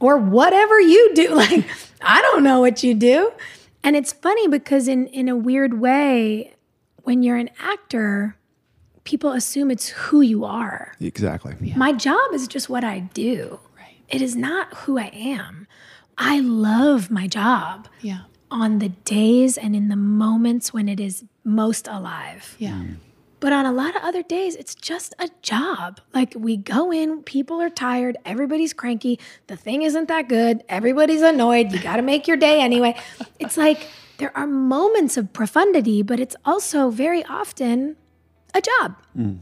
or 0.00 0.18
whatever 0.18 0.78
you 0.78 1.14
do. 1.14 1.34
Like, 1.34 1.64
I 2.02 2.20
don't 2.20 2.44
know 2.44 2.60
what 2.60 2.82
you 2.82 2.92
do. 2.92 3.32
And 3.82 3.96
it's 3.96 4.12
funny 4.12 4.48
because 4.48 4.86
in 4.86 5.06
in 5.06 5.30
a 5.30 5.36
weird 5.36 5.80
way, 5.80 6.54
when 7.04 7.22
you're 7.22 7.38
an 7.38 7.48
actor, 7.58 8.36
people 9.04 9.32
assume 9.32 9.70
it's 9.70 9.88
who 9.88 10.20
you 10.20 10.44
are. 10.44 10.92
exactly. 11.00 11.54
My 11.74 11.92
job 11.92 12.32
is 12.34 12.46
just 12.46 12.68
what 12.68 12.84
I 12.84 13.00
do. 13.00 13.58
Right. 13.76 13.96
It 14.08 14.20
is 14.20 14.36
not 14.36 14.74
who 14.74 14.98
I 14.98 15.10
am. 15.14 15.66
I 16.18 16.40
love 16.40 17.10
my 17.10 17.26
job 17.26 17.88
Yeah. 18.00 18.20
on 18.50 18.78
the 18.78 18.90
days 18.90 19.56
and 19.56 19.74
in 19.74 19.88
the 19.88 19.96
moments 19.96 20.72
when 20.72 20.88
it 20.88 21.00
is 21.00 21.24
most 21.44 21.88
alive. 21.88 22.54
Yeah. 22.58 22.72
Mm. 22.72 22.96
But 23.40 23.52
on 23.52 23.66
a 23.66 23.72
lot 23.72 23.96
of 23.96 24.02
other 24.02 24.22
days, 24.22 24.54
it's 24.54 24.74
just 24.74 25.14
a 25.18 25.28
job. 25.42 26.00
Like 26.14 26.34
we 26.36 26.56
go 26.56 26.92
in, 26.92 27.22
people 27.24 27.60
are 27.60 27.70
tired, 27.70 28.16
everybody's 28.24 28.72
cranky, 28.72 29.18
the 29.48 29.56
thing 29.56 29.82
isn't 29.82 30.06
that 30.06 30.28
good, 30.28 30.62
everybody's 30.68 31.22
annoyed, 31.22 31.72
you 31.72 31.80
got 31.80 31.96
to 31.96 32.02
make 32.02 32.28
your 32.28 32.36
day 32.36 32.60
anyway. 32.60 32.94
It's 33.40 33.56
like 33.56 33.88
there 34.18 34.30
are 34.36 34.46
moments 34.46 35.16
of 35.16 35.32
profundity, 35.32 36.02
but 36.02 36.20
it's 36.20 36.36
also 36.44 36.90
very 36.90 37.24
often 37.24 37.96
a 38.54 38.60
job. 38.60 38.94
Mm. 39.18 39.38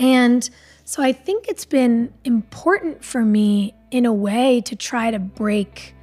And 0.00 0.50
so 0.84 1.00
I 1.00 1.12
think 1.12 1.46
it's 1.46 1.64
been 1.66 2.12
important 2.24 3.04
for 3.04 3.22
me 3.24 3.74
in 3.90 4.06
a 4.06 4.12
way 4.12 4.60
to 4.62 4.76
try 4.76 5.10
to 5.10 5.18
break 5.18 5.94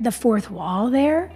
the 0.00 0.12
fourth 0.12 0.50
wall 0.50 0.90
there. 0.90 1.32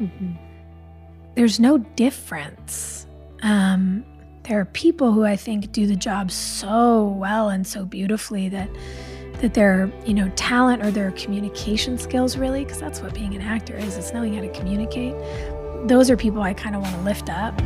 There's 1.34 1.58
no 1.58 1.78
difference. 1.78 3.06
Um, 3.42 4.04
there 4.44 4.60
are 4.60 4.66
people 4.66 5.12
who 5.12 5.24
I 5.24 5.36
think 5.36 5.72
do 5.72 5.86
the 5.86 5.96
job 5.96 6.30
so 6.30 7.04
well 7.04 7.50
and 7.50 7.66
so 7.66 7.84
beautifully 7.84 8.48
that 8.48 8.68
that 9.40 9.54
their 9.54 9.90
you 10.04 10.12
know 10.12 10.28
talent 10.36 10.84
or 10.84 10.90
their 10.90 11.12
communication 11.12 11.96
skills 11.96 12.36
really 12.36 12.64
because 12.64 12.78
that's 12.78 13.00
what 13.00 13.14
being 13.14 13.34
an 13.34 13.40
actor 13.40 13.74
is 13.74 13.96
it's 13.96 14.12
knowing 14.12 14.34
how 14.34 14.40
to 14.40 14.50
communicate 14.50 15.14
those 15.88 16.10
are 16.10 16.16
people 16.16 16.42
i 16.42 16.52
kind 16.52 16.76
of 16.76 16.82
want 16.82 16.94
to 16.94 17.00
lift 17.02 17.30
up 17.30 17.58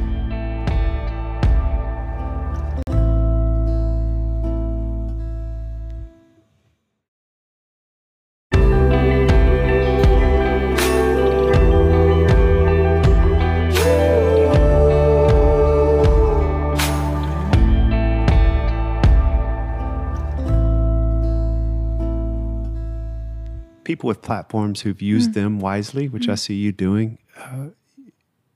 people 23.94 24.08
with 24.08 24.22
platforms 24.22 24.80
who've 24.80 25.00
used 25.00 25.30
Mm-hmm. 25.30 25.40
them 25.40 25.60
wisely, 25.60 26.08
which 26.08 26.28
I 26.28 26.34
see 26.34 26.54
you 26.54 26.72
doing, 26.72 27.18
uh, 27.38 27.68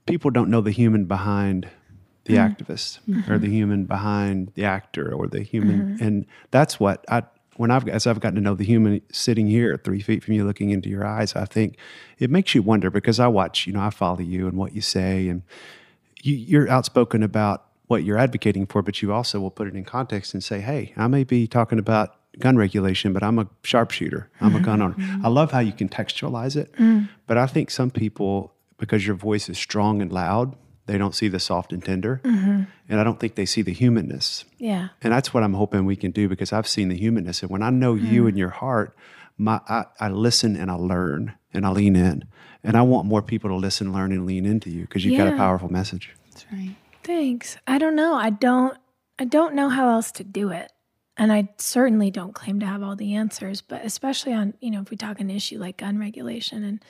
people 0.07 0.31
don't 0.33 0.51
know 0.51 0.61
the 0.61 0.72
human 0.72 1.05
behind 1.05 1.68
the 2.24 2.35
Mm-hmm. 2.35 2.46
activist 2.46 2.98
or 3.31 3.38
the 3.38 3.48
human 3.48 3.85
behind 3.87 4.51
the 4.55 4.64
actor 4.64 5.12
or 5.14 5.29
the 5.29 5.42
human, 5.42 5.79
Mm-hmm. 5.85 6.05
and 6.05 6.27
that's 6.51 6.81
what 6.81 7.05
I. 7.09 7.22
When 7.57 7.70
I've 7.72 7.88
as 7.88 8.07
I've 8.07 8.20
gotten 8.20 8.37
to 8.37 8.40
know 8.40 8.55
the 8.55 8.64
human 8.64 9.01
sitting 9.11 9.46
here 9.48 9.77
three 9.77 10.01
feet 10.01 10.22
from 10.24 10.35
you, 10.35 10.44
looking 10.44 10.70
into 10.70 10.88
your 10.88 11.05
eyes, 11.05 11.35
I 11.35 11.44
think 11.44 11.77
it 12.18 12.31
makes 12.31 12.55
you 12.55 12.62
wonder 12.62 12.88
because 12.90 13.18
I 13.18 13.27
watch, 13.29 13.66
you 13.66 13.72
know, 13.72 13.81
I 13.81 13.90
follow 13.90 14.20
you 14.20 14.46
and 14.48 14.57
what 14.57 14.74
you 14.74 14.81
say, 14.81 15.29
and 15.29 15.42
you, 16.22 16.35
you're 16.37 16.68
outspoken 16.68 17.22
about 17.22 17.64
what 17.88 18.05
you're 18.05 18.18
advocating 18.18 18.64
for, 18.66 18.81
but 18.83 19.03
you 19.03 19.12
also 19.12 19.40
will 19.40 19.51
put 19.51 19.66
it 19.66 19.74
in 19.74 19.85
context 19.85 20.35
and 20.35 20.42
say, 20.44 20.61
"Hey, 20.61 20.92
I 20.96 21.07
may 21.09 21.24
be 21.24 21.46
talking 21.48 21.79
about 21.81 22.14
gun 22.38 22.57
regulation, 22.57 23.12
but 23.12 23.22
I'm 23.22 23.38
a 23.38 23.48
sharpshooter. 23.62 24.31
I'm 24.40 24.57
a 24.57 24.61
gun 24.61 24.83
owner." 24.83 24.94
Mm-hmm. 24.94 25.27
I 25.27 25.29
love 25.29 25.53
how 25.53 25.61
you 25.61 25.72
contextualize 25.72 26.57
it, 26.57 26.72
mm. 26.72 27.09
but 27.27 27.37
I 27.37 27.46
think 27.46 27.70
some 27.70 27.90
people, 27.90 28.53
because 28.79 29.07
your 29.07 29.16
voice 29.16 29.48
is 29.48 29.59
strong 29.59 30.03
and 30.03 30.12
loud, 30.12 30.57
they 30.87 30.98
don't 30.98 31.14
see 31.14 31.29
the 31.29 31.38
soft 31.38 31.72
and 31.72 31.85
tender, 31.85 32.20
mm-hmm. 32.24 32.62
and 32.88 33.01
I 33.01 33.05
don't 33.05 33.20
think 33.20 33.35
they 33.35 33.46
see 33.46 33.62
the 33.62 33.72
humanness. 33.72 34.44
yeah 34.59 34.88
And 35.03 35.12
that's 35.12 35.35
what 35.35 35.42
I'm 35.42 35.55
hoping 35.55 35.85
we 35.85 35.96
can 35.96 36.11
do 36.11 36.29
because 36.29 36.53
I've 36.53 36.68
seen 36.68 36.88
the 36.88 36.96
humanness. 36.96 37.42
And 37.42 37.51
when 37.51 37.62
I 37.62 37.70
know 37.70 37.94
you 37.94 38.24
mm. 38.24 38.29
and 38.29 38.38
your 38.38 38.51
heart, 38.51 38.96
my 39.37 39.61
I, 39.68 39.85
I 40.01 40.09
listen 40.09 40.57
and 40.57 40.70
I 40.70 40.74
learn 40.74 41.35
and 41.53 41.66
I 41.66 41.70
lean 41.70 41.96
in. 41.96 42.24
And 42.64 42.77
I 42.77 42.83
want 42.83 43.07
more 43.07 43.22
people 43.22 43.51
to 43.51 43.57
listen, 43.57 43.92
learn, 43.92 44.11
and 44.12 44.27
lean 44.27 44.44
into 44.44 44.68
you 44.68 44.83
because 44.83 45.05
you've 45.05 45.16
got 45.16 45.33
a 45.33 45.37
powerful 45.37 45.70
message. 45.70 46.14
That's 46.30 46.45
right. 46.53 46.74
Thanks. 47.05 47.57
I 47.66 47.78
don't 47.78 47.95
know. 47.95 48.14
I 48.14 48.30
don't 48.30 48.76
I 49.18 49.24
don't 49.24 49.55
know 49.55 49.68
how 49.68 49.89
else 49.91 50.12
to 50.12 50.24
do 50.24 50.51
it. 50.51 50.72
And 51.19 51.33
I 51.33 51.49
certainly 51.59 52.12
don't 52.12 52.33
claim 52.33 52.61
to 52.61 52.66
have 52.66 52.83
all 52.83 52.95
the 52.95 53.16
answers, 53.16 53.61
but 53.61 53.85
especially 53.85 54.33
on, 54.33 54.55
you 54.61 54.71
know, 54.71 54.81
if 54.81 54.91
we 54.91 54.97
talk 54.97 55.21
an 55.21 55.31
issue 55.31 55.59
like 55.59 55.79
gun 55.79 55.99
regulation 55.99 56.62
and 56.62 56.81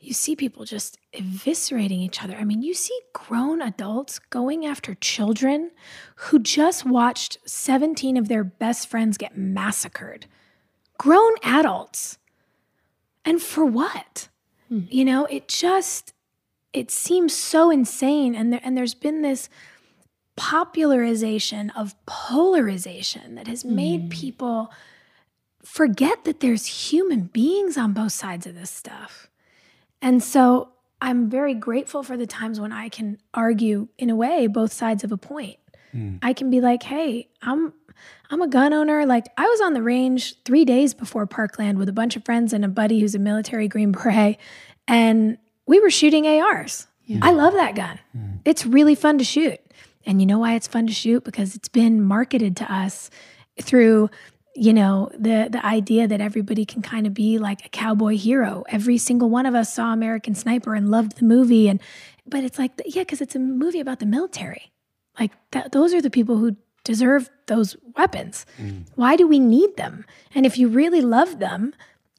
you 0.00 0.12
see 0.12 0.34
people 0.34 0.64
just 0.64 0.98
eviscerating 1.14 1.98
each 1.98 2.22
other. 2.22 2.34
I 2.36 2.44
mean, 2.44 2.62
you 2.62 2.74
see 2.74 2.98
grown 3.12 3.62
adults 3.62 4.18
going 4.18 4.66
after 4.66 4.94
children 4.94 5.70
who 6.16 6.38
just 6.38 6.84
watched 6.84 7.38
17 7.46 8.16
of 8.16 8.28
their 8.28 8.44
best 8.44 8.88
friends 8.88 9.16
get 9.16 9.36
massacred. 9.36 10.26
Grown 10.98 11.32
adults. 11.42 12.18
And 13.24 13.40
for 13.40 13.64
what? 13.64 14.28
Hmm. 14.68 14.80
You 14.88 15.04
know, 15.04 15.24
it 15.26 15.48
just 15.48 16.12
it 16.72 16.90
seems 16.90 17.32
so 17.32 17.70
insane 17.70 18.34
and 18.34 18.52
there 18.52 18.60
and 18.62 18.76
there's 18.76 18.94
been 18.94 19.22
this 19.22 19.48
popularization 20.36 21.70
of 21.70 21.94
polarization 22.06 23.34
that 23.36 23.46
has 23.46 23.64
made 23.64 24.06
mm. 24.06 24.10
people 24.10 24.72
forget 25.62 26.24
that 26.24 26.40
there's 26.40 26.66
human 26.66 27.22
beings 27.22 27.78
on 27.78 27.92
both 27.92 28.12
sides 28.12 28.46
of 28.46 28.54
this 28.54 28.70
stuff. 28.70 29.28
And 30.02 30.22
so 30.22 30.70
I'm 31.00 31.30
very 31.30 31.54
grateful 31.54 32.02
for 32.02 32.16
the 32.16 32.26
times 32.26 32.60
when 32.60 32.72
I 32.72 32.88
can 32.88 33.18
argue 33.32 33.88
in 33.98 34.10
a 34.10 34.16
way 34.16 34.46
both 34.46 34.72
sides 34.72 35.04
of 35.04 35.12
a 35.12 35.16
point. 35.16 35.58
Mm. 35.94 36.18
I 36.22 36.32
can 36.32 36.50
be 36.50 36.60
like, 36.60 36.82
"Hey, 36.82 37.28
I'm 37.40 37.72
I'm 38.30 38.42
a 38.42 38.48
gun 38.48 38.72
owner. 38.72 39.06
Like 39.06 39.26
I 39.36 39.46
was 39.46 39.60
on 39.60 39.74
the 39.74 39.82
range 39.82 40.42
3 40.44 40.64
days 40.64 40.94
before 40.94 41.26
Parkland 41.26 41.78
with 41.78 41.88
a 41.88 41.92
bunch 41.92 42.16
of 42.16 42.24
friends 42.24 42.52
and 42.52 42.64
a 42.64 42.68
buddy 42.68 43.00
who's 43.00 43.14
a 43.14 43.18
military 43.18 43.68
green 43.68 43.92
beret 43.92 44.38
and 44.88 45.38
we 45.66 45.80
were 45.80 45.90
shooting 45.90 46.26
ARs. 46.26 46.86
I 47.22 47.32
love 47.32 47.52
that 47.54 47.74
gun. 47.74 47.98
Mm. 48.16 48.40
It's 48.44 48.64
really 48.64 48.94
fun 48.94 49.18
to 49.18 49.24
shoot. 49.24 49.60
And 50.06 50.20
you 50.20 50.26
know 50.26 50.38
why 50.38 50.54
it's 50.54 50.66
fun 50.68 50.86
to 50.86 50.92
shoot? 50.92 51.24
Because 51.24 51.54
it's 51.54 51.68
been 51.68 52.02
marketed 52.02 52.56
to 52.58 52.72
us 52.72 53.10
through 53.60 54.10
you 54.56 54.72
know 54.72 55.10
the 55.12 55.48
the 55.50 55.64
idea 55.66 56.06
that 56.06 56.20
everybody 56.20 56.64
can 56.64 56.80
kind 56.80 57.06
of 57.06 57.14
be 57.14 57.38
like 57.38 57.66
a 57.66 57.68
cowboy 57.68 58.16
hero. 58.16 58.64
Every 58.68 58.98
single 58.98 59.28
one 59.28 59.46
of 59.46 59.54
us 59.54 59.72
saw 59.72 59.92
american 59.92 60.34
sniper 60.34 60.74
and 60.74 60.90
loved 60.90 61.18
the 61.18 61.24
movie 61.24 61.68
and 61.68 61.80
but 62.26 62.44
it's 62.44 62.58
like 62.58 62.80
yeah 62.86 63.02
because 63.02 63.20
it's 63.20 63.34
a 63.34 63.40
movie 63.40 63.80
about 63.80 63.98
the 63.98 64.06
military. 64.06 64.72
Like 65.18 65.32
that, 65.52 65.72
those 65.72 65.92
are 65.92 66.02
the 66.02 66.10
people 66.10 66.38
who 66.38 66.56
deserve 66.84 67.30
those 67.46 67.76
weapons. 67.96 68.46
Mm. 68.60 68.84
Why 68.94 69.16
do 69.16 69.26
we 69.26 69.38
need 69.38 69.76
them? 69.76 70.04
And 70.34 70.44
if 70.46 70.58
you 70.58 70.68
really 70.68 71.00
love 71.00 71.38
them 71.38 71.74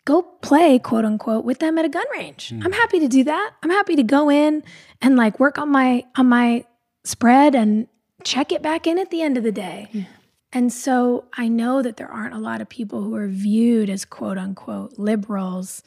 go 0.05 0.21
play 0.21 0.77
quote 0.77 1.03
unquote 1.03 1.43
with 1.43 1.59
them 1.59 1.77
at 1.77 1.86
a 1.86 1.89
gun 1.89 2.05
range. 2.11 2.49
Mm. 2.49 2.63
I'm 2.63 2.71
happy 2.71 2.99
to 2.99 3.07
do 3.07 3.23
that. 3.23 3.51
I'm 3.63 3.71
happy 3.71 3.95
to 3.95 4.03
go 4.03 4.29
in 4.29 4.63
and 5.01 5.15
like 5.15 5.39
work 5.39 5.57
on 5.57 5.69
my 5.69 6.05
on 6.15 6.27
my 6.27 6.65
spread 7.06 7.56
and 7.56 7.88
check 8.24 8.51
it 8.51 8.62
back 8.62 8.88
in 8.88 8.97
at 8.97 9.12
the 9.12 9.22
end 9.22 9.38
of 9.38 9.43
the 9.43 9.51
day 9.51 10.08
and 10.56 10.72
so 10.72 11.26
I 11.38 11.49
know 11.49 11.82
that 11.82 11.97
there 11.97 12.10
aren't 12.10 12.34
a 12.34 12.39
lot 12.39 12.62
of 12.62 12.70
people 12.70 13.01
who 13.03 13.14
are 13.16 13.28
viewed 13.28 13.89
as 13.89 14.06
quote 14.06 14.38
unquote 14.38 14.97
liberals 14.97 15.84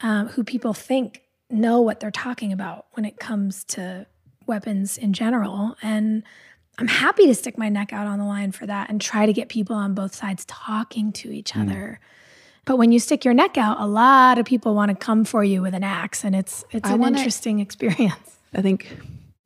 um, 0.00 0.28
who 0.28 0.44
people 0.44 0.72
think 0.72 1.22
know 1.50 1.80
what 1.80 1.98
they're 1.98 2.12
talking 2.12 2.52
about 2.52 2.86
when 2.92 3.04
it 3.04 3.18
comes 3.18 3.64
to 3.64 4.06
weapons 4.46 4.96
in 4.96 5.12
general. 5.12 5.76
And 5.82 6.22
I'm 6.78 6.86
happy 6.86 7.26
to 7.26 7.34
stick 7.34 7.58
my 7.58 7.68
neck 7.68 7.92
out 7.92 8.06
on 8.06 8.20
the 8.20 8.24
line 8.24 8.52
for 8.52 8.64
that 8.66 8.88
and 8.90 9.00
try 9.00 9.26
to 9.26 9.32
get 9.32 9.48
people 9.48 9.74
on 9.74 9.92
both 9.92 10.14
sides 10.14 10.44
talking 10.46 11.10
to 11.14 11.32
each 11.32 11.56
other. 11.56 11.98
But 12.66 12.76
when 12.76 12.92
you 12.92 13.00
stick 13.00 13.24
your 13.24 13.34
neck 13.34 13.58
out, 13.58 13.80
a 13.80 13.86
lot 13.88 14.38
of 14.38 14.46
people 14.46 14.74
want 14.76 14.90
to 14.90 14.94
come 14.94 15.24
for 15.24 15.42
you 15.42 15.62
with 15.62 15.74
an 15.74 15.82
axe, 15.82 16.22
and 16.22 16.36
it's 16.36 16.64
it's 16.70 16.88
I 16.88 16.94
an 16.94 17.00
wanna- 17.00 17.16
interesting 17.18 17.58
experience. 17.66 18.38
I 18.54 18.62
think 18.62 18.96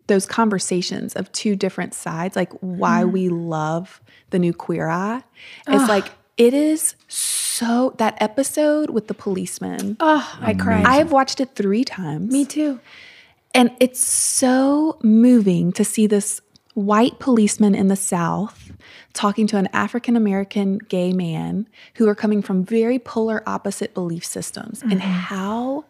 those 0.07 0.27
conversations 0.27 1.15
of 1.15 1.31
two 1.33 1.57
different 1.57 1.95
sides, 1.95 2.37
like 2.37 2.53
why 2.61 3.03
mm-hmm. 3.03 3.13
we 3.13 3.29
love 3.29 4.01
the 4.31 4.39
new 4.39 4.53
Queer 4.53 4.89
Eye, 4.89 5.23
is 5.71 5.89
like 5.89 6.11
it 6.37 6.53
is 6.53 6.97
so 7.09 7.95
that 7.99 8.17
episode 8.21 8.91
with 8.91 9.09
the 9.09 9.15
policeman. 9.15 9.97
Oh, 10.01 10.39
I 10.41 10.55
cried. 10.55 10.85
I 10.85 10.97
have 10.97 11.13
watched 11.13 11.41
it 11.41 11.55
three 11.55 11.85
times. 11.85 12.33
Me 12.33 12.45
too. 12.45 12.81
And 13.55 13.71
it's 13.79 14.01
so 14.01 14.99
moving 15.03 15.73
to 15.73 15.85
see 15.85 16.09
this 16.09 16.41
white 16.75 17.21
policeman 17.21 17.75
in 17.75 17.87
the 17.87 17.97
South 17.97 18.73
talking 19.13 19.47
to 19.47 19.57
an 19.57 19.69
African 19.73 20.17
American 20.17 20.79
gay 20.79 21.13
man 21.13 21.69
who 21.95 22.09
are 22.09 22.17
coming 22.17 22.43
from 22.43 22.65
very 22.65 22.99
polar 22.99 23.43
opposite 23.47 23.95
belief 23.95 24.25
systems 24.25 24.83
and 24.83 24.95
mm-hmm. 24.95 25.01
how 25.01 25.85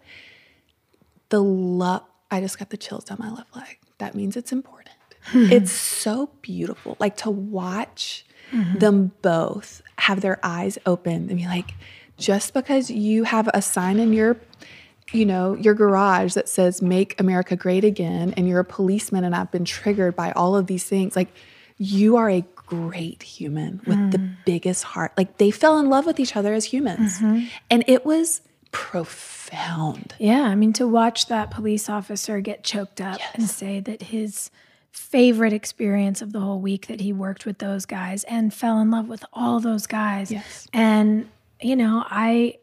the 1.31 1.43
love, 1.43 2.03
I 2.31 2.41
just 2.41 2.59
got 2.59 2.69
the 2.69 2.77
chills 2.77 3.05
down 3.05 3.17
my 3.19 3.31
left 3.31 3.57
leg. 3.57 3.79
That 3.99 4.15
means 4.15 4.37
it's 4.37 4.53
important. 4.53 4.91
Hmm. 5.27 5.51
it's 5.51 5.73
so 5.73 6.29
beautiful. 6.43 6.97
Like 7.01 7.17
to 7.19 7.31
watch 7.31 8.27
hmm. 8.51 8.77
them 8.79 9.13
both 9.23 9.83
have 9.97 10.21
their 10.21 10.39
eyes 10.43 10.79
open 10.85 11.31
and 11.31 11.39
be 11.39 11.47
like, 11.47 11.73
just 12.19 12.53
because 12.53 12.91
you 12.91 13.25
have 13.25 13.49
a 13.55 13.63
sign 13.63 13.99
in 13.99 14.13
your 14.13 14.37
you 15.13 15.25
know, 15.25 15.55
your 15.55 15.75
garage 15.75 16.35
that 16.35 16.49
says 16.49 16.83
make 16.83 17.19
America 17.21 17.55
great 17.57 17.85
again 17.85 18.35
and 18.37 18.49
you're 18.49 18.61
a 18.61 18.65
policeman 18.65 19.23
and 19.23 19.35
I've 19.35 19.51
been 19.51 19.65
triggered 19.65 20.17
by 20.17 20.33
all 20.33 20.57
of 20.57 20.67
these 20.67 20.85
things. 20.85 21.15
Like 21.15 21.29
you 21.79 22.17
are 22.17 22.29
a 22.29 22.45
great 22.57 23.23
human 23.23 23.81
with 23.87 24.13
the 24.13 24.19
hmm. 24.19 24.29
biggest 24.45 24.83
heart. 24.83 25.13
Like 25.17 25.39
they 25.39 25.51
fell 25.51 25.79
in 25.79 25.89
love 25.89 26.07
with 26.07 26.19
each 26.19 26.37
other 26.37 26.53
as 26.55 26.65
humans. 26.65 27.19
Mm-hmm. 27.19 27.47
And 27.71 27.85
it 27.87 28.05
was 28.05 28.41
profound. 28.73 29.44
Yeah, 30.19 30.43
I 30.43 30.55
mean, 30.55 30.73
to 30.75 30.87
watch 30.87 31.27
that 31.27 31.51
police 31.51 31.89
officer 31.89 32.41
get 32.41 32.65
choked 32.65 33.01
up 33.01 33.21
and 33.35 33.49
say 33.49 33.81
that 33.81 34.03
his 34.03 34.51
favorite 34.91 35.53
experience 35.53 36.23
of 36.23 36.33
the 36.33 36.41
whole 36.41 36.61
week 36.61 36.87
that 36.87 37.01
he 37.01 37.13
worked 37.13 37.45
with 37.47 37.59
those 37.59 37.85
guys 37.85 38.23
and 38.25 38.55
fell 38.55 38.79
in 38.79 38.91
love 38.91 39.09
with 39.09 39.25
all 39.33 39.59
those 39.59 39.87
guys. 39.87 40.31
Yes. 40.31 40.69
And, 40.73 41.29
you 41.61 41.75
know, 41.75 42.05
I 42.09 42.59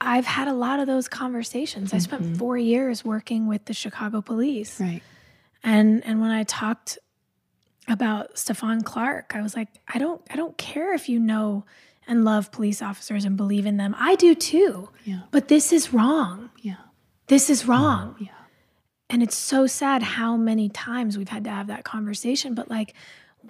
I've 0.00 0.26
had 0.26 0.48
a 0.48 0.52
lot 0.52 0.80
of 0.80 0.86
those 0.86 1.08
conversations. 1.08 1.94
I 1.94 1.98
spent 1.98 2.22
mm-hmm. 2.22 2.34
4 2.34 2.58
years 2.58 3.04
working 3.04 3.46
with 3.46 3.64
the 3.64 3.72
Chicago 3.72 4.20
police. 4.20 4.80
Right. 4.80 5.02
And 5.62 6.04
and 6.04 6.20
when 6.20 6.30
I 6.30 6.42
talked 6.42 6.98
about 7.88 8.34
Stephon 8.34 8.84
Clark, 8.84 9.34
I 9.34 9.40
was 9.40 9.56
like, 9.56 9.68
I 9.88 9.98
don't 9.98 10.20
I 10.30 10.36
don't 10.36 10.58
care 10.58 10.94
if 10.94 11.08
you 11.08 11.20
know 11.20 11.64
and 12.06 12.24
love 12.24 12.50
police 12.50 12.82
officers 12.82 13.24
and 13.24 13.36
believe 13.36 13.66
in 13.66 13.76
them. 13.76 13.94
I 13.98 14.14
do 14.16 14.34
too. 14.34 14.90
Yeah. 15.04 15.20
But 15.30 15.48
this 15.48 15.72
is 15.72 15.92
wrong. 15.92 16.50
Yeah. 16.60 16.76
This 17.26 17.50
is 17.50 17.66
wrong. 17.66 18.16
Yeah. 18.18 18.28
And 19.10 19.22
it's 19.22 19.36
so 19.36 19.66
sad 19.66 20.02
how 20.02 20.36
many 20.36 20.68
times 20.68 21.16
we've 21.16 21.28
had 21.28 21.44
to 21.44 21.50
have 21.50 21.68
that 21.68 21.84
conversation. 21.84 22.54
But 22.54 22.70
like 22.70 22.94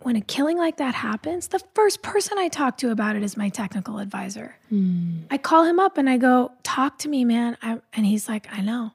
when 0.03 0.17
a 0.17 0.21
killing 0.21 0.59
like 0.59 0.79
that 0.79 0.95
happens, 0.95 1.49
the 1.49 1.61
first 1.75 2.03
person 2.03 2.39
I 2.39 2.49
talk 2.49 2.77
to 2.79 2.91
about 2.91 3.17
it 3.17 3.23
is 3.23 3.37
my 3.37 3.49
technical 3.49 3.99
advisor. 3.99 4.57
Hmm. 4.69 5.21
I 5.31 5.39
call 5.39 5.65
him 5.65 5.79
up 5.79 5.99
and 5.99 6.09
I 6.11 6.19
go, 6.19 6.53
Talk 6.63 6.99
to 6.99 7.09
me, 7.09 7.25
man. 7.25 7.57
I, 7.63 7.81
and 7.93 8.05
he's 8.05 8.29
like, 8.29 8.49
I 8.53 8.61
know. 8.61 8.93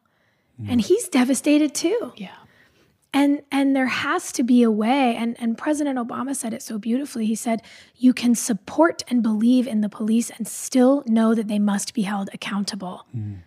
And 0.60 0.82
hmm. 0.82 0.88
he's 0.88 1.08
devastated 1.08 1.74
too 1.74 2.12
Yeah. 2.18 2.36
And 3.14 3.42
and 3.52 3.76
there 3.76 3.88
has 3.88 4.32
to 4.34 4.44
be 4.44 4.62
a 4.64 4.72
way 4.72 5.16
and 5.16 5.36
and 5.40 5.58
president 5.58 5.98
obama 5.98 6.36
said 6.36 6.54
it 6.54 6.62
so 6.62 6.78
beautifully. 6.78 7.26
He 7.26 7.36
said 7.36 7.62
you 7.96 8.14
can 8.14 8.36
support 8.36 9.04
and 9.08 9.24
believe 9.24 9.68
in 9.68 9.82
the 9.82 9.90
police 9.90 10.30
and 10.30 10.48
still 10.48 11.04
know 11.06 11.34
that 11.34 11.48
they 11.48 11.60
must 11.60 11.94
be 11.94 12.04
held 12.04 12.30
accountable. 12.34 13.06
Mm. 13.16 13.40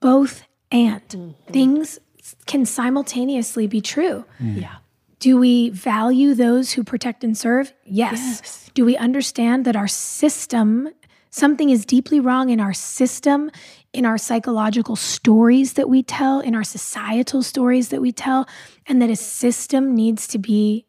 Both 0.00 0.44
and. 0.70 1.08
Mm. 1.08 1.34
Things 1.52 1.98
can 2.46 2.64
simultaneously 2.64 3.66
be 3.66 3.80
true. 3.80 4.24
Mm. 4.40 4.60
Yeah. 4.62 4.76
do 5.18 5.36
we 5.38 5.68
value 5.70 6.32
those 6.34 6.72
who 6.72 6.82
protect 6.82 7.24
and 7.24 7.36
serve? 7.36 7.72
Yes. 7.84 8.12
Yes. 8.14 8.70
do 8.74 8.84
we 8.86 8.96
understand 8.96 9.64
that 9.66 9.76
our 9.76 9.88
system 9.88 10.88
something 11.30 11.70
is 11.70 11.84
deeply 11.84 12.20
wrong 12.20 12.50
in 12.50 12.60
our 12.60 12.74
system 12.74 13.50
in 13.92 14.06
our 14.06 14.18
psychological 14.18 14.96
stories 14.96 15.74
that 15.74 15.88
we 15.88 16.02
tell 16.02 16.40
in 16.40 16.54
our 16.54 16.64
societal 16.64 17.42
stories 17.42 17.88
that 17.88 18.00
we 18.00 18.12
tell 18.12 18.46
and 18.86 19.00
that 19.00 19.10
a 19.10 19.16
system 19.16 19.94
needs 19.94 20.26
to 20.26 20.38
be 20.38 20.86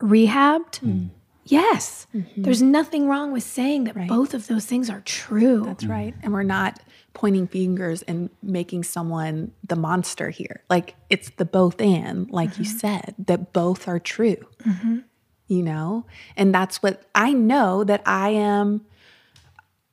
rehabbed 0.00 0.76
hmm. 0.78 1.06
yes 1.44 2.06
mm-hmm. 2.14 2.42
there's 2.42 2.62
nothing 2.62 3.06
wrong 3.08 3.32
with 3.32 3.42
saying 3.42 3.84
that 3.84 4.06
both 4.06 4.34
of 4.34 4.46
those 4.46 4.66
things 4.66 4.90
are 4.90 5.00
true 5.00 5.64
That's 5.64 5.86
right. 5.86 6.14
And 6.22 6.32
we're 6.32 6.42
not 6.42 6.80
pointing 7.14 7.46
fingers 7.46 8.02
and 8.02 8.28
making 8.42 8.82
someone 8.82 9.52
the 9.66 9.76
monster 9.76 10.30
here. 10.30 10.62
Like 10.68 10.96
it's 11.08 11.30
the 11.30 11.44
both 11.44 11.80
and, 11.80 12.30
like 12.30 12.58
you 12.58 12.64
mm-hmm. 12.64 12.78
said, 12.78 13.14
that 13.18 13.52
both 13.52 13.88
are 13.88 14.00
true. 14.00 14.46
Mm-hmm. 14.66 14.98
You 15.46 15.62
know? 15.62 16.06
And 16.36 16.54
that's 16.54 16.82
what 16.82 17.02
I 17.14 17.32
know 17.32 17.84
that 17.84 18.02
I 18.04 18.30
am 18.30 18.84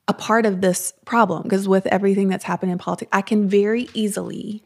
a 0.08 0.14
part 0.14 0.46
of 0.46 0.62
this 0.62 0.94
problem 1.06 1.44
because 1.44 1.68
with 1.68 1.86
everything 1.88 2.28
that's 2.28 2.44
happened 2.44 2.72
in 2.72 2.78
politics, 2.78 3.10
I 3.12 3.22
can 3.22 3.48
very 3.48 3.88
easily 3.94 4.64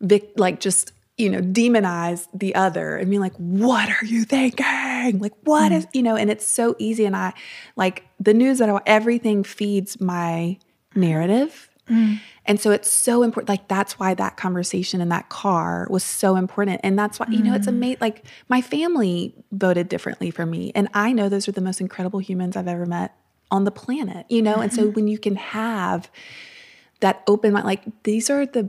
vic- 0.00 0.32
like 0.36 0.60
just 0.60 0.92
you 1.18 1.28
know 1.28 1.40
demonize 1.40 2.28
the 2.32 2.54
other 2.54 2.96
and 2.96 3.10
be 3.10 3.18
like 3.18 3.34
what 3.36 3.88
are 3.90 4.04
you 4.04 4.24
thinking? 4.24 5.18
Like 5.18 5.34
what 5.44 5.70
what 5.70 5.72
is 5.72 5.86
you 5.92 6.02
know 6.02 6.16
and 6.16 6.30
it's 6.30 6.46
so 6.46 6.74
easy 6.78 7.04
and 7.04 7.14
i 7.14 7.32
like 7.76 8.06
the 8.18 8.32
news 8.34 8.58
that 8.58 8.68
I, 8.68 8.80
everything 8.86 9.44
feeds 9.44 10.00
my 10.00 10.58
mm. 10.94 11.00
narrative. 11.00 11.68
Mm. 11.88 12.20
And 12.46 12.60
so 12.60 12.70
it's 12.70 12.90
so 12.90 13.22
important 13.22 13.48
like 13.48 13.68
that's 13.68 13.98
why 13.98 14.14
that 14.14 14.36
conversation 14.36 15.00
in 15.00 15.08
that 15.10 15.28
car 15.28 15.86
was 15.90 16.04
so 16.04 16.36
important. 16.36 16.80
And 16.82 16.98
that's 16.98 17.20
why 17.20 17.26
you 17.28 17.42
know 17.42 17.54
it's 17.54 17.66
amazing 17.66 17.98
like 18.00 18.24
my 18.48 18.62
family 18.62 19.34
voted 19.52 19.88
differently 19.88 20.30
for 20.30 20.46
me. 20.46 20.72
And 20.74 20.88
i 20.94 21.12
know 21.12 21.28
those 21.28 21.48
are 21.48 21.52
the 21.52 21.60
most 21.60 21.80
incredible 21.80 22.20
humans 22.20 22.56
i've 22.56 22.68
ever 22.68 22.86
met 22.86 23.14
on 23.50 23.64
the 23.64 23.70
planet 23.70 24.26
you 24.28 24.42
know? 24.42 24.56
And 24.56 24.72
so 24.72 24.84
mm-hmm. 24.84 24.92
when 24.92 25.08
you 25.08 25.18
can 25.18 25.36
have 25.36 26.10
that 27.00 27.22
open 27.26 27.52
mind 27.52 27.66
like 27.66 27.82
these 28.04 28.30
are 28.30 28.46
the 28.46 28.68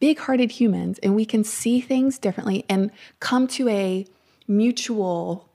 big 0.00 0.18
hearted 0.18 0.50
humans 0.50 0.98
and 1.02 1.14
we 1.14 1.24
can 1.24 1.44
see 1.44 1.80
things 1.80 2.18
differently 2.18 2.64
and 2.68 2.90
come 3.20 3.46
to 3.46 3.68
a 3.68 4.06
mutual 4.48 5.48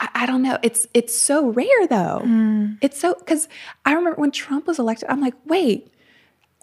I, 0.00 0.08
I 0.14 0.26
don't 0.26 0.42
know 0.42 0.58
it's 0.62 0.86
it's 0.94 1.16
so 1.16 1.48
rare 1.48 1.86
though. 1.88 2.22
Mm. 2.24 2.78
It's 2.80 2.98
so 2.98 3.14
because 3.18 3.48
i 3.84 3.92
remember 3.92 4.20
when 4.20 4.30
trump 4.30 4.66
was 4.66 4.78
elected 4.78 5.08
i'm 5.08 5.20
like 5.20 5.34
wait 5.46 5.92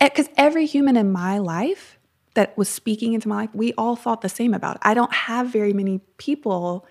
eh, 0.01 0.09
because 0.09 0.29
every 0.37 0.65
human 0.65 0.97
in 0.97 1.11
my 1.11 1.37
life 1.37 1.97
that 2.33 2.57
was 2.57 2.69
speaking 2.69 3.13
into 3.13 3.27
my 3.27 3.41
life 3.41 3.49
we 3.53 3.73
all 3.73 3.95
thought 3.95 4.21
the 4.21 4.29
same 4.29 4.53
about 4.53 4.77
it. 4.77 4.81
I 4.83 4.93
don't 4.93 5.13
have 5.13 5.47
very 5.47 5.73
many 5.73 6.01
people 6.17 6.85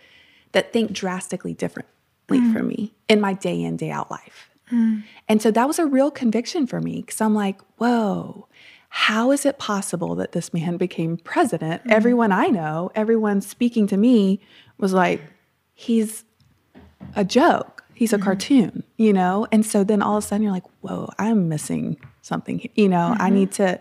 that 0.52 0.72
think 0.72 0.92
drastically 0.92 1.54
differently 1.54 1.90
mm. 2.30 2.52
from 2.52 2.68
me 2.68 2.94
in 3.08 3.20
my 3.20 3.32
day 3.32 3.62
in 3.62 3.76
day 3.76 3.90
out 3.90 4.10
life 4.10 4.50
Mm. 4.70 5.02
and 5.28 5.40
so 5.40 5.50
that 5.50 5.66
was 5.66 5.78
a 5.78 5.86
real 5.86 6.10
conviction 6.10 6.66
for 6.66 6.80
me 6.80 7.00
because 7.00 7.20
I'm 7.20 7.34
like, 7.34 7.60
whoa, 7.78 8.48
how 8.90 9.30
is 9.32 9.46
it 9.46 9.58
possible 9.58 10.14
that 10.16 10.32
this 10.32 10.52
man 10.52 10.76
became 10.76 11.16
president? 11.16 11.84
Mm. 11.84 11.92
Everyone 11.92 12.32
I 12.32 12.46
know, 12.46 12.90
everyone 12.94 13.40
speaking 13.40 13.86
to 13.88 13.96
me 13.96 14.40
was 14.78 14.92
like, 14.92 15.22
he's 15.74 16.24
a 17.14 17.24
joke. 17.24 17.84
He's 17.94 18.12
a 18.12 18.16
mm-hmm. 18.16 18.24
cartoon, 18.24 18.84
you 18.96 19.12
know? 19.12 19.46
And 19.50 19.66
so 19.66 19.82
then 19.82 20.02
all 20.02 20.18
of 20.18 20.24
a 20.24 20.26
sudden 20.26 20.42
you're 20.44 20.52
like, 20.52 20.66
whoa, 20.82 21.10
I'm 21.18 21.48
missing 21.48 21.96
something. 22.22 22.68
You 22.76 22.88
know, 22.88 23.16
I 23.18 23.26
mm-hmm. 23.26 23.34
need 23.34 23.52
to, 23.52 23.80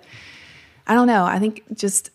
I 0.88 0.95
don't 0.95 1.07
know. 1.07 1.23
I 1.23 1.38
think 1.38 1.63
just, 1.75 2.09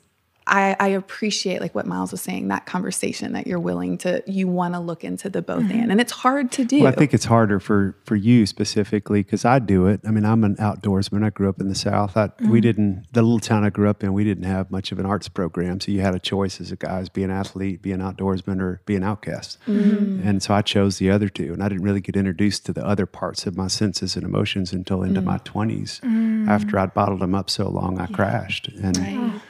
I, 0.53 0.76
I 0.78 0.88
appreciate 0.88 1.62
like 1.62 1.74
what 1.74 1.86
Miles 1.86 2.12
was 2.12 2.20
saying, 2.20 2.48
that 2.48 2.66
conversation 2.66 3.32
that 3.32 3.46
you're 3.46 3.59
willing 3.59 3.96
to, 3.98 4.22
you 4.26 4.48
want 4.48 4.74
to 4.74 4.80
look 4.80 5.03
into 5.03 5.30
the 5.30 5.40
both 5.40 5.62
mm-hmm. 5.62 5.78
and, 5.78 5.92
and 5.92 5.98
it's 5.98 6.12
hard 6.12 6.53
to 6.53 6.64
do. 6.66 6.80
Well, 6.80 6.92
I 6.92 6.94
think 6.94 7.14
it's 7.14 7.24
harder 7.24 7.59
for 7.59 7.96
for 8.05 8.16
you 8.16 8.44
specifically 8.44 9.22
because 9.22 9.46
I 9.46 9.61
do 9.61 9.86
it. 9.86 10.03
I 10.07 10.11
mean, 10.11 10.26
I'm 10.26 10.44
an 10.44 10.57
outdoorsman. 10.57 11.24
I 11.24 11.30
grew 11.30 11.48
up 11.48 11.59
in 11.59 11.68
the 11.68 11.74
South. 11.74 12.18
I, 12.18 12.24
We 12.38 12.44
mm-hmm. 12.44 12.61
didn't 12.61 13.07
the 13.12 13.22
little 13.22 13.40
town 13.40 13.64
I 13.64 13.70
grew 13.70 13.88
up 13.88 14.05
in. 14.05 14.12
We 14.12 14.24
didn't 14.24 14.44
have 14.44 14.70
much 14.70 14.92
of 14.92 14.98
an 14.98 15.07
arts 15.07 15.30
program, 15.30 15.80
so 15.80 15.90
you 15.90 16.03
had 16.03 16.14
a 16.14 16.18
choice 16.18 16.61
as 16.61 16.70
a 16.70 16.76
guy 16.76 16.98
as 16.98 17.09
be 17.09 17.22
an 17.22 17.30
athlete, 17.30 17.80
be 17.80 17.92
an 17.92 18.00
outdoorsman, 18.00 18.61
or 18.61 18.82
be 18.84 18.94
an 18.94 19.03
outcast. 19.03 19.59
Mm-hmm. 19.66 20.28
And 20.28 20.42
so 20.42 20.53
I 20.53 20.61
chose 20.61 20.98
the 20.98 21.11
other 21.11 21.30
two, 21.30 21.55
and 21.55 21.62
I 21.62 21.70
didn't 21.70 21.84
really 21.84 22.03
get 22.03 22.14
introduced 22.14 22.66
to 22.66 22.74
the 22.74 22.84
other 22.86 23.07
parts 23.07 23.46
of 23.46 23.57
my 23.57 23.68
senses 23.68 24.16
and 24.16 24.24
emotions 24.24 24.74
until 24.74 25.03
into 25.03 25.22
my 25.22 25.38
mm. 25.38 25.44
20s. 25.44 26.00
Mm. 26.00 26.46
After 26.46 26.78
I'd 26.78 26.92
bottled 26.92 27.20
them 27.20 27.34
up 27.34 27.48
so 27.48 27.68
long, 27.70 27.98
I 27.98 28.07
crashed 28.07 28.68
and 28.68 29.40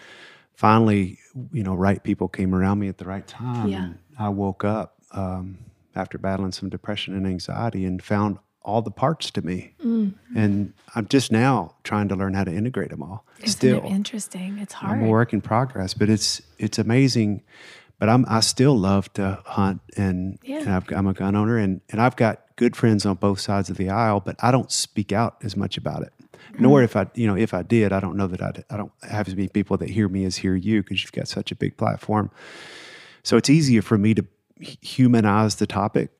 finally, 0.63 1.19
you 1.53 1.65
know, 1.65 1.75
right 1.75 2.01
people 2.05 2.29
came 2.29 2.55
around 2.55 2.79
me 2.79 2.87
at 2.89 2.99
the 2.99 3.05
right 3.05 3.27
time. 3.27 3.69
Yeah. 3.69 3.85
And 3.85 3.99
I 4.17 4.29
woke 4.29 4.63
up 4.65 4.95
um, 5.11 5.59
after 5.97 6.19
battling 6.19 6.53
some 6.53 6.69
depression 6.69 7.17
and 7.17 7.27
anxiety 7.27 7.85
and 7.85 8.01
found 8.01 8.39
all 8.63 8.81
the 8.81 8.93
parts 8.93 9.33
to 9.33 9.43
me. 9.43 9.75
And 9.83 10.73
I'm 10.95 11.09
just 11.09 11.33
now 11.33 11.75
trying 11.83 12.09
to 12.11 12.15
learn 12.15 12.35
how 12.35 12.45
to 12.45 12.53
integrate 12.55 12.91
them 12.91 13.03
all. 13.03 13.27
Isn't 13.41 13.49
Still, 13.51 13.79
it 13.85 13.91
interesting? 13.91 14.59
It's 14.59 14.73
hard. 14.75 14.99
I'm 15.01 15.05
a 15.07 15.09
work 15.09 15.33
in 15.33 15.41
progress, 15.41 15.95
but 15.95 16.09
it's 16.09 16.41
it's 16.59 16.79
amazing. 16.79 17.43
But 17.99 18.09
I'm 18.09 18.25
I 18.29 18.39
still 18.41 18.79
love 18.79 19.13
to 19.15 19.41
hunt 19.45 19.81
and, 19.97 20.39
Yeah. 20.45 20.61
and 20.61 20.69
I've, 20.71 20.85
I'm 20.93 21.09
a 21.09 21.13
gun 21.13 21.35
owner 21.35 21.59
and 21.59 21.81
and 21.91 22.01
I've 22.01 22.15
got 22.15 22.41
good 22.55 22.77
friends 22.77 23.05
on 23.05 23.17
both 23.17 23.41
sides 23.41 23.69
of 23.69 23.77
the 23.79 23.91
aisle, 23.91 24.21
but 24.21 24.37
I 24.39 24.53
don't 24.53 24.71
speak 24.71 25.11
out 25.11 25.39
as 25.43 25.57
much 25.57 25.77
about 25.77 26.03
it. 26.03 26.13
Nor 26.59 26.79
mm-hmm. 26.79 26.85
if 26.85 26.97
I 26.97 27.07
you 27.15 27.27
know 27.27 27.37
if 27.37 27.55
I 27.55 27.63
did, 27.63 27.93
I 27.93 28.01
don't 28.01 28.17
know 28.17 28.27
that 28.27 28.43
I'd, 28.43 28.65
I 28.71 28.77
don't 28.77 28.93
have 29.03 29.29
as 29.29 29.35
many 29.35 29.49
people 29.49 29.77
that 29.79 29.91
hear 29.91 30.09
me 30.09 30.25
as 30.25 30.37
hear 30.37 30.55
you 30.55 30.83
because 30.83 31.03
you've 31.03 31.13
got 31.13 31.29
such 31.29 31.51
a 31.51 31.55
big 31.55 31.77
platform. 31.77 32.31
So 33.23 33.37
it's 33.37 33.51
easier 33.51 33.83
for 33.83 33.99
me 33.99 34.15
to 34.15 34.27
humanize 34.59 35.57
the 35.57 35.67
topic. 35.67 36.11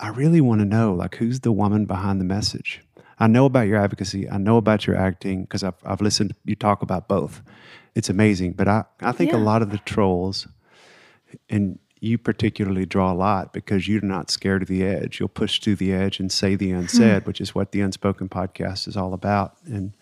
I 0.00 0.08
really 0.08 0.40
want 0.40 0.60
to 0.60 0.64
know 0.64 0.92
like 0.92 1.16
who's 1.16 1.40
the 1.40 1.52
woman 1.52 1.86
behind 1.86 2.20
the 2.20 2.24
message. 2.24 2.82
I 3.20 3.26
know 3.26 3.46
about 3.46 3.66
your 3.66 3.78
advocacy. 3.78 4.30
I 4.30 4.38
know 4.38 4.56
about 4.56 4.86
your 4.86 4.96
acting 4.96 5.42
because 5.42 5.64
I've, 5.64 5.74
I've 5.84 6.00
listened 6.00 6.34
you 6.44 6.54
talk 6.54 6.82
about 6.82 7.08
both. 7.08 7.42
It's 7.94 8.08
amazing. 8.08 8.52
But 8.52 8.68
I, 8.68 8.84
I 9.00 9.12
think 9.12 9.32
a 9.32 9.38
lot 9.38 9.60
of 9.60 9.70
the 9.70 9.78
trolls, 9.78 10.46
and 11.48 11.78
you 12.00 12.18
particularly 12.18 12.86
draw 12.86 13.12
a 13.12 13.14
lot 13.14 13.52
because 13.52 13.88
you're 13.88 14.00
not 14.00 14.30
scared 14.30 14.62
of 14.62 14.68
the 14.68 14.84
edge. 14.84 15.18
You'll 15.18 15.28
push 15.28 15.60
through 15.60 15.76
the 15.76 15.92
edge 15.92 16.20
and 16.20 16.30
say 16.30 16.54
the 16.54 16.70
hmm. 16.70 16.78
unsaid, 16.78 17.26
which 17.26 17.40
is 17.40 17.54
what 17.54 17.72
the 17.72 17.80
Unspoken 17.80 18.28
podcast 18.28 18.88
is 18.88 18.96
all 18.96 19.14
about. 19.14 19.56
And 19.66 19.92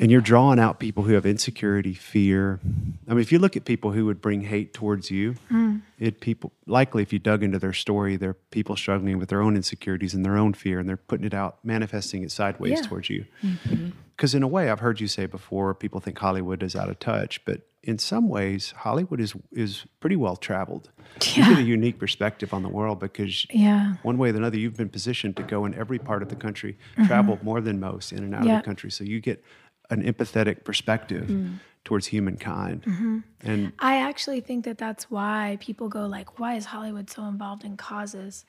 and 0.00 0.10
you're 0.10 0.22
drawing 0.22 0.58
out 0.58 0.80
people 0.80 1.02
who 1.02 1.12
have 1.12 1.26
insecurity, 1.26 1.92
fear. 1.92 2.58
I 3.06 3.10
mean, 3.10 3.20
if 3.20 3.30
you 3.30 3.38
look 3.38 3.54
at 3.54 3.66
people 3.66 3.92
who 3.92 4.06
would 4.06 4.22
bring 4.22 4.40
hate 4.40 4.72
towards 4.72 5.10
you, 5.10 5.34
hmm. 5.48 5.76
it 5.98 6.20
people 6.20 6.52
likely 6.66 7.02
if 7.02 7.12
you 7.12 7.18
dug 7.18 7.42
into 7.42 7.58
their 7.58 7.74
story, 7.74 8.16
they're 8.16 8.32
people 8.50 8.76
struggling 8.76 9.18
with 9.18 9.28
their 9.28 9.42
own 9.42 9.56
insecurities 9.56 10.14
and 10.14 10.24
their 10.24 10.38
own 10.38 10.54
fear, 10.54 10.78
and 10.78 10.88
they're 10.88 10.96
putting 10.96 11.26
it 11.26 11.34
out, 11.34 11.58
manifesting 11.62 12.22
it 12.22 12.30
sideways 12.30 12.80
Yeah. 12.80 12.88
towards 12.88 13.10
you. 13.10 13.26
Mm-hmm. 13.44 13.90
Because 14.16 14.34
in 14.34 14.42
a 14.42 14.48
way, 14.48 14.70
I've 14.70 14.80
heard 14.80 15.00
you 15.00 15.06
say 15.06 15.26
before, 15.26 15.74
people 15.74 16.00
think 16.00 16.18
Hollywood 16.18 16.62
is 16.62 16.74
out 16.74 16.88
of 16.88 16.98
touch, 16.98 17.44
but 17.44 17.60
in 17.82 17.98
some 17.98 18.28
ways, 18.28 18.72
Hollywood 18.76 19.20
is 19.20 19.34
is 19.52 19.86
pretty 20.00 20.16
well 20.16 20.36
traveled. 20.36 20.90
You 21.34 21.44
get 21.44 21.58
a 21.58 21.62
unique 21.62 21.98
perspective 21.98 22.52
on 22.52 22.62
the 22.62 22.68
world 22.68 23.00
because 23.00 23.46
Yeah. 23.50 23.94
one 24.02 24.18
way 24.18 24.30
or 24.30 24.36
another, 24.36 24.58
you've 24.58 24.76
been 24.76 24.90
positioned 24.90 25.36
to 25.36 25.42
go 25.42 25.64
in 25.64 25.74
every 25.74 25.98
part 25.98 26.22
of 26.22 26.28
the 26.28 26.36
country, 26.36 26.78
mm-hmm. 26.92 27.06
travel 27.06 27.38
more 27.42 27.60
than 27.60 27.80
most 27.80 28.12
in 28.12 28.22
and 28.22 28.34
out 28.34 28.42
of 28.46 28.56
the 28.56 28.62
country. 28.62 28.90
So 28.90 29.04
you 29.04 29.20
get 29.20 29.42
an 29.88 30.02
empathetic 30.02 30.62
perspective 30.64 31.26
mm. 31.28 31.58
towards 31.84 32.06
humankind. 32.06 32.82
Mm-hmm. 32.82 33.18
And 33.42 33.72
I 33.80 33.96
actually 33.96 34.40
think 34.40 34.64
that 34.66 34.78
that's 34.78 35.10
why 35.10 35.58
people 35.60 35.88
go 35.88 36.06
like, 36.06 36.38
why 36.38 36.54
is 36.54 36.66
Hollywood 36.66 37.10
so 37.10 37.24
involved 37.24 37.64
in 37.64 37.76
causes? 37.76 38.44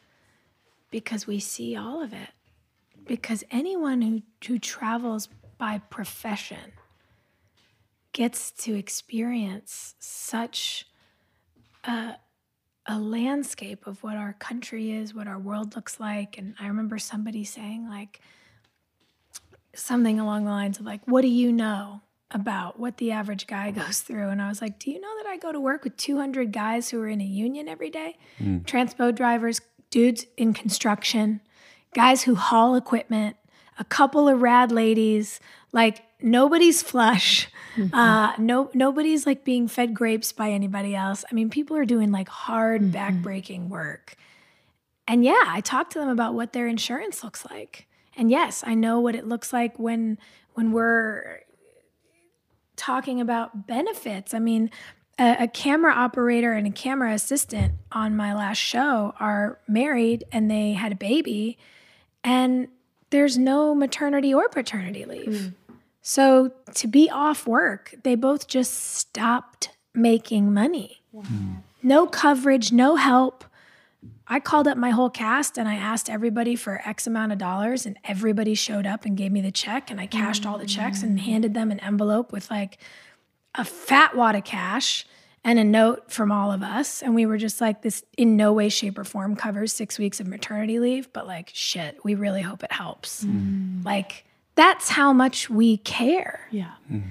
Because 0.91 1.25
we 1.25 1.39
see 1.39 1.75
all 1.75 2.03
of 2.03 2.13
it. 2.13 2.29
Because 3.07 3.43
anyone 3.49 4.01
who, 4.01 4.21
who 4.45 4.59
travels 4.59 5.29
by 5.57 5.79
profession 5.89 6.73
gets 8.13 8.51
to 8.51 8.75
experience 8.75 9.95
such 9.99 10.85
a, 11.83 12.15
a 12.85 12.99
landscape 12.99 13.87
of 13.87 14.03
what 14.03 14.17
our 14.17 14.33
country 14.33 14.91
is, 14.91 15.13
what 15.13 15.27
our 15.27 15.39
world 15.39 15.75
looks 15.75 15.99
like. 15.99 16.37
And 16.37 16.55
I 16.59 16.67
remember 16.67 16.97
somebody 16.99 17.43
saying 17.43 17.87
like 17.89 18.21
something 19.73 20.19
along 20.19 20.45
the 20.45 20.51
lines 20.51 20.79
of 20.79 20.85
like, 20.85 21.01
what 21.05 21.21
do 21.21 21.29
you 21.29 21.51
know? 21.51 22.01
about 22.33 22.79
what 22.79 22.97
the 22.97 23.11
average 23.11 23.47
guy 23.47 23.71
goes 23.71 24.01
through. 24.01 24.29
And 24.29 24.41
I 24.41 24.47
was 24.47 24.61
like, 24.61 24.79
Do 24.79 24.91
you 24.91 24.99
know 24.99 25.13
that 25.17 25.29
I 25.29 25.37
go 25.37 25.51
to 25.51 25.59
work 25.59 25.83
with 25.83 25.97
200 25.97 26.51
guys 26.51 26.89
who 26.89 27.01
are 27.01 27.07
in 27.07 27.21
a 27.21 27.25
union 27.25 27.67
every 27.67 27.89
day? 27.89 28.17
Hmm. 28.37 28.59
Transpo 28.59 29.13
drivers, 29.13 29.61
dudes 29.89 30.25
in 30.37 30.53
construction, 30.53 31.41
guys 31.93 32.23
who 32.23 32.35
haul 32.35 32.75
equipment, 32.75 33.35
a 33.77 33.83
couple 33.83 34.27
of 34.27 34.41
rad 34.41 34.71
ladies. 34.71 35.39
Like, 35.71 36.03
nobody's 36.21 36.81
flush. 36.81 37.49
Mm-hmm. 37.75 37.95
Uh, 37.95 38.33
no, 38.37 38.69
nobody's 38.73 39.25
like 39.25 39.43
being 39.43 39.67
fed 39.67 39.93
grapes 39.93 40.31
by 40.31 40.49
anybody 40.49 40.95
else. 40.95 41.23
I 41.31 41.33
mean, 41.33 41.49
people 41.49 41.77
are 41.77 41.85
doing 41.85 42.11
like 42.11 42.29
hard, 42.29 42.81
mm-hmm. 42.81 42.95
backbreaking 42.95 43.69
work. 43.69 44.15
And 45.07 45.25
yeah, 45.25 45.43
I 45.47 45.61
talked 45.61 45.93
to 45.93 45.99
them 45.99 46.09
about 46.09 46.33
what 46.33 46.53
their 46.53 46.67
insurance 46.67 47.23
looks 47.23 47.45
like. 47.49 47.87
And 48.15 48.29
yes, 48.29 48.63
I 48.65 48.75
know 48.75 48.99
what 48.99 49.15
it 49.15 49.27
looks 49.27 49.53
like 49.53 49.79
when 49.79 50.17
when 50.53 50.71
we're 50.71 51.41
talking 52.75 53.21
about 53.21 53.67
benefits. 53.67 54.33
I 54.33 54.39
mean, 54.39 54.69
a, 55.17 55.43
a 55.43 55.47
camera 55.47 55.93
operator 55.93 56.53
and 56.53 56.67
a 56.67 56.71
camera 56.71 57.13
assistant 57.13 57.73
on 57.91 58.15
my 58.15 58.33
last 58.33 58.57
show 58.57 59.13
are 59.19 59.59
married 59.67 60.25
and 60.31 60.49
they 60.49 60.73
had 60.73 60.91
a 60.91 60.95
baby, 60.95 61.57
and 62.23 62.67
there's 63.11 63.37
no 63.37 63.75
maternity 63.75 64.33
or 64.33 64.49
paternity 64.49 65.05
leave. 65.05 65.27
Mm. 65.27 65.53
So 66.01 66.51
to 66.73 66.87
be 66.87 67.09
off 67.09 67.45
work, 67.45 67.95
they 68.03 68.15
both 68.15 68.47
just 68.47 68.73
stopped 68.73 69.69
making 69.93 70.53
money. 70.53 71.03
No 71.83 72.07
coverage, 72.07 72.71
no 72.71 72.95
help. 72.95 73.43
I 74.27 74.39
called 74.39 74.67
up 74.67 74.77
my 74.77 74.91
whole 74.91 75.09
cast 75.09 75.57
and 75.57 75.67
I 75.67 75.75
asked 75.75 76.09
everybody 76.09 76.55
for 76.55 76.81
X 76.85 77.05
amount 77.05 77.33
of 77.33 77.37
dollars, 77.37 77.85
and 77.85 77.97
everybody 78.03 78.55
showed 78.55 78.87
up 78.87 79.05
and 79.05 79.17
gave 79.17 79.31
me 79.31 79.41
the 79.41 79.51
check. 79.51 79.91
And 79.91 79.99
I 79.99 80.07
cashed 80.07 80.45
all 80.45 80.57
the 80.57 80.65
checks 80.65 81.03
and 81.03 81.17
mm. 81.17 81.21
handed 81.21 81.53
them 81.53 81.69
an 81.69 81.79
envelope 81.81 82.31
with 82.31 82.49
like 82.49 82.77
a 83.53 83.65
fat 83.65 84.15
wad 84.15 84.35
of 84.35 84.43
cash 84.43 85.05
and 85.43 85.59
a 85.59 85.63
note 85.63 86.11
from 86.11 86.31
all 86.31 86.51
of 86.51 86.63
us. 86.63 87.01
And 87.03 87.13
we 87.13 87.25
were 87.25 87.37
just 87.37 87.59
like, 87.59 87.81
this 87.81 88.03
in 88.17 88.37
no 88.37 88.53
way, 88.53 88.69
shape, 88.69 88.97
or 88.97 89.03
form 89.03 89.35
covers 89.35 89.73
six 89.73 89.99
weeks 89.99 90.19
of 90.19 90.27
maternity 90.27 90.79
leave, 90.79 91.11
but 91.13 91.27
like, 91.27 91.51
shit, 91.53 91.97
we 92.03 92.15
really 92.15 92.41
hope 92.41 92.63
it 92.63 92.71
helps. 92.71 93.25
Mm. 93.25 93.83
Like, 93.83 94.25
that's 94.55 94.89
how 94.89 95.13
much 95.13 95.49
we 95.49 95.77
care. 95.77 96.47
Yeah. 96.51 96.71
Mm-hmm. 96.91 97.09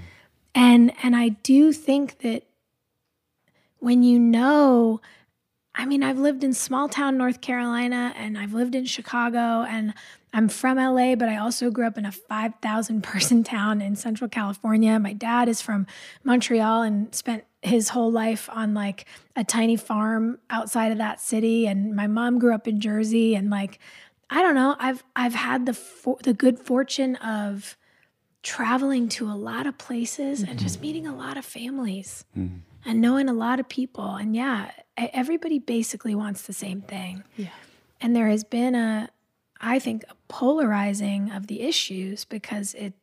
And 0.55 0.93
and 1.03 1.17
I 1.17 1.31
do 1.31 1.73
think 1.73 2.19
that 2.19 2.45
when 3.79 4.03
you 4.03 4.19
know 4.19 5.01
I 5.75 5.87
mean, 5.87 6.03
I've 6.03 6.19
lived 6.19 6.43
in 6.43 6.53
small 6.53 6.89
town 6.89 7.17
North 7.17 7.41
Carolina 7.41 8.13
and 8.17 8.37
I've 8.37 8.53
lived 8.53 8.75
in 8.75 8.85
Chicago 8.85 9.63
and 9.63 9.95
I'm 10.33 10.49
from 10.49 10.79
LA, 10.79 11.15
but 11.15 11.29
I 11.29 11.37
also 11.37 11.71
grew 11.71 11.87
up 11.87 11.97
in 11.97 12.05
a 12.05 12.13
5,000 12.13 13.03
person 13.03 13.45
town 13.45 13.81
in 13.81 13.97
Central 13.97 14.29
California. 14.29 14.99
My 14.99 15.13
dad 15.13 15.49
is 15.49 15.63
from 15.63 15.87
Montreal 16.25 16.83
and 16.83 17.15
spent 17.15 17.45
his 17.63 17.91
whole 17.91 18.11
life 18.11 18.49
on 18.53 18.75
like 18.75 19.07
a 19.37 19.45
tiny 19.45 19.77
farm 19.77 20.39
outside 20.49 20.93
of 20.93 20.99
that 20.99 21.21
city 21.21 21.67
and 21.67 21.95
my 21.95 22.07
mom 22.07 22.39
grew 22.39 22.55
up 22.55 22.67
in 22.67 22.81
Jersey 22.81 23.35
and 23.35 23.51
like 23.51 23.79
I 24.31 24.43
don't 24.43 24.55
know, 24.55 24.77
I've 24.79 25.03
I've 25.17 25.35
had 25.35 25.67
the 25.67 25.75
for, 25.75 26.17
the 26.23 26.33
good 26.33 26.59
fortune 26.59 27.17
of 27.17 27.77
traveling 28.43 29.09
to 29.09 29.31
a 29.31 29.35
lot 29.35 29.67
of 29.67 29.77
places 29.77 30.43
and 30.43 30.59
just 30.59 30.77
mm-hmm. 30.77 30.83
meeting 30.83 31.07
a 31.07 31.15
lot 31.15 31.37
of 31.37 31.45
families 31.45 32.25
mm-hmm. 32.37 32.59
and 32.85 33.01
knowing 33.01 33.29
a 33.29 33.35
lot 33.35 33.61
of 33.61 33.69
people. 33.69 34.15
And 34.15 34.35
yeah, 34.35 34.71
everybody 34.97 35.59
basically 35.59 36.15
wants 36.15 36.43
the 36.43 36.53
same 36.53 36.81
thing. 36.81 37.25
Yeah. 37.37 37.49
And 38.01 38.17
there 38.17 38.29
has 38.29 38.45
been 38.45 38.75
a, 38.75 39.11
I 39.61 39.79
think, 39.79 40.05
a 40.09 40.15
polarizing 40.29 41.31
of 41.33 41.49
the 41.49 41.61
issues 41.61 42.25
because 42.25 42.73
it, 42.75 42.95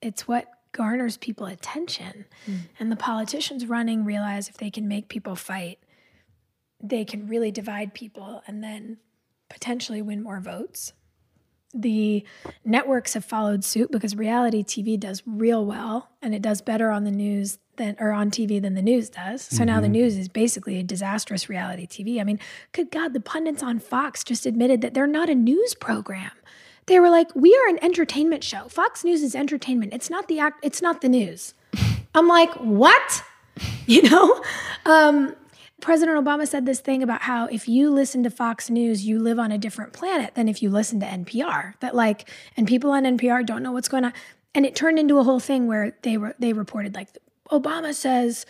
it's 0.00 0.26
what 0.26 0.46
garners 0.72 1.18
people 1.18 1.46
attention. 1.46 2.24
Mm. 2.46 2.60
And 2.80 2.90
the 2.90 2.96
politicians 2.96 3.66
running 3.66 4.04
realize 4.04 4.48
if 4.48 4.56
they 4.56 4.70
can 4.70 4.88
make 4.88 5.08
people 5.08 5.36
fight, 5.36 5.78
they 6.82 7.04
can 7.04 7.28
really 7.28 7.50
divide 7.50 7.92
people 7.92 8.42
and 8.46 8.64
then 8.64 8.96
potentially 9.48 10.02
win 10.02 10.22
more 10.22 10.40
votes. 10.40 10.92
the 11.76 12.24
networks 12.64 13.14
have 13.14 13.24
followed 13.24 13.64
suit 13.64 13.90
because 13.90 14.14
reality 14.14 14.62
TV 14.62 14.98
does 14.98 15.24
real 15.26 15.66
well 15.66 16.08
and 16.22 16.32
it 16.32 16.40
does 16.40 16.62
better 16.62 16.90
on 16.90 17.02
the 17.02 17.10
news 17.10 17.58
than 17.76 17.96
or 17.98 18.12
on 18.12 18.30
TV 18.30 18.62
than 18.62 18.74
the 18.74 18.82
news 18.82 19.10
does. 19.10 19.42
So 19.42 19.64
now 19.64 19.80
the 19.80 19.88
news 19.88 20.16
is 20.16 20.28
basically 20.28 20.78
a 20.78 20.84
disastrous 20.84 21.48
reality 21.48 21.88
TV. 21.88 22.20
I 22.20 22.24
mean, 22.24 22.38
good 22.70 22.92
God, 22.92 23.12
the 23.12 23.18
pundits 23.20 23.60
on 23.60 23.80
Fox 23.80 24.22
just 24.22 24.46
admitted 24.46 24.82
that 24.82 24.94
they're 24.94 25.08
not 25.08 25.28
a 25.28 25.34
news 25.34 25.74
program. 25.74 26.30
They 26.86 27.00
were 27.00 27.10
like, 27.10 27.34
"We 27.34 27.52
are 27.56 27.68
an 27.68 27.82
entertainment 27.82 28.44
show. 28.44 28.68
Fox 28.68 29.02
News 29.02 29.22
is 29.24 29.34
entertainment. 29.34 29.92
It's 29.92 30.10
not 30.10 30.28
the 30.28 30.38
act. 30.38 30.60
It's 30.62 30.80
not 30.80 31.00
the 31.00 31.08
news." 31.08 31.54
I'm 32.14 32.28
like, 32.28 32.52
"What?" 32.54 33.22
You 33.86 34.02
know. 34.08 34.42
Um, 34.86 35.34
President 35.80 36.24
Obama 36.24 36.46
said 36.46 36.66
this 36.66 36.80
thing 36.80 37.02
about 37.02 37.22
how 37.22 37.46
if 37.46 37.68
you 37.68 37.90
listen 37.90 38.22
to 38.22 38.30
Fox 38.30 38.70
News, 38.70 39.04
you 39.04 39.18
live 39.18 39.38
on 39.38 39.52
a 39.52 39.58
different 39.58 39.92
planet 39.92 40.34
than 40.34 40.48
if 40.48 40.62
you 40.62 40.70
listen 40.70 41.00
to 41.00 41.06
NPR. 41.06 41.74
That 41.80 41.94
like, 41.94 42.28
and 42.56 42.66
people 42.66 42.90
on 42.92 43.02
NPR 43.04 43.44
don't 43.44 43.62
know 43.62 43.72
what's 43.72 43.88
going 43.88 44.04
on. 44.04 44.12
And 44.54 44.64
it 44.64 44.76
turned 44.76 44.98
into 44.98 45.18
a 45.18 45.24
whole 45.24 45.40
thing 45.40 45.66
where 45.66 45.96
they 46.02 46.16
were 46.16 46.34
they 46.38 46.52
reported 46.52 46.94
like 46.94 47.08
Obama 47.50 47.92
says 47.92 48.46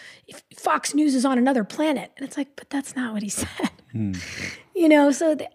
Fox 0.56 0.94
News 0.94 1.14
is 1.14 1.24
on 1.24 1.38
another 1.38 1.64
planet, 1.64 2.12
and 2.16 2.26
it's 2.26 2.36
like, 2.36 2.54
but 2.56 2.68
that's 2.70 2.94
not 2.94 3.12
what 3.14 3.22
he 3.22 3.28
said. 3.40 3.70
Hmm. 3.90 4.12
You 4.76 4.88
know, 4.88 5.10
so 5.10 5.34
th- 5.34 5.50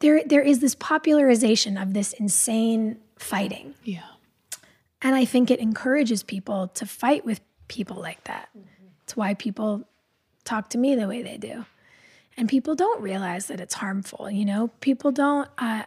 there 0.00 0.22
there 0.26 0.42
is 0.42 0.58
this 0.58 0.74
popularization 0.74 1.76
of 1.78 1.94
this 1.94 2.12
insane 2.14 2.98
fighting, 3.16 3.74
Yeah. 3.84 4.02
and 5.00 5.14
I 5.14 5.24
think 5.24 5.50
it 5.50 5.60
encourages 5.60 6.22
people 6.24 6.66
to 6.74 6.84
fight 6.84 7.24
with 7.24 7.40
people 7.68 7.96
like 7.96 8.24
that. 8.24 8.48
It's 9.04 9.16
why 9.16 9.34
people 9.34 9.86
talk 10.44 10.70
to 10.70 10.78
me 10.78 10.94
the 10.94 11.08
way 11.08 11.22
they 11.22 11.36
do. 11.36 11.64
And 12.36 12.48
people 12.48 12.74
don't 12.74 13.02
realize 13.02 13.46
that 13.46 13.60
it's 13.60 13.74
harmful. 13.74 14.30
You 14.30 14.44
know, 14.44 14.68
people 14.80 15.12
don't. 15.12 15.48
Uh, 15.58 15.82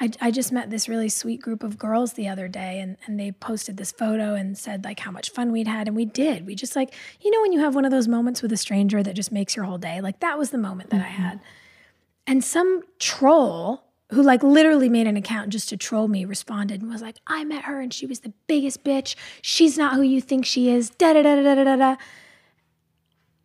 I, 0.00 0.10
I 0.20 0.30
just 0.30 0.50
met 0.50 0.70
this 0.70 0.88
really 0.88 1.10
sweet 1.10 1.42
group 1.42 1.62
of 1.62 1.78
girls 1.78 2.14
the 2.14 2.26
other 2.28 2.48
day, 2.48 2.80
and, 2.80 2.96
and 3.06 3.20
they 3.20 3.32
posted 3.32 3.76
this 3.76 3.92
photo 3.92 4.34
and 4.34 4.56
said 4.56 4.82
like 4.84 5.00
how 5.00 5.10
much 5.10 5.30
fun 5.30 5.52
we'd 5.52 5.68
had. 5.68 5.88
And 5.88 5.96
we 5.96 6.06
did. 6.06 6.46
We 6.46 6.54
just 6.54 6.74
like, 6.74 6.94
you 7.20 7.30
know, 7.30 7.42
when 7.42 7.52
you 7.52 7.60
have 7.60 7.74
one 7.74 7.84
of 7.84 7.90
those 7.90 8.08
moments 8.08 8.40
with 8.40 8.52
a 8.52 8.56
stranger 8.56 9.02
that 9.02 9.14
just 9.14 9.30
makes 9.30 9.54
your 9.54 9.66
whole 9.66 9.78
day, 9.78 10.00
like 10.00 10.20
that 10.20 10.38
was 10.38 10.50
the 10.50 10.58
moment 10.58 10.90
that 10.90 11.02
I 11.02 11.08
had. 11.08 11.40
And 12.26 12.42
some 12.42 12.82
troll 12.98 13.84
who 14.10 14.22
like 14.22 14.42
literally 14.42 14.88
made 14.88 15.06
an 15.06 15.16
account 15.16 15.50
just 15.50 15.68
to 15.68 15.76
troll 15.76 16.08
me 16.08 16.24
responded 16.24 16.80
and 16.80 16.90
was 16.90 17.02
like, 17.02 17.16
I 17.26 17.44
met 17.44 17.64
her 17.64 17.80
and 17.80 17.92
she 17.92 18.06
was 18.06 18.20
the 18.20 18.32
biggest 18.46 18.82
bitch. 18.82 19.14
She's 19.42 19.78
not 19.78 19.94
who 19.94 20.02
you 20.02 20.20
think 20.20 20.46
she 20.46 20.70
is. 20.70 20.90
Da 20.90 21.12
da 21.12 21.22
da 21.22 21.36
da 21.36 21.54
da 21.54 21.64
da 21.64 21.76
da. 21.76 21.96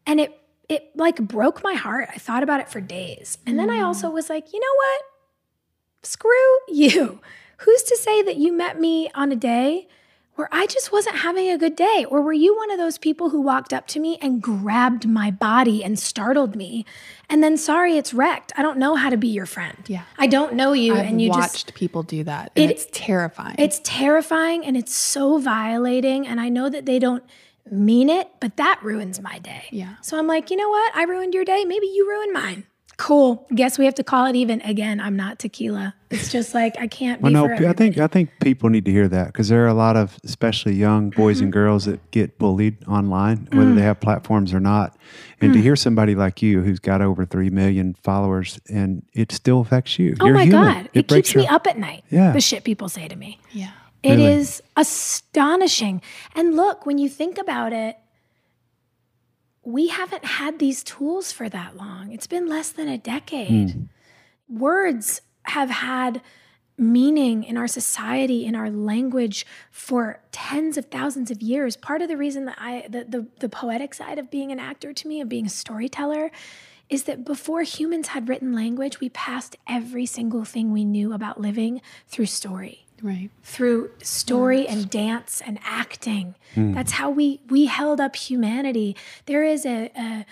And 0.08 0.20
it 0.20 0.40
it 0.70 0.92
like 0.96 1.18
broke 1.18 1.64
my 1.64 1.74
heart. 1.74 2.10
I 2.14 2.18
thought 2.18 2.44
about 2.44 2.60
it 2.60 2.70
for 2.70 2.82
days. 2.82 3.38
And 3.46 3.58
then 3.60 3.70
I 3.70 3.80
mm. 3.80 3.86
also 3.86 4.10
was 4.10 4.30
like, 4.30 4.52
you 4.54 4.60
know 4.60 4.76
what? 4.76 5.02
Screw 6.04 6.58
you. 6.68 7.22
Who's 7.60 7.84
to 7.84 7.98
say 7.98 8.22
that 8.24 8.38
you 8.38 8.52
met 8.52 8.80
me 8.80 9.10
on 9.16 9.32
a 9.32 9.36
day 9.36 9.88
where 10.36 10.50
I 10.52 10.66
just 10.66 10.92
wasn't 10.92 11.18
having 11.18 11.50
a 11.50 11.58
good 11.58 11.76
day? 11.76 12.06
Or 12.10 12.22
were 12.22 12.34
you 12.34 12.56
one 12.58 12.70
of 12.70 12.78
those 12.78 12.98
people 12.98 13.30
who 13.30 13.42
walked 13.42 13.72
up 13.72 13.88
to 13.88 14.00
me 14.00 14.18
and 14.22 14.42
grabbed 14.42 15.08
my 15.08 15.32
body 15.32 15.84
and 15.84 15.98
startled 15.98 16.56
me? 16.56 16.86
And 17.30 17.42
then, 17.42 17.56
sorry, 17.58 17.98
it's 17.98 18.14
wrecked. 18.14 18.52
I 18.58 18.62
don't 18.62 18.78
know 18.78 18.96
how 18.96 19.10
to 19.10 19.18
be 19.18 19.30
your 19.30 19.46
friend. 19.46 19.78
Yeah. 19.88 20.04
I 20.18 20.28
don't 20.28 20.54
know 20.54 20.74
you. 20.74 20.94
I've 20.94 21.06
and 21.06 21.22
you 21.22 21.30
just 21.30 21.40
watched 21.40 21.68
just, 21.68 21.74
people 21.76 22.04
do 22.04 22.24
that. 22.26 22.52
And 22.56 22.70
It- 22.70 22.74
it's 22.74 22.88
terrifying. 22.92 23.56
it's 23.58 23.80
terrifying 23.84 24.66
and 24.66 24.76
it's 24.76 24.94
so 24.94 25.38
violating. 25.38 26.28
And 26.28 26.42
I 26.42 26.50
know 26.50 26.70
that 26.70 26.86
they 26.86 27.00
don't 27.00 27.24
mean 27.72 28.10
it, 28.10 28.30
but 28.40 28.58
that 28.58 28.80
ruins 28.84 29.22
my 29.22 29.40
day. 29.40 29.64
Yeah. 29.72 29.96
So 30.02 30.18
I'm 30.20 30.28
like, 30.28 30.52
you 30.52 30.58
know 30.58 30.70
what? 30.70 30.96
I 30.96 31.04
ruined 31.04 31.34
your 31.34 31.46
day. 31.46 31.66
Maybe 31.66 31.88
you 31.88 32.08
ruined 32.08 32.34
mine. 32.34 32.66
Cool. 32.98 33.46
Guess 33.54 33.78
we 33.78 33.84
have 33.84 33.96
to 33.96 34.06
call 34.06 34.26
it 34.26 34.38
even. 34.38 34.62
Again, 34.62 35.02
I'm 35.02 35.18
not 35.18 35.38
tequila. 35.38 35.94
It's 36.10 36.32
just 36.32 36.54
like 36.54 36.78
I 36.80 36.88
can't 36.88 37.20
be. 37.20 37.24
Well, 37.24 37.34
no, 37.50 37.58
for 37.58 37.68
I 37.68 37.74
think. 37.74 37.98
I 37.98 38.08
think 38.08 38.30
people 38.40 38.70
need 38.70 38.86
to 38.86 38.92
hear 38.92 39.10
that 39.10 39.28
because 39.28 39.50
there 39.50 39.66
are 39.66 39.68
a 39.68 39.74
lot 39.74 39.98
of, 39.98 40.18
especially 40.24 40.76
young 40.76 41.10
boys 41.10 41.38
Mm-hmm. 41.38 41.44
and 41.44 41.52
girls, 41.54 41.86
that 41.86 42.10
get 42.12 42.38
bullied 42.38 42.78
online, 42.88 43.50
whether 43.52 43.72
Mm. 43.72 43.76
they 43.76 43.82
have 43.82 44.00
platforms 44.00 44.54
or 44.54 44.62
not. 44.62 44.96
And 45.42 45.52
to 45.52 45.60
hear 45.62 45.76
somebody 45.76 46.16
like 46.16 46.42
you, 46.42 46.62
who's 46.62 46.80
got 46.80 47.02
over 47.02 47.26
three 47.26 47.50
million 47.50 47.96
followers, 48.02 48.62
and 48.70 49.04
it 49.14 49.30
still 49.34 49.60
affects 49.60 50.00
you. 50.00 50.16
Oh 50.22 50.28
You're 50.28 50.36
my 50.36 50.44
human. 50.46 50.64
God. 50.84 50.90
It, 50.94 51.08
breaks 51.10 51.30
keeps 51.34 51.36
me 51.36 51.48
up 51.48 51.68
at 51.68 51.78
night. 51.78 52.06
Yeah. 52.10 52.32
The 52.32 52.40
shit 52.40 52.64
people 52.64 52.88
say 52.88 53.10
to 53.10 53.16
me. 53.18 53.40
yeah. 53.52 53.72
It 54.06 54.18
Really? 54.18 54.34
is 54.34 54.62
astonishing. 54.78 56.02
And 56.36 56.56
look, 56.56 56.86
when 56.86 57.00
you 57.00 57.10
think 57.10 57.40
about 57.40 57.74
it, 57.74 57.98
we 59.64 59.88
haven't 59.88 60.24
had 60.24 60.60
these 60.60 60.84
tools 60.84 61.32
for 61.32 61.50
that 61.50 61.76
long. 61.76 62.12
It's 62.12 62.28
been 62.28 62.48
less 62.48 62.70
than 62.70 62.88
a 62.88 63.00
decade. 63.00 63.72
Hmm. 63.72 63.82
Words 64.48 65.22
have 65.44 65.72
had 65.72 66.22
meaning 66.78 67.44
in 67.44 67.58
our 67.58 67.68
society, 67.68 68.46
in 68.46 68.54
our 68.54 68.70
language 68.70 69.44
for 69.72 70.20
tens 70.32 70.78
of 70.78 70.86
thousands 70.86 71.32
of 71.32 71.42
years. 71.42 71.76
Part 71.76 72.04
of 72.04 72.08
the 72.08 72.18
reason 72.18 72.46
that 72.46 72.58
I 72.60 72.86
the, 72.88 73.06
the, 73.06 73.28
the 73.40 73.50
poetic 73.50 73.96
side 73.96 74.20
of 74.20 74.30
being 74.30 74.52
an 74.52 74.60
actor 74.60 74.94
to 74.94 75.08
me, 75.08 75.20
of 75.20 75.30
being 75.30 75.48
a 75.48 75.50
storyteller, 75.50 76.30
is 76.90 77.06
that 77.06 77.26
before 77.26 77.64
humans 77.64 78.10
had 78.10 78.30
written 78.30 78.54
language, 78.54 79.00
we 79.00 79.10
passed 79.10 79.56
every 79.68 80.06
single 80.06 80.46
thing 80.46 80.72
we 80.72 80.86
knew 80.86 81.12
about 81.12 81.42
living 81.42 81.82
through 82.08 82.28
story 82.28 82.85
Right. 83.06 83.30
through 83.44 83.92
story 84.02 84.68
and 84.68 84.90
dance 84.90 85.40
and 85.46 85.60
acting. 85.64 86.34
Hmm. 86.56 86.74
That's 86.74 86.94
how 86.94 87.12
we 87.12 87.40
we 87.50 87.68
held 87.68 88.02
up 88.02 88.16
humanity. 88.16 88.96
There 89.28 89.44
is 89.44 89.64
a, 89.64 89.92
a 89.96 90.26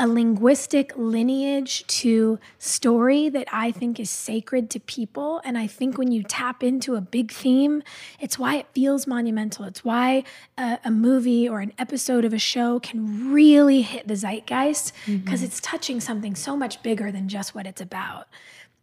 a 0.00 0.08
linguistic 0.08 0.92
lineage 0.96 1.86
to 1.86 2.38
story 2.58 3.28
that 3.28 3.46
I 3.52 3.70
think 3.70 4.00
is 4.00 4.08
sacred 4.08 4.70
to 4.70 4.80
people. 4.80 5.42
And 5.44 5.58
I 5.58 5.66
think 5.66 5.98
when 5.98 6.10
you 6.10 6.22
tap 6.22 6.62
into 6.62 6.96
a 6.96 7.02
big 7.02 7.30
theme, 7.30 7.82
it's 8.18 8.38
why 8.38 8.56
it 8.56 8.66
feels 8.72 9.06
monumental. 9.06 9.66
It's 9.66 9.84
why 9.84 10.24
a, 10.56 10.78
a 10.86 10.90
movie 10.90 11.46
or 11.46 11.60
an 11.60 11.74
episode 11.78 12.24
of 12.24 12.32
a 12.32 12.38
show 12.38 12.80
can 12.80 13.30
really 13.30 13.82
hit 13.82 14.08
the 14.08 14.16
zeitgeist 14.16 14.94
mm-hmm. 15.04 15.18
because 15.18 15.42
it's 15.42 15.60
touching 15.60 16.00
something 16.00 16.34
so 16.34 16.56
much 16.56 16.82
bigger 16.82 17.12
than 17.12 17.28
just 17.28 17.54
what 17.54 17.66
it's 17.66 17.82
about. 17.82 18.26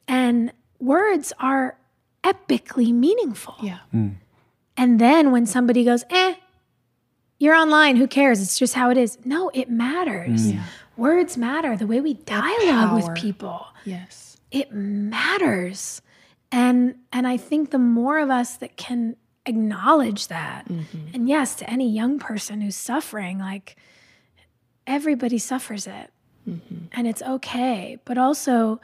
And 0.07 0.53
words 0.79 1.33
are 1.39 1.77
epically 2.23 2.93
meaningful. 2.93 3.55
Yeah. 3.61 3.79
Hmm. 3.91 4.09
And 4.75 4.99
then 4.99 5.31
when 5.31 5.45
somebody 5.45 5.83
goes, 5.83 6.03
eh, 6.09 6.35
you're 7.39 7.55
online, 7.55 7.95
who 7.97 8.07
cares? 8.07 8.41
It's 8.41 8.57
just 8.57 8.73
how 8.73 8.89
it 8.89 8.97
is. 8.97 9.17
No, 9.25 9.49
it 9.53 9.69
matters. 9.69 10.51
Hmm. 10.51 10.59
Words 10.97 11.37
matter. 11.37 11.77
The 11.77 11.87
way 11.87 12.01
we 12.01 12.15
dialogue 12.15 12.95
with 12.95 13.15
people, 13.15 13.67
Yes. 13.85 14.37
it 14.49 14.71
matters. 14.71 16.01
And 16.51 16.95
and 17.11 17.27
I 17.27 17.37
think 17.37 17.71
the 17.71 17.77
more 17.77 18.19
of 18.19 18.29
us 18.29 18.57
that 18.57 18.77
can 18.77 19.15
acknowledge 19.45 20.27
that, 20.27 20.67
mm-hmm. 20.67 21.07
and 21.13 21.29
yes, 21.29 21.55
to 21.55 21.69
any 21.69 21.89
young 21.89 22.19
person 22.19 22.61
who's 22.61 22.75
suffering, 22.75 23.37
like 23.37 23.75
everybody 24.87 25.37
suffers 25.37 25.85
it. 25.85 26.11
Mm-hmm. 26.47 26.85
And 26.93 27.07
it's 27.07 27.21
okay. 27.21 27.97
But 28.05 28.17
also, 28.17 28.79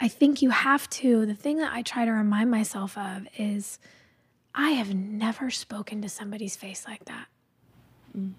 I 0.00 0.08
think 0.08 0.42
you 0.42 0.50
have 0.50 0.88
to, 0.90 1.26
the 1.26 1.34
thing 1.34 1.58
that 1.58 1.72
I 1.72 1.82
try 1.82 2.04
to 2.04 2.10
remind 2.12 2.50
myself 2.50 2.96
of 2.96 3.26
is 3.36 3.78
I 4.54 4.70
have 4.70 4.94
never 4.94 5.50
spoken 5.50 6.02
to 6.02 6.08
somebody's 6.08 6.56
face 6.56 6.84
like 6.86 7.04
that. 7.06 7.26
Mm. 8.16 8.34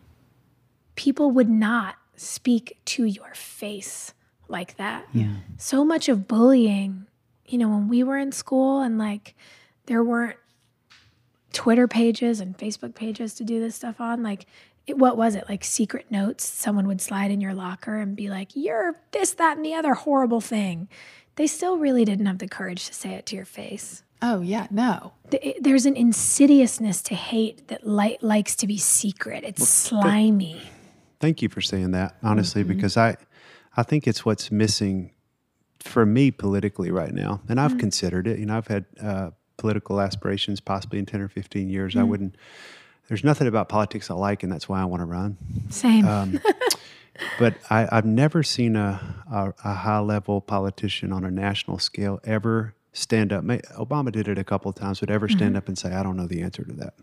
People 0.96 1.32
would 1.32 1.50
not 1.50 1.96
speak 2.16 2.78
to 2.86 3.06
your 3.06 3.34
face 3.34 4.14
like 4.48 4.78
that. 4.78 5.08
Yeah. 5.14 5.36
So 5.58 5.86
much 5.86 6.10
of 6.10 6.28
bullying, 6.28 7.08
you 7.46 7.58
know, 7.58 7.70
when 7.70 7.88
we 7.88 8.04
were 8.04 8.18
in 8.18 8.32
school 8.32 8.82
and 8.82 8.98
like 8.98 9.36
there 9.86 10.04
weren't 10.04 10.38
Twitter 11.54 11.88
pages 11.88 12.40
and 12.40 12.58
Facebook 12.58 12.96
pages 12.96 13.34
to 13.36 13.44
do 13.44 13.60
this 13.60 13.76
stuff 13.76 14.00
on, 14.00 14.24
like 14.24 14.46
it, 14.86 14.98
what 14.98 15.18
was 15.18 15.36
it? 15.36 15.46
Like 15.48 15.64
secret 15.64 16.08
notes 16.10 16.48
someone 16.48 16.88
would 16.88 17.02
slide 17.02 17.32
in 17.32 17.42
your 17.42 17.54
locker 17.54 17.98
and 17.98 18.16
be 18.16 18.30
like, 18.30 18.50
"You're 18.56 18.96
this, 19.12 19.34
that, 19.34 19.56
and 19.56 19.66
the 19.66 19.76
other 19.76 19.94
horrible 19.94 20.42
thing." 20.42 20.90
They 21.40 21.48
still 21.48 21.78
really 21.78 22.04
didn't 22.04 22.26
have 22.26 22.40
the 22.40 22.50
courage 22.50 22.86
to 22.88 22.94
say 22.94 23.12
it 23.14 23.26
to 23.28 23.36
your 23.38 23.46
face. 23.46 24.04
Oh 24.22 24.42
yeah. 24.42 24.68
No. 24.70 25.14
There's 25.62 25.86
an 25.86 25.96
insidiousness 25.96 27.02
to 27.04 27.16
hate 27.16 27.70
that 27.70 27.88
li- 27.88 28.18
likes 28.22 28.58
to 28.58 28.68
be 28.68 28.78
secret. 28.78 29.46
It's 29.46 29.66
slimy. 29.66 30.62
Thank 31.22 31.42
you 31.42 31.48
for 31.48 31.62
saying 31.62 31.92
that, 31.92 32.18
honestly, 32.22 32.64
Mm-hmm. 32.64 32.74
because 32.74 32.98
I, 32.98 33.16
I 33.78 33.84
think 33.84 34.06
it's 34.06 34.26
what's 34.26 34.52
missing 34.52 35.12
for 35.80 36.06
me 36.06 36.30
politically 36.30 36.92
right 36.92 37.14
now, 37.14 37.40
and. 37.48 37.58
I've 37.58 37.78
considered 37.78 38.28
it. 38.28 38.38
You 38.38 38.46
know, 38.46 38.58
I've 38.58 38.68
had 38.68 38.84
uh, 39.02 39.30
political 39.56 40.02
aspirations, 40.02 40.60
possibly 40.60 41.00
in 41.00 41.06
ten 41.06 41.22
or 41.22 41.30
fifteen 41.30 41.70
years. 41.70 41.96
Mm. 41.96 42.02
I 42.02 42.04
wouldn't. 42.04 42.36
There's 43.08 43.24
nothing 43.24 43.48
about 43.48 43.70
politics 43.70 44.12
I 44.12 44.16
like, 44.16 44.44
and 44.44 44.52
that's 44.52 44.68
why 44.68 44.82
I 44.82 44.86
want 44.86 45.00
to 45.02 45.06
run. 45.06 45.38
Same. 45.70 46.06
Um, 46.06 46.40
but 47.38 47.56
I, 47.70 47.88
I've 47.92 48.06
never 48.06 48.44
seen 48.44 48.76
a, 48.76 49.24
a, 49.32 49.54
a 49.64 49.74
high 49.74 50.00
level 50.00 50.42
politician 50.42 51.12
on 51.12 51.24
a 51.24 51.32
national 51.32 51.80
scale 51.80 52.20
ever 52.24 52.76
stand 52.94 53.32
up. 53.32 53.44
Obama 53.44 54.12
did 54.12 54.28
it 54.28 54.38
a 54.38 54.44
couple 54.44 54.70
of 54.70 54.76
times, 54.76 55.00
but 55.00 55.10
ever 55.10 55.28
stand 55.28 55.52
mm-hmm. 55.52 55.58
up 55.58 55.68
and 55.68 55.78
say, 55.78 55.94
"I 55.94 56.04
don't 56.04 56.18
know 56.18 56.28
the 56.28 56.42
answer 56.42 56.64
to 56.64 56.74
that." 56.74 56.94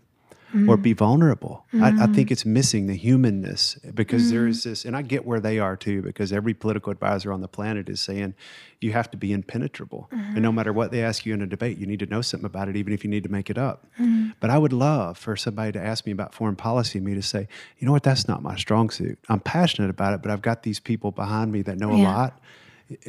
Or 0.53 0.77
mm. 0.77 0.81
be 0.81 0.93
vulnerable. 0.93 1.65
I, 1.73 1.89
I 2.03 2.07
think 2.07 2.29
mm. 2.29 2.31
it's 2.31 2.45
missing 2.45 2.87
the 2.87 2.95
humanness 2.95 3.77
because 3.93 4.31
there 4.31 4.47
is 4.47 4.61
mm. 4.61 4.63
this, 4.63 4.85
and 4.85 4.95
I 4.95 5.01
get 5.01 5.25
where 5.25 5.41
they 5.41 5.59
are 5.59 5.75
too, 5.75 6.01
because 6.01 6.31
every 6.31 6.53
political 6.53 6.91
advisor 6.91 7.33
on 7.33 7.41
the 7.41 7.49
planet 7.49 7.89
is 7.89 7.99
saying 7.99 8.33
you 8.79 8.93
have 8.93 9.11
to 9.11 9.17
be 9.17 9.33
impenetrable. 9.33 10.07
And 10.11 10.35
no 10.35 10.49
mm-hmm. 10.49 10.55
matter 10.55 10.71
what 10.71 10.91
they 10.91 11.03
ask 11.03 11.25
you 11.25 11.33
in 11.33 11.41
a 11.41 11.47
debate, 11.47 11.77
you 11.77 11.85
need 11.85 11.99
to 11.99 12.05
know 12.05 12.21
something 12.21 12.45
about 12.45 12.69
it, 12.69 12.75
even 12.77 12.93
if 12.93 13.03
you 13.03 13.09
need 13.09 13.23
to 13.23 13.29
make 13.29 13.49
it 13.49 13.57
up. 13.57 13.87
But 14.39 14.49
I 14.49 14.57
would 14.57 14.73
love 14.73 15.17
for 15.17 15.35
somebody 15.35 15.71
to 15.73 15.81
ask 15.81 16.05
me 16.05 16.11
about 16.11 16.33
foreign 16.33 16.55
policy, 16.55 16.99
and 16.99 17.05
me 17.05 17.15
to 17.15 17.21
say, 17.21 17.47
you 17.79 17.85
know 17.85 17.91
what, 17.91 18.03
that's 18.03 18.27
not 18.27 18.41
my 18.41 18.55
strong 18.55 18.89
suit. 18.89 19.19
I'm 19.27 19.41
passionate 19.41 19.89
about 19.89 20.13
it, 20.13 20.21
but 20.21 20.31
I've 20.31 20.41
got 20.41 20.63
these 20.63 20.79
people 20.79 21.11
behind 21.11 21.51
me 21.51 21.61
that 21.63 21.77
know 21.77 21.91
a 21.91 21.99
lot. 22.01 22.39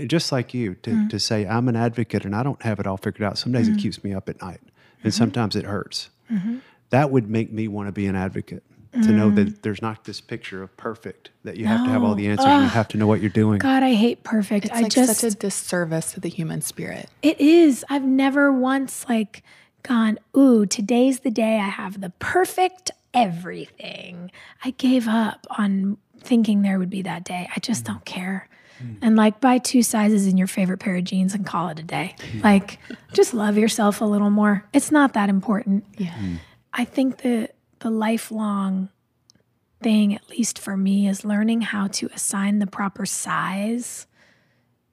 Just 0.09 0.33
like 0.33 0.55
you, 0.55 0.75
to, 0.75 1.09
to 1.09 1.21
say, 1.21 1.47
I'm 1.47 1.69
an 1.69 1.77
advocate 1.77 2.25
and 2.25 2.35
I 2.35 2.43
don't 2.43 2.61
have 2.63 2.81
it 2.81 2.87
all 2.89 2.97
figured 2.97 3.23
out. 3.23 3.39
Some 3.39 3.53
days 3.53 3.69
it 3.69 3.79
keeps 3.79 4.03
me 4.03 4.13
up 4.13 4.29
at 4.29 4.43
night, 4.43 4.61
and 4.61 4.71
mm-hmm. 4.73 5.11
sometimes 5.11 5.55
it 5.55 5.67
hurts. 5.67 6.11
Mm-hmm. 6.33 6.59
That 6.91 7.11
would 7.11 7.29
make 7.29 7.53
me 7.53 7.69
want 7.69 7.89
to 7.89 7.93
be 7.93 8.07
an 8.07 8.17
advocate. 8.17 8.63
To 9.03 9.13
know 9.13 9.31
that 9.31 9.47
mm. 9.47 9.63
there's 9.63 9.83
not 9.83 10.05
this 10.05 10.21
picture 10.21 10.63
of 10.63 10.77
perfect, 10.77 11.31
that 11.45 11.57
you 11.57 11.67
have 11.67 11.85
to 11.85 11.91
have 11.91 12.03
all 12.03 12.15
the 12.15 12.27
answers 12.27 12.47
and 12.47 12.63
you 12.65 12.69
have 12.71 12.89
to 12.89 12.97
know 12.97 13.07
what 13.07 13.21
you're 13.21 13.31
doing. 13.31 13.59
God, 13.59 13.83
I 13.83 13.93
hate 13.93 14.25
perfect. 14.25 14.65
It's 14.65 14.75
I 14.75 14.81
like 14.81 14.91
just 14.91 15.21
such 15.21 15.33
a 15.33 15.37
disservice 15.37 16.15
to 16.15 16.21
the 16.21 16.29
human 16.29 16.63
spirit. 16.63 17.09
It 17.23 17.39
is. 17.39 17.85
I've 17.91 18.03
never 18.03 18.51
once 18.51 19.07
like 19.09 19.45
gone, 19.83 20.19
ooh, 20.37 20.67
today's 20.67 21.21
the 21.21 21.31
day 21.31 21.59
I 21.59 21.69
have 21.69 22.01
the 22.01 22.11
perfect 22.19 22.91
everything. 23.15 24.33
I 24.65 24.71
gave 24.71 25.07
up 25.07 25.47
on 25.51 25.99
thinking 26.21 26.63
there 26.63 26.79
would 26.79 26.91
be 26.91 27.03
that 27.03 27.25
day. 27.25 27.49
I 27.55 27.61
just 27.61 27.85
mm. 27.85 27.89
don't 27.89 28.05
care. 28.05 28.49
Mm. 28.83 28.97
And 29.03 29.17
like 29.17 29.41
buy 29.41 29.59
two 29.59 29.83
sizes 29.83 30.27
in 30.27 30.37
your 30.37 30.47
favorite 30.47 30.79
pair 30.79 30.97
of 30.97 31.05
jeans 31.05 31.35
and 31.35 31.47
call 31.47 31.69
it 31.69 31.79
a 31.79 31.83
day. 31.83 32.17
Like 32.43 32.79
just 33.13 33.35
love 33.35 33.59
yourself 33.59 34.01
a 34.01 34.05
little 34.07 34.31
more. 34.31 34.65
It's 34.73 34.91
not 34.91 35.13
that 35.13 35.29
important. 35.29 35.85
Yeah. 35.97 36.15
I 36.79 36.85
think 36.85 37.19
the 37.19 37.51
the 37.81 37.91
lifelong 37.91 38.89
thing, 39.83 40.15
at 40.15 40.29
least 40.31 40.59
for 40.59 40.77
me, 40.77 41.09
is 41.09 41.25
learning 41.25 41.61
how 41.61 41.89
to 41.89 42.09
assign 42.15 42.61
the 42.61 42.67
proper 42.67 43.05
size 43.05 44.07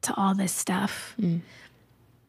to 0.02 0.14
all 0.16 0.36
this 0.36 0.52
stuff. 0.52 1.16
Mm. 1.22 1.42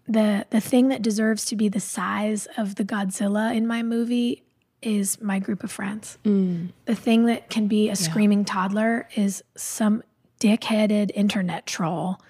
The 0.07 0.47
the 0.51 0.61
thing 0.61 0.89
that 0.89 1.01
deserves 1.01 1.47
to 1.47 1.57
be 1.57 1.71
the 1.71 1.81
size 1.81 2.47
of 2.59 2.75
the 2.75 2.85
Godzilla 2.85 3.57
in 3.57 3.67
my 3.67 3.83
movie 3.83 4.45
is 4.83 5.21
my 5.23 5.39
group 5.39 5.65
of 5.65 5.73
friends. 5.73 6.19
Mm. 6.25 6.69
The 6.85 6.95
thing 6.95 7.25
that 7.25 7.49
can 7.49 7.67
be 7.67 7.89
a 7.89 7.97
screaming 7.97 8.45
toddler 8.45 9.09
is 9.17 9.43
some 9.57 10.03
dick-headed 10.39 11.11
internet 11.15 11.65
troll 11.65 12.21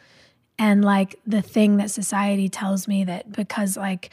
and 0.58 0.84
like 0.84 1.18
the 1.26 1.42
thing 1.42 1.76
that 1.76 1.90
society 1.90 2.48
tells 2.48 2.88
me 2.88 3.04
that 3.04 3.32
because 3.32 3.76
like 3.76 4.10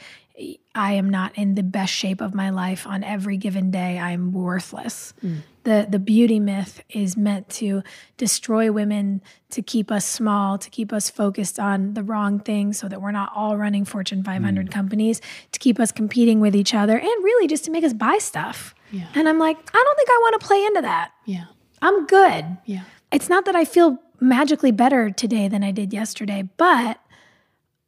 I 0.74 0.94
am 0.94 1.08
not 1.08 1.36
in 1.38 1.54
the 1.54 1.62
best 1.62 1.92
shape 1.92 2.20
of 2.20 2.34
my 2.34 2.50
life 2.50 2.86
on 2.86 3.04
every 3.04 3.36
given 3.36 3.70
day, 3.70 3.98
I'm 3.98 4.32
worthless. 4.32 5.14
Mm. 5.24 5.42
The 5.62 5.86
the 5.88 6.00
beauty 6.00 6.40
myth 6.40 6.82
is 6.90 7.16
meant 7.16 7.48
to 7.50 7.82
destroy 8.16 8.72
women, 8.72 9.22
to 9.50 9.62
keep 9.62 9.92
us 9.92 10.04
small, 10.04 10.58
to 10.58 10.68
keep 10.70 10.92
us 10.92 11.08
focused 11.08 11.60
on 11.60 11.94
the 11.94 12.02
wrong 12.02 12.40
things 12.40 12.78
so 12.78 12.88
that 12.88 13.00
we're 13.00 13.12
not 13.12 13.30
all 13.34 13.56
running 13.56 13.84
Fortune 13.84 14.24
500 14.24 14.66
mm. 14.66 14.70
companies, 14.72 15.20
to 15.52 15.60
keep 15.60 15.78
us 15.78 15.92
competing 15.92 16.40
with 16.40 16.56
each 16.56 16.74
other 16.74 16.98
and 16.98 17.24
really 17.24 17.46
just 17.46 17.64
to 17.66 17.70
make 17.70 17.84
us 17.84 17.92
buy 17.92 18.18
stuff. 18.18 18.74
Yeah. 18.90 19.06
And 19.14 19.28
I'm 19.28 19.38
like, 19.38 19.56
I 19.56 19.82
don't 19.84 19.96
think 19.96 20.08
I 20.10 20.18
want 20.22 20.40
to 20.40 20.46
play 20.46 20.64
into 20.64 20.80
that. 20.82 21.12
Yeah. 21.26 21.44
I'm 21.80 22.06
good. 22.06 22.44
Yeah. 22.64 22.82
It's 23.12 23.28
not 23.28 23.44
that 23.44 23.54
I 23.54 23.64
feel 23.64 24.00
magically 24.20 24.72
better 24.72 25.10
today 25.10 25.48
than 25.48 25.62
I 25.62 25.70
did 25.70 25.92
yesterday, 25.92 26.48
but 26.56 26.98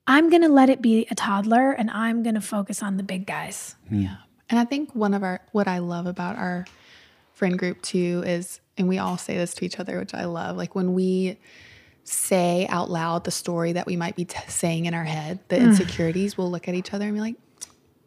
I'm 0.06 0.30
going 0.30 0.42
to 0.42 0.48
let 0.48 0.70
it 0.70 0.80
be 0.80 1.06
a 1.10 1.14
toddler 1.14 1.72
and 1.72 1.90
I'm 1.90 2.22
going 2.22 2.34
to 2.34 2.40
focus 2.40 2.82
on 2.82 2.96
the 2.96 3.02
big 3.02 3.26
guys. 3.26 3.74
Hmm. 3.88 4.00
Yeah. 4.00 4.16
And 4.48 4.60
I 4.60 4.64
think 4.64 4.94
one 4.94 5.14
of 5.14 5.22
our, 5.22 5.40
what 5.52 5.66
I 5.66 5.78
love 5.78 6.06
about 6.06 6.36
our 6.36 6.66
friend 7.32 7.58
group 7.58 7.82
too 7.82 8.22
is, 8.24 8.60
and 8.78 8.88
we 8.88 8.98
all 8.98 9.18
say 9.18 9.36
this 9.36 9.54
to 9.54 9.64
each 9.64 9.80
other, 9.80 9.98
which 9.98 10.14
I 10.14 10.26
love, 10.26 10.56
like 10.56 10.74
when 10.74 10.94
we 10.94 11.38
say 12.04 12.66
out 12.68 12.88
loud 12.88 13.24
the 13.24 13.30
story 13.32 13.72
that 13.72 13.86
we 13.86 13.96
might 13.96 14.14
be 14.14 14.24
t- 14.24 14.38
saying 14.46 14.86
in 14.86 14.94
our 14.94 15.04
head, 15.04 15.40
the 15.48 15.56
mm. 15.56 15.64
insecurities, 15.64 16.38
we'll 16.38 16.50
look 16.50 16.68
at 16.68 16.74
each 16.74 16.94
other 16.94 17.06
and 17.06 17.14
be 17.14 17.20
like, 17.20 17.36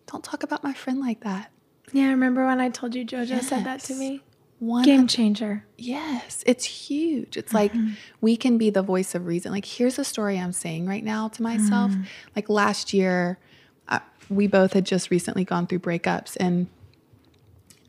don't 0.08 0.24
talk 0.24 0.44
about 0.44 0.64
my 0.64 0.74
friend 0.74 1.00
like 1.00 1.22
that. 1.22 1.52
Yeah, 1.92 2.10
remember 2.10 2.46
when 2.46 2.62
I 2.62 2.70
told 2.70 2.96
you 2.96 3.06
JoJo 3.06 3.42
said 3.42 3.66
that 3.66 3.82
to 3.82 3.96
me? 3.96 4.22
One 4.60 4.84
Game 4.84 5.08
changer. 5.08 5.66
Yes, 5.78 6.44
it's 6.46 6.66
huge. 6.66 7.38
It's 7.38 7.54
like 7.54 7.74
we 8.20 8.36
can 8.36 8.58
be 8.58 8.70
the 8.70 8.82
voice 8.82 9.16
of 9.16 9.26
reason. 9.26 9.52
Like, 9.52 9.66
here's 9.66 9.98
a 9.98 10.04
story 10.04 10.38
I'm 10.38 10.52
saying 10.52 10.86
right 10.86 11.04
now 11.04 11.30
to 11.30 11.42
myself. 11.42 11.94
Like 12.36 12.50
last 12.50 12.94
year, 12.94 13.40
uh, 13.88 14.00
we 14.30 14.48
both 14.48 14.74
had 14.74 14.86
just 14.86 15.12
recently 15.12 15.46
gone 15.46 15.66
through 15.66 15.80
breakups, 15.80 16.36
and 16.40 16.68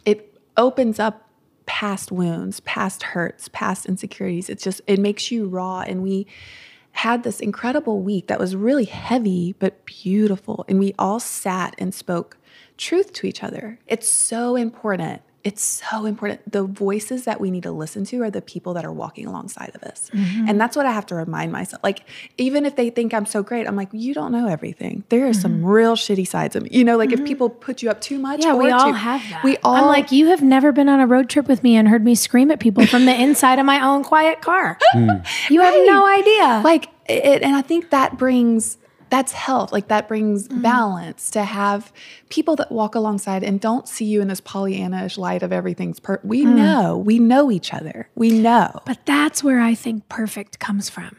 it 0.04 0.38
opens 0.56 1.00
up 1.00 1.28
past 1.66 2.10
wounds, 2.10 2.60
past 2.60 3.02
hurts, 3.02 3.48
past 3.48 3.86
insecurities. 3.86 4.48
It's 4.48 4.64
just, 4.64 4.80
it 4.86 4.98
makes 4.98 5.30
you 5.30 5.46
raw. 5.46 5.80
And 5.80 6.02
we 6.02 6.26
had 6.92 7.22
this 7.22 7.38
incredible 7.38 8.02
week 8.02 8.26
that 8.26 8.40
was 8.40 8.56
really 8.56 8.86
heavy, 8.86 9.54
but 9.58 9.84
beautiful. 9.86 10.64
And 10.68 10.80
we 10.80 10.94
all 10.98 11.20
sat 11.20 11.76
and 11.78 11.94
spoke 11.94 12.36
truth 12.76 13.12
to 13.14 13.26
each 13.26 13.44
other. 13.44 13.78
It's 13.86 14.10
so 14.10 14.56
important. 14.56 15.22
It's 15.42 15.62
so 15.62 16.04
important. 16.04 16.52
The 16.52 16.64
voices 16.64 17.24
that 17.24 17.40
we 17.40 17.50
need 17.50 17.62
to 17.62 17.72
listen 17.72 18.04
to 18.06 18.22
are 18.22 18.30
the 18.30 18.42
people 18.42 18.74
that 18.74 18.84
are 18.84 18.92
walking 18.92 19.26
alongside 19.26 19.72
of 19.74 19.82
us. 19.82 20.10
Mm-hmm. 20.12 20.48
And 20.48 20.60
that's 20.60 20.76
what 20.76 20.84
I 20.84 20.92
have 20.92 21.06
to 21.06 21.14
remind 21.14 21.50
myself. 21.50 21.82
Like, 21.82 22.02
even 22.36 22.66
if 22.66 22.76
they 22.76 22.90
think 22.90 23.14
I'm 23.14 23.24
so 23.24 23.42
great, 23.42 23.66
I'm 23.66 23.76
like, 23.76 23.88
you 23.92 24.12
don't 24.12 24.32
know 24.32 24.48
everything. 24.48 25.04
There 25.08 25.26
are 25.26 25.32
some 25.32 25.58
mm-hmm. 25.58 25.66
real 25.66 25.96
shitty 25.96 26.28
sides 26.28 26.56
of 26.56 26.64
me. 26.64 26.70
You 26.72 26.84
know, 26.84 26.98
like 26.98 27.12
if 27.12 27.20
mm-hmm. 27.20 27.26
people 27.26 27.48
put 27.48 27.82
you 27.82 27.90
up 27.90 28.02
too 28.02 28.18
much, 28.18 28.44
Yeah, 28.44 28.54
we 28.54 28.70
or 28.70 28.74
all 28.74 28.86
too- 28.88 28.92
have 28.92 29.22
that. 29.30 29.42
We 29.42 29.56
all 29.58 29.76
I'm 29.76 29.86
like, 29.86 30.12
you 30.12 30.26
have 30.26 30.42
never 30.42 30.72
been 30.72 30.88
on 30.88 31.00
a 31.00 31.06
road 31.06 31.30
trip 31.30 31.48
with 31.48 31.62
me 31.62 31.76
and 31.76 31.88
heard 31.88 32.04
me 32.04 32.14
scream 32.14 32.50
at 32.50 32.60
people 32.60 32.86
from 32.86 33.06
the 33.06 33.14
inside 33.20 33.58
of 33.58 33.64
my 33.64 33.84
own 33.84 34.04
quiet 34.04 34.42
car. 34.42 34.78
Hmm. 34.92 35.10
You 35.48 35.62
have 35.62 35.74
no 35.86 36.06
idea. 36.06 36.60
like 36.62 36.88
it, 37.10 37.42
and 37.42 37.56
i 37.56 37.62
think 37.62 37.90
that 37.90 38.16
brings 38.16 38.78
that's 39.10 39.32
health 39.32 39.72
like 39.72 39.88
that 39.88 40.08
brings 40.08 40.48
Mm-hmm. 40.48 40.62
balance 40.62 41.30
to 41.32 41.42
have 41.44 41.92
people 42.28 42.56
that 42.56 42.70
walk 42.72 42.94
alongside 42.94 43.42
and 43.44 43.60
don't 43.60 43.86
see 43.88 44.04
you 44.04 44.20
in 44.22 44.28
this 44.28 44.40
pollyanna-ish 44.40 45.18
light 45.18 45.42
of 45.42 45.52
everything's 45.52 46.00
per 46.00 46.20
we 46.24 46.44
Mm. 46.46 46.54
know 46.54 46.96
we 46.96 47.18
know 47.18 47.50
each 47.50 47.74
other 47.74 48.08
we 48.14 48.30
know 48.30 48.70
But 48.86 49.04
that's 49.04 49.42
where 49.44 49.60
I 49.60 49.74
think 49.74 50.08
perfect 50.08 50.58
comes 50.58 50.88
from. 50.88 51.16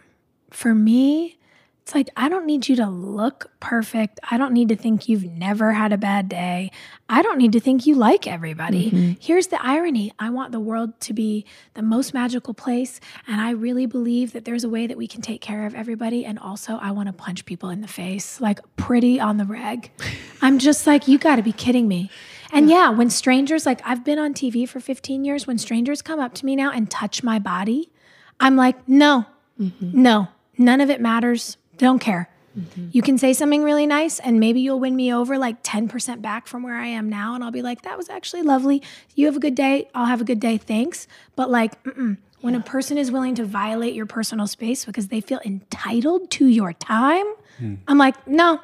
For 0.49 0.73
me, 0.73 1.37
it's 1.81 1.95
like, 1.95 2.09
I 2.15 2.29
don't 2.29 2.45
need 2.45 2.69
you 2.69 2.75
to 2.75 2.85
look 2.85 3.49
perfect. 3.59 4.19
I 4.29 4.37
don't 4.37 4.53
need 4.53 4.69
to 4.69 4.75
think 4.75 5.09
you've 5.09 5.25
never 5.25 5.73
had 5.73 5.91
a 5.91 5.97
bad 5.97 6.29
day. 6.29 6.71
I 7.09 7.23
don't 7.23 7.39
need 7.39 7.53
to 7.53 7.59
think 7.59 7.87
you 7.87 7.95
like 7.95 8.27
everybody. 8.27 8.91
Mm-hmm. 8.91 9.11
Here's 9.19 9.47
the 9.47 9.63
irony 9.65 10.13
I 10.19 10.29
want 10.29 10.51
the 10.51 10.59
world 10.59 10.99
to 11.01 11.13
be 11.13 11.43
the 11.73 11.81
most 11.81 12.13
magical 12.13 12.53
place. 12.53 12.99
And 13.27 13.41
I 13.41 13.51
really 13.51 13.87
believe 13.87 14.33
that 14.33 14.45
there's 14.45 14.63
a 14.63 14.69
way 14.69 14.85
that 14.85 14.95
we 14.95 15.07
can 15.07 15.21
take 15.21 15.41
care 15.41 15.65
of 15.65 15.73
everybody. 15.73 16.23
And 16.23 16.37
also, 16.37 16.77
I 16.79 16.91
want 16.91 17.07
to 17.07 17.13
punch 17.13 17.45
people 17.45 17.69
in 17.69 17.81
the 17.81 17.87
face, 17.87 18.39
like 18.39 18.59
pretty 18.75 19.19
on 19.19 19.37
the 19.37 19.45
reg. 19.45 19.89
I'm 20.41 20.59
just 20.59 20.85
like, 20.85 21.07
you 21.07 21.17
got 21.17 21.37
to 21.37 21.43
be 21.43 21.51
kidding 21.51 21.87
me. 21.87 22.11
And 22.53 22.69
yeah, 22.69 22.89
when 22.89 23.09
strangers, 23.09 23.65
like 23.65 23.81
I've 23.85 24.05
been 24.05 24.19
on 24.19 24.33
TV 24.33 24.69
for 24.69 24.79
15 24.79 25.25
years, 25.25 25.47
when 25.47 25.57
strangers 25.57 26.01
come 26.01 26.19
up 26.19 26.35
to 26.35 26.45
me 26.45 26.55
now 26.55 26.69
and 26.69 26.91
touch 26.91 27.23
my 27.23 27.39
body, 27.39 27.91
I'm 28.39 28.55
like, 28.55 28.87
no, 28.87 29.25
mm-hmm. 29.59 30.01
no, 30.01 30.27
none 30.57 30.79
of 30.79 30.89
it 30.89 31.01
matters. 31.01 31.57
Don't 31.81 31.99
care. 31.99 32.29
Mm-hmm. 32.57 32.89
You 32.91 33.01
can 33.01 33.17
say 33.17 33.33
something 33.33 33.63
really 33.63 33.87
nice 33.87 34.19
and 34.19 34.39
maybe 34.39 34.61
you'll 34.61 34.79
win 34.79 34.95
me 34.95 35.11
over 35.11 35.37
like 35.37 35.63
10% 35.63 36.21
back 36.21 36.47
from 36.47 36.61
where 36.61 36.75
I 36.75 36.85
am 36.85 37.09
now. 37.09 37.33
And 37.33 37.43
I'll 37.43 37.51
be 37.51 37.63
like, 37.63 37.81
that 37.81 37.97
was 37.97 38.07
actually 38.07 38.43
lovely. 38.43 38.83
You 39.15 39.25
have 39.25 39.35
a 39.35 39.39
good 39.39 39.55
day. 39.55 39.89
I'll 39.95 40.05
have 40.05 40.21
a 40.21 40.23
good 40.23 40.39
day. 40.39 40.57
Thanks. 40.57 41.07
But 41.35 41.49
like, 41.49 41.81
mm-mm. 41.83 42.17
when 42.41 42.53
a 42.53 42.59
person 42.59 42.99
is 42.99 43.11
willing 43.11 43.33
to 43.35 43.45
violate 43.45 43.95
your 43.95 44.05
personal 44.05 44.45
space 44.45 44.85
because 44.85 45.07
they 45.07 45.21
feel 45.21 45.39
entitled 45.43 46.29
to 46.31 46.45
your 46.45 46.73
time, 46.73 47.25
hmm. 47.57 47.75
I'm 47.87 47.97
like, 47.97 48.27
no, 48.27 48.59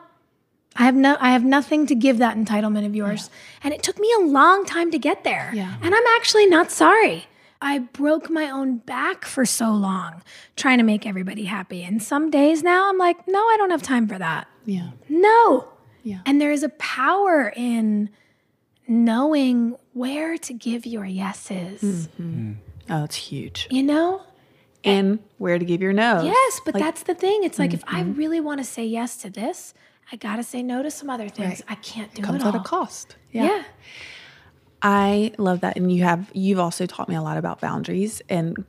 I 0.75 0.83
have 0.83 0.95
no 0.95 1.17
I 1.19 1.31
have 1.31 1.43
nothing 1.43 1.87
to 1.87 1.95
give 1.95 2.19
that 2.19 2.37
entitlement 2.37 2.85
of 2.85 2.95
yours. 2.95 3.31
And 3.63 3.73
it 3.73 3.81
took 3.81 3.97
me 3.97 4.13
a 4.19 4.21
long 4.21 4.63
time 4.65 4.91
to 4.91 4.99
get 4.99 5.23
there. 5.23 5.51
Yeah. 5.55 5.75
And 5.81 5.95
I'm 5.95 6.07
actually 6.17 6.45
not 6.45 6.69
sorry. 6.69 7.25
I 7.61 7.79
broke 7.79 8.29
my 8.29 8.49
own 8.49 8.77
back 8.77 9.25
for 9.25 9.45
so 9.45 9.71
long 9.71 10.21
trying 10.55 10.77
to 10.77 10.83
make 10.83 11.05
everybody 11.07 11.45
happy. 11.45 11.83
And 11.83 12.01
some 12.03 12.29
days 12.29 12.61
now 12.63 12.89
I'm 12.89 12.97
like, 12.97 13.27
no, 13.27 13.39
I 13.39 13.55
don't 13.57 13.71
have 13.71 13.81
time 13.81 14.07
for 14.07 14.17
that. 14.17 14.47
yeah 14.65 14.91
No. 15.09 15.69
Yeah. 16.03 16.19
And 16.25 16.39
there 16.39 16.51
is 16.51 16.63
a 16.63 16.69
power 16.69 17.51
in 17.55 18.09
knowing 18.87 19.75
where 19.93 20.37
to 20.37 20.53
give 20.53 20.85
your 20.85 21.05
yeses. 21.05 22.07
oh 22.89 23.03
it's 23.03 23.15
huge 23.15 23.67
You 23.69 23.83
know? 23.83 24.21
and 24.83 25.19
where 25.37 25.59
to 25.59 25.65
give 25.65 25.81
your 25.81 25.91
no 25.93 26.23
Yes, 26.23 26.61
but 26.63 26.75
Like- 26.75 26.83
that's 26.83 27.03
the 27.03 27.15
thing. 27.15 27.43
It's 27.43 27.59
like 27.59 27.73
if 27.73 27.83
I 27.87 28.01
Mm-hmm. 28.03 28.13
really 28.13 28.39
want 28.39 28.59
to 28.59 28.63
say 28.63 28.85
yes 28.85 29.17
to 29.17 29.29
this, 29.29 29.73
I 30.11 30.15
got 30.15 30.37
to 30.37 30.43
say 30.43 30.63
no 30.63 30.81
to 30.83 30.89
some 30.89 31.09
other 31.09 31.27
things. 31.27 31.49
Right. 31.49 31.63
I 31.67 31.75
can't 31.75 32.13
do 32.13 32.21
comes 32.21 32.41
it 32.41 32.45
all. 32.47 32.55
at 32.55 32.61
a 32.61 32.63
cost 32.63 33.17
yeah. 33.33 33.63
I 34.81 35.31
love 35.37 35.61
that. 35.61 35.75
And 35.77 35.91
you 35.91 36.03
have, 36.03 36.29
you've 36.33 36.59
also 36.59 36.85
taught 36.85 37.09
me 37.09 37.15
a 37.15 37.21
lot 37.21 37.37
about 37.37 37.59
boundaries 37.61 38.21
and 38.29 38.63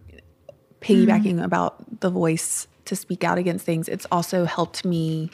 piggybacking 0.80 1.42
about 1.42 2.00
the 2.00 2.10
voice 2.10 2.66
to 2.86 2.96
speak 2.96 3.24
out 3.24 3.38
against 3.38 3.66
things. 3.66 3.88
It's 3.88 4.06
also 4.10 4.44
helped 4.44 4.84
me 4.84 5.30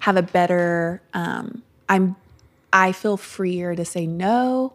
have 0.00 0.16
a 0.16 0.22
better, 0.22 1.02
um, 1.14 1.62
I'm, 1.88 2.16
I 2.72 2.92
feel 2.92 3.16
freer 3.16 3.74
to 3.74 3.84
say 3.84 4.06
no 4.06 4.74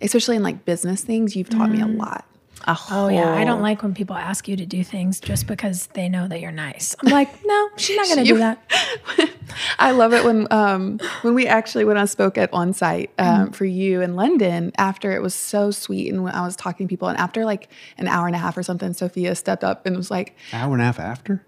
especially 0.00 0.36
in 0.36 0.42
like 0.42 0.64
business 0.64 1.02
things, 1.02 1.36
you've 1.36 1.50
taught 1.50 1.70
me 1.70 1.80
a 1.80 1.86
lot. 1.86 2.24
Oh 2.90 3.08
yeah, 3.08 3.34
I 3.34 3.44
don't 3.44 3.62
like 3.62 3.82
when 3.82 3.94
people 3.94 4.16
ask 4.16 4.46
you 4.46 4.56
to 4.56 4.66
do 4.66 4.84
things 4.84 5.20
just 5.20 5.46
because 5.46 5.86
they 5.88 6.08
know 6.08 6.28
that 6.28 6.40
you're 6.40 6.52
nice. 6.52 6.94
I'm 7.00 7.10
like, 7.10 7.30
no, 7.44 7.68
she's 7.76 7.96
not 7.96 8.06
going 8.06 8.18
to 8.26 8.32
do 8.32 8.38
that. 8.38 8.62
I 9.78 9.92
love 9.92 10.12
it 10.12 10.24
when 10.24 10.46
um, 10.50 10.98
when 11.22 11.34
we 11.34 11.46
actually 11.46 11.84
when 11.84 11.96
I 11.96 12.04
spoke 12.04 12.36
at 12.36 12.52
Onsite 12.52 13.08
um, 13.18 13.52
for 13.52 13.64
you 13.64 14.02
in 14.02 14.16
London 14.16 14.72
after 14.76 15.12
it 15.12 15.22
was 15.22 15.34
so 15.34 15.70
sweet 15.70 16.12
and 16.12 16.22
when 16.22 16.34
I 16.34 16.42
was 16.44 16.56
talking 16.56 16.86
to 16.86 16.92
people 16.92 17.08
and 17.08 17.18
after 17.18 17.44
like 17.44 17.70
an 17.96 18.06
hour 18.08 18.26
and 18.26 18.36
a 18.36 18.38
half 18.38 18.56
or 18.56 18.62
something, 18.62 18.92
Sophia 18.92 19.34
stepped 19.34 19.64
up 19.64 19.86
and 19.86 19.96
was 19.96 20.10
like, 20.10 20.36
Hour 20.52 20.72
and 20.74 20.82
a 20.82 20.84
half 20.84 21.00
after? 21.00 21.44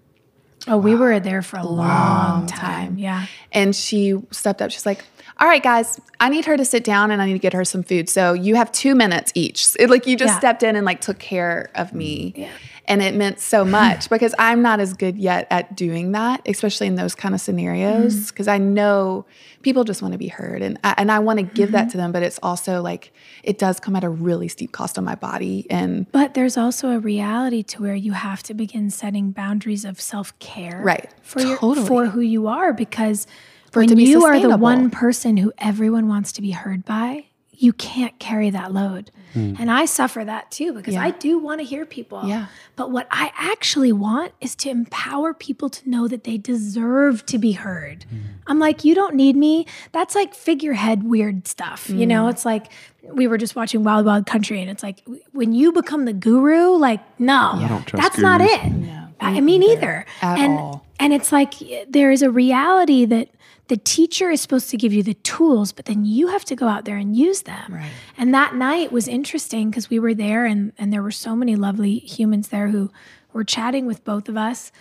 Oh, 0.67 0.77
we 0.77 0.95
were 0.95 1.19
there 1.19 1.41
for 1.41 1.57
a 1.57 1.65
long 1.65 2.45
time. 2.45 2.97
Yeah. 2.97 3.25
and 3.51 3.75
she 3.75 4.15
stepped 4.31 4.61
up. 4.61 4.69
She's 4.71 4.85
like, 4.85 5.03
"All 5.39 5.47
right, 5.47 5.63
guys, 5.63 5.99
I 6.19 6.29
need 6.29 6.45
her 6.45 6.55
to 6.55 6.63
sit 6.65 6.83
down 6.83 7.09
and 7.11 7.21
I 7.21 7.25
need 7.25 7.33
to 7.33 7.39
get 7.39 7.53
her 7.53 7.65
some 7.65 7.83
food. 7.83 8.09
So 8.09 8.33
you 8.33 8.55
have 8.55 8.71
two 8.71 8.93
minutes 8.95 9.31
each. 9.35 9.75
It, 9.79 9.89
like 9.89 10.05
you 10.05 10.15
just 10.15 10.33
Yeah. 10.33 10.39
stepped 10.39 10.63
in 10.63 10.75
and 10.75 10.85
like 10.85 11.01
took 11.01 11.19
care 11.19 11.69
of 11.75 11.93
me." 11.93 12.33
Mm, 12.37 12.47
And 12.85 13.01
it 13.01 13.15
meant 13.15 13.39
so 13.39 13.63
much 13.79 14.09
because 14.09 14.33
I'm 14.37 14.61
not 14.61 14.79
as 14.79 14.93
good 14.93 15.17
yet 15.17 15.47
at 15.49 15.75
doing 15.75 16.11
that, 16.11 16.41
especially 16.45 16.87
in 16.87 16.95
those 16.95 17.15
kind 17.15 17.33
of 17.35 17.41
scenarios. 17.41 18.15
Mm. 18.15 18.27
Because 18.29 18.47
I 18.47 18.57
know 18.57 19.25
people 19.61 19.83
just 19.83 20.01
want 20.01 20.13
to 20.13 20.17
be 20.17 20.27
heard, 20.27 20.61
and 20.61 20.79
I, 20.83 20.95
and 20.97 21.11
I 21.11 21.19
want 21.19 21.39
to 21.39 21.43
give 21.43 21.71
that 21.71 21.83
mm-hmm. 21.83 21.91
to 21.91 21.97
them. 21.97 22.11
But 22.11 22.23
it's 22.23 22.39
also 22.41 22.81
like 22.81 23.13
it 23.43 23.57
does 23.57 23.79
come 23.79 23.95
at 23.95 24.03
a 24.03 24.09
really 24.09 24.47
steep 24.47 24.71
cost 24.71 24.97
on 24.97 25.03
my 25.03 25.15
body, 25.15 25.67
and 25.69 26.11
But 26.11 26.33
there's 26.33 26.57
also 26.57 26.89
a 26.89 26.99
reality 26.99 27.63
to 27.63 27.81
where 27.81 27.95
you 27.95 28.13
have 28.13 28.43
to 28.43 28.53
begin 28.53 28.89
setting 28.89 29.31
boundaries 29.31 29.85
of 29.85 29.99
self 29.99 30.37
care, 30.39 30.81
Right. 30.83 31.09
For 31.21 31.41
your, 31.41 31.57
Totally. 31.57 31.87
for 31.87 32.05
who 32.07 32.21
you 32.21 32.47
are, 32.47 32.73
because 32.73 33.27
when 33.73 33.87
to 33.87 33.95
be 33.95 34.03
you 34.03 34.25
are 34.25 34.39
the 34.39 34.57
one 34.57 34.89
person 34.89 35.37
who 35.37 35.53
everyone 35.57 36.07
wants 36.07 36.31
to 36.33 36.41
be 36.41 36.51
heard 36.51 36.83
by, 36.83 37.25
you 37.61 37.73
can't 37.73 38.17
carry 38.19 38.49
that 38.49 38.73
load. 38.73 39.11
And 39.33 39.71
I 39.71 39.85
suffer 39.85 40.25
that 40.25 40.51
too 40.51 40.73
because 40.73 40.95
Yeah. 40.95 41.03
I 41.03 41.11
do 41.11 41.39
want 41.39 41.61
to 41.61 41.65
hear 41.65 41.85
people. 41.85 42.21
Yeah. 42.25 42.47
But 42.75 42.91
what 42.91 43.07
I 43.11 43.31
actually 43.37 43.93
want 43.93 44.33
is 44.41 44.55
to 44.55 44.69
empower 44.69 45.33
people 45.33 45.69
to 45.69 45.89
know 45.89 46.09
that 46.09 46.25
they 46.25 46.37
deserve 46.37 47.25
to 47.27 47.37
be 47.37 47.53
heard. 47.53 48.03
I'm 48.47 48.59
like, 48.59 48.83
you 48.83 48.93
don't 48.93 49.15
need 49.15 49.37
me. 49.37 49.67
That's 49.93 50.15
like 50.15 50.33
figurehead 50.33 51.03
weird 51.03 51.47
stuff. 51.47 51.89
You 51.89 52.05
know, 52.05 52.25
Mm. 52.25 52.31
it's 52.31 52.43
like 52.45 52.73
we 53.03 53.25
were 53.27 53.37
just 53.37 53.55
watching 53.55 53.85
Wild 53.85 54.05
Wild 54.05 54.25
Country 54.25 54.59
and 54.59 54.69
it's 54.69 54.83
like 54.83 55.01
when 55.31 55.53
you 55.53 55.71
become 55.71 56.03
the 56.03 56.13
guru, 56.13 56.75
like, 56.75 56.99
no, 57.17 57.55
don't 57.69 57.85
trust 57.87 58.03
that's 58.03 58.17
not 58.17 58.41
gurus. 58.41 58.53
it. 58.65 58.91
I 59.21 59.39
mean, 59.39 59.63
either. 59.63 60.05
At 60.21 60.39
and, 60.39 60.53
all. 60.59 60.85
And 61.01 61.13
it's 61.13 61.31
like 61.31 61.55
there 61.89 62.11
is 62.11 62.21
a 62.21 62.29
reality 62.29 63.05
that 63.05 63.29
the 63.67 63.77
teacher 63.77 64.29
is 64.29 64.41
supposed 64.41 64.69
to 64.69 64.77
give 64.77 64.93
you 64.93 65.01
the 65.01 65.13
tools, 65.15 65.71
but 65.71 65.85
then 65.85 66.05
you 66.05 66.27
have 66.27 66.45
to 66.45 66.55
go 66.55 66.67
out 66.67 66.85
there 66.85 66.97
and 66.97 67.15
use 67.15 67.43
them. 67.43 67.73
Right. 67.73 67.89
And 68.17 68.33
that 68.33 68.53
night 68.53 68.91
was 68.91 69.07
interesting 69.07 69.69
because 69.69 69.89
we 69.89 69.97
were 69.97 70.13
there 70.13 70.45
and, 70.45 70.73
and 70.77 70.91
there 70.91 71.01
were 71.01 71.09
so 71.11 71.35
many 71.35 71.55
lovely 71.55 71.99
humans 71.99 72.49
there 72.49 72.67
who 72.67 72.91
were 73.33 73.43
chatting 73.43 73.85
with 73.85 74.03
both 74.03 74.29
of 74.29 74.37
us. 74.37 74.71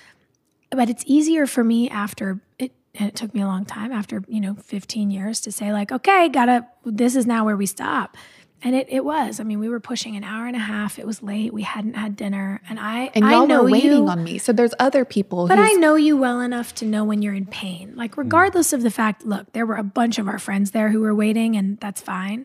But 0.71 0.91
it's 0.91 1.05
easier 1.07 1.47
for 1.47 1.65
me 1.65 1.89
after 1.89 2.41
it, 2.59 2.73
and 2.95 3.09
it 3.09 3.15
took 3.15 3.33
me 3.33 3.41
a 3.41 3.47
long 3.47 3.65
time 3.65 3.93
after, 3.93 4.23
you 4.29 4.41
know, 4.41 4.55
15 4.55 5.11
years 5.11 5.41
to 5.43 5.53
say, 5.53 5.73
like, 5.73 5.93
okay, 5.93 6.29
gotta, 6.29 6.67
this 6.85 7.17
is 7.17 7.27
now 7.27 7.45
where 7.45 7.57
we 7.57 7.67
stop. 7.67 8.17
And 8.63 8.75
it, 8.75 8.89
it 8.91 9.05
was. 9.05 9.41
I 9.41 9.45
mean, 9.45 9.59
we 9.59 9.71
were 9.71 9.81
pushing 9.81 10.17
an 10.17 10.25
hour 10.25 10.47
and 10.47 10.55
a 10.55 10.61
half. 10.61 10.99
It 10.99 11.07
was 11.07 11.23
late. 11.23 11.53
We 11.53 11.63
hadn't 11.63 11.95
had 11.95 12.15
dinner. 12.15 12.61
And 12.69 12.79
I, 12.79 13.11
and 13.15 13.25
y'all 13.25 13.47
know 13.47 13.63
were 13.63 13.71
waiting 13.71 13.91
you, 13.91 14.09
on 14.09 14.23
me. 14.23 14.37
So 14.37 14.53
there's 14.53 14.75
other 14.79 15.07
people. 15.07 15.49
but 15.49 15.59
I 15.59 15.73
know 15.73 15.95
you 15.95 16.17
well 16.17 16.41
enough 16.41 16.75
to 16.77 16.85
know 16.85 17.03
when 17.03 17.23
you're 17.23 17.35
in 17.35 17.47
pain. 17.47 17.95
Like, 17.97 18.17
mm. 18.17 18.19
regardless 18.19 18.75
of 18.75 18.83
the 18.83 18.91
fact, 18.91 19.25
look, 19.25 19.53
there 19.53 19.65
were 19.65 19.77
a 19.77 19.83
bunch 19.83 20.19
of 20.19 20.29
our 20.29 20.39
friends 20.39 20.73
there 20.73 20.91
who 20.91 21.01
were 21.01 21.15
waiting, 21.15 21.57
and 21.57 21.81
that's 21.81 22.03
fine. 22.03 22.45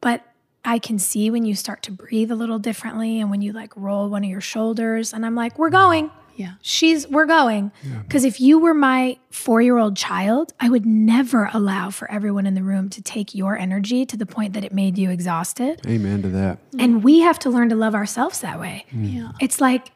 But 0.00 0.26
I 0.64 0.78
can 0.78 0.98
see 0.98 1.30
when 1.30 1.44
you 1.44 1.54
start 1.54 1.82
to 1.84 1.92
breathe 1.92 2.32
a 2.32 2.36
little 2.36 2.58
differently 2.58 3.20
and 3.20 3.30
when 3.30 3.40
you 3.40 3.52
like 3.52 3.72
roll 3.76 4.08
one 4.08 4.24
of 4.24 4.30
your 4.30 4.40
shoulders. 4.40 5.12
And 5.12 5.24
I'm 5.24 5.36
like, 5.36 5.58
we're 5.58 5.70
mm. 5.70 5.72
going. 5.72 6.10
Yeah. 6.40 6.52
She's, 6.62 7.06
we're 7.06 7.26
going. 7.26 7.70
Because 8.02 8.24
if 8.24 8.40
you 8.40 8.58
were 8.58 8.72
my 8.72 9.18
four 9.30 9.60
year 9.60 9.76
old 9.76 9.96
child, 9.96 10.52
I 10.58 10.68
would 10.68 10.86
never 10.86 11.50
allow 11.52 11.90
for 11.90 12.10
everyone 12.10 12.46
in 12.46 12.54
the 12.54 12.62
room 12.62 12.88
to 12.90 13.02
take 13.02 13.34
your 13.34 13.58
energy 13.58 14.06
to 14.06 14.16
the 14.16 14.26
point 14.26 14.54
that 14.54 14.64
it 14.64 14.72
made 14.72 14.96
you 14.96 15.10
exhausted. 15.10 15.80
Amen 15.86 16.22
to 16.22 16.28
that. 16.30 16.58
And 16.78 17.04
we 17.04 17.20
have 17.20 17.38
to 17.40 17.50
learn 17.50 17.68
to 17.68 17.76
love 17.76 17.94
ourselves 17.94 18.40
that 18.40 18.58
way. 18.58 18.86
Mm. 18.92 19.14
Yeah. 19.14 19.32
It's 19.40 19.60
like 19.60 19.92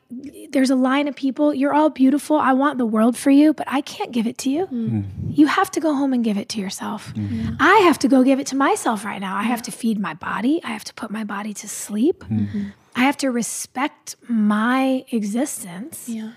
there's 0.51 0.71
a 0.71 0.77
line 0.77 1.09
of 1.09 1.17
people, 1.17 1.55
you're 1.55 1.73
all 1.73 1.91
beautiful. 1.91 2.37
I 2.37 2.53
want 2.53 2.79
the 2.79 2.87
world 2.87 3.17
for 3.17 3.31
you, 3.31 3.55
but 3.55 3.67
I 3.71 3.81
can't 3.81 4.13
give 4.13 4.27
it 4.27 4.39
to 4.39 4.51
you. 4.51 4.67
Mm. 4.67 4.91
Mm. 4.91 5.05
You 5.37 5.47
have 5.47 5.71
to 5.73 5.81
go 5.81 5.95
home 5.95 6.13
and 6.13 6.23
give 6.23 6.37
it 6.37 6.49
to 6.51 6.61
yourself. 6.61 7.13
I 7.59 7.77
have 7.87 7.99
to 8.01 8.09
go 8.09 8.23
give 8.23 8.39
it 8.39 8.47
to 8.49 8.57
myself 8.57 9.05
right 9.05 9.21
now. 9.21 9.35
I 9.37 9.45
have 9.45 9.63
to 9.63 9.73
feed 9.73 9.99
my 9.99 10.15
body, 10.15 10.61
I 10.63 10.69
have 10.69 10.85
to 10.85 10.95
put 10.95 11.11
my 11.11 11.25
body 11.25 11.55
to 11.55 11.69
sleep. 11.69 12.23
Mm-hmm. 12.25 12.69
I 12.95 13.03
have 13.03 13.17
to 13.19 13.31
respect 13.31 14.17
my 14.29 15.05
existence. 15.11 16.09
Yeah. 16.09 16.33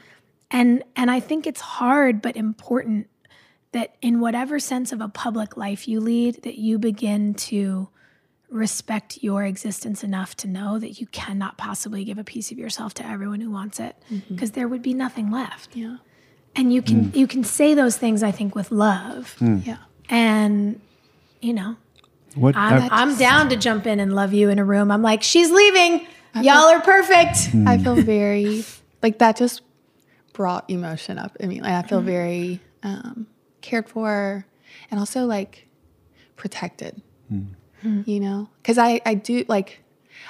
And 0.49 0.83
and 0.95 1.11
I 1.11 1.19
think 1.19 1.45
it's 1.45 1.61
hard 1.61 2.21
but 2.21 2.35
important 2.35 3.07
that 3.73 3.95
in 4.01 4.19
whatever 4.19 4.59
sense 4.59 4.91
of 4.91 5.01
a 5.01 5.09
public 5.09 5.57
life 5.57 5.87
you 5.87 5.99
lead 5.99 6.41
that 6.43 6.57
you 6.57 6.79
begin 6.79 7.33
to 7.33 7.89
respect 8.49 9.21
your 9.21 9.43
existence 9.43 10.03
enough 10.03 10.35
to 10.37 10.47
know 10.47 10.79
that 10.79 11.01
you 11.01 11.07
cannot 11.07 11.57
possibly 11.57 12.05
give 12.05 12.17
a 12.17 12.23
piece 12.23 12.49
of 12.49 12.57
yourself 12.57 12.93
to 12.93 13.05
everyone 13.05 13.41
who 13.41 13.51
wants 13.51 13.79
it 13.79 13.95
mm-hmm. 14.09 14.33
because 14.33 14.51
there 14.51 14.69
would 14.69 14.81
be 14.81 14.93
nothing 14.93 15.29
left. 15.29 15.75
Yeah. 15.75 15.97
And 16.55 16.73
you 16.73 16.81
can 16.81 17.05
mm. 17.11 17.15
you 17.15 17.27
can 17.27 17.43
say 17.43 17.73
those 17.73 17.97
things 17.97 18.23
I 18.23 18.31
think 18.31 18.55
with 18.55 18.71
love. 18.71 19.35
Mm. 19.39 19.65
Yeah. 19.65 19.77
And 20.09 20.81
you 21.41 21.53
know, 21.53 21.75
What 22.35 22.55
I'm, 22.55 22.89
I'm 22.91 23.17
down 23.17 23.49
to 23.49 23.57
jump 23.57 23.85
in 23.85 23.99
and 23.99 24.15
love 24.15 24.33
you 24.33 24.49
in 24.49 24.57
a 24.57 24.65
room. 24.65 24.91
I'm 24.91 25.03
like, 25.03 25.21
she's 25.21 25.51
leaving. 25.51 26.07
Y'all 26.43 26.69
are 26.69 26.81
perfect. 26.81 27.55
I 27.65 27.77
feel 27.77 27.95
very 27.95 28.63
like 29.03 29.19
that 29.19 29.37
just 29.37 29.61
brought 30.33 30.69
emotion 30.69 31.17
up. 31.17 31.35
I 31.41 31.47
mean, 31.47 31.63
like, 31.63 31.73
I 31.73 31.87
feel 31.87 32.01
very 32.01 32.59
um, 32.83 33.27
cared 33.61 33.89
for 33.89 34.45
and 34.91 34.99
also 34.99 35.25
like 35.25 35.67
protected, 36.35 37.01
you 38.05 38.19
know? 38.19 38.49
Because 38.61 38.77
I, 38.77 39.01
I 39.05 39.13
do 39.15 39.45
like, 39.47 39.83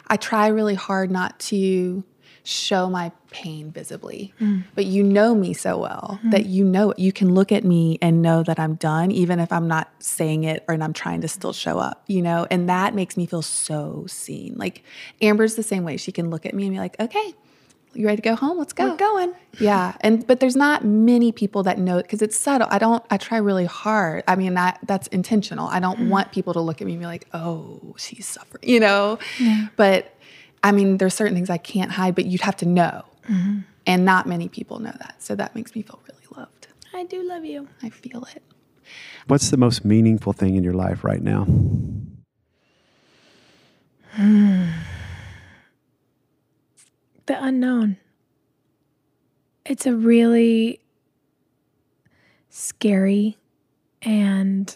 I 0.08 0.18
try 0.18 0.48
really 0.48 0.76
hard 0.76 1.12
not 1.12 1.40
to 1.42 2.04
show 2.48 2.90
my 2.90 3.12
pain 3.30 3.72
visibly, 3.72 4.34
mm. 4.40 4.64
but 4.74 4.86
you 4.86 5.04
know 5.04 5.36
me 5.36 5.54
so 5.54 5.78
well 5.78 6.18
mm. 6.24 6.32
that 6.32 6.46
you 6.46 6.64
know 6.64 6.92
it. 6.92 7.00
You 7.00 7.12
can 7.12 7.34
look 7.34 7.52
at 7.52 7.66
me 7.66 7.98
and 8.02 8.22
know 8.22 8.42
that 8.44 8.58
I'm 8.58 8.76
done, 8.76 9.12
even 9.12 9.40
if 9.40 9.52
I'm 9.52 9.68
not 9.68 9.92
saying 10.00 10.46
it 10.46 10.64
or 10.68 10.74
and 10.74 10.84
I'm 10.84 10.94
trying 10.94 11.22
to 11.22 11.28
still 11.28 11.54
show 11.54 11.78
up, 11.78 12.04
you 12.08 12.22
know? 12.22 12.48
And 12.50 12.70
that 12.70 12.96
makes 12.96 13.18
me 13.18 13.26
feel 13.26 13.42
so 13.42 14.06
seen. 14.08 14.56
Like 14.56 14.84
Amber's 15.22 15.56
the 15.56 15.64
same 15.64 15.84
way. 15.84 15.98
She 15.98 16.12
can 16.12 16.30
look 16.30 16.46
at 16.46 16.54
me 16.54 16.66
and 16.66 16.74
be 16.74 16.80
like, 16.80 16.98
okay, 17.00 17.34
you 17.94 18.06
ready 18.06 18.18
to 18.18 18.22
go 18.22 18.36
home? 18.36 18.58
Let's 18.60 18.74
go. 18.74 18.92
We're 18.92 18.98
going. 18.98 19.34
Yeah, 19.60 19.96
and 20.02 20.26
but 20.28 20.40
there's 20.40 20.56
not 20.56 20.86
many 20.86 21.32
people 21.32 21.64
that 21.64 21.80
know 21.80 21.98
because 21.98 22.22
it's 22.22 22.38
subtle. 22.38 22.68
I 22.70 22.78
don't. 22.78 23.04
I 23.10 23.18
try 23.18 23.40
really 23.40 23.66
hard. 23.66 24.24
I 24.28 24.36
mean, 24.36 24.54
that 24.54 24.80
that's 24.86 25.08
intentional. 25.08 25.68
I 25.68 25.80
don't 25.80 26.00
mm. 26.00 26.10
want 26.10 26.32
people 26.32 26.54
to 26.54 26.60
look 26.60 26.80
at 26.80 26.86
me 26.86 26.94
and 26.94 27.02
be 27.02 27.08
like, 27.08 27.28
"Oh, 27.34 27.96
she's 27.98 28.28
suffering," 28.28 28.70
you 28.70 28.80
know. 28.80 29.18
But 29.78 30.16
I 30.68 30.74
mean, 30.74 30.98
there's 30.98 31.14
certain 31.14 31.34
things 31.34 31.50
I 31.50 31.58
can't 31.58 31.92
hide, 31.92 32.14
but 32.14 32.26
you'd 32.26 32.42
have 32.42 32.58
to 32.58 32.66
know, 32.66 33.06
mm-hmm. 33.30 33.60
and 33.86 34.04
not 34.04 34.28
many 34.28 34.50
people 34.50 34.80
know 34.80 34.92
that. 35.00 35.16
So 35.20 35.34
that 35.36 35.56
makes 35.56 35.74
me 35.74 35.82
feel 35.82 36.02
really 36.10 36.26
loved. 36.36 36.68
I 36.94 37.06
do 37.06 37.24
love 37.24 37.46
you. 37.46 37.70
I 37.82 37.90
feel 37.90 38.28
it. 38.36 38.44
what's 39.28 39.50
the 39.50 39.56
most 39.56 39.86
meaningful 39.86 40.34
thing 40.34 40.56
in 40.56 40.66
your 40.66 40.74
life 40.74 41.04
right 41.06 41.22
now? 41.22 41.48
The 47.28 47.44
unknown. 47.44 47.98
It's 49.66 49.86
a 49.86 49.94
really 49.94 50.80
scary 52.50 53.38
and 54.02 54.74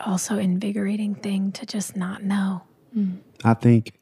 also 0.00 0.38
invigorating 0.38 1.16
thing 1.16 1.50
to 1.50 1.66
just 1.66 1.96
not 1.96 2.22
know. 2.22 2.62
Mm. 2.96 3.18
I 3.42 3.54
think 3.54 3.98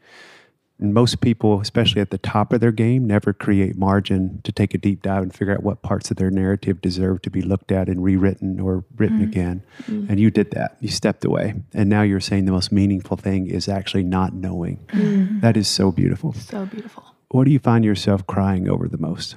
most 0.80 1.20
people, 1.20 1.60
especially 1.60 2.00
at 2.00 2.10
the 2.10 2.18
top 2.18 2.52
of 2.52 2.60
their 2.60 2.70
game, 2.70 3.06
never 3.06 3.32
create 3.32 3.76
margin 3.76 4.40
to 4.44 4.52
take 4.52 4.74
a 4.74 4.78
deep 4.78 5.02
dive 5.02 5.24
and 5.24 5.34
figure 5.34 5.52
out 5.52 5.62
what 5.62 5.82
parts 5.82 6.10
of 6.10 6.16
their 6.18 6.30
narrative 6.30 6.80
deserve 6.80 7.22
to 7.22 7.30
be 7.30 7.42
looked 7.42 7.72
at 7.72 7.88
and 7.88 8.04
rewritten 8.04 8.60
or 8.60 8.84
written 8.96 9.18
mm-hmm. 9.18 9.28
again. 9.28 9.62
Mm-hmm. 9.82 10.10
And 10.10 10.20
you 10.20 10.30
did 10.30 10.52
that. 10.52 10.76
You 10.80 10.88
stepped 10.88 11.24
away. 11.24 11.54
And 11.74 11.90
now 11.90 12.02
you're 12.02 12.20
saying 12.20 12.44
the 12.44 12.52
most 12.52 12.70
meaningful 12.70 13.16
thing 13.16 13.48
is 13.48 13.68
actually 13.68 14.04
not 14.04 14.34
knowing. 14.34 14.78
Mm-hmm. 14.88 15.40
That 15.40 15.56
is 15.56 15.66
so 15.66 15.90
beautiful. 15.90 16.32
So 16.34 16.66
beautiful. 16.66 17.04
What 17.30 17.44
do 17.44 17.50
you 17.50 17.58
find 17.58 17.84
yourself 17.84 18.26
crying 18.26 18.68
over 18.68 18.88
the 18.88 18.98
most? 18.98 19.36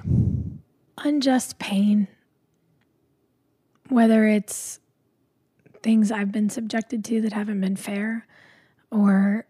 Unjust 0.98 1.58
pain. 1.58 2.08
Whether 3.88 4.26
it's 4.26 4.78
things 5.82 6.12
I've 6.12 6.30
been 6.30 6.48
subjected 6.48 7.04
to 7.06 7.20
that 7.22 7.32
haven't 7.32 7.60
been 7.60 7.76
fair, 7.76 8.26
or 8.90 9.44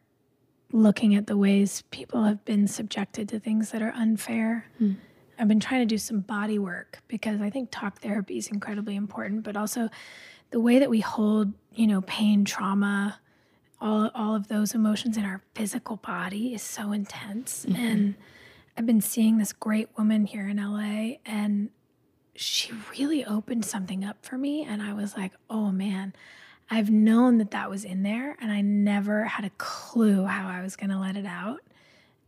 looking 0.72 1.14
at 1.14 1.26
the 1.26 1.36
ways 1.36 1.82
people 1.90 2.24
have 2.24 2.44
been 2.44 2.66
subjected 2.66 3.28
to 3.28 3.38
things 3.38 3.70
that 3.70 3.82
are 3.82 3.92
unfair. 3.94 4.66
Hmm. 4.78 4.92
I've 5.38 5.48
been 5.48 5.60
trying 5.60 5.80
to 5.80 5.86
do 5.86 5.98
some 5.98 6.20
body 6.20 6.58
work 6.58 7.00
because 7.08 7.40
I 7.40 7.50
think 7.50 7.70
talk 7.70 8.00
therapy 8.00 8.38
is 8.38 8.48
incredibly 8.48 8.96
important, 8.96 9.42
but 9.42 9.56
also 9.56 9.88
the 10.50 10.60
way 10.60 10.78
that 10.78 10.90
we 10.90 11.00
hold, 11.00 11.52
you 11.74 11.86
know, 11.86 12.02
pain, 12.02 12.44
trauma, 12.44 13.18
all 13.80 14.10
all 14.14 14.34
of 14.34 14.48
those 14.48 14.74
emotions 14.74 15.16
in 15.16 15.24
our 15.24 15.42
physical 15.54 15.96
body 15.96 16.54
is 16.54 16.62
so 16.62 16.92
intense. 16.92 17.66
Mm-hmm. 17.66 17.82
And 17.84 18.14
I've 18.76 18.86
been 18.86 19.00
seeing 19.00 19.38
this 19.38 19.52
great 19.52 19.88
woman 19.98 20.24
here 20.26 20.48
in 20.48 20.56
LA 20.56 21.16
and 21.26 21.70
she 22.34 22.72
really 22.98 23.24
opened 23.24 23.64
something 23.64 24.04
up 24.04 24.24
for 24.24 24.38
me 24.38 24.62
and 24.62 24.80
I 24.80 24.92
was 24.94 25.16
like, 25.16 25.32
"Oh 25.50 25.70
man, 25.72 26.14
I've 26.72 26.90
known 26.90 27.38
that 27.38 27.50
that 27.50 27.68
was 27.68 27.84
in 27.84 28.02
there 28.02 28.36
and 28.40 28.50
I 28.50 28.62
never 28.62 29.24
had 29.24 29.44
a 29.44 29.50
clue 29.58 30.24
how 30.24 30.48
I 30.48 30.62
was 30.62 30.76
going 30.76 30.90
to 30.90 30.98
let 30.98 31.16
it 31.16 31.26
out." 31.26 31.60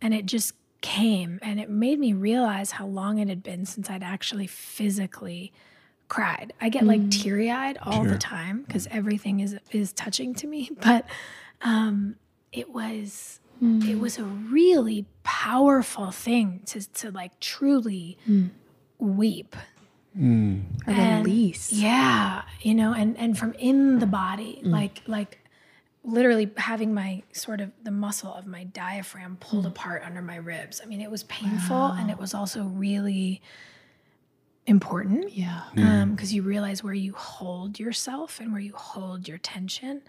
And 0.00 0.12
it 0.12 0.26
just 0.26 0.54
came 0.84 1.38
and 1.40 1.58
it 1.58 1.70
made 1.70 1.98
me 1.98 2.12
realize 2.12 2.72
how 2.72 2.86
long 2.86 3.18
it 3.18 3.26
had 3.26 3.42
been 3.42 3.64
since 3.64 3.88
I'd 3.88 4.02
actually 4.02 4.46
physically 4.46 5.50
cried. 6.08 6.52
I 6.60 6.68
get 6.68 6.84
like 6.84 7.00
mm. 7.00 7.10
teary 7.10 7.50
eyed 7.50 7.78
all 7.80 8.04
the 8.04 8.18
time 8.18 8.64
because 8.66 8.86
everything 8.90 9.40
is 9.40 9.56
is 9.72 9.92
touching 9.92 10.34
to 10.36 10.46
me. 10.46 10.70
But 10.82 11.06
um, 11.62 12.16
it 12.52 12.70
was 12.70 13.40
mm. 13.62 13.88
it 13.88 13.98
was 13.98 14.18
a 14.18 14.24
really 14.24 15.06
powerful 15.22 16.10
thing 16.10 16.60
to 16.66 16.92
to 16.92 17.10
like 17.10 17.40
truly 17.40 18.18
mm. 18.28 18.50
weep. 18.98 19.56
Mm. 20.18 20.64
Or 20.86 20.92
And- 20.92 21.24
release. 21.24 21.72
Yeah, 21.72 22.42
you 22.62 22.74
know, 22.74 22.92
and 22.94 23.16
and 23.18 23.36
from 23.36 23.52
in 23.54 23.98
the 23.98 24.06
body, 24.06 24.60
mm. 24.64 24.70
like 24.70 25.02
like 25.06 25.38
literally 26.04 26.50
having 26.56 26.92
my 26.92 27.22
sort 27.32 27.60
of 27.60 27.72
the 27.82 27.90
muscle 27.90 28.32
of 28.32 28.46
my 28.46 28.64
diaphragm 28.64 29.36
pulled 29.40 29.64
mm. 29.64 29.68
apart 29.68 30.02
under 30.04 30.20
my 30.20 30.36
ribs. 30.36 30.80
I 30.82 30.86
mean, 30.86 31.00
it 31.00 31.10
was 31.10 31.24
painful 31.24 31.86
and 31.86 32.10
it 32.10 32.18
was 32.18 32.34
also 32.34 32.64
really 32.64 33.40
important 34.66 35.32
Yeah. 35.32 35.62
because 35.74 36.30
um, 36.30 36.36
you 36.36 36.42
realize 36.42 36.82
where 36.82 36.94
you 36.94 37.14
hold 37.14 37.78
yourself 37.78 38.40
and 38.40 38.52
where 38.52 38.60
you 38.60 38.74
hold 38.74 39.26
your 39.28 39.38
tension. 39.38 40.02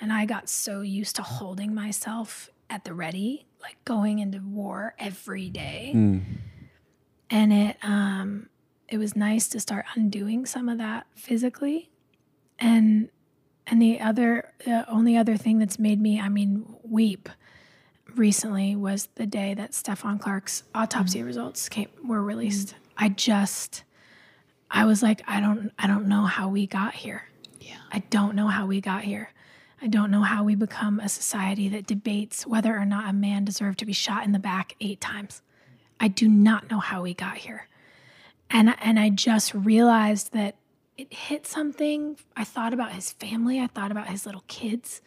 And 0.00 0.12
I 0.12 0.24
got 0.24 0.48
so 0.48 0.80
used 0.80 1.16
to 1.16 1.22
holding 1.22 1.74
myself 1.74 2.50
at 2.68 2.84
the 2.84 2.94
ready, 2.94 3.46
like 3.60 3.76
going 3.84 4.18
into 4.18 4.40
war 4.40 4.94
every 4.98 5.48
day. 5.50 5.92
And 7.30 7.52
it 7.52 7.76
um, 7.82 8.48
it 8.92 8.98
was 8.98 9.16
nice 9.16 9.48
to 9.48 9.58
start 9.58 9.86
undoing 9.94 10.44
some 10.44 10.68
of 10.68 10.76
that 10.76 11.06
physically. 11.14 11.90
And 12.58 13.08
and 13.66 13.80
the 13.80 14.00
other 14.00 14.52
the 14.66 14.88
only 14.88 15.16
other 15.16 15.36
thing 15.38 15.58
that's 15.58 15.78
made 15.78 16.00
me, 16.00 16.20
I 16.20 16.28
mean, 16.28 16.66
weep 16.84 17.30
recently 18.14 18.76
was 18.76 19.08
the 19.14 19.24
day 19.24 19.54
that 19.54 19.70
Stephon 19.70 20.20
Clark's 20.20 20.64
autopsy 20.74 21.20
mm. 21.20 21.26
results 21.26 21.70
came 21.70 21.88
were 22.06 22.22
released. 22.22 22.74
Mm. 22.74 22.78
I 22.98 23.08
just 23.08 23.84
I 24.70 24.84
was 24.84 25.02
like, 25.02 25.22
I 25.26 25.40
don't 25.40 25.72
I 25.78 25.86
don't 25.86 26.06
know 26.06 26.26
how 26.26 26.48
we 26.48 26.66
got 26.66 26.92
here. 26.92 27.24
Yeah. 27.60 27.78
I 27.90 28.00
don't 28.10 28.34
know 28.34 28.48
how 28.48 28.66
we 28.66 28.82
got 28.82 29.04
here. 29.04 29.30
I 29.80 29.86
don't 29.86 30.10
know 30.10 30.22
how 30.22 30.44
we 30.44 30.54
become 30.54 31.00
a 31.00 31.08
society 31.08 31.70
that 31.70 31.86
debates 31.86 32.46
whether 32.46 32.76
or 32.76 32.84
not 32.84 33.08
a 33.08 33.14
man 33.14 33.46
deserved 33.46 33.78
to 33.78 33.86
be 33.86 33.94
shot 33.94 34.26
in 34.26 34.32
the 34.32 34.38
back 34.38 34.76
eight 34.82 35.00
times. 35.00 35.40
I 35.98 36.08
do 36.08 36.28
not 36.28 36.70
know 36.70 36.78
how 36.78 37.02
we 37.02 37.14
got 37.14 37.38
here. 37.38 37.68
And 38.52 38.74
and 38.80 38.98
I 38.98 39.08
just 39.10 39.54
realized 39.54 40.32
that 40.32 40.56
it 40.98 41.12
hit 41.12 41.46
something. 41.46 42.16
I 42.36 42.44
thought 42.44 42.74
about 42.74 42.92
his 42.92 43.12
family. 43.12 43.60
I 43.60 43.66
thought 43.66 43.90
about 43.90 44.08
his 44.08 44.26
little 44.26 44.44
kids. 44.46 45.00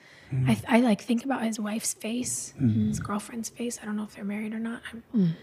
I, 0.47 0.59
I 0.67 0.79
like 0.81 1.01
think 1.01 1.23
about 1.23 1.43
his 1.43 1.59
wife's 1.59 1.93
face, 1.93 2.53
his 2.59 2.99
girlfriend's 2.99 3.47
face. 3.49 3.79
I 3.81 3.85
don't 3.85 3.95
know 3.95 4.03
if 4.03 4.15
they're 4.15 4.25
married 4.25 4.53
or 4.53 4.59
not. 4.59 4.81
I'm- 4.91 5.35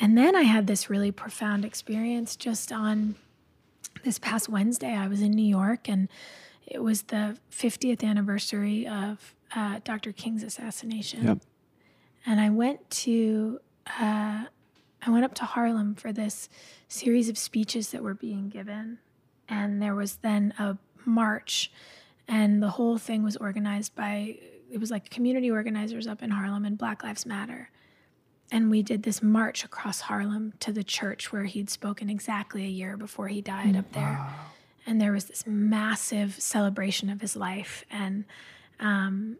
And 0.00 0.18
then 0.18 0.34
I 0.34 0.42
had 0.42 0.66
this 0.66 0.88
really 0.90 1.12
profound 1.12 1.64
experience 1.64 2.34
just 2.34 2.72
on 2.72 3.14
this 4.02 4.18
past 4.18 4.48
Wednesday. 4.48 4.94
I 4.96 5.06
was 5.06 5.20
in 5.20 5.30
New 5.32 5.46
York 5.46 5.88
and 5.88 6.08
it 6.66 6.82
was 6.82 7.02
the 7.02 7.36
50th 7.52 8.02
anniversary 8.02 8.86
of 8.88 9.34
uh, 9.54 9.78
Dr. 9.84 10.10
King's 10.12 10.42
assassination. 10.42 11.24
Yep. 11.24 11.38
And 12.26 12.40
I 12.40 12.50
went 12.50 12.88
to, 13.04 13.60
uh, 14.00 14.46
I 15.04 15.10
went 15.10 15.24
up 15.24 15.34
to 15.34 15.44
Harlem 15.44 15.94
for 15.94 16.12
this 16.12 16.48
series 16.88 17.28
of 17.28 17.36
speeches 17.36 17.90
that 17.90 18.02
were 18.02 18.14
being 18.14 18.48
given. 18.48 18.98
And 19.48 19.82
there 19.82 19.94
was 19.94 20.16
then 20.16 20.54
a 20.58 20.78
march, 21.04 21.72
and 22.28 22.62
the 22.62 22.70
whole 22.70 22.98
thing 22.98 23.22
was 23.22 23.36
organized 23.36 23.94
by, 23.94 24.38
it 24.70 24.78
was 24.78 24.90
like 24.90 25.10
community 25.10 25.50
organizers 25.50 26.06
up 26.06 26.22
in 26.22 26.30
Harlem 26.30 26.64
and 26.64 26.78
Black 26.78 27.02
Lives 27.02 27.26
Matter. 27.26 27.70
And 28.50 28.70
we 28.70 28.82
did 28.82 29.02
this 29.02 29.22
march 29.22 29.64
across 29.64 30.02
Harlem 30.02 30.52
to 30.60 30.72
the 30.72 30.84
church 30.84 31.32
where 31.32 31.44
he'd 31.44 31.70
spoken 31.70 32.08
exactly 32.08 32.64
a 32.64 32.68
year 32.68 32.96
before 32.96 33.28
he 33.28 33.40
died 33.40 33.76
up 33.76 33.90
there. 33.92 34.28
And 34.86 35.00
there 35.00 35.12
was 35.12 35.24
this 35.24 35.44
massive 35.46 36.34
celebration 36.40 37.08
of 37.08 37.20
his 37.20 37.34
life. 37.34 37.84
And 37.90 38.24
um, 38.78 39.38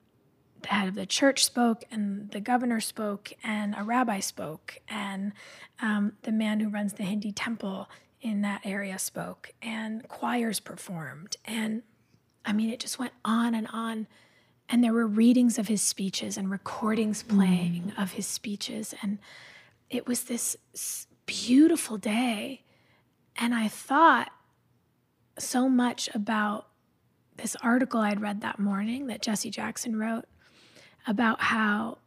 the 0.62 0.68
head 0.68 0.88
of 0.88 0.94
the 0.94 1.06
church 1.06 1.44
spoke, 1.44 1.84
and 1.90 2.30
the 2.30 2.40
governor 2.40 2.80
spoke, 2.80 3.32
and 3.42 3.74
a 3.76 3.82
rabbi 3.82 4.20
spoke, 4.20 4.78
and 4.88 5.32
um, 5.80 6.12
the 6.22 6.32
man 6.32 6.60
who 6.60 6.68
runs 6.68 6.94
the 6.94 7.04
Hindi 7.04 7.32
temple 7.32 7.88
in 8.20 8.42
that 8.42 8.60
area 8.64 8.98
spoke, 8.98 9.50
and 9.60 10.06
choirs 10.08 10.60
performed. 10.60 11.36
And 11.44 11.82
I 12.44 12.52
mean, 12.52 12.70
it 12.70 12.80
just 12.80 12.98
went 12.98 13.12
on 13.24 13.54
and 13.54 13.68
on. 13.72 14.06
And 14.68 14.82
there 14.82 14.92
were 14.92 15.06
readings 15.06 15.58
of 15.58 15.68
his 15.68 15.82
speeches 15.82 16.36
and 16.36 16.50
recordings 16.50 17.22
playing 17.22 17.92
of 17.98 18.12
his 18.12 18.26
speeches. 18.26 18.94
And 19.02 19.18
it 19.90 20.06
was 20.06 20.24
this 20.24 20.56
beautiful 21.26 21.98
day. 21.98 22.62
And 23.36 23.54
I 23.54 23.68
thought 23.68 24.32
so 25.38 25.68
much 25.68 26.08
about 26.14 26.68
this 27.36 27.56
article 27.62 28.00
I'd 28.00 28.20
read 28.20 28.40
that 28.40 28.58
morning 28.58 29.06
that 29.08 29.22
Jesse 29.22 29.50
Jackson 29.50 29.96
wrote 29.96 30.24
about 31.06 31.40
how 31.40 31.98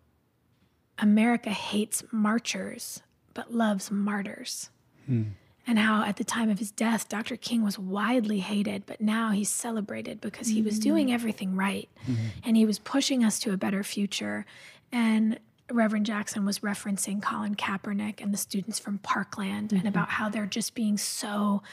America 0.97 1.49
hates 1.49 2.03
marchers 2.11 3.01
but 3.33 3.53
loves 3.53 3.91
martyrs. 3.91 4.69
Hmm. 5.05 5.23
And 5.67 5.79
how 5.79 6.03
at 6.03 6.17
the 6.17 6.23
time 6.23 6.49
of 6.49 6.59
his 6.59 6.69
death, 6.69 7.09
Dr. 7.09 7.35
King 7.35 7.63
was 7.63 7.77
widely 7.79 8.39
hated, 8.39 8.85
but 8.85 9.01
now 9.01 9.31
he's 9.31 9.49
celebrated 9.49 10.21
because 10.21 10.47
he 10.47 10.61
was 10.61 10.77
doing 10.77 11.07
hmm. 11.07 11.13
everything 11.13 11.55
right 11.55 11.89
hmm. 12.05 12.15
and 12.43 12.55
he 12.55 12.65
was 12.65 12.79
pushing 12.79 13.23
us 13.23 13.39
to 13.39 13.51
a 13.51 13.57
better 13.57 13.83
future. 13.83 14.45
And 14.91 15.39
Reverend 15.71 16.05
Jackson 16.05 16.45
was 16.45 16.59
referencing 16.59 17.21
Colin 17.21 17.55
Kaepernick 17.55 18.21
and 18.21 18.31
the 18.31 18.37
students 18.37 18.77
from 18.77 18.99
Parkland 18.99 19.71
and 19.71 19.87
about 19.87 20.09
how 20.09 20.29
they're 20.29 20.45
just 20.45 20.75
being 20.75 20.97
so 20.97 21.63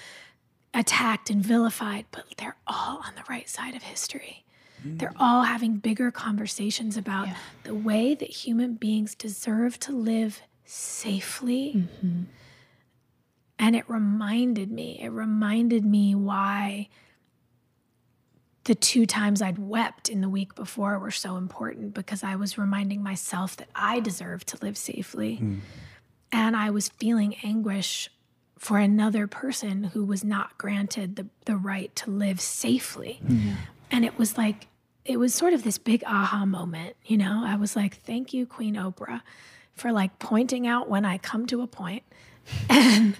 attacked 0.73 1.29
and 1.29 1.45
vilified, 1.45 2.07
but 2.11 2.25
they're 2.39 2.57
all 2.67 3.03
on 3.07 3.15
the 3.15 3.25
right 3.29 3.49
side 3.49 3.75
of 3.75 3.83
history. 3.83 4.45
They're 4.85 5.15
all 5.17 5.43
having 5.43 5.77
bigger 5.77 6.11
conversations 6.11 6.97
about 6.97 7.29
the 7.65 7.75
way 7.75 8.15
that 8.15 8.29
human 8.29 8.75
beings 8.75 9.15
deserve 9.15 9.79
to 9.81 9.93
live 9.93 10.43
safely. 10.65 11.75
Mm-hmm. 11.77 12.23
And 13.59 13.77
it 13.77 13.89
reminded 13.89 14.73
me, 14.73 14.99
it 15.01 15.11
reminded 15.11 15.85
me 15.85 16.15
why 16.15 16.89
the 18.65 18.75
two 18.75 19.07
times 19.07 19.43
I'd 19.43 19.59
wept 19.59 20.09
in 20.09 20.21
the 20.21 20.29
week 20.29 20.55
before 20.55 20.99
were 20.99 21.11
so 21.11 21.37
important 21.37 21.95
because 21.95 22.23
I 22.23 22.37
was 22.37 22.59
reminding 22.59 23.03
myself 23.03 23.57
that 23.57 23.69
I 23.75 24.01
deserve 24.01 24.45
to 24.47 24.59
live 24.63 24.77
safely. 24.77 25.37
Hmm. 25.37 25.59
And 26.31 26.57
I 26.57 26.71
was 26.71 26.89
feeling 26.89 27.37
anguish 27.43 28.09
for 28.59 28.79
another 28.79 29.27
person 29.27 29.85
who 29.85 30.05
was 30.05 30.23
not 30.23 30.57
granted 30.59 31.17
the, 31.17 31.27
the 31.45 31.57
right 31.57 31.95
to 31.97 32.11
live 32.11 32.41
safely. 32.41 33.21
Hmm. 33.27 33.51
And 33.91 34.05
it 34.05 34.17
was 34.17 34.39
like, 34.39 34.69
it 35.05 35.19
was 35.19 35.35
sort 35.35 35.53
of 35.53 35.65
this 35.65 35.79
big 35.79 36.05
aha 36.07 36.45
moment, 36.45 36.97
you 37.05 37.17
know? 37.17 37.43
I 37.45 37.57
was 37.57 37.75
like, 37.75 37.97
thank 37.97 38.33
you, 38.33 38.47
Queen 38.47 38.77
Oprah, 38.77 39.23
for 39.75 39.93
like 39.93 40.19
pointing 40.19 40.67
out 40.67 40.89
when 40.89 41.05
I 41.05 41.19
come 41.19 41.47
to 41.47 41.63
a 41.63 41.67
point. 41.67 42.05
And 42.69 43.17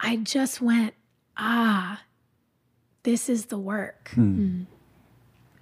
I 0.00 0.16
just 0.16 0.60
went, 0.60 0.94
ah, 1.36 2.02
this 3.02 3.28
is 3.28 3.46
the 3.46 3.58
work. 3.58 4.10
Hmm. 4.14 4.34
Hmm. 4.34 4.62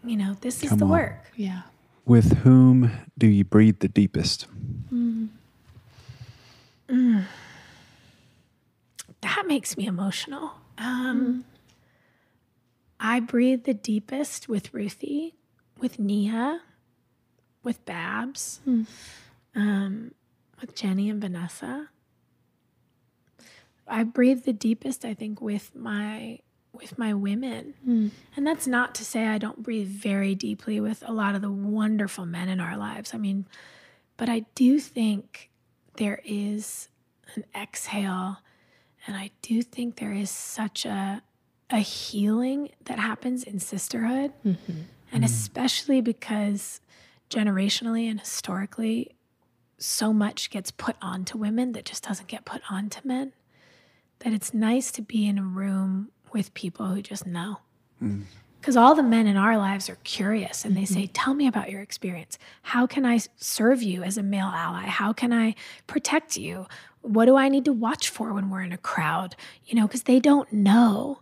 You 0.09 0.17
know, 0.17 0.37
this 0.41 0.63
is 0.63 0.71
the 0.71 0.85
on. 0.85 0.91
work. 0.91 1.31
Yeah. 1.37 1.63
With 2.05 2.39
whom 2.39 2.91
do 3.17 3.27
you 3.27 3.45
breathe 3.45 3.79
the 3.79 3.89
deepest? 3.89 4.47
Mm. 4.93 5.29
Mm. 6.89 7.25
That 9.23 9.47
makes 9.47 9.77
me 9.77 9.87
emotional. 9.87 10.53
Um, 10.77 11.45
mm. 11.45 11.55
I 13.01 13.21
breathe 13.21 13.65
the 13.65 13.73
deepest 13.75 14.49
with 14.49 14.75
Ruthie, 14.75 15.35
with 15.85 15.99
Nia, 15.99 16.63
with 17.63 17.85
Babs, 17.85 18.63
hmm. 18.65 18.85
um, 19.55 20.13
with 20.59 20.75
Jenny 20.75 21.11
and 21.11 21.21
Vanessa. 21.21 21.91
I 23.87 24.03
breathe 24.05 24.45
the 24.45 24.55
deepest, 24.55 25.05
I 25.05 25.13
think, 25.13 25.43
with 25.43 25.77
my 25.77 26.39
with 26.73 26.97
my 26.99 27.13
women. 27.13 27.75
Hmm. 27.85 28.09
And 28.35 28.47
that's 28.47 28.67
not 28.67 28.95
to 28.95 29.05
say 29.05 29.27
I 29.27 29.37
don't 29.37 29.63
breathe 29.63 29.89
very 29.89 30.35
deeply 30.35 30.81
with 30.81 31.05
a 31.07 31.13
lot 31.13 31.35
of 31.35 31.43
the 31.43 31.53
wonderful 31.53 32.25
men 32.25 32.49
in 32.49 32.61
our 32.61 32.79
lives. 32.79 33.13
I 33.13 33.19
mean, 33.19 33.45
but 34.17 34.31
I 34.31 34.47
do 34.55 34.81
think 34.81 35.51
there 35.99 36.23
is 36.25 36.89
an 37.35 37.45
exhale 37.55 38.39
and 39.07 39.17
I 39.17 39.33
do 39.43 39.61
think 39.61 39.97
there 39.97 40.15
is 40.15 40.31
such 40.31 40.87
a 40.87 41.23
a 41.69 41.79
healing 41.79 42.71
that 42.87 42.99
happens 42.99 43.43
in 43.43 43.61
sisterhood. 43.61 44.33
Mm-hmm. 44.47 44.83
And 45.15 45.23
mm. 45.23 45.27
especially 45.27 46.01
because 46.03 46.81
generationally 47.31 48.11
and 48.11 48.21
historically, 48.21 49.13
so 49.79 50.13
much 50.13 50.51
gets 50.51 50.71
put 50.71 50.97
onto 51.01 51.39
women 51.39 51.73
that 51.73 51.85
just 51.85 52.03
doesn't 52.05 52.29
get 52.29 52.45
put 52.45 52.61
onto 52.71 53.01
men. 53.07 53.33
That 54.19 54.33
it's 54.33 54.53
nice 54.53 54.91
to 54.93 55.03
be 55.03 55.27
in 55.27 55.39
a 55.39 55.43
room 55.43 56.11
with 56.33 56.53
people 56.55 56.87
who 56.87 57.01
just 57.01 57.27
know. 57.27 57.59
Mm. 58.03 58.25
Because 58.61 58.77
all 58.77 58.95
the 58.95 59.03
men 59.03 59.27
in 59.27 59.37
our 59.37 59.59
lives 59.59 59.91
are 59.91 59.99
curious 60.05 60.65
and 60.65 60.75
they 60.75 60.87
say, 60.87 61.03
mm-hmm. 61.03 61.13
Tell 61.13 61.35
me 61.35 61.47
about 61.47 61.71
your 61.71 61.83
experience. 61.83 62.39
How 62.63 62.87
can 62.87 63.05
I 63.05 63.21
serve 63.37 63.83
you 63.83 64.03
as 64.03 64.17
a 64.17 64.23
male 64.23 64.47
ally? 64.47 64.85
How 64.85 65.13
can 65.13 65.33
I 65.35 65.55
protect 65.87 66.39
you? 66.39 66.67
What 67.03 67.27
do 67.27 67.37
I 67.37 67.51
need 67.51 67.67
to 67.67 67.75
watch 67.75 68.09
for 68.09 68.33
when 68.33 68.49
we're 68.49 68.63
in 68.63 68.73
a 68.73 68.79
crowd? 68.79 69.37
You 69.67 69.75
know, 69.75 69.87
because 69.87 70.05
they 70.05 70.19
don't 70.19 70.51
know. 70.51 71.21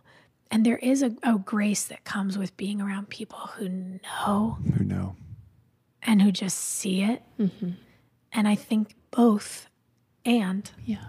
And 0.53 0.63
there 0.63 0.77
is 0.77 1.01
a, 1.01 1.11
a 1.23 1.39
grace 1.39 1.83
that 1.85 2.03
comes 2.03 2.37
with 2.37 2.55
being 2.57 2.79
around 2.79 3.09
people 3.09 3.39
who 3.57 3.69
know 3.69 4.59
Who 4.77 4.83
know? 4.83 5.15
and 6.03 6.21
who 6.21 6.31
just 6.31 6.59
see 6.59 7.01
it. 7.01 7.23
Mm-hmm. 7.39 7.71
And 8.31 8.47
I 8.47 8.53
think 8.53 8.93
both 9.09 9.67
and 10.23 10.69
Yeah. 10.85 11.05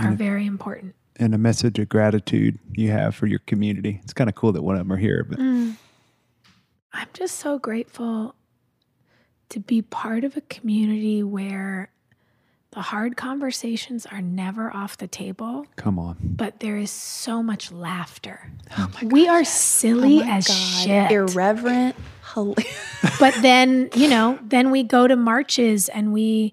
are 0.00 0.10
very 0.10 0.46
important. 0.46 0.96
And 1.14 1.32
a 1.32 1.38
message 1.38 1.78
of 1.78 1.88
gratitude 1.88 2.58
you 2.74 2.90
have 2.90 3.14
for 3.14 3.28
your 3.28 3.38
community. 3.40 4.00
It's 4.02 4.12
kind 4.12 4.28
of 4.28 4.34
cool 4.34 4.50
that 4.50 4.62
one 4.62 4.74
of 4.74 4.80
them 4.80 4.92
are 4.92 4.96
here, 4.96 5.24
but 5.28 5.38
mm. 5.38 5.76
I'm 6.92 7.08
just 7.12 7.36
so 7.36 7.56
grateful 7.56 8.34
to 9.50 9.60
be 9.60 9.80
part 9.80 10.24
of 10.24 10.36
a 10.36 10.40
community 10.40 11.22
where 11.22 11.92
the 12.72 12.82
hard 12.82 13.16
conversations 13.16 14.04
are 14.06 14.20
never 14.20 14.74
off 14.74 14.98
the 14.98 15.06
table, 15.06 15.66
come 15.76 15.98
on. 15.98 16.16
but 16.20 16.60
there 16.60 16.76
is 16.76 16.90
so 16.90 17.42
much 17.42 17.72
laughter. 17.72 18.50
Oh 18.76 18.90
my 18.94 19.08
we 19.08 19.26
are 19.26 19.44
silly 19.44 20.20
oh 20.20 20.28
as 20.28 20.46
shit. 20.46 21.10
Irreverent. 21.10 21.96
hilarious. 22.34 22.76
but 23.20 23.34
then, 23.40 23.88
you 23.94 24.08
know, 24.08 24.38
then 24.42 24.70
we 24.70 24.82
go 24.82 25.06
to 25.06 25.16
marches 25.16 25.88
and 25.88 26.12
we 26.12 26.52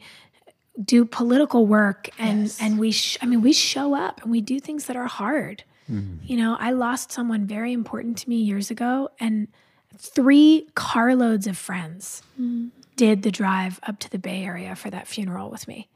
do 0.83 1.05
political 1.05 1.65
work 1.65 2.09
and 2.17 2.53
and 2.59 2.79
we 2.79 2.91
sh- 2.91 3.17
I 3.21 3.25
mean, 3.25 3.41
we 3.41 3.53
show 3.53 3.93
up 3.93 4.21
and 4.21 4.31
we 4.31 4.41
do 4.41 4.59
things 4.59 4.85
that 4.85 4.95
are 4.95 5.07
hard. 5.07 5.63
Mm-hmm. 5.91 6.25
You 6.25 6.37
know, 6.37 6.55
I 6.59 6.71
lost 6.71 7.11
someone 7.11 7.45
very 7.45 7.73
important 7.73 8.17
to 8.19 8.29
me 8.29 8.37
years 8.37 8.71
ago 8.71 9.09
and 9.19 9.49
three 9.97 10.67
carloads 10.75 11.47
of 11.47 11.57
friends 11.57 12.23
mm. 12.39 12.71
did 12.95 13.23
the 13.23 13.31
drive 13.31 13.79
up 13.83 13.99
to 13.99 14.09
the 14.09 14.17
Bay 14.17 14.43
Area 14.43 14.75
for 14.75 14.89
that 14.89 15.07
funeral 15.07 15.49
with 15.49 15.67
me. 15.67 15.89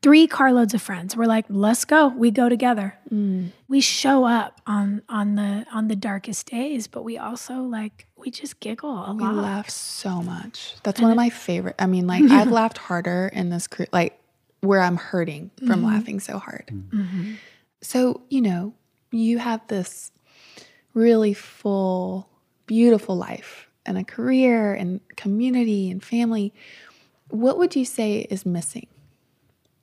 Three 0.00 0.26
carloads 0.26 0.74
of 0.74 0.82
friends. 0.82 1.16
We're 1.16 1.26
like, 1.26 1.44
let's 1.48 1.84
go. 1.84 2.08
We 2.08 2.30
go 2.30 2.48
together. 2.48 2.96
Mm. 3.12 3.50
We 3.66 3.80
show 3.80 4.24
up 4.24 4.60
on 4.66 5.02
on 5.08 5.34
the 5.34 5.66
on 5.72 5.88
the 5.88 5.96
darkest 5.96 6.50
days, 6.50 6.86
but 6.86 7.02
we 7.02 7.18
also 7.18 7.62
like 7.62 8.06
we 8.16 8.30
just 8.30 8.60
giggle 8.60 9.04
a 9.04 9.14
We 9.14 9.24
lot. 9.24 9.34
laugh 9.34 9.70
so 9.70 10.22
much. 10.22 10.76
That's 10.84 11.00
one 11.00 11.10
of 11.10 11.16
my 11.16 11.30
favorite. 11.30 11.74
I 11.78 11.86
mean, 11.86 12.06
like 12.06 12.22
I've 12.30 12.50
laughed 12.52 12.78
harder 12.78 13.28
in 13.32 13.50
this 13.50 13.66
crew, 13.66 13.86
like 13.92 14.18
where 14.60 14.80
I'm 14.80 14.96
hurting 14.96 15.50
from 15.58 15.68
mm-hmm. 15.68 15.84
laughing 15.84 16.20
so 16.20 16.38
hard. 16.38 16.66
Mm. 16.70 16.90
Mm-hmm. 16.90 17.32
So, 17.80 18.22
you 18.28 18.40
know, 18.40 18.74
you 19.10 19.38
have 19.38 19.66
this 19.68 20.10
really 20.94 21.32
full, 21.34 22.28
beautiful 22.66 23.16
life 23.16 23.68
and 23.86 23.96
a 23.96 24.04
career 24.04 24.74
and 24.74 25.00
community 25.16 25.90
and 25.90 26.02
family. 26.02 26.52
What 27.28 27.58
would 27.58 27.76
you 27.76 27.84
say 27.84 28.26
is 28.30 28.44
missing? 28.44 28.88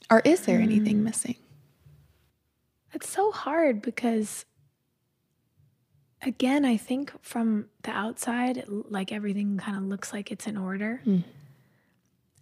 Or 0.10 0.22
is 0.24 0.42
there 0.42 0.60
anything 0.60 0.98
mm. 0.98 1.04
missing? 1.04 1.36
It's 2.94 3.10
so 3.10 3.32
hard 3.32 3.82
because, 3.82 4.46
again, 6.22 6.64
I 6.64 6.78
think 6.78 7.12
from 7.22 7.66
the 7.84 7.92
outside, 7.92 8.64
like 8.68 9.12
everything 9.12 9.58
kind 9.58 9.78
of 9.78 9.84
looks 9.84 10.14
like 10.14 10.32
it's 10.32 10.48
in 10.48 10.58
order. 10.58 11.02
Hmm. 11.04 11.20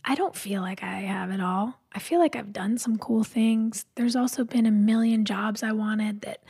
I 0.06 0.16
don't 0.16 0.36
feel 0.36 0.62
like 0.62 0.84
I 0.84 1.00
have 1.00 1.32
it 1.32 1.40
all. 1.40 1.80
I 1.94 2.00
feel 2.00 2.20
like 2.20 2.36
I've 2.36 2.52
done 2.52 2.78
some 2.78 2.98
cool 2.98 3.24
things. 3.24 3.86
There's 3.96 4.16
also 4.16 4.44
been 4.44 4.66
a 4.66 4.72
million 4.72 5.24
jobs 5.24 5.64
I 5.64 5.72
wanted 5.72 6.22
that 6.22 6.44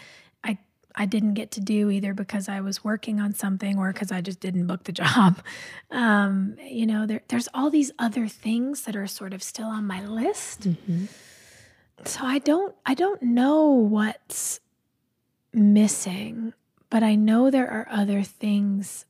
I 0.96 1.06
didn't 1.06 1.34
get 1.34 1.52
to 1.52 1.62
do 1.62 1.90
either 1.90 2.14
because 2.14 2.48
I 2.48 2.62
was 2.62 2.84
working 2.84 3.20
on 3.20 3.34
something 3.34 3.78
or 3.78 3.92
because 3.92 4.12
I 4.12 4.22
just 4.22 4.40
didn't 4.40 4.68
book 4.68 4.84
the 4.84 4.92
job. 4.92 5.42
Um, 5.92 6.56
you 6.60 6.88
know, 6.88 7.06
there, 7.06 7.22
there's 7.28 7.48
all 7.54 7.70
these 7.70 7.92
other 8.00 8.28
things 8.28 8.82
that 8.84 8.96
are 8.96 9.06
sort 9.06 9.32
of 9.32 9.44
still 9.44 9.68
on 9.68 9.86
my 9.86 10.04
list. 10.04 10.68
So 12.06 12.22
i 12.24 12.40
don't 12.40 12.76
i 12.86 12.94
don't 12.96 13.22
know 13.22 13.66
what's 13.70 14.60
missing 15.54 16.54
but 16.90 17.04
i 17.04 17.16
know 17.16 17.50
there 17.52 17.70
are 17.70 17.88
other 17.92 18.24
things 18.24 19.06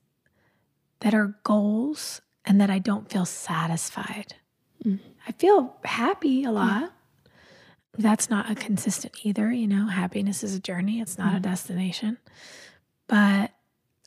that 1.00 1.14
are 1.14 1.36
goals 1.44 2.22
and 2.46 2.60
that 2.60 2.70
i 2.70 2.80
don't 2.80 3.10
feel 3.10 3.26
satisfied. 3.26 4.36
I 5.28 5.32
feel 5.32 5.78
happy 5.86 6.44
a 6.44 6.52
lot 6.52 6.92
that's 7.98 8.30
not 8.30 8.50
a 8.50 8.56
consistent 8.56 9.14
either 9.24 9.52
you 9.52 9.68
know 9.68 9.88
happiness 9.88 10.44
is 10.44 10.56
a 10.56 10.60
journey 10.60 11.00
it's 11.00 11.18
not 11.18 11.36
a 11.36 11.40
destination 11.40 12.18
but 13.08 13.52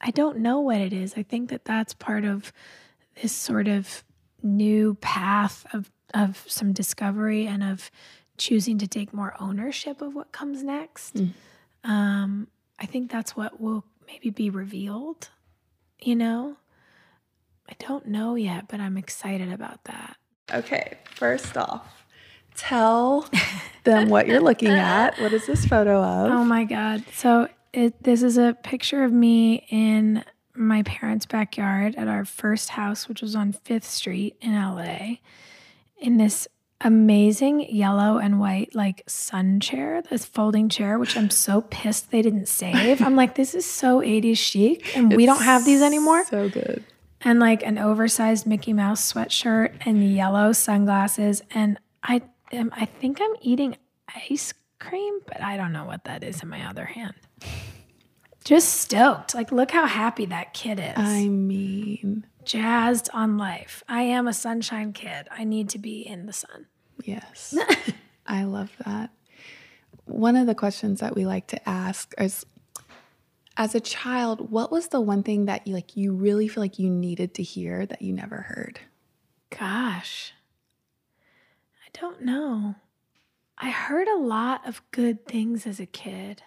i 0.00 0.10
don't 0.10 0.38
know 0.38 0.60
what 0.60 0.80
it 0.80 0.92
is 0.92 1.14
i 1.16 1.22
think 1.22 1.50
that 1.50 1.64
that's 1.64 1.94
part 1.94 2.24
of 2.24 2.52
this 3.22 3.32
sort 3.32 3.68
of 3.68 4.04
new 4.42 4.94
path 4.94 5.66
of 5.72 5.90
of 6.14 6.44
some 6.46 6.72
discovery 6.72 7.46
and 7.46 7.62
of 7.62 7.90
choosing 8.38 8.78
to 8.78 8.86
take 8.86 9.12
more 9.12 9.34
ownership 9.40 10.00
of 10.00 10.14
what 10.14 10.32
comes 10.32 10.62
next. 10.62 11.16
Um, 11.84 12.48
I 12.78 12.86
think 12.86 13.10
that's 13.10 13.36
what 13.36 13.60
will 13.60 13.84
maybe 14.06 14.30
be 14.30 14.50
revealed. 14.50 15.30
You 16.00 16.16
know, 16.16 16.56
I 17.68 17.74
don't 17.78 18.06
know 18.06 18.34
yet, 18.34 18.68
but 18.68 18.80
I'm 18.80 18.96
excited 18.96 19.50
about 19.52 19.84
that. 19.84 20.16
Okay, 20.52 20.98
first 21.14 21.56
off, 21.56 21.95
tell 22.56 23.28
them 23.84 24.08
what 24.08 24.26
you're 24.26 24.40
looking 24.40 24.68
at. 24.70 25.18
What 25.20 25.32
is 25.32 25.46
this 25.46 25.64
photo 25.66 26.02
of? 26.02 26.30
Oh 26.32 26.44
my 26.44 26.64
God. 26.64 27.04
So 27.14 27.48
it, 27.72 28.02
this 28.02 28.22
is 28.22 28.38
a 28.38 28.56
picture 28.62 29.04
of 29.04 29.12
me 29.12 29.66
in 29.68 30.24
my 30.54 30.82
parents' 30.84 31.26
backyard 31.26 31.94
at 31.96 32.08
our 32.08 32.24
first 32.24 32.70
house, 32.70 33.08
which 33.08 33.20
was 33.22 33.36
on 33.36 33.52
Fifth 33.52 33.84
Street 33.84 34.36
in 34.40 34.54
LA, 34.54 35.16
in 35.98 36.16
this 36.16 36.48
amazing 36.82 37.60
yellow 37.74 38.18
and 38.18 38.38
white 38.38 38.74
like 38.74 39.02
sun 39.06 39.60
chair, 39.60 40.02
this 40.10 40.24
folding 40.24 40.68
chair, 40.68 40.98
which 40.98 41.16
I'm 41.16 41.30
so 41.30 41.62
pissed 41.62 42.10
they 42.10 42.22
didn't 42.22 42.48
save. 42.48 43.00
I'm 43.02 43.16
like, 43.16 43.34
this 43.34 43.54
is 43.54 43.64
so 43.64 44.00
80s 44.00 44.38
chic, 44.38 44.96
and 44.96 45.14
we 45.14 45.26
don't 45.26 45.42
have 45.42 45.64
these 45.64 45.82
anymore. 45.82 46.24
So 46.26 46.48
good. 46.48 46.84
and 47.22 47.38
like 47.40 47.62
an 47.62 47.78
oversized 47.78 48.46
Mickey 48.46 48.72
Mouse 48.72 49.12
sweatshirt 49.12 49.72
and 49.86 50.02
yellow 50.14 50.52
sunglasses. 50.52 51.42
And 51.50 51.78
I 52.02 52.22
am, 52.52 52.70
I 52.74 52.84
think 52.84 53.18
I'm 53.20 53.34
eating 53.40 53.76
ice 54.30 54.52
cream, 54.78 55.20
but 55.26 55.40
I 55.40 55.56
don't 55.56 55.72
know 55.72 55.84
what 55.84 56.04
that 56.04 56.22
is 56.22 56.42
in 56.42 56.48
my 56.48 56.66
other 56.68 56.84
hand. 56.84 57.14
Just 58.44 58.74
stoked. 58.80 59.34
Like, 59.34 59.50
look 59.50 59.70
how 59.70 59.86
happy 59.86 60.26
that 60.26 60.54
kid 60.54 60.78
is. 60.78 60.94
I 60.96 61.28
mean, 61.28 62.26
Jazzed 62.44 63.10
on 63.12 63.36
life. 63.38 63.82
I 63.88 64.02
am 64.02 64.28
a 64.28 64.32
sunshine 64.32 64.92
kid. 64.92 65.26
I 65.30 65.42
need 65.42 65.68
to 65.70 65.78
be 65.78 66.06
in 66.06 66.26
the 66.26 66.32
sun. 66.32 66.66
yes. 67.04 67.56
I 68.26 68.44
love 68.44 68.70
that. 68.84 69.10
One 70.04 70.36
of 70.36 70.46
the 70.46 70.54
questions 70.54 71.00
that 71.00 71.16
we 71.16 71.26
like 71.26 71.48
to 71.48 71.68
ask 71.68 72.14
is 72.18 72.46
as 73.56 73.74
a 73.74 73.80
child, 73.80 74.50
what 74.50 74.70
was 74.70 74.88
the 74.88 75.00
one 75.00 75.22
thing 75.22 75.46
that 75.46 75.66
you 75.66 75.74
like 75.74 75.96
you 75.96 76.12
really 76.12 76.46
feel 76.46 76.62
like 76.62 76.78
you 76.78 76.88
needed 76.90 77.34
to 77.34 77.42
hear 77.42 77.86
that 77.86 78.02
you 78.02 78.12
never 78.12 78.42
heard? 78.42 78.78
Gosh, 79.50 80.32
don't 82.00 82.22
know. 82.22 82.74
I 83.58 83.70
heard 83.70 84.08
a 84.08 84.18
lot 84.18 84.66
of 84.68 84.82
good 84.90 85.26
things 85.26 85.66
as 85.66 85.80
a 85.80 85.86
kid. 85.86 86.42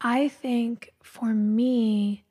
I 0.00 0.28
think 0.28 0.92
for 1.02 1.32
me, 1.32 2.24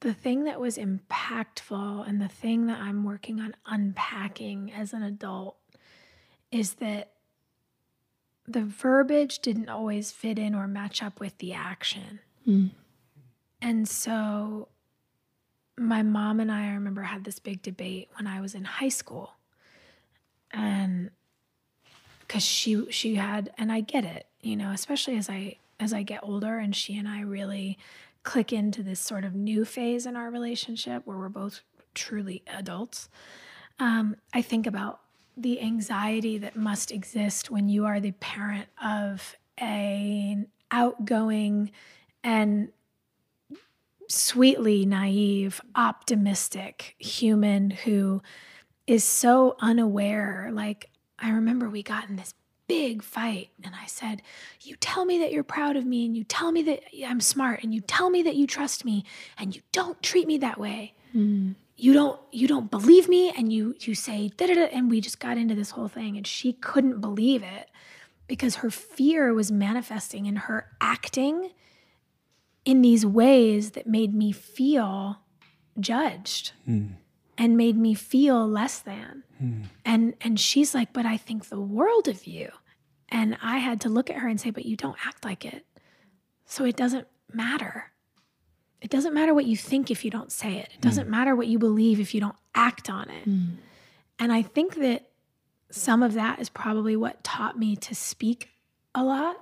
the 0.00 0.12
thing 0.12 0.44
that 0.44 0.60
was 0.60 0.76
impactful 0.76 2.08
and 2.08 2.20
the 2.20 2.28
thing 2.28 2.66
that 2.66 2.80
I'm 2.80 3.04
working 3.04 3.40
on 3.40 3.54
unpacking 3.66 4.72
as 4.72 4.92
an 4.92 5.02
adult 5.02 5.56
is 6.50 6.74
that 6.74 7.12
the 8.46 8.62
verbiage 8.62 9.38
didn't 9.38 9.68
always 9.68 10.10
fit 10.10 10.38
in 10.38 10.54
or 10.54 10.66
match 10.66 11.02
up 11.02 11.20
with 11.20 11.38
the 11.38 11.52
action. 11.52 12.18
Hmm. 12.44 12.66
And 13.60 13.88
so 13.88 14.68
my 15.78 16.02
mom 16.02 16.40
and 16.40 16.50
I, 16.50 16.70
I 16.70 16.74
remember, 16.74 17.02
had 17.02 17.24
this 17.24 17.38
big 17.38 17.62
debate 17.62 18.08
when 18.16 18.26
I 18.26 18.40
was 18.40 18.54
in 18.54 18.64
high 18.64 18.88
school. 18.88 19.34
And 20.50 21.10
because 22.32 22.42
she 22.42 22.90
she 22.90 23.16
had 23.16 23.52
and 23.58 23.70
I 23.70 23.82
get 23.82 24.06
it, 24.06 24.26
you 24.40 24.56
know, 24.56 24.70
especially 24.70 25.18
as 25.18 25.28
I 25.28 25.56
as 25.78 25.92
I 25.92 26.02
get 26.02 26.20
older 26.22 26.56
and 26.56 26.74
she 26.74 26.96
and 26.96 27.06
I 27.06 27.20
really 27.20 27.76
click 28.22 28.54
into 28.54 28.82
this 28.82 29.00
sort 29.00 29.26
of 29.26 29.34
new 29.34 29.66
phase 29.66 30.06
in 30.06 30.16
our 30.16 30.30
relationship 30.30 31.02
where 31.04 31.18
we're 31.18 31.28
both 31.28 31.60
truly 31.92 32.42
adults. 32.46 33.10
Um, 33.78 34.16
I 34.32 34.40
think 34.40 34.66
about 34.66 35.00
the 35.36 35.60
anxiety 35.60 36.38
that 36.38 36.56
must 36.56 36.90
exist 36.90 37.50
when 37.50 37.68
you 37.68 37.84
are 37.84 38.00
the 38.00 38.12
parent 38.12 38.68
of 38.82 39.36
an 39.58 40.46
outgoing 40.70 41.70
and 42.24 42.70
sweetly 44.08 44.86
naive, 44.86 45.60
optimistic 45.74 46.94
human 46.98 47.68
who 47.70 48.22
is 48.86 49.04
so 49.04 49.56
unaware. 49.60 50.48
Like, 50.50 50.91
I 51.22 51.30
remember 51.30 51.70
we 51.70 51.82
got 51.82 52.08
in 52.08 52.16
this 52.16 52.34
big 52.66 53.02
fight, 53.02 53.50
and 53.62 53.74
I 53.74 53.86
said, 53.86 54.22
You 54.60 54.76
tell 54.76 55.04
me 55.04 55.18
that 55.18 55.32
you're 55.32 55.44
proud 55.44 55.76
of 55.76 55.86
me, 55.86 56.04
and 56.04 56.16
you 56.16 56.24
tell 56.24 56.52
me 56.52 56.62
that 56.62 56.82
I'm 57.06 57.20
smart, 57.20 57.62
and 57.62 57.74
you 57.74 57.80
tell 57.80 58.10
me 58.10 58.22
that 58.22 58.36
you 58.36 58.46
trust 58.46 58.84
me, 58.84 59.04
and 59.38 59.54
you 59.54 59.62
don't 59.72 60.02
treat 60.02 60.26
me 60.26 60.38
that 60.38 60.58
way. 60.58 60.94
Mm. 61.14 61.54
You 61.76 61.92
don't 61.92 62.20
you 62.30 62.46
don't 62.46 62.70
believe 62.70 63.08
me, 63.08 63.30
and 63.30 63.52
you 63.52 63.74
you 63.80 63.94
say 63.94 64.30
da 64.36 64.46
da 64.46 64.54
da, 64.54 64.64
and 64.72 64.90
we 64.90 65.00
just 65.00 65.20
got 65.20 65.38
into 65.38 65.54
this 65.54 65.70
whole 65.70 65.88
thing, 65.88 66.16
and 66.16 66.26
she 66.26 66.52
couldn't 66.52 67.00
believe 67.00 67.42
it 67.42 67.70
because 68.26 68.56
her 68.56 68.70
fear 68.70 69.34
was 69.34 69.52
manifesting 69.52 70.26
in 70.26 70.36
her 70.36 70.70
acting 70.80 71.50
in 72.64 72.80
these 72.80 73.04
ways 73.04 73.72
that 73.72 73.86
made 73.86 74.14
me 74.14 74.32
feel 74.32 75.18
judged 75.80 76.52
mm. 76.68 76.94
And 77.42 77.56
made 77.56 77.76
me 77.76 77.92
feel 77.92 78.46
less 78.46 78.78
than. 78.78 79.24
Hmm. 79.38 79.62
And 79.84 80.14
and 80.20 80.38
she's 80.38 80.76
like, 80.76 80.92
"But 80.92 81.06
I 81.06 81.16
think 81.16 81.48
the 81.48 81.60
world 81.60 82.06
of 82.06 82.24
you." 82.24 82.50
And 83.08 83.36
I 83.42 83.58
had 83.58 83.80
to 83.80 83.88
look 83.88 84.08
at 84.08 84.18
her 84.18 84.28
and 84.28 84.40
say, 84.40 84.50
"But 84.50 84.64
you 84.64 84.76
don't 84.76 84.96
act 85.04 85.24
like 85.24 85.44
it." 85.44 85.66
So 86.46 86.64
it 86.64 86.76
doesn't 86.76 87.08
matter. 87.32 87.90
It 88.80 88.90
doesn't 88.90 89.12
matter 89.12 89.34
what 89.34 89.44
you 89.44 89.56
think 89.56 89.90
if 89.90 90.04
you 90.04 90.10
don't 90.10 90.30
say 90.30 90.58
it. 90.58 90.68
It 90.68 90.76
hmm. 90.76 90.88
doesn't 90.88 91.08
matter 91.10 91.34
what 91.34 91.48
you 91.48 91.58
believe 91.58 91.98
if 91.98 92.14
you 92.14 92.20
don't 92.20 92.36
act 92.54 92.88
on 92.88 93.10
it. 93.10 93.24
Hmm. 93.24 93.46
And 94.20 94.32
I 94.32 94.42
think 94.42 94.76
that 94.76 95.08
some 95.68 96.04
of 96.04 96.12
that 96.14 96.38
is 96.38 96.48
probably 96.48 96.94
what 96.94 97.24
taught 97.24 97.58
me 97.58 97.74
to 97.74 97.92
speak 97.92 98.50
a 98.94 99.02
lot 99.02 99.36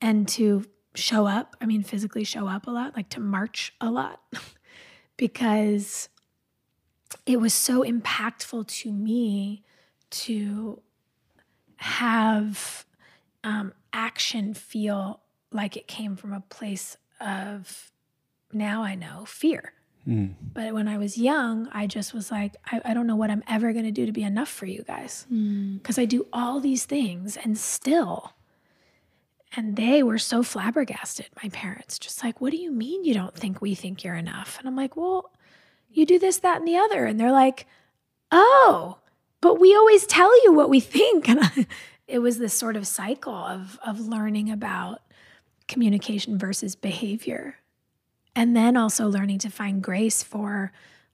and 0.00 0.26
to 0.28 0.64
show 0.94 1.26
up. 1.26 1.54
I 1.60 1.66
mean, 1.66 1.82
physically 1.82 2.24
show 2.24 2.48
up 2.48 2.66
a 2.66 2.70
lot, 2.70 2.96
like 2.96 3.10
to 3.10 3.20
march 3.20 3.74
a 3.78 3.90
lot, 3.90 4.22
because 5.18 6.08
it 7.26 7.40
was 7.40 7.54
so 7.54 7.82
impactful 7.84 8.66
to 8.66 8.92
me 8.92 9.62
to 10.10 10.80
have 11.76 12.84
um, 13.44 13.72
action 13.92 14.54
feel 14.54 15.20
like 15.50 15.76
it 15.76 15.86
came 15.86 16.16
from 16.16 16.32
a 16.32 16.40
place 16.40 16.96
of 17.20 17.90
now 18.52 18.82
I 18.82 18.94
know 18.94 19.24
fear. 19.26 19.72
But 20.52 20.74
when 20.74 20.88
I 20.88 20.98
was 20.98 21.16
young, 21.16 21.68
I 21.72 21.86
just 21.86 22.12
was 22.12 22.30
like, 22.30 22.56
I, 22.66 22.80
I 22.86 22.94
don't 22.94 23.06
know 23.06 23.14
what 23.14 23.30
I'm 23.30 23.44
ever 23.48 23.72
going 23.72 23.84
to 23.84 23.92
do 23.92 24.04
to 24.06 24.12
be 24.12 24.24
enough 24.24 24.48
for 24.48 24.66
you 24.66 24.82
guys. 24.82 25.26
Because 25.76 25.96
I 25.98 26.06
do 26.06 26.26
all 26.32 26.58
these 26.58 26.84
things 26.86 27.36
and 27.36 27.56
still. 27.56 28.32
And 29.54 29.76
they 29.76 30.02
were 30.02 30.18
so 30.18 30.42
flabbergasted, 30.42 31.26
my 31.42 31.50
parents, 31.50 31.98
just 31.98 32.24
like, 32.24 32.40
what 32.40 32.50
do 32.50 32.56
you 32.56 32.72
mean 32.72 33.04
you 33.04 33.14
don't 33.14 33.34
think 33.34 33.60
we 33.60 33.74
think 33.76 34.02
you're 34.02 34.14
enough? 34.16 34.58
And 34.58 34.66
I'm 34.66 34.74
like, 34.74 34.96
well, 34.96 35.30
you 35.92 36.06
do 36.06 36.18
this, 36.18 36.38
that, 36.38 36.58
and 36.58 36.68
the 36.68 36.76
other. 36.76 37.04
And 37.04 37.18
they're 37.18 37.32
like, 37.32 37.66
oh, 38.30 38.98
but 39.40 39.60
we 39.60 39.74
always 39.74 40.06
tell 40.06 40.42
you 40.44 40.52
what 40.52 40.70
we 40.70 40.80
think. 40.80 41.28
And 41.28 41.40
I, 41.40 41.66
it 42.08 42.18
was 42.18 42.38
this 42.38 42.54
sort 42.54 42.76
of 42.76 42.86
cycle 42.86 43.34
of, 43.34 43.78
of 43.86 44.00
learning 44.00 44.50
about 44.50 45.00
communication 45.68 46.36
versus 46.36 46.74
behavior. 46.74 47.56
And 48.34 48.56
then 48.56 48.76
also 48.76 49.08
learning 49.08 49.38
to 49.40 49.50
find 49.50 49.82
grace 49.82 50.22
for 50.22 50.72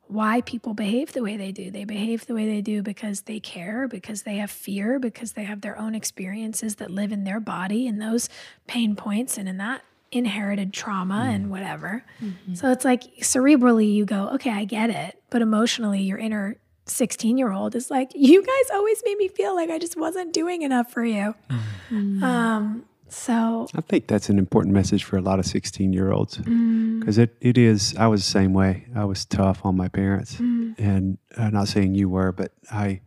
why 0.08 0.40
people 0.40 0.72
behave 0.72 1.12
the 1.12 1.22
way 1.22 1.36
they 1.36 1.52
do. 1.52 1.70
They 1.70 1.84
behave 1.84 2.26
the 2.26 2.34
way 2.34 2.46
they 2.46 2.62
do 2.62 2.82
because 2.82 3.22
they 3.22 3.38
care, 3.38 3.86
because 3.86 4.22
they 4.22 4.36
have 4.36 4.50
fear, 4.50 4.98
because 4.98 5.32
they 5.32 5.44
have 5.44 5.60
their 5.60 5.78
own 5.78 5.94
experiences 5.94 6.76
that 6.76 6.90
live 6.90 7.12
in 7.12 7.24
their 7.24 7.40
body 7.40 7.86
and 7.86 8.00
those 8.00 8.28
pain 8.66 8.96
points 8.96 9.36
and 9.36 9.48
in 9.48 9.58
that 9.58 9.82
inherited 10.10 10.72
trauma 10.72 11.28
and 11.30 11.46
mm. 11.46 11.48
whatever. 11.50 12.04
Mm-hmm. 12.22 12.54
So 12.54 12.70
it's 12.70 12.84
like 12.84 13.02
cerebrally, 13.20 13.92
you 13.92 14.04
go, 14.04 14.28
okay, 14.30 14.50
I 14.50 14.64
get 14.64 14.90
it. 14.90 15.22
But 15.30 15.42
emotionally, 15.42 16.02
your 16.02 16.18
inner 16.18 16.56
16 16.86 17.36
year 17.38 17.52
old 17.52 17.74
is 17.74 17.90
like, 17.90 18.12
you 18.14 18.42
guys 18.42 18.70
always 18.72 19.02
made 19.04 19.18
me 19.18 19.28
feel 19.28 19.54
like 19.54 19.70
I 19.70 19.78
just 19.78 19.96
wasn't 19.96 20.32
doing 20.32 20.62
enough 20.62 20.90
for 20.90 21.04
you. 21.04 21.34
Mm-hmm. 21.50 22.22
Mm. 22.22 22.22
Um, 22.22 22.84
so 23.08 23.66
I 23.74 23.80
think 23.80 24.06
that's 24.06 24.28
an 24.28 24.38
important 24.38 24.74
message 24.74 25.04
for 25.04 25.16
a 25.16 25.22
lot 25.22 25.38
of 25.38 25.46
16 25.46 25.92
year 25.92 26.12
olds 26.12 26.36
because 26.36 26.48
mm. 26.50 27.18
it, 27.18 27.36
it 27.40 27.56
is. 27.56 27.94
I 27.96 28.06
was 28.06 28.22
the 28.22 28.30
same 28.30 28.52
way. 28.52 28.86
I 28.94 29.04
was 29.06 29.24
tough 29.24 29.64
on 29.64 29.76
my 29.76 29.88
parents, 29.88 30.38
and 30.78 31.16
I'm 31.36 31.52
not 31.54 31.68
saying 31.68 31.94
you 31.94 32.08
were, 32.08 32.32
but 32.32 32.52
I. 32.70 33.00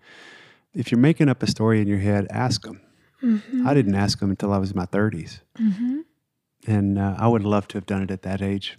If 0.74 0.90
you're 0.90 1.00
making 1.00 1.28
up 1.28 1.44
a 1.44 1.48
story 1.48 1.82
in 1.82 1.88
your 1.88 2.00
head, 2.00 2.28
ask 2.30 2.62
them. 2.64 2.82
Mm-hmm. 3.22 3.68
I 3.68 3.74
didn't 3.74 3.94
ask 3.94 4.20
them 4.20 4.30
until 4.32 4.54
I 4.54 4.58
was 4.58 4.72
in 4.72 4.78
my 4.78 4.86
30s, 4.86 5.42
and 6.68 6.98
uh, 7.00 7.16
I 7.18 7.28
would 7.28 7.44
love 7.44 7.68
to 7.70 7.78
have 7.78 7.86
done 7.86 8.02
it 8.04 8.12
at 8.12 8.22
that 8.24 8.42
age. 8.42 8.78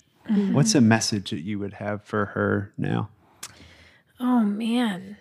What's 0.52 0.74
a 0.74 0.80
message 0.80 1.30
that 1.30 1.40
you 1.40 1.58
would 1.58 1.74
have 1.74 2.04
for 2.04 2.26
her 2.26 2.72
now? 2.78 3.08
Oh 4.20 4.40
man. 4.40 5.16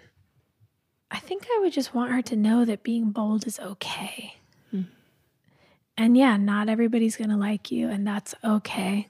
I 1.09 1.17
think 1.19 1.47
I 1.53 1.59
would 1.59 1.73
just 1.73 1.93
want 1.93 2.11
her 2.11 2.21
to 2.21 2.35
know 2.35 2.63
that 2.65 2.83
being 2.83 3.09
bold 3.11 3.45
is 3.47 3.59
okay. 3.59 4.35
And 5.97 6.15
yeah, 6.15 6.37
not 6.37 6.69
everybody's 6.69 7.17
going 7.17 7.29
to 7.31 7.35
like 7.35 7.69
you, 7.69 7.89
and 7.89 8.07
that's 8.07 8.33
okay. 8.43 9.09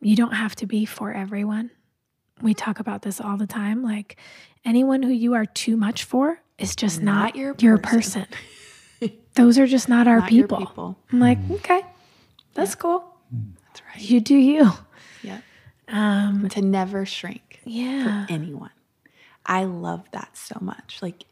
You 0.00 0.14
don't 0.14 0.34
have 0.34 0.54
to 0.56 0.66
be 0.66 0.84
for 0.84 1.12
everyone. 1.12 1.70
We 2.42 2.52
talk 2.52 2.78
about 2.80 3.02
this 3.02 3.20
all 3.20 3.36
the 3.38 3.46
time. 3.46 3.82
Like 3.82 4.16
anyone 4.64 5.02
who 5.02 5.10
you 5.10 5.34
are 5.34 5.46
too 5.46 5.76
much 5.76 6.04
for 6.04 6.40
is 6.58 6.76
just 6.76 7.00
not, 7.02 7.14
Not 7.34 7.36
your 7.36 7.54
your 7.58 7.78
person. 7.78 8.26
person. 9.00 9.12
Those 9.34 9.58
are 9.58 9.66
just 9.66 9.88
not 9.88 10.06
our 10.06 10.20
Not 10.20 10.28
people. 10.28 10.58
people. 10.58 10.98
I'm 11.10 11.18
like, 11.18 11.38
okay, 11.50 11.80
that's 12.54 12.74
cool. 12.74 13.04
Hmm. 13.30 13.50
That's 13.66 13.82
right. 13.82 14.00
You 14.00 14.20
do 14.20 14.36
you. 14.36 14.70
Yeah. 15.22 15.40
Um, 15.88 16.48
To 16.50 16.62
never 16.62 17.04
shrink 17.04 17.60
yeah. 17.64 18.26
for 18.26 18.32
anyone. 18.32 18.70
I 19.44 19.64
love 19.64 20.04
that 20.12 20.36
so 20.36 20.56
much. 20.60 20.98
Like, 21.02 21.24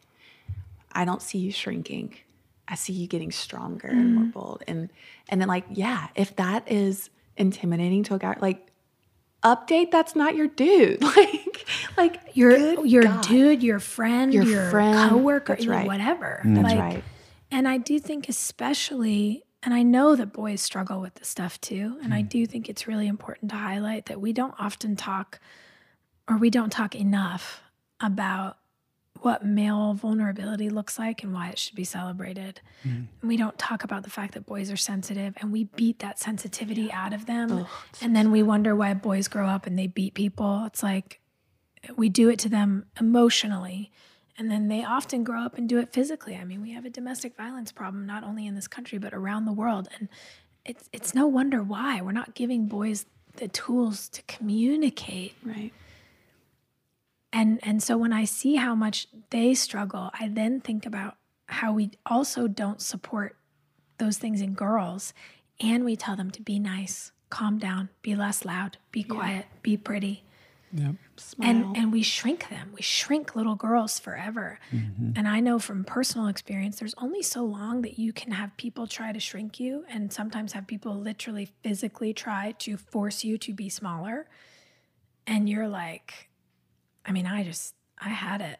I 0.92 1.04
don't 1.04 1.22
see 1.22 1.38
you 1.38 1.52
shrinking. 1.52 2.16
I 2.68 2.74
see 2.74 2.92
you 2.92 3.06
getting 3.06 3.32
stronger 3.32 3.88
and 3.88 4.14
more 4.14 4.24
mm-hmm. 4.24 4.30
bold. 4.30 4.62
And 4.66 4.90
and 5.28 5.40
then 5.40 5.48
like, 5.48 5.64
yeah, 5.70 6.08
if 6.14 6.36
that 6.36 6.70
is 6.70 7.10
intimidating 7.36 8.02
to 8.04 8.14
a 8.14 8.18
guy, 8.18 8.36
like 8.40 8.70
update 9.42 9.90
that's 9.90 10.14
not 10.14 10.34
your 10.36 10.48
dude. 10.48 11.02
Like 11.16 11.66
like 11.96 12.20
your 12.34 12.84
your 12.84 13.02
God. 13.04 13.22
dude, 13.24 13.62
your 13.62 13.78
friend, 13.78 14.32
Your 14.32 14.44
your, 14.44 14.70
friend. 14.70 15.10
coworker, 15.10 15.54
That's 15.54 15.66
right. 15.66 15.86
whatever. 15.86 16.40
Hmm. 16.42 16.54
That's 16.54 16.68
Like, 16.68 16.78
right. 16.78 17.04
And 17.50 17.68
I 17.68 17.76
do 17.76 17.98
think, 17.98 18.28
especially, 18.28 19.44
and 19.62 19.72
I 19.72 19.82
know 19.82 20.16
that 20.16 20.32
boys 20.32 20.60
struggle 20.60 21.00
with 21.00 21.14
this 21.14 21.28
stuff 21.28 21.60
too. 21.60 21.98
And 22.02 22.12
I 22.12 22.22
do 22.22 22.46
think 22.46 22.68
it's 22.68 22.88
really 22.88 23.06
important 23.06 23.50
to 23.52 23.56
highlight 23.56 24.06
that 24.06 24.20
we 24.20 24.32
don't 24.32 24.54
often 24.58 24.96
talk, 24.96 25.38
or 26.28 26.36
we 26.36 26.50
don't 26.50 26.70
talk 26.70 26.94
enough 26.96 27.62
about 28.00 28.58
what 29.20 29.44
male 29.44 29.94
vulnerability 29.94 30.68
looks 30.68 30.98
like 30.98 31.22
and 31.22 31.32
why 31.32 31.48
it 31.50 31.58
should 31.58 31.76
be 31.76 31.84
celebrated. 31.84 32.60
And 32.82 33.08
we 33.22 33.36
don't 33.36 33.56
talk 33.56 33.84
about 33.84 34.02
the 34.02 34.10
fact 34.10 34.34
that 34.34 34.46
boys 34.46 34.68
are 34.68 34.76
sensitive 34.76 35.34
and 35.40 35.52
we 35.52 35.64
beat 35.64 36.00
that 36.00 36.18
sensitivity 36.18 36.90
out 36.90 37.12
of 37.12 37.26
them. 37.26 37.66
and 38.00 38.16
then 38.16 38.32
we 38.32 38.42
wonder 38.42 38.74
why 38.74 38.94
boys 38.94 39.28
grow 39.28 39.46
up 39.46 39.66
and 39.66 39.78
they 39.78 39.86
beat 39.86 40.14
people. 40.14 40.64
It's 40.66 40.82
like 40.82 41.20
we 41.96 42.08
do 42.08 42.28
it 42.30 42.40
to 42.40 42.48
them 42.48 42.86
emotionally. 43.00 43.92
And 44.38 44.50
then 44.50 44.68
they 44.68 44.82
often 44.82 45.24
grow 45.24 45.42
up 45.42 45.58
and 45.58 45.68
do 45.68 45.78
it 45.78 45.92
physically. 45.92 46.36
I 46.36 46.44
mean, 46.44 46.62
we 46.62 46.72
have 46.72 46.84
a 46.84 46.90
domestic 46.90 47.36
violence 47.36 47.70
problem 47.70 48.06
not 48.06 48.24
only 48.24 48.46
in 48.46 48.54
this 48.54 48.68
country 48.68 48.98
but 48.98 49.12
around 49.12 49.44
the 49.44 49.52
world, 49.52 49.88
and 49.98 50.08
it's 50.64 50.88
it's 50.92 51.14
no 51.14 51.26
wonder 51.26 51.62
why 51.62 52.00
we're 52.00 52.12
not 52.12 52.34
giving 52.34 52.66
boys 52.66 53.06
the 53.36 53.48
tools 53.48 54.08
to 54.10 54.22
communicate. 54.22 55.34
Right. 55.44 55.72
And 57.32 57.60
and 57.62 57.82
so 57.82 57.96
when 57.98 58.12
I 58.12 58.24
see 58.24 58.56
how 58.56 58.74
much 58.74 59.06
they 59.30 59.54
struggle, 59.54 60.10
I 60.18 60.28
then 60.28 60.60
think 60.60 60.86
about 60.86 61.16
how 61.46 61.72
we 61.72 61.90
also 62.06 62.48
don't 62.48 62.80
support 62.80 63.36
those 63.98 64.18
things 64.18 64.40
in 64.40 64.54
girls, 64.54 65.12
and 65.60 65.84
we 65.84 65.94
tell 65.94 66.16
them 66.16 66.30
to 66.30 66.42
be 66.42 66.58
nice, 66.58 67.12
calm 67.28 67.58
down, 67.58 67.90
be 68.00 68.14
less 68.14 68.44
loud, 68.44 68.78
be 68.90 69.02
quiet, 69.02 69.46
be 69.62 69.76
pretty 69.76 70.24
Smile. 71.16 71.50
and 71.50 71.76
and 71.76 71.92
we 71.92 72.02
shrink 72.02 72.48
them. 72.48 72.70
We 72.74 72.80
shrink 72.82 73.36
little 73.36 73.54
girls 73.54 73.98
forever. 73.98 74.58
Mm-hmm. 74.72 75.12
And 75.16 75.28
i 75.28 75.40
know 75.40 75.58
from 75.58 75.84
personal 75.84 76.28
experience 76.28 76.78
there's 76.78 76.94
only 76.98 77.22
so 77.22 77.44
long 77.44 77.82
that 77.82 77.98
you 77.98 78.12
can 78.12 78.32
have 78.32 78.56
people 78.56 78.86
try 78.86 79.12
to 79.12 79.20
shrink 79.20 79.60
you 79.60 79.84
and 79.90 80.12
sometimes 80.12 80.52
have 80.52 80.66
people 80.66 80.94
literally 80.94 81.50
physically 81.62 82.14
try 82.14 82.52
to 82.60 82.76
force 82.76 83.22
you 83.24 83.36
to 83.38 83.52
be 83.52 83.68
smaller. 83.68 84.26
And 85.26 85.48
you're 85.48 85.68
like 85.68 86.28
i 87.04 87.12
mean 87.12 87.26
i 87.26 87.42
just 87.44 87.74
i 87.98 88.08
had 88.08 88.40
it. 88.40 88.58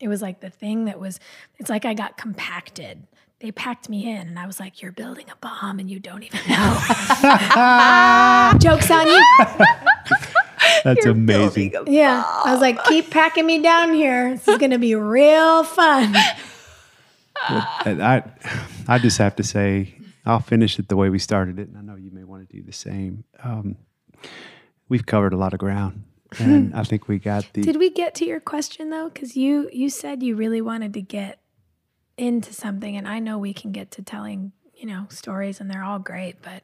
It 0.00 0.08
was 0.08 0.20
like 0.20 0.40
the 0.40 0.50
thing 0.50 0.84
that 0.86 1.00
was 1.00 1.18
it's 1.58 1.70
like 1.70 1.84
i 1.84 1.94
got 1.94 2.16
compacted. 2.18 3.06
They 3.40 3.50
packed 3.50 3.88
me 3.88 4.08
in 4.08 4.28
and 4.28 4.38
i 4.38 4.46
was 4.46 4.60
like 4.60 4.82
you're 4.82 4.92
building 4.92 5.26
a 5.30 5.36
bomb 5.36 5.78
and 5.78 5.90
you 5.90 5.98
don't 5.98 6.22
even 6.22 6.40
know. 6.48 6.78
Jokes 8.58 8.90
on 8.90 9.06
you 9.06 9.24
That's 10.84 11.06
amazing. 11.06 11.74
Yeah. 11.86 12.22
I 12.26 12.52
was 12.52 12.60
like, 12.60 12.82
keep 12.84 13.10
packing 13.10 13.46
me 13.46 13.62
down 13.62 13.94
here. 13.94 14.30
This 14.30 14.48
is 14.48 14.58
going 14.58 14.70
to 14.72 14.78
be 14.78 14.94
real 14.94 15.64
fun. 15.64 16.14
And 17.84 18.02
I, 18.02 18.22
I 18.88 18.98
just 18.98 19.18
have 19.18 19.36
to 19.36 19.42
say, 19.42 19.94
I'll 20.24 20.40
finish 20.40 20.78
it 20.78 20.88
the 20.88 20.96
way 20.96 21.10
we 21.10 21.18
started 21.18 21.58
it, 21.58 21.68
and 21.68 21.76
I 21.76 21.80
know 21.80 21.96
you 21.96 22.10
may 22.12 22.24
want 22.24 22.48
to 22.48 22.56
do 22.56 22.62
the 22.62 22.72
same. 22.72 23.24
Um, 23.42 23.76
we've 24.88 25.04
covered 25.04 25.32
a 25.32 25.36
lot 25.36 25.52
of 25.52 25.58
ground, 25.58 26.04
and 26.38 26.74
I 26.74 26.84
think 26.84 27.08
we 27.08 27.18
got 27.18 27.52
the. 27.52 27.62
Did 27.62 27.76
we 27.78 27.90
get 27.90 28.14
to 28.16 28.24
your 28.24 28.38
question 28.38 28.90
though? 28.90 29.08
Because 29.08 29.36
you 29.36 29.68
you 29.72 29.90
said 29.90 30.22
you 30.22 30.36
really 30.36 30.60
wanted 30.60 30.94
to 30.94 31.00
get 31.00 31.40
into 32.16 32.52
something, 32.52 32.96
and 32.96 33.08
I 33.08 33.18
know 33.18 33.38
we 33.38 33.52
can 33.52 33.72
get 33.72 33.90
to 33.92 34.02
telling 34.02 34.52
you 34.74 34.86
know 34.86 35.06
stories, 35.10 35.60
and 35.60 35.68
they're 35.68 35.82
all 35.82 35.98
great. 35.98 36.40
But 36.40 36.62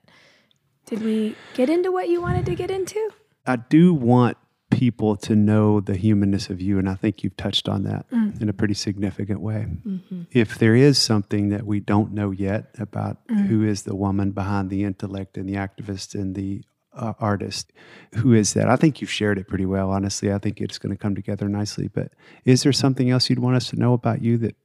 did 0.87 1.03
we 1.03 1.35
get 1.55 1.69
into 1.69 1.91
what 1.91 2.09
you 2.09 2.23
wanted 2.23 2.47
to 2.47 2.55
get 2.55 2.71
into? 2.71 3.11
I 3.49 3.57
do 3.57 3.95
want 3.95 4.37
people 4.71 5.17
to 5.17 5.35
know 5.35 5.81
the 5.81 5.97
humanness 5.97 6.51
of 6.51 6.61
you, 6.61 6.79
and 6.79 6.89
I 6.89 6.95
think 6.95 7.25
you've 7.25 7.37
touched 7.39 7.69
on 7.71 7.85
that 7.85 8.05
Mm. 8.11 8.41
in 8.43 8.49
a 8.51 8.53
pretty 8.53 8.75
significant 8.75 9.41
way. 9.41 9.67
Mm-hmm. 9.87 10.23
If 10.31 10.59
there 10.59 10.75
is 10.75 10.99
something 10.99 11.49
that 11.49 11.65
we 11.67 11.81
don't 11.81 12.13
know 12.13 12.31
yet 12.31 12.75
about 12.79 13.27
Mm. 13.29 13.47
who 13.47 13.63
is 13.65 13.85
the 13.85 13.97
woman 13.97 14.33
behind 14.33 14.69
the 14.69 14.85
intellect 14.85 15.39
and 15.39 15.49
the 15.49 15.55
activist 15.55 16.15
and 16.15 16.35
the 16.35 16.63
uh, 16.93 17.15
artist, 17.21 17.73
who 18.17 18.35
is 18.35 18.53
that? 18.55 18.69
I 18.69 18.77
think 18.77 19.01
you've 19.01 19.11
shared 19.11 19.39
it 19.39 19.47
pretty 19.49 19.65
well. 19.67 19.91
Honestly, 19.91 20.33
I 20.33 20.39
think 20.39 20.61
it's 20.61 20.79
going 20.79 20.95
to 20.95 21.01
come 21.01 21.15
together 21.15 21.49
nicely. 21.49 21.89
But 21.89 22.13
is 22.45 22.63
there 22.65 22.73
something 22.73 23.09
else 23.09 23.31
you'd 23.31 23.39
want 23.39 23.57
us 23.57 23.69
to 23.71 23.77
know 23.77 23.93
about 23.95 24.21
you 24.21 24.37
that 24.39 24.57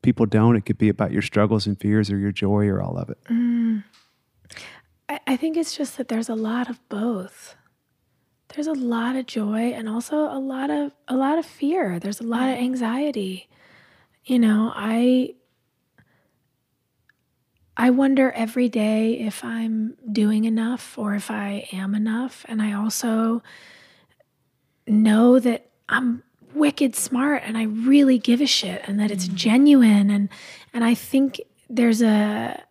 people 0.00 0.24
don't? 0.26 0.56
It 0.56 0.64
could 0.64 0.78
be 0.78 0.88
about 0.88 1.10
your 1.12 1.22
struggles 1.22 1.66
and 1.66 1.78
fears, 1.78 2.10
or 2.10 2.16
your 2.18 2.32
joy, 2.32 2.68
or 2.68 2.80
all 2.80 2.96
of 2.96 3.10
it. 3.10 3.18
I, 5.08 5.20
I 5.26 5.36
think 5.36 5.56
it's 5.56 5.76
just 5.76 5.96
that 5.98 6.08
there's 6.08 6.28
a 6.28 6.34
lot 6.36 6.70
of 6.70 6.78
both. 6.88 7.56
There's 8.54 8.66
a 8.66 8.72
lot 8.72 9.16
of 9.16 9.26
joy 9.26 9.72
and 9.72 9.88
also 9.88 10.16
a 10.16 10.38
lot 10.38 10.70
of 10.70 10.92
a 11.08 11.16
lot 11.16 11.38
of 11.38 11.46
fear. 11.46 11.98
There's 11.98 12.20
a 12.20 12.26
lot 12.26 12.48
of 12.48 12.58
anxiety. 12.58 13.48
You 14.24 14.38
know, 14.38 14.72
I 14.74 15.34
I 17.76 17.90
wonder 17.90 18.30
every 18.32 18.68
day 18.68 19.18
if 19.18 19.42
I'm 19.42 19.96
doing 20.10 20.44
enough 20.44 20.98
or 20.98 21.14
if 21.14 21.30
I 21.30 21.66
am 21.72 21.94
enough. 21.94 22.44
And 22.48 22.60
I 22.60 22.72
also 22.74 23.42
know 24.86 25.38
that 25.38 25.70
I'm 25.88 26.22
wicked 26.54 26.94
smart 26.94 27.42
and 27.46 27.56
I 27.56 27.64
really 27.64 28.18
give 28.18 28.40
a 28.40 28.46
shit 28.46 28.82
and 28.86 29.00
that 29.00 29.10
it's 29.10 29.26
mm-hmm. 29.26 29.36
genuine 29.36 30.10
and 30.10 30.28
and 30.74 30.84
I 30.84 30.94
think 30.94 31.40
there's 31.70 32.02
a 32.02 32.62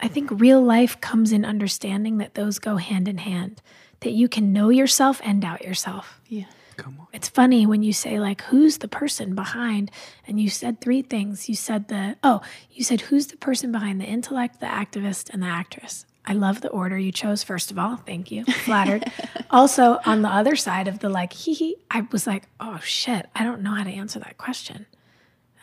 I 0.00 0.08
think 0.08 0.30
real 0.32 0.62
life 0.62 1.00
comes 1.00 1.32
in 1.32 1.44
understanding 1.44 2.18
that 2.18 2.34
those 2.34 2.58
go 2.58 2.76
hand 2.76 3.08
in 3.08 3.18
hand. 3.18 3.60
That 4.02 4.12
you 4.12 4.28
can 4.28 4.52
know 4.52 4.68
yourself 4.68 5.20
and 5.24 5.40
doubt 5.40 5.62
yourself. 5.62 6.20
Yeah. 6.28 6.44
Come 6.76 6.98
on. 7.00 7.06
It's 7.12 7.28
funny 7.28 7.66
when 7.66 7.82
you 7.82 7.92
say 7.92 8.18
like 8.18 8.42
who's 8.42 8.78
the 8.78 8.88
person 8.88 9.34
behind 9.34 9.90
and 10.26 10.40
you 10.40 10.48
said 10.48 10.80
three 10.80 11.02
things. 11.02 11.48
You 11.48 11.54
said 11.54 11.88
the 11.88 12.16
oh, 12.22 12.40
you 12.70 12.82
said 12.84 13.02
who's 13.02 13.28
the 13.28 13.36
person 13.36 13.72
behind 13.72 14.00
the 14.00 14.04
intellect, 14.04 14.60
the 14.60 14.66
activist 14.66 15.30
and 15.30 15.42
the 15.42 15.46
actress. 15.46 16.06
I 16.24 16.34
love 16.34 16.60
the 16.60 16.68
order 16.68 16.98
you 16.98 17.12
chose 17.12 17.42
first 17.42 17.70
of 17.70 17.78
all. 17.78 17.96
Thank 17.96 18.30
you. 18.30 18.44
Flattered. 18.44 19.10
also 19.50 19.98
on 20.04 20.22
the 20.22 20.28
other 20.28 20.56
side 20.56 20.88
of 20.88 21.00
the 21.00 21.08
like 21.08 21.32
hee 21.32 21.54
hee, 21.54 21.76
I 21.90 22.06
was 22.12 22.26
like, 22.26 22.44
"Oh 22.60 22.78
shit, 22.82 23.28
I 23.34 23.44
don't 23.44 23.62
know 23.62 23.74
how 23.74 23.84
to 23.84 23.90
answer 23.90 24.18
that 24.20 24.38
question." 24.38 24.86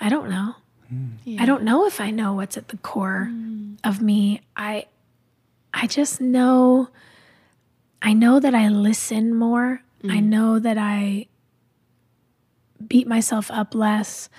I 0.02 0.10
don't 0.10 0.30
know. 0.30 0.56
Hmm. 0.88 1.38
I 1.40 1.46
don't 1.46 1.64
know 1.64 1.86
if 1.86 2.02
I 2.02 2.12
know 2.12 2.34
what's 2.34 2.58
at 2.58 2.70
the 2.70 2.78
core 2.78 3.26
hmm. 3.30 3.76
of 3.84 4.02
me. 4.02 4.42
I 4.56 4.86
I 5.74 5.88
just 5.88 6.20
know 6.20 6.90
I 8.02 8.14
know 8.14 8.40
that 8.40 8.56
I 8.56 8.70
listen 8.70 9.36
more. 9.36 9.82
I 10.10 10.20
know 10.22 10.60
that 10.60 10.78
I 10.78 11.28
beat 12.86 13.08
myself 13.08 13.52
up 13.52 13.76
less. 13.76 14.30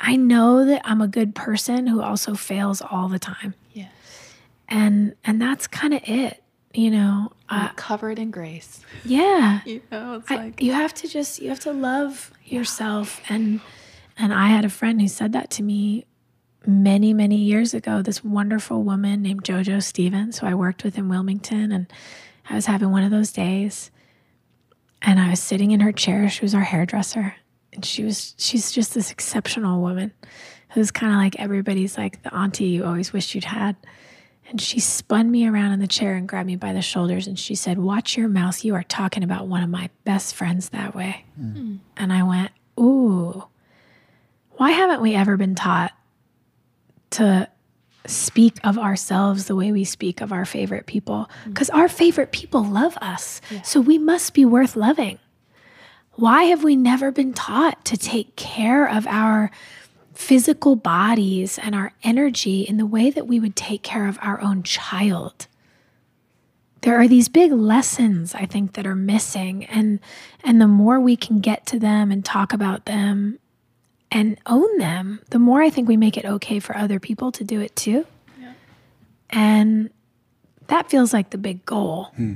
I 0.00 0.16
know 0.16 0.64
that 0.64 0.80
I'm 0.84 1.00
a 1.02 1.08
good 1.08 1.34
person 1.34 1.86
who 1.86 2.00
also 2.02 2.34
fails 2.34 2.80
all 2.80 3.08
the 3.08 3.18
time. 3.18 3.54
Yes. 3.72 3.90
And 4.68 5.14
and 5.24 5.40
that's 5.40 5.66
kind 5.66 5.92
of 5.92 6.00
it, 6.04 6.42
you 6.72 6.90
know. 6.90 7.32
Uh, 7.48 7.68
covered 7.76 8.18
in 8.18 8.30
grace. 8.30 8.80
yeah. 9.04 9.60
You 9.66 9.82
know, 9.92 10.14
it's 10.14 10.30
I- 10.30 10.36
like 10.36 10.62
you 10.62 10.72
have 10.72 10.94
to 10.94 11.08
just 11.08 11.40
you 11.40 11.50
have 11.50 11.60
to 11.60 11.72
love 11.72 12.32
yourself 12.46 13.20
and 13.28 13.60
and 14.16 14.32
I 14.32 14.48
had 14.48 14.64
a 14.64 14.70
friend 14.70 15.00
who 15.00 15.08
said 15.08 15.32
that 15.32 15.50
to 15.52 15.62
me 15.62 16.06
many 16.66 17.12
many 17.12 17.36
years 17.36 17.74
ago 17.74 18.00
this 18.02 18.24
wonderful 18.24 18.82
woman 18.82 19.20
named 19.20 19.44
Jojo 19.44 19.82
Stevens 19.82 20.38
who 20.38 20.46
I 20.46 20.54
worked 20.54 20.84
with 20.84 20.96
in 20.96 21.08
Wilmington 21.08 21.70
and 21.72 21.86
I 22.48 22.54
was 22.54 22.66
having 22.66 22.90
one 22.90 23.02
of 23.02 23.10
those 23.10 23.32
days 23.32 23.90
and 25.00 25.18
I 25.18 25.30
was 25.30 25.40
sitting 25.40 25.70
in 25.70 25.80
her 25.80 25.92
chair 25.92 26.28
she 26.28 26.44
was 26.44 26.54
our 26.54 26.62
hairdresser 26.62 27.34
and 27.72 27.84
she 27.84 28.04
was 28.04 28.34
she's 28.38 28.72
just 28.72 28.94
this 28.94 29.10
exceptional 29.10 29.80
woman 29.80 30.12
who's 30.70 30.90
kind 30.90 31.12
of 31.12 31.18
like 31.18 31.38
everybody's 31.38 31.96
like 31.96 32.22
the 32.22 32.34
auntie 32.34 32.66
you 32.66 32.84
always 32.84 33.12
wished 33.12 33.34
you'd 33.34 33.44
had 33.44 33.76
and 34.52 34.60
she 34.60 34.80
spun 34.80 35.30
me 35.30 35.46
around 35.46 35.72
in 35.72 35.80
the 35.80 35.86
chair 35.86 36.14
and 36.14 36.28
grabbed 36.28 36.46
me 36.46 36.56
by 36.56 36.74
the 36.74 36.82
shoulders 36.82 37.26
and 37.26 37.38
she 37.38 37.54
said, 37.54 37.78
Watch 37.78 38.18
your 38.18 38.28
mouth. 38.28 38.64
You 38.64 38.74
are 38.74 38.82
talking 38.82 39.24
about 39.24 39.46
one 39.46 39.62
of 39.62 39.70
my 39.70 39.88
best 40.04 40.34
friends 40.34 40.68
that 40.68 40.94
way. 40.94 41.24
Hmm. 41.36 41.76
And 41.96 42.12
I 42.12 42.22
went, 42.22 42.50
Ooh, 42.78 43.44
why 44.52 44.72
haven't 44.72 45.00
we 45.00 45.14
ever 45.14 45.38
been 45.38 45.54
taught 45.54 45.92
to 47.12 47.48
speak 48.06 48.58
of 48.64 48.78
ourselves 48.78 49.46
the 49.46 49.56
way 49.56 49.72
we 49.72 49.84
speak 49.84 50.20
of 50.20 50.32
our 50.32 50.44
favorite 50.44 50.86
people? 50.86 51.30
Mm. 51.44 51.48
Because 51.48 51.70
our 51.70 51.88
favorite 51.88 52.32
people 52.32 52.64
love 52.64 52.96
us. 53.00 53.40
So 53.62 53.80
we 53.80 53.98
must 53.98 54.34
be 54.34 54.44
worth 54.44 54.76
loving. 54.76 55.18
Why 56.12 56.44
have 56.44 56.62
we 56.62 56.76
never 56.76 57.10
been 57.10 57.32
taught 57.32 57.84
to 57.86 57.96
take 57.96 58.36
care 58.36 58.86
of 58.88 59.06
our 59.06 59.50
physical 60.14 60.76
bodies 60.76 61.58
and 61.58 61.74
our 61.74 61.92
energy 62.02 62.62
in 62.62 62.76
the 62.76 62.86
way 62.86 63.10
that 63.10 63.26
we 63.26 63.40
would 63.40 63.56
take 63.56 63.82
care 63.82 64.06
of 64.06 64.18
our 64.20 64.40
own 64.40 64.62
child? 64.62 65.46
There 66.82 67.00
are 67.00 67.08
these 67.08 67.28
big 67.28 67.52
lessons 67.52 68.34
I 68.34 68.44
think 68.44 68.74
that 68.74 68.86
are 68.86 68.96
missing 68.96 69.64
and 69.66 70.00
and 70.42 70.60
the 70.60 70.66
more 70.66 70.98
we 70.98 71.16
can 71.16 71.38
get 71.38 71.64
to 71.66 71.78
them 71.78 72.10
and 72.10 72.24
talk 72.24 72.52
about 72.52 72.86
them 72.86 73.38
and 74.12 74.38
own 74.46 74.78
them, 74.78 75.20
the 75.30 75.38
more 75.38 75.62
I 75.62 75.70
think 75.70 75.88
we 75.88 75.96
make 75.96 76.16
it 76.16 76.24
okay 76.24 76.60
for 76.60 76.76
other 76.76 77.00
people 77.00 77.32
to 77.32 77.44
do 77.44 77.60
it 77.60 77.74
too. 77.74 78.06
And 79.30 79.88
that 80.66 80.90
feels 80.90 81.14
like 81.14 81.30
the 81.30 81.38
big 81.38 81.64
goal. 81.64 82.12
Hmm. 82.16 82.34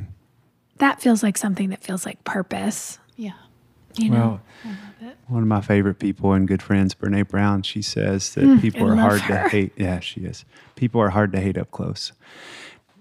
That 0.78 1.02
feels 1.02 1.22
like 1.22 1.36
something 1.36 1.68
that 1.68 1.84
feels 1.84 2.06
like 2.06 2.24
purpose, 2.24 2.98
yeah. 3.16 3.34
you 3.96 4.08
know. 4.08 4.40
One 5.28 5.42
of 5.42 5.48
my 5.48 5.60
favorite 5.60 5.98
people 5.98 6.32
and 6.32 6.48
good 6.48 6.62
friends, 6.62 6.94
Brene 6.94 7.28
Brown, 7.28 7.62
she 7.62 7.82
says 7.82 8.32
that 8.34 8.44
hmm. 8.44 8.58
people 8.58 8.90
I 8.90 8.92
are 8.92 8.96
hard 8.96 9.20
her. 9.22 9.42
to 9.42 9.48
hate. 9.50 9.72
Yeah, 9.76 10.00
she 10.00 10.22
is. 10.22 10.46
People 10.74 11.00
are 11.02 11.10
hard 11.10 11.32
to 11.32 11.40
hate 11.40 11.58
up 11.58 11.70
close. 11.70 12.12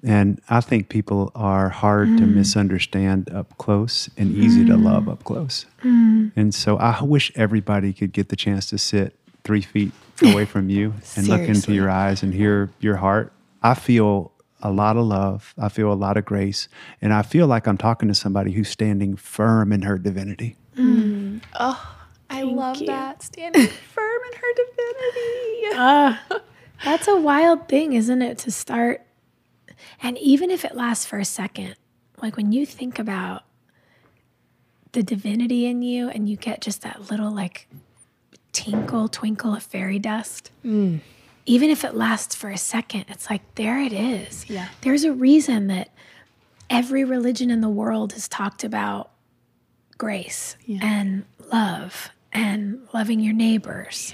And 0.05 0.39
I 0.49 0.61
think 0.61 0.89
people 0.89 1.31
are 1.33 1.69
hard 1.69 2.17
to 2.19 2.23
Mm. 2.23 2.35
misunderstand 2.35 3.29
up 3.33 3.57
close 3.57 4.07
and 4.17 4.35
easy 4.35 4.63
to 4.65 4.77
love 4.77 5.09
up 5.09 5.23
close. 5.23 5.65
Mm. 5.83 6.31
And 6.35 6.53
so 6.53 6.77
I 6.77 7.01
wish 7.03 7.31
everybody 7.35 7.91
could 7.91 8.11
get 8.13 8.29
the 8.29 8.35
chance 8.35 8.67
to 8.69 8.77
sit 8.77 9.15
three 9.43 9.61
feet 9.61 9.91
away 10.21 10.45
from 10.53 10.69
you 10.69 10.93
and 11.17 11.27
look 11.27 11.41
into 11.41 11.73
your 11.73 11.89
eyes 11.89 12.21
and 12.23 12.33
hear 12.33 12.69
your 12.79 12.97
heart. 12.97 13.33
I 13.63 13.73
feel 13.73 14.31
a 14.61 14.71
lot 14.71 14.95
of 14.97 15.05
love. 15.05 15.53
I 15.57 15.69
feel 15.69 15.91
a 15.91 15.95
lot 15.95 16.17
of 16.17 16.25
grace. 16.25 16.67
And 17.01 17.11
I 17.13 17.21
feel 17.23 17.47
like 17.47 17.67
I'm 17.67 17.77
talking 17.77 18.07
to 18.07 18.15
somebody 18.15 18.51
who's 18.51 18.69
standing 18.69 19.15
firm 19.15 19.71
in 19.73 19.81
her 19.83 19.97
divinity. 19.97 20.55
Oh, 21.59 21.95
I 22.29 22.41
love 22.43 22.77
you. 22.77 22.87
that. 22.87 23.23
Standing 23.23 23.67
firm 23.93 24.19
in 24.31 24.37
her 24.37 24.53
divinity. 24.55 25.77
Ah, 25.77 26.23
that's 26.83 27.07
a 27.07 27.15
wild 27.15 27.67
thing, 27.67 27.93
isn't 27.93 28.21
it? 28.21 28.37
To 28.39 28.51
start, 28.51 29.04
and 30.01 30.17
even 30.17 30.51
if 30.51 30.65
it 30.65 30.75
lasts 30.75 31.05
for 31.05 31.17
a 31.19 31.25
second, 31.25 31.75
like 32.21 32.37
when 32.37 32.51
you 32.51 32.65
think 32.65 32.99
about 32.99 33.43
the 34.93 35.03
divinity 35.03 35.65
in 35.65 35.81
you 35.81 36.09
and 36.09 36.29
you 36.29 36.37
get 36.37 36.61
just 36.61 36.81
that 36.81 37.11
little 37.11 37.31
like 37.31 37.67
tinkle, 38.51 39.07
twinkle 39.07 39.53
of 39.53 39.63
fairy 39.63 39.99
dust, 39.99 40.51
mm. 40.63 40.99
even 41.45 41.69
if 41.69 41.83
it 41.83 41.93
lasts 41.95 42.33
for 42.35 42.49
a 42.49 42.57
second, 42.57 43.05
it's 43.09 43.29
like, 43.29 43.41
there 43.55 43.79
it 43.79 43.91
is. 43.93 44.49
Yeah. 44.49 44.69
There's 44.81 45.03
a 45.03 45.11
reason 45.11 45.67
that 45.67 45.89
every 46.69 47.03
religion 47.03 47.51
in 47.51 47.61
the 47.61 47.69
world 47.69 48.13
has 48.13 48.27
talked 48.27 48.63
about 48.63 49.11
grace 49.97 50.55
Yeah. 50.65 50.79
and 50.81 51.25
love 51.51 52.09
and 52.31 52.87
loving 52.93 53.19
your 53.19 53.33
neighbors. 53.33 54.13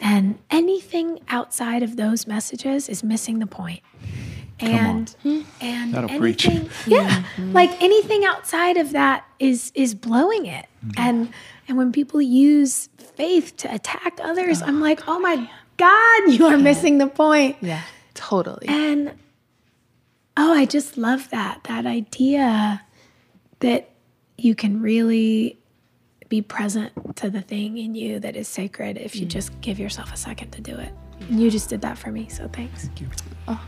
And 0.00 0.38
anything 0.50 1.20
outside 1.28 1.82
of 1.82 1.96
those 1.96 2.26
messages 2.26 2.88
is 2.88 3.02
missing 3.02 3.38
the 3.38 3.46
point. 3.46 3.80
And 4.58 5.10
hmm? 5.22 5.42
and 5.60 5.92
That'll 5.92 6.18
preach. 6.18 6.46
anything, 6.46 6.70
yeah, 6.86 7.24
like 7.38 7.70
mm-hmm. 7.70 7.84
anything 7.84 8.24
outside 8.24 8.78
of 8.78 8.92
that 8.92 9.26
is 9.38 9.70
is 9.74 9.94
blowing 9.94 10.46
it. 10.46 10.66
Mm-hmm. 10.84 10.90
And 10.96 11.28
and 11.68 11.76
when 11.76 11.92
people 11.92 12.22
use 12.22 12.88
faith 12.96 13.56
to 13.58 13.74
attack 13.74 14.18
others, 14.22 14.62
I'm 14.62 14.80
like, 14.80 15.06
oh 15.08 15.18
my 15.18 15.48
God, 15.76 16.32
you 16.32 16.46
are 16.46 16.56
missing 16.56 16.98
the 16.98 17.06
point. 17.06 17.56
Yeah, 17.60 17.82
totally. 18.14 18.66
And 18.66 19.12
oh, 20.36 20.54
I 20.54 20.64
just 20.64 20.96
love 20.96 21.28
that 21.30 21.64
that 21.64 21.84
idea 21.84 22.82
that 23.60 23.90
you 24.38 24.54
can 24.54 24.80
really 24.80 25.58
be 26.28 26.42
present 26.42 26.92
to 27.16 27.30
the 27.30 27.40
thing 27.40 27.78
in 27.78 27.94
you 27.94 28.18
that 28.20 28.36
is 28.36 28.48
sacred 28.48 28.98
if 28.98 29.16
you 29.16 29.26
mm. 29.26 29.30
just 29.30 29.58
give 29.60 29.78
yourself 29.78 30.12
a 30.12 30.16
second 30.16 30.50
to 30.50 30.60
do 30.60 30.76
it. 30.76 30.92
And 31.20 31.40
you 31.40 31.50
just 31.50 31.68
did 31.68 31.80
that 31.82 31.96
for 31.96 32.10
me, 32.10 32.28
so 32.28 32.48
thanks. 32.48 32.90
Oh. 33.48 33.60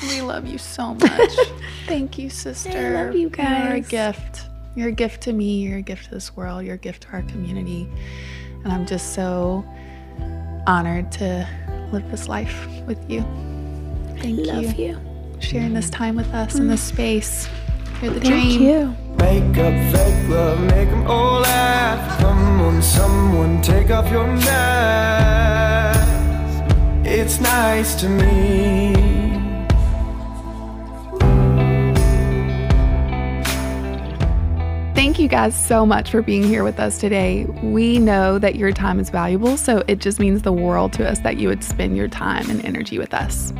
We 0.00 0.20
love 0.22 0.46
you 0.46 0.58
so 0.58 0.94
much. 0.94 1.32
Thank 1.86 2.18
you, 2.18 2.30
sister. 2.30 2.70
I 2.70 3.04
love 3.04 3.14
you 3.14 3.28
guys. 3.28 3.64
You're 3.64 3.74
a 3.74 3.80
gift. 3.80 4.46
You're 4.74 4.88
a 4.88 4.92
gift 4.92 5.22
to 5.22 5.32
me. 5.32 5.62
You're 5.62 5.78
a 5.78 5.82
gift 5.82 6.04
to 6.04 6.10
this 6.10 6.34
world. 6.34 6.64
You're 6.64 6.76
a 6.76 6.78
gift 6.78 7.02
to 7.02 7.08
our 7.12 7.22
community. 7.22 7.88
And 8.64 8.72
I'm 8.72 8.86
just 8.86 9.14
so 9.14 9.64
honored 10.66 11.12
to 11.12 11.46
live 11.92 12.10
this 12.10 12.28
life 12.28 12.66
with 12.86 13.10
you. 13.10 13.22
Thank 14.18 14.48
I 14.48 14.60
love 14.60 14.74
you. 14.74 14.98
Sharing 15.40 15.74
this 15.74 15.90
time 15.90 16.16
with 16.16 16.32
us 16.32 16.54
in 16.54 16.68
this 16.68 16.82
space. 16.82 17.48
You're 18.00 18.14
the 18.14 18.20
dream. 18.20 18.40
Thank 18.40 18.58
dream. 18.58 18.68
you. 18.68 18.96
Make 19.18 19.58
up 19.58 19.94
fake 19.94 20.28
love, 20.28 20.60
make 20.60 20.88
them 20.88 21.06
all 21.06 21.40
laugh. 21.40 22.18
Come 22.20 22.60
on, 22.60 22.82
someone, 22.82 23.60
take 23.62 23.90
off 23.90 24.10
your 24.10 24.26
mask. 24.26 26.02
It's 27.04 27.40
nice 27.40 27.94
to 28.00 28.08
me. 28.08 29.01
Thank 35.02 35.18
you 35.18 35.26
guys 35.26 35.56
so 35.56 35.84
much 35.84 36.12
for 36.12 36.22
being 36.22 36.44
here 36.44 36.62
with 36.62 36.78
us 36.78 36.96
today. 36.96 37.44
We 37.60 37.98
know 37.98 38.38
that 38.38 38.54
your 38.54 38.70
time 38.70 39.00
is 39.00 39.10
valuable, 39.10 39.56
so 39.56 39.82
it 39.88 39.98
just 39.98 40.20
means 40.20 40.42
the 40.42 40.52
world 40.52 40.92
to 40.92 41.10
us 41.10 41.18
that 41.24 41.38
you 41.38 41.48
would 41.48 41.64
spend 41.64 41.96
your 41.96 42.06
time 42.06 42.48
and 42.48 42.64
energy 42.64 43.00
with 43.00 43.12
us. 43.12 43.52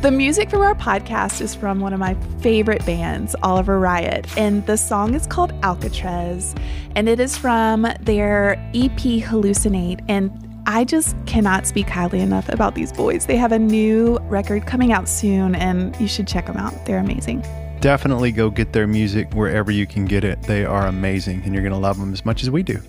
The 0.00 0.10
music 0.10 0.48
from 0.48 0.62
our 0.62 0.74
podcast 0.74 1.42
is 1.42 1.54
from 1.54 1.80
one 1.80 1.92
of 1.92 2.00
my 2.00 2.14
favorite 2.40 2.86
bands, 2.86 3.36
Oliver 3.42 3.78
Riot, 3.78 4.34
and 4.38 4.64
the 4.64 4.78
song 4.78 5.12
is 5.12 5.26
called 5.26 5.52
Alcatraz, 5.62 6.54
and 6.96 7.06
it 7.06 7.20
is 7.20 7.36
from 7.36 7.82
their 8.00 8.52
EP 8.72 9.20
Hallucinate. 9.20 10.02
And 10.08 10.32
I 10.66 10.84
just 10.84 11.14
cannot 11.26 11.66
speak 11.66 11.90
highly 11.90 12.20
enough 12.20 12.48
about 12.48 12.74
these 12.74 12.94
boys. 12.94 13.26
They 13.26 13.36
have 13.36 13.52
a 13.52 13.58
new 13.58 14.16
record 14.20 14.64
coming 14.64 14.92
out 14.92 15.06
soon, 15.06 15.54
and 15.54 15.94
you 16.00 16.08
should 16.08 16.26
check 16.26 16.46
them 16.46 16.56
out. 16.56 16.72
They're 16.86 16.98
amazing. 16.98 17.44
Definitely 17.80 18.32
go 18.32 18.50
get 18.50 18.72
their 18.72 18.86
music 18.86 19.32
wherever 19.34 19.70
you 19.70 19.86
can 19.86 20.04
get 20.04 20.24
it. 20.24 20.42
They 20.42 20.64
are 20.64 20.86
amazing 20.86 21.42
and 21.44 21.54
you're 21.54 21.62
going 21.62 21.72
to 21.72 21.78
love 21.78 21.98
them 21.98 22.12
as 22.12 22.24
much 22.24 22.42
as 22.42 22.50
we 22.50 22.62
do. 22.62 22.80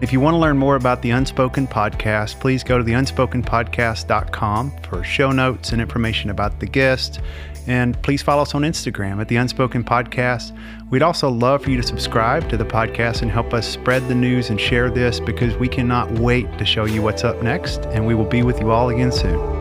If 0.00 0.14
you 0.14 0.20
want 0.20 0.32
to 0.32 0.38
learn 0.38 0.56
more 0.56 0.76
about 0.76 1.02
the 1.02 1.10
Unspoken 1.10 1.66
Podcast, 1.66 2.40
please 2.40 2.64
go 2.64 2.78
to 2.78 2.84
the 2.84 2.92
unspokenpodcast.com 2.92 4.72
for 4.82 5.04
show 5.04 5.30
notes 5.30 5.72
and 5.72 5.80
information 5.80 6.30
about 6.30 6.58
the 6.58 6.64
guest. 6.64 7.20
And 7.66 8.00
please 8.02 8.22
follow 8.22 8.40
us 8.40 8.54
on 8.54 8.62
Instagram 8.62 9.20
at 9.20 9.28
the 9.28 9.36
Unspoken 9.36 9.84
Podcast. 9.84 10.58
We'd 10.88 11.02
also 11.02 11.28
love 11.28 11.62
for 11.62 11.70
you 11.70 11.76
to 11.76 11.86
subscribe 11.86 12.48
to 12.48 12.56
the 12.56 12.64
podcast 12.64 13.20
and 13.20 13.30
help 13.30 13.52
us 13.52 13.68
spread 13.68 14.08
the 14.08 14.14
news 14.14 14.48
and 14.48 14.58
share 14.58 14.90
this 14.90 15.20
because 15.20 15.54
we 15.58 15.68
cannot 15.68 16.10
wait 16.12 16.46
to 16.56 16.64
show 16.64 16.86
you 16.86 17.02
what's 17.02 17.22
up 17.22 17.42
next. 17.42 17.84
And 17.86 18.06
we 18.06 18.14
will 18.14 18.24
be 18.24 18.42
with 18.42 18.58
you 18.60 18.70
all 18.70 18.88
again 18.88 19.12
soon. 19.12 19.59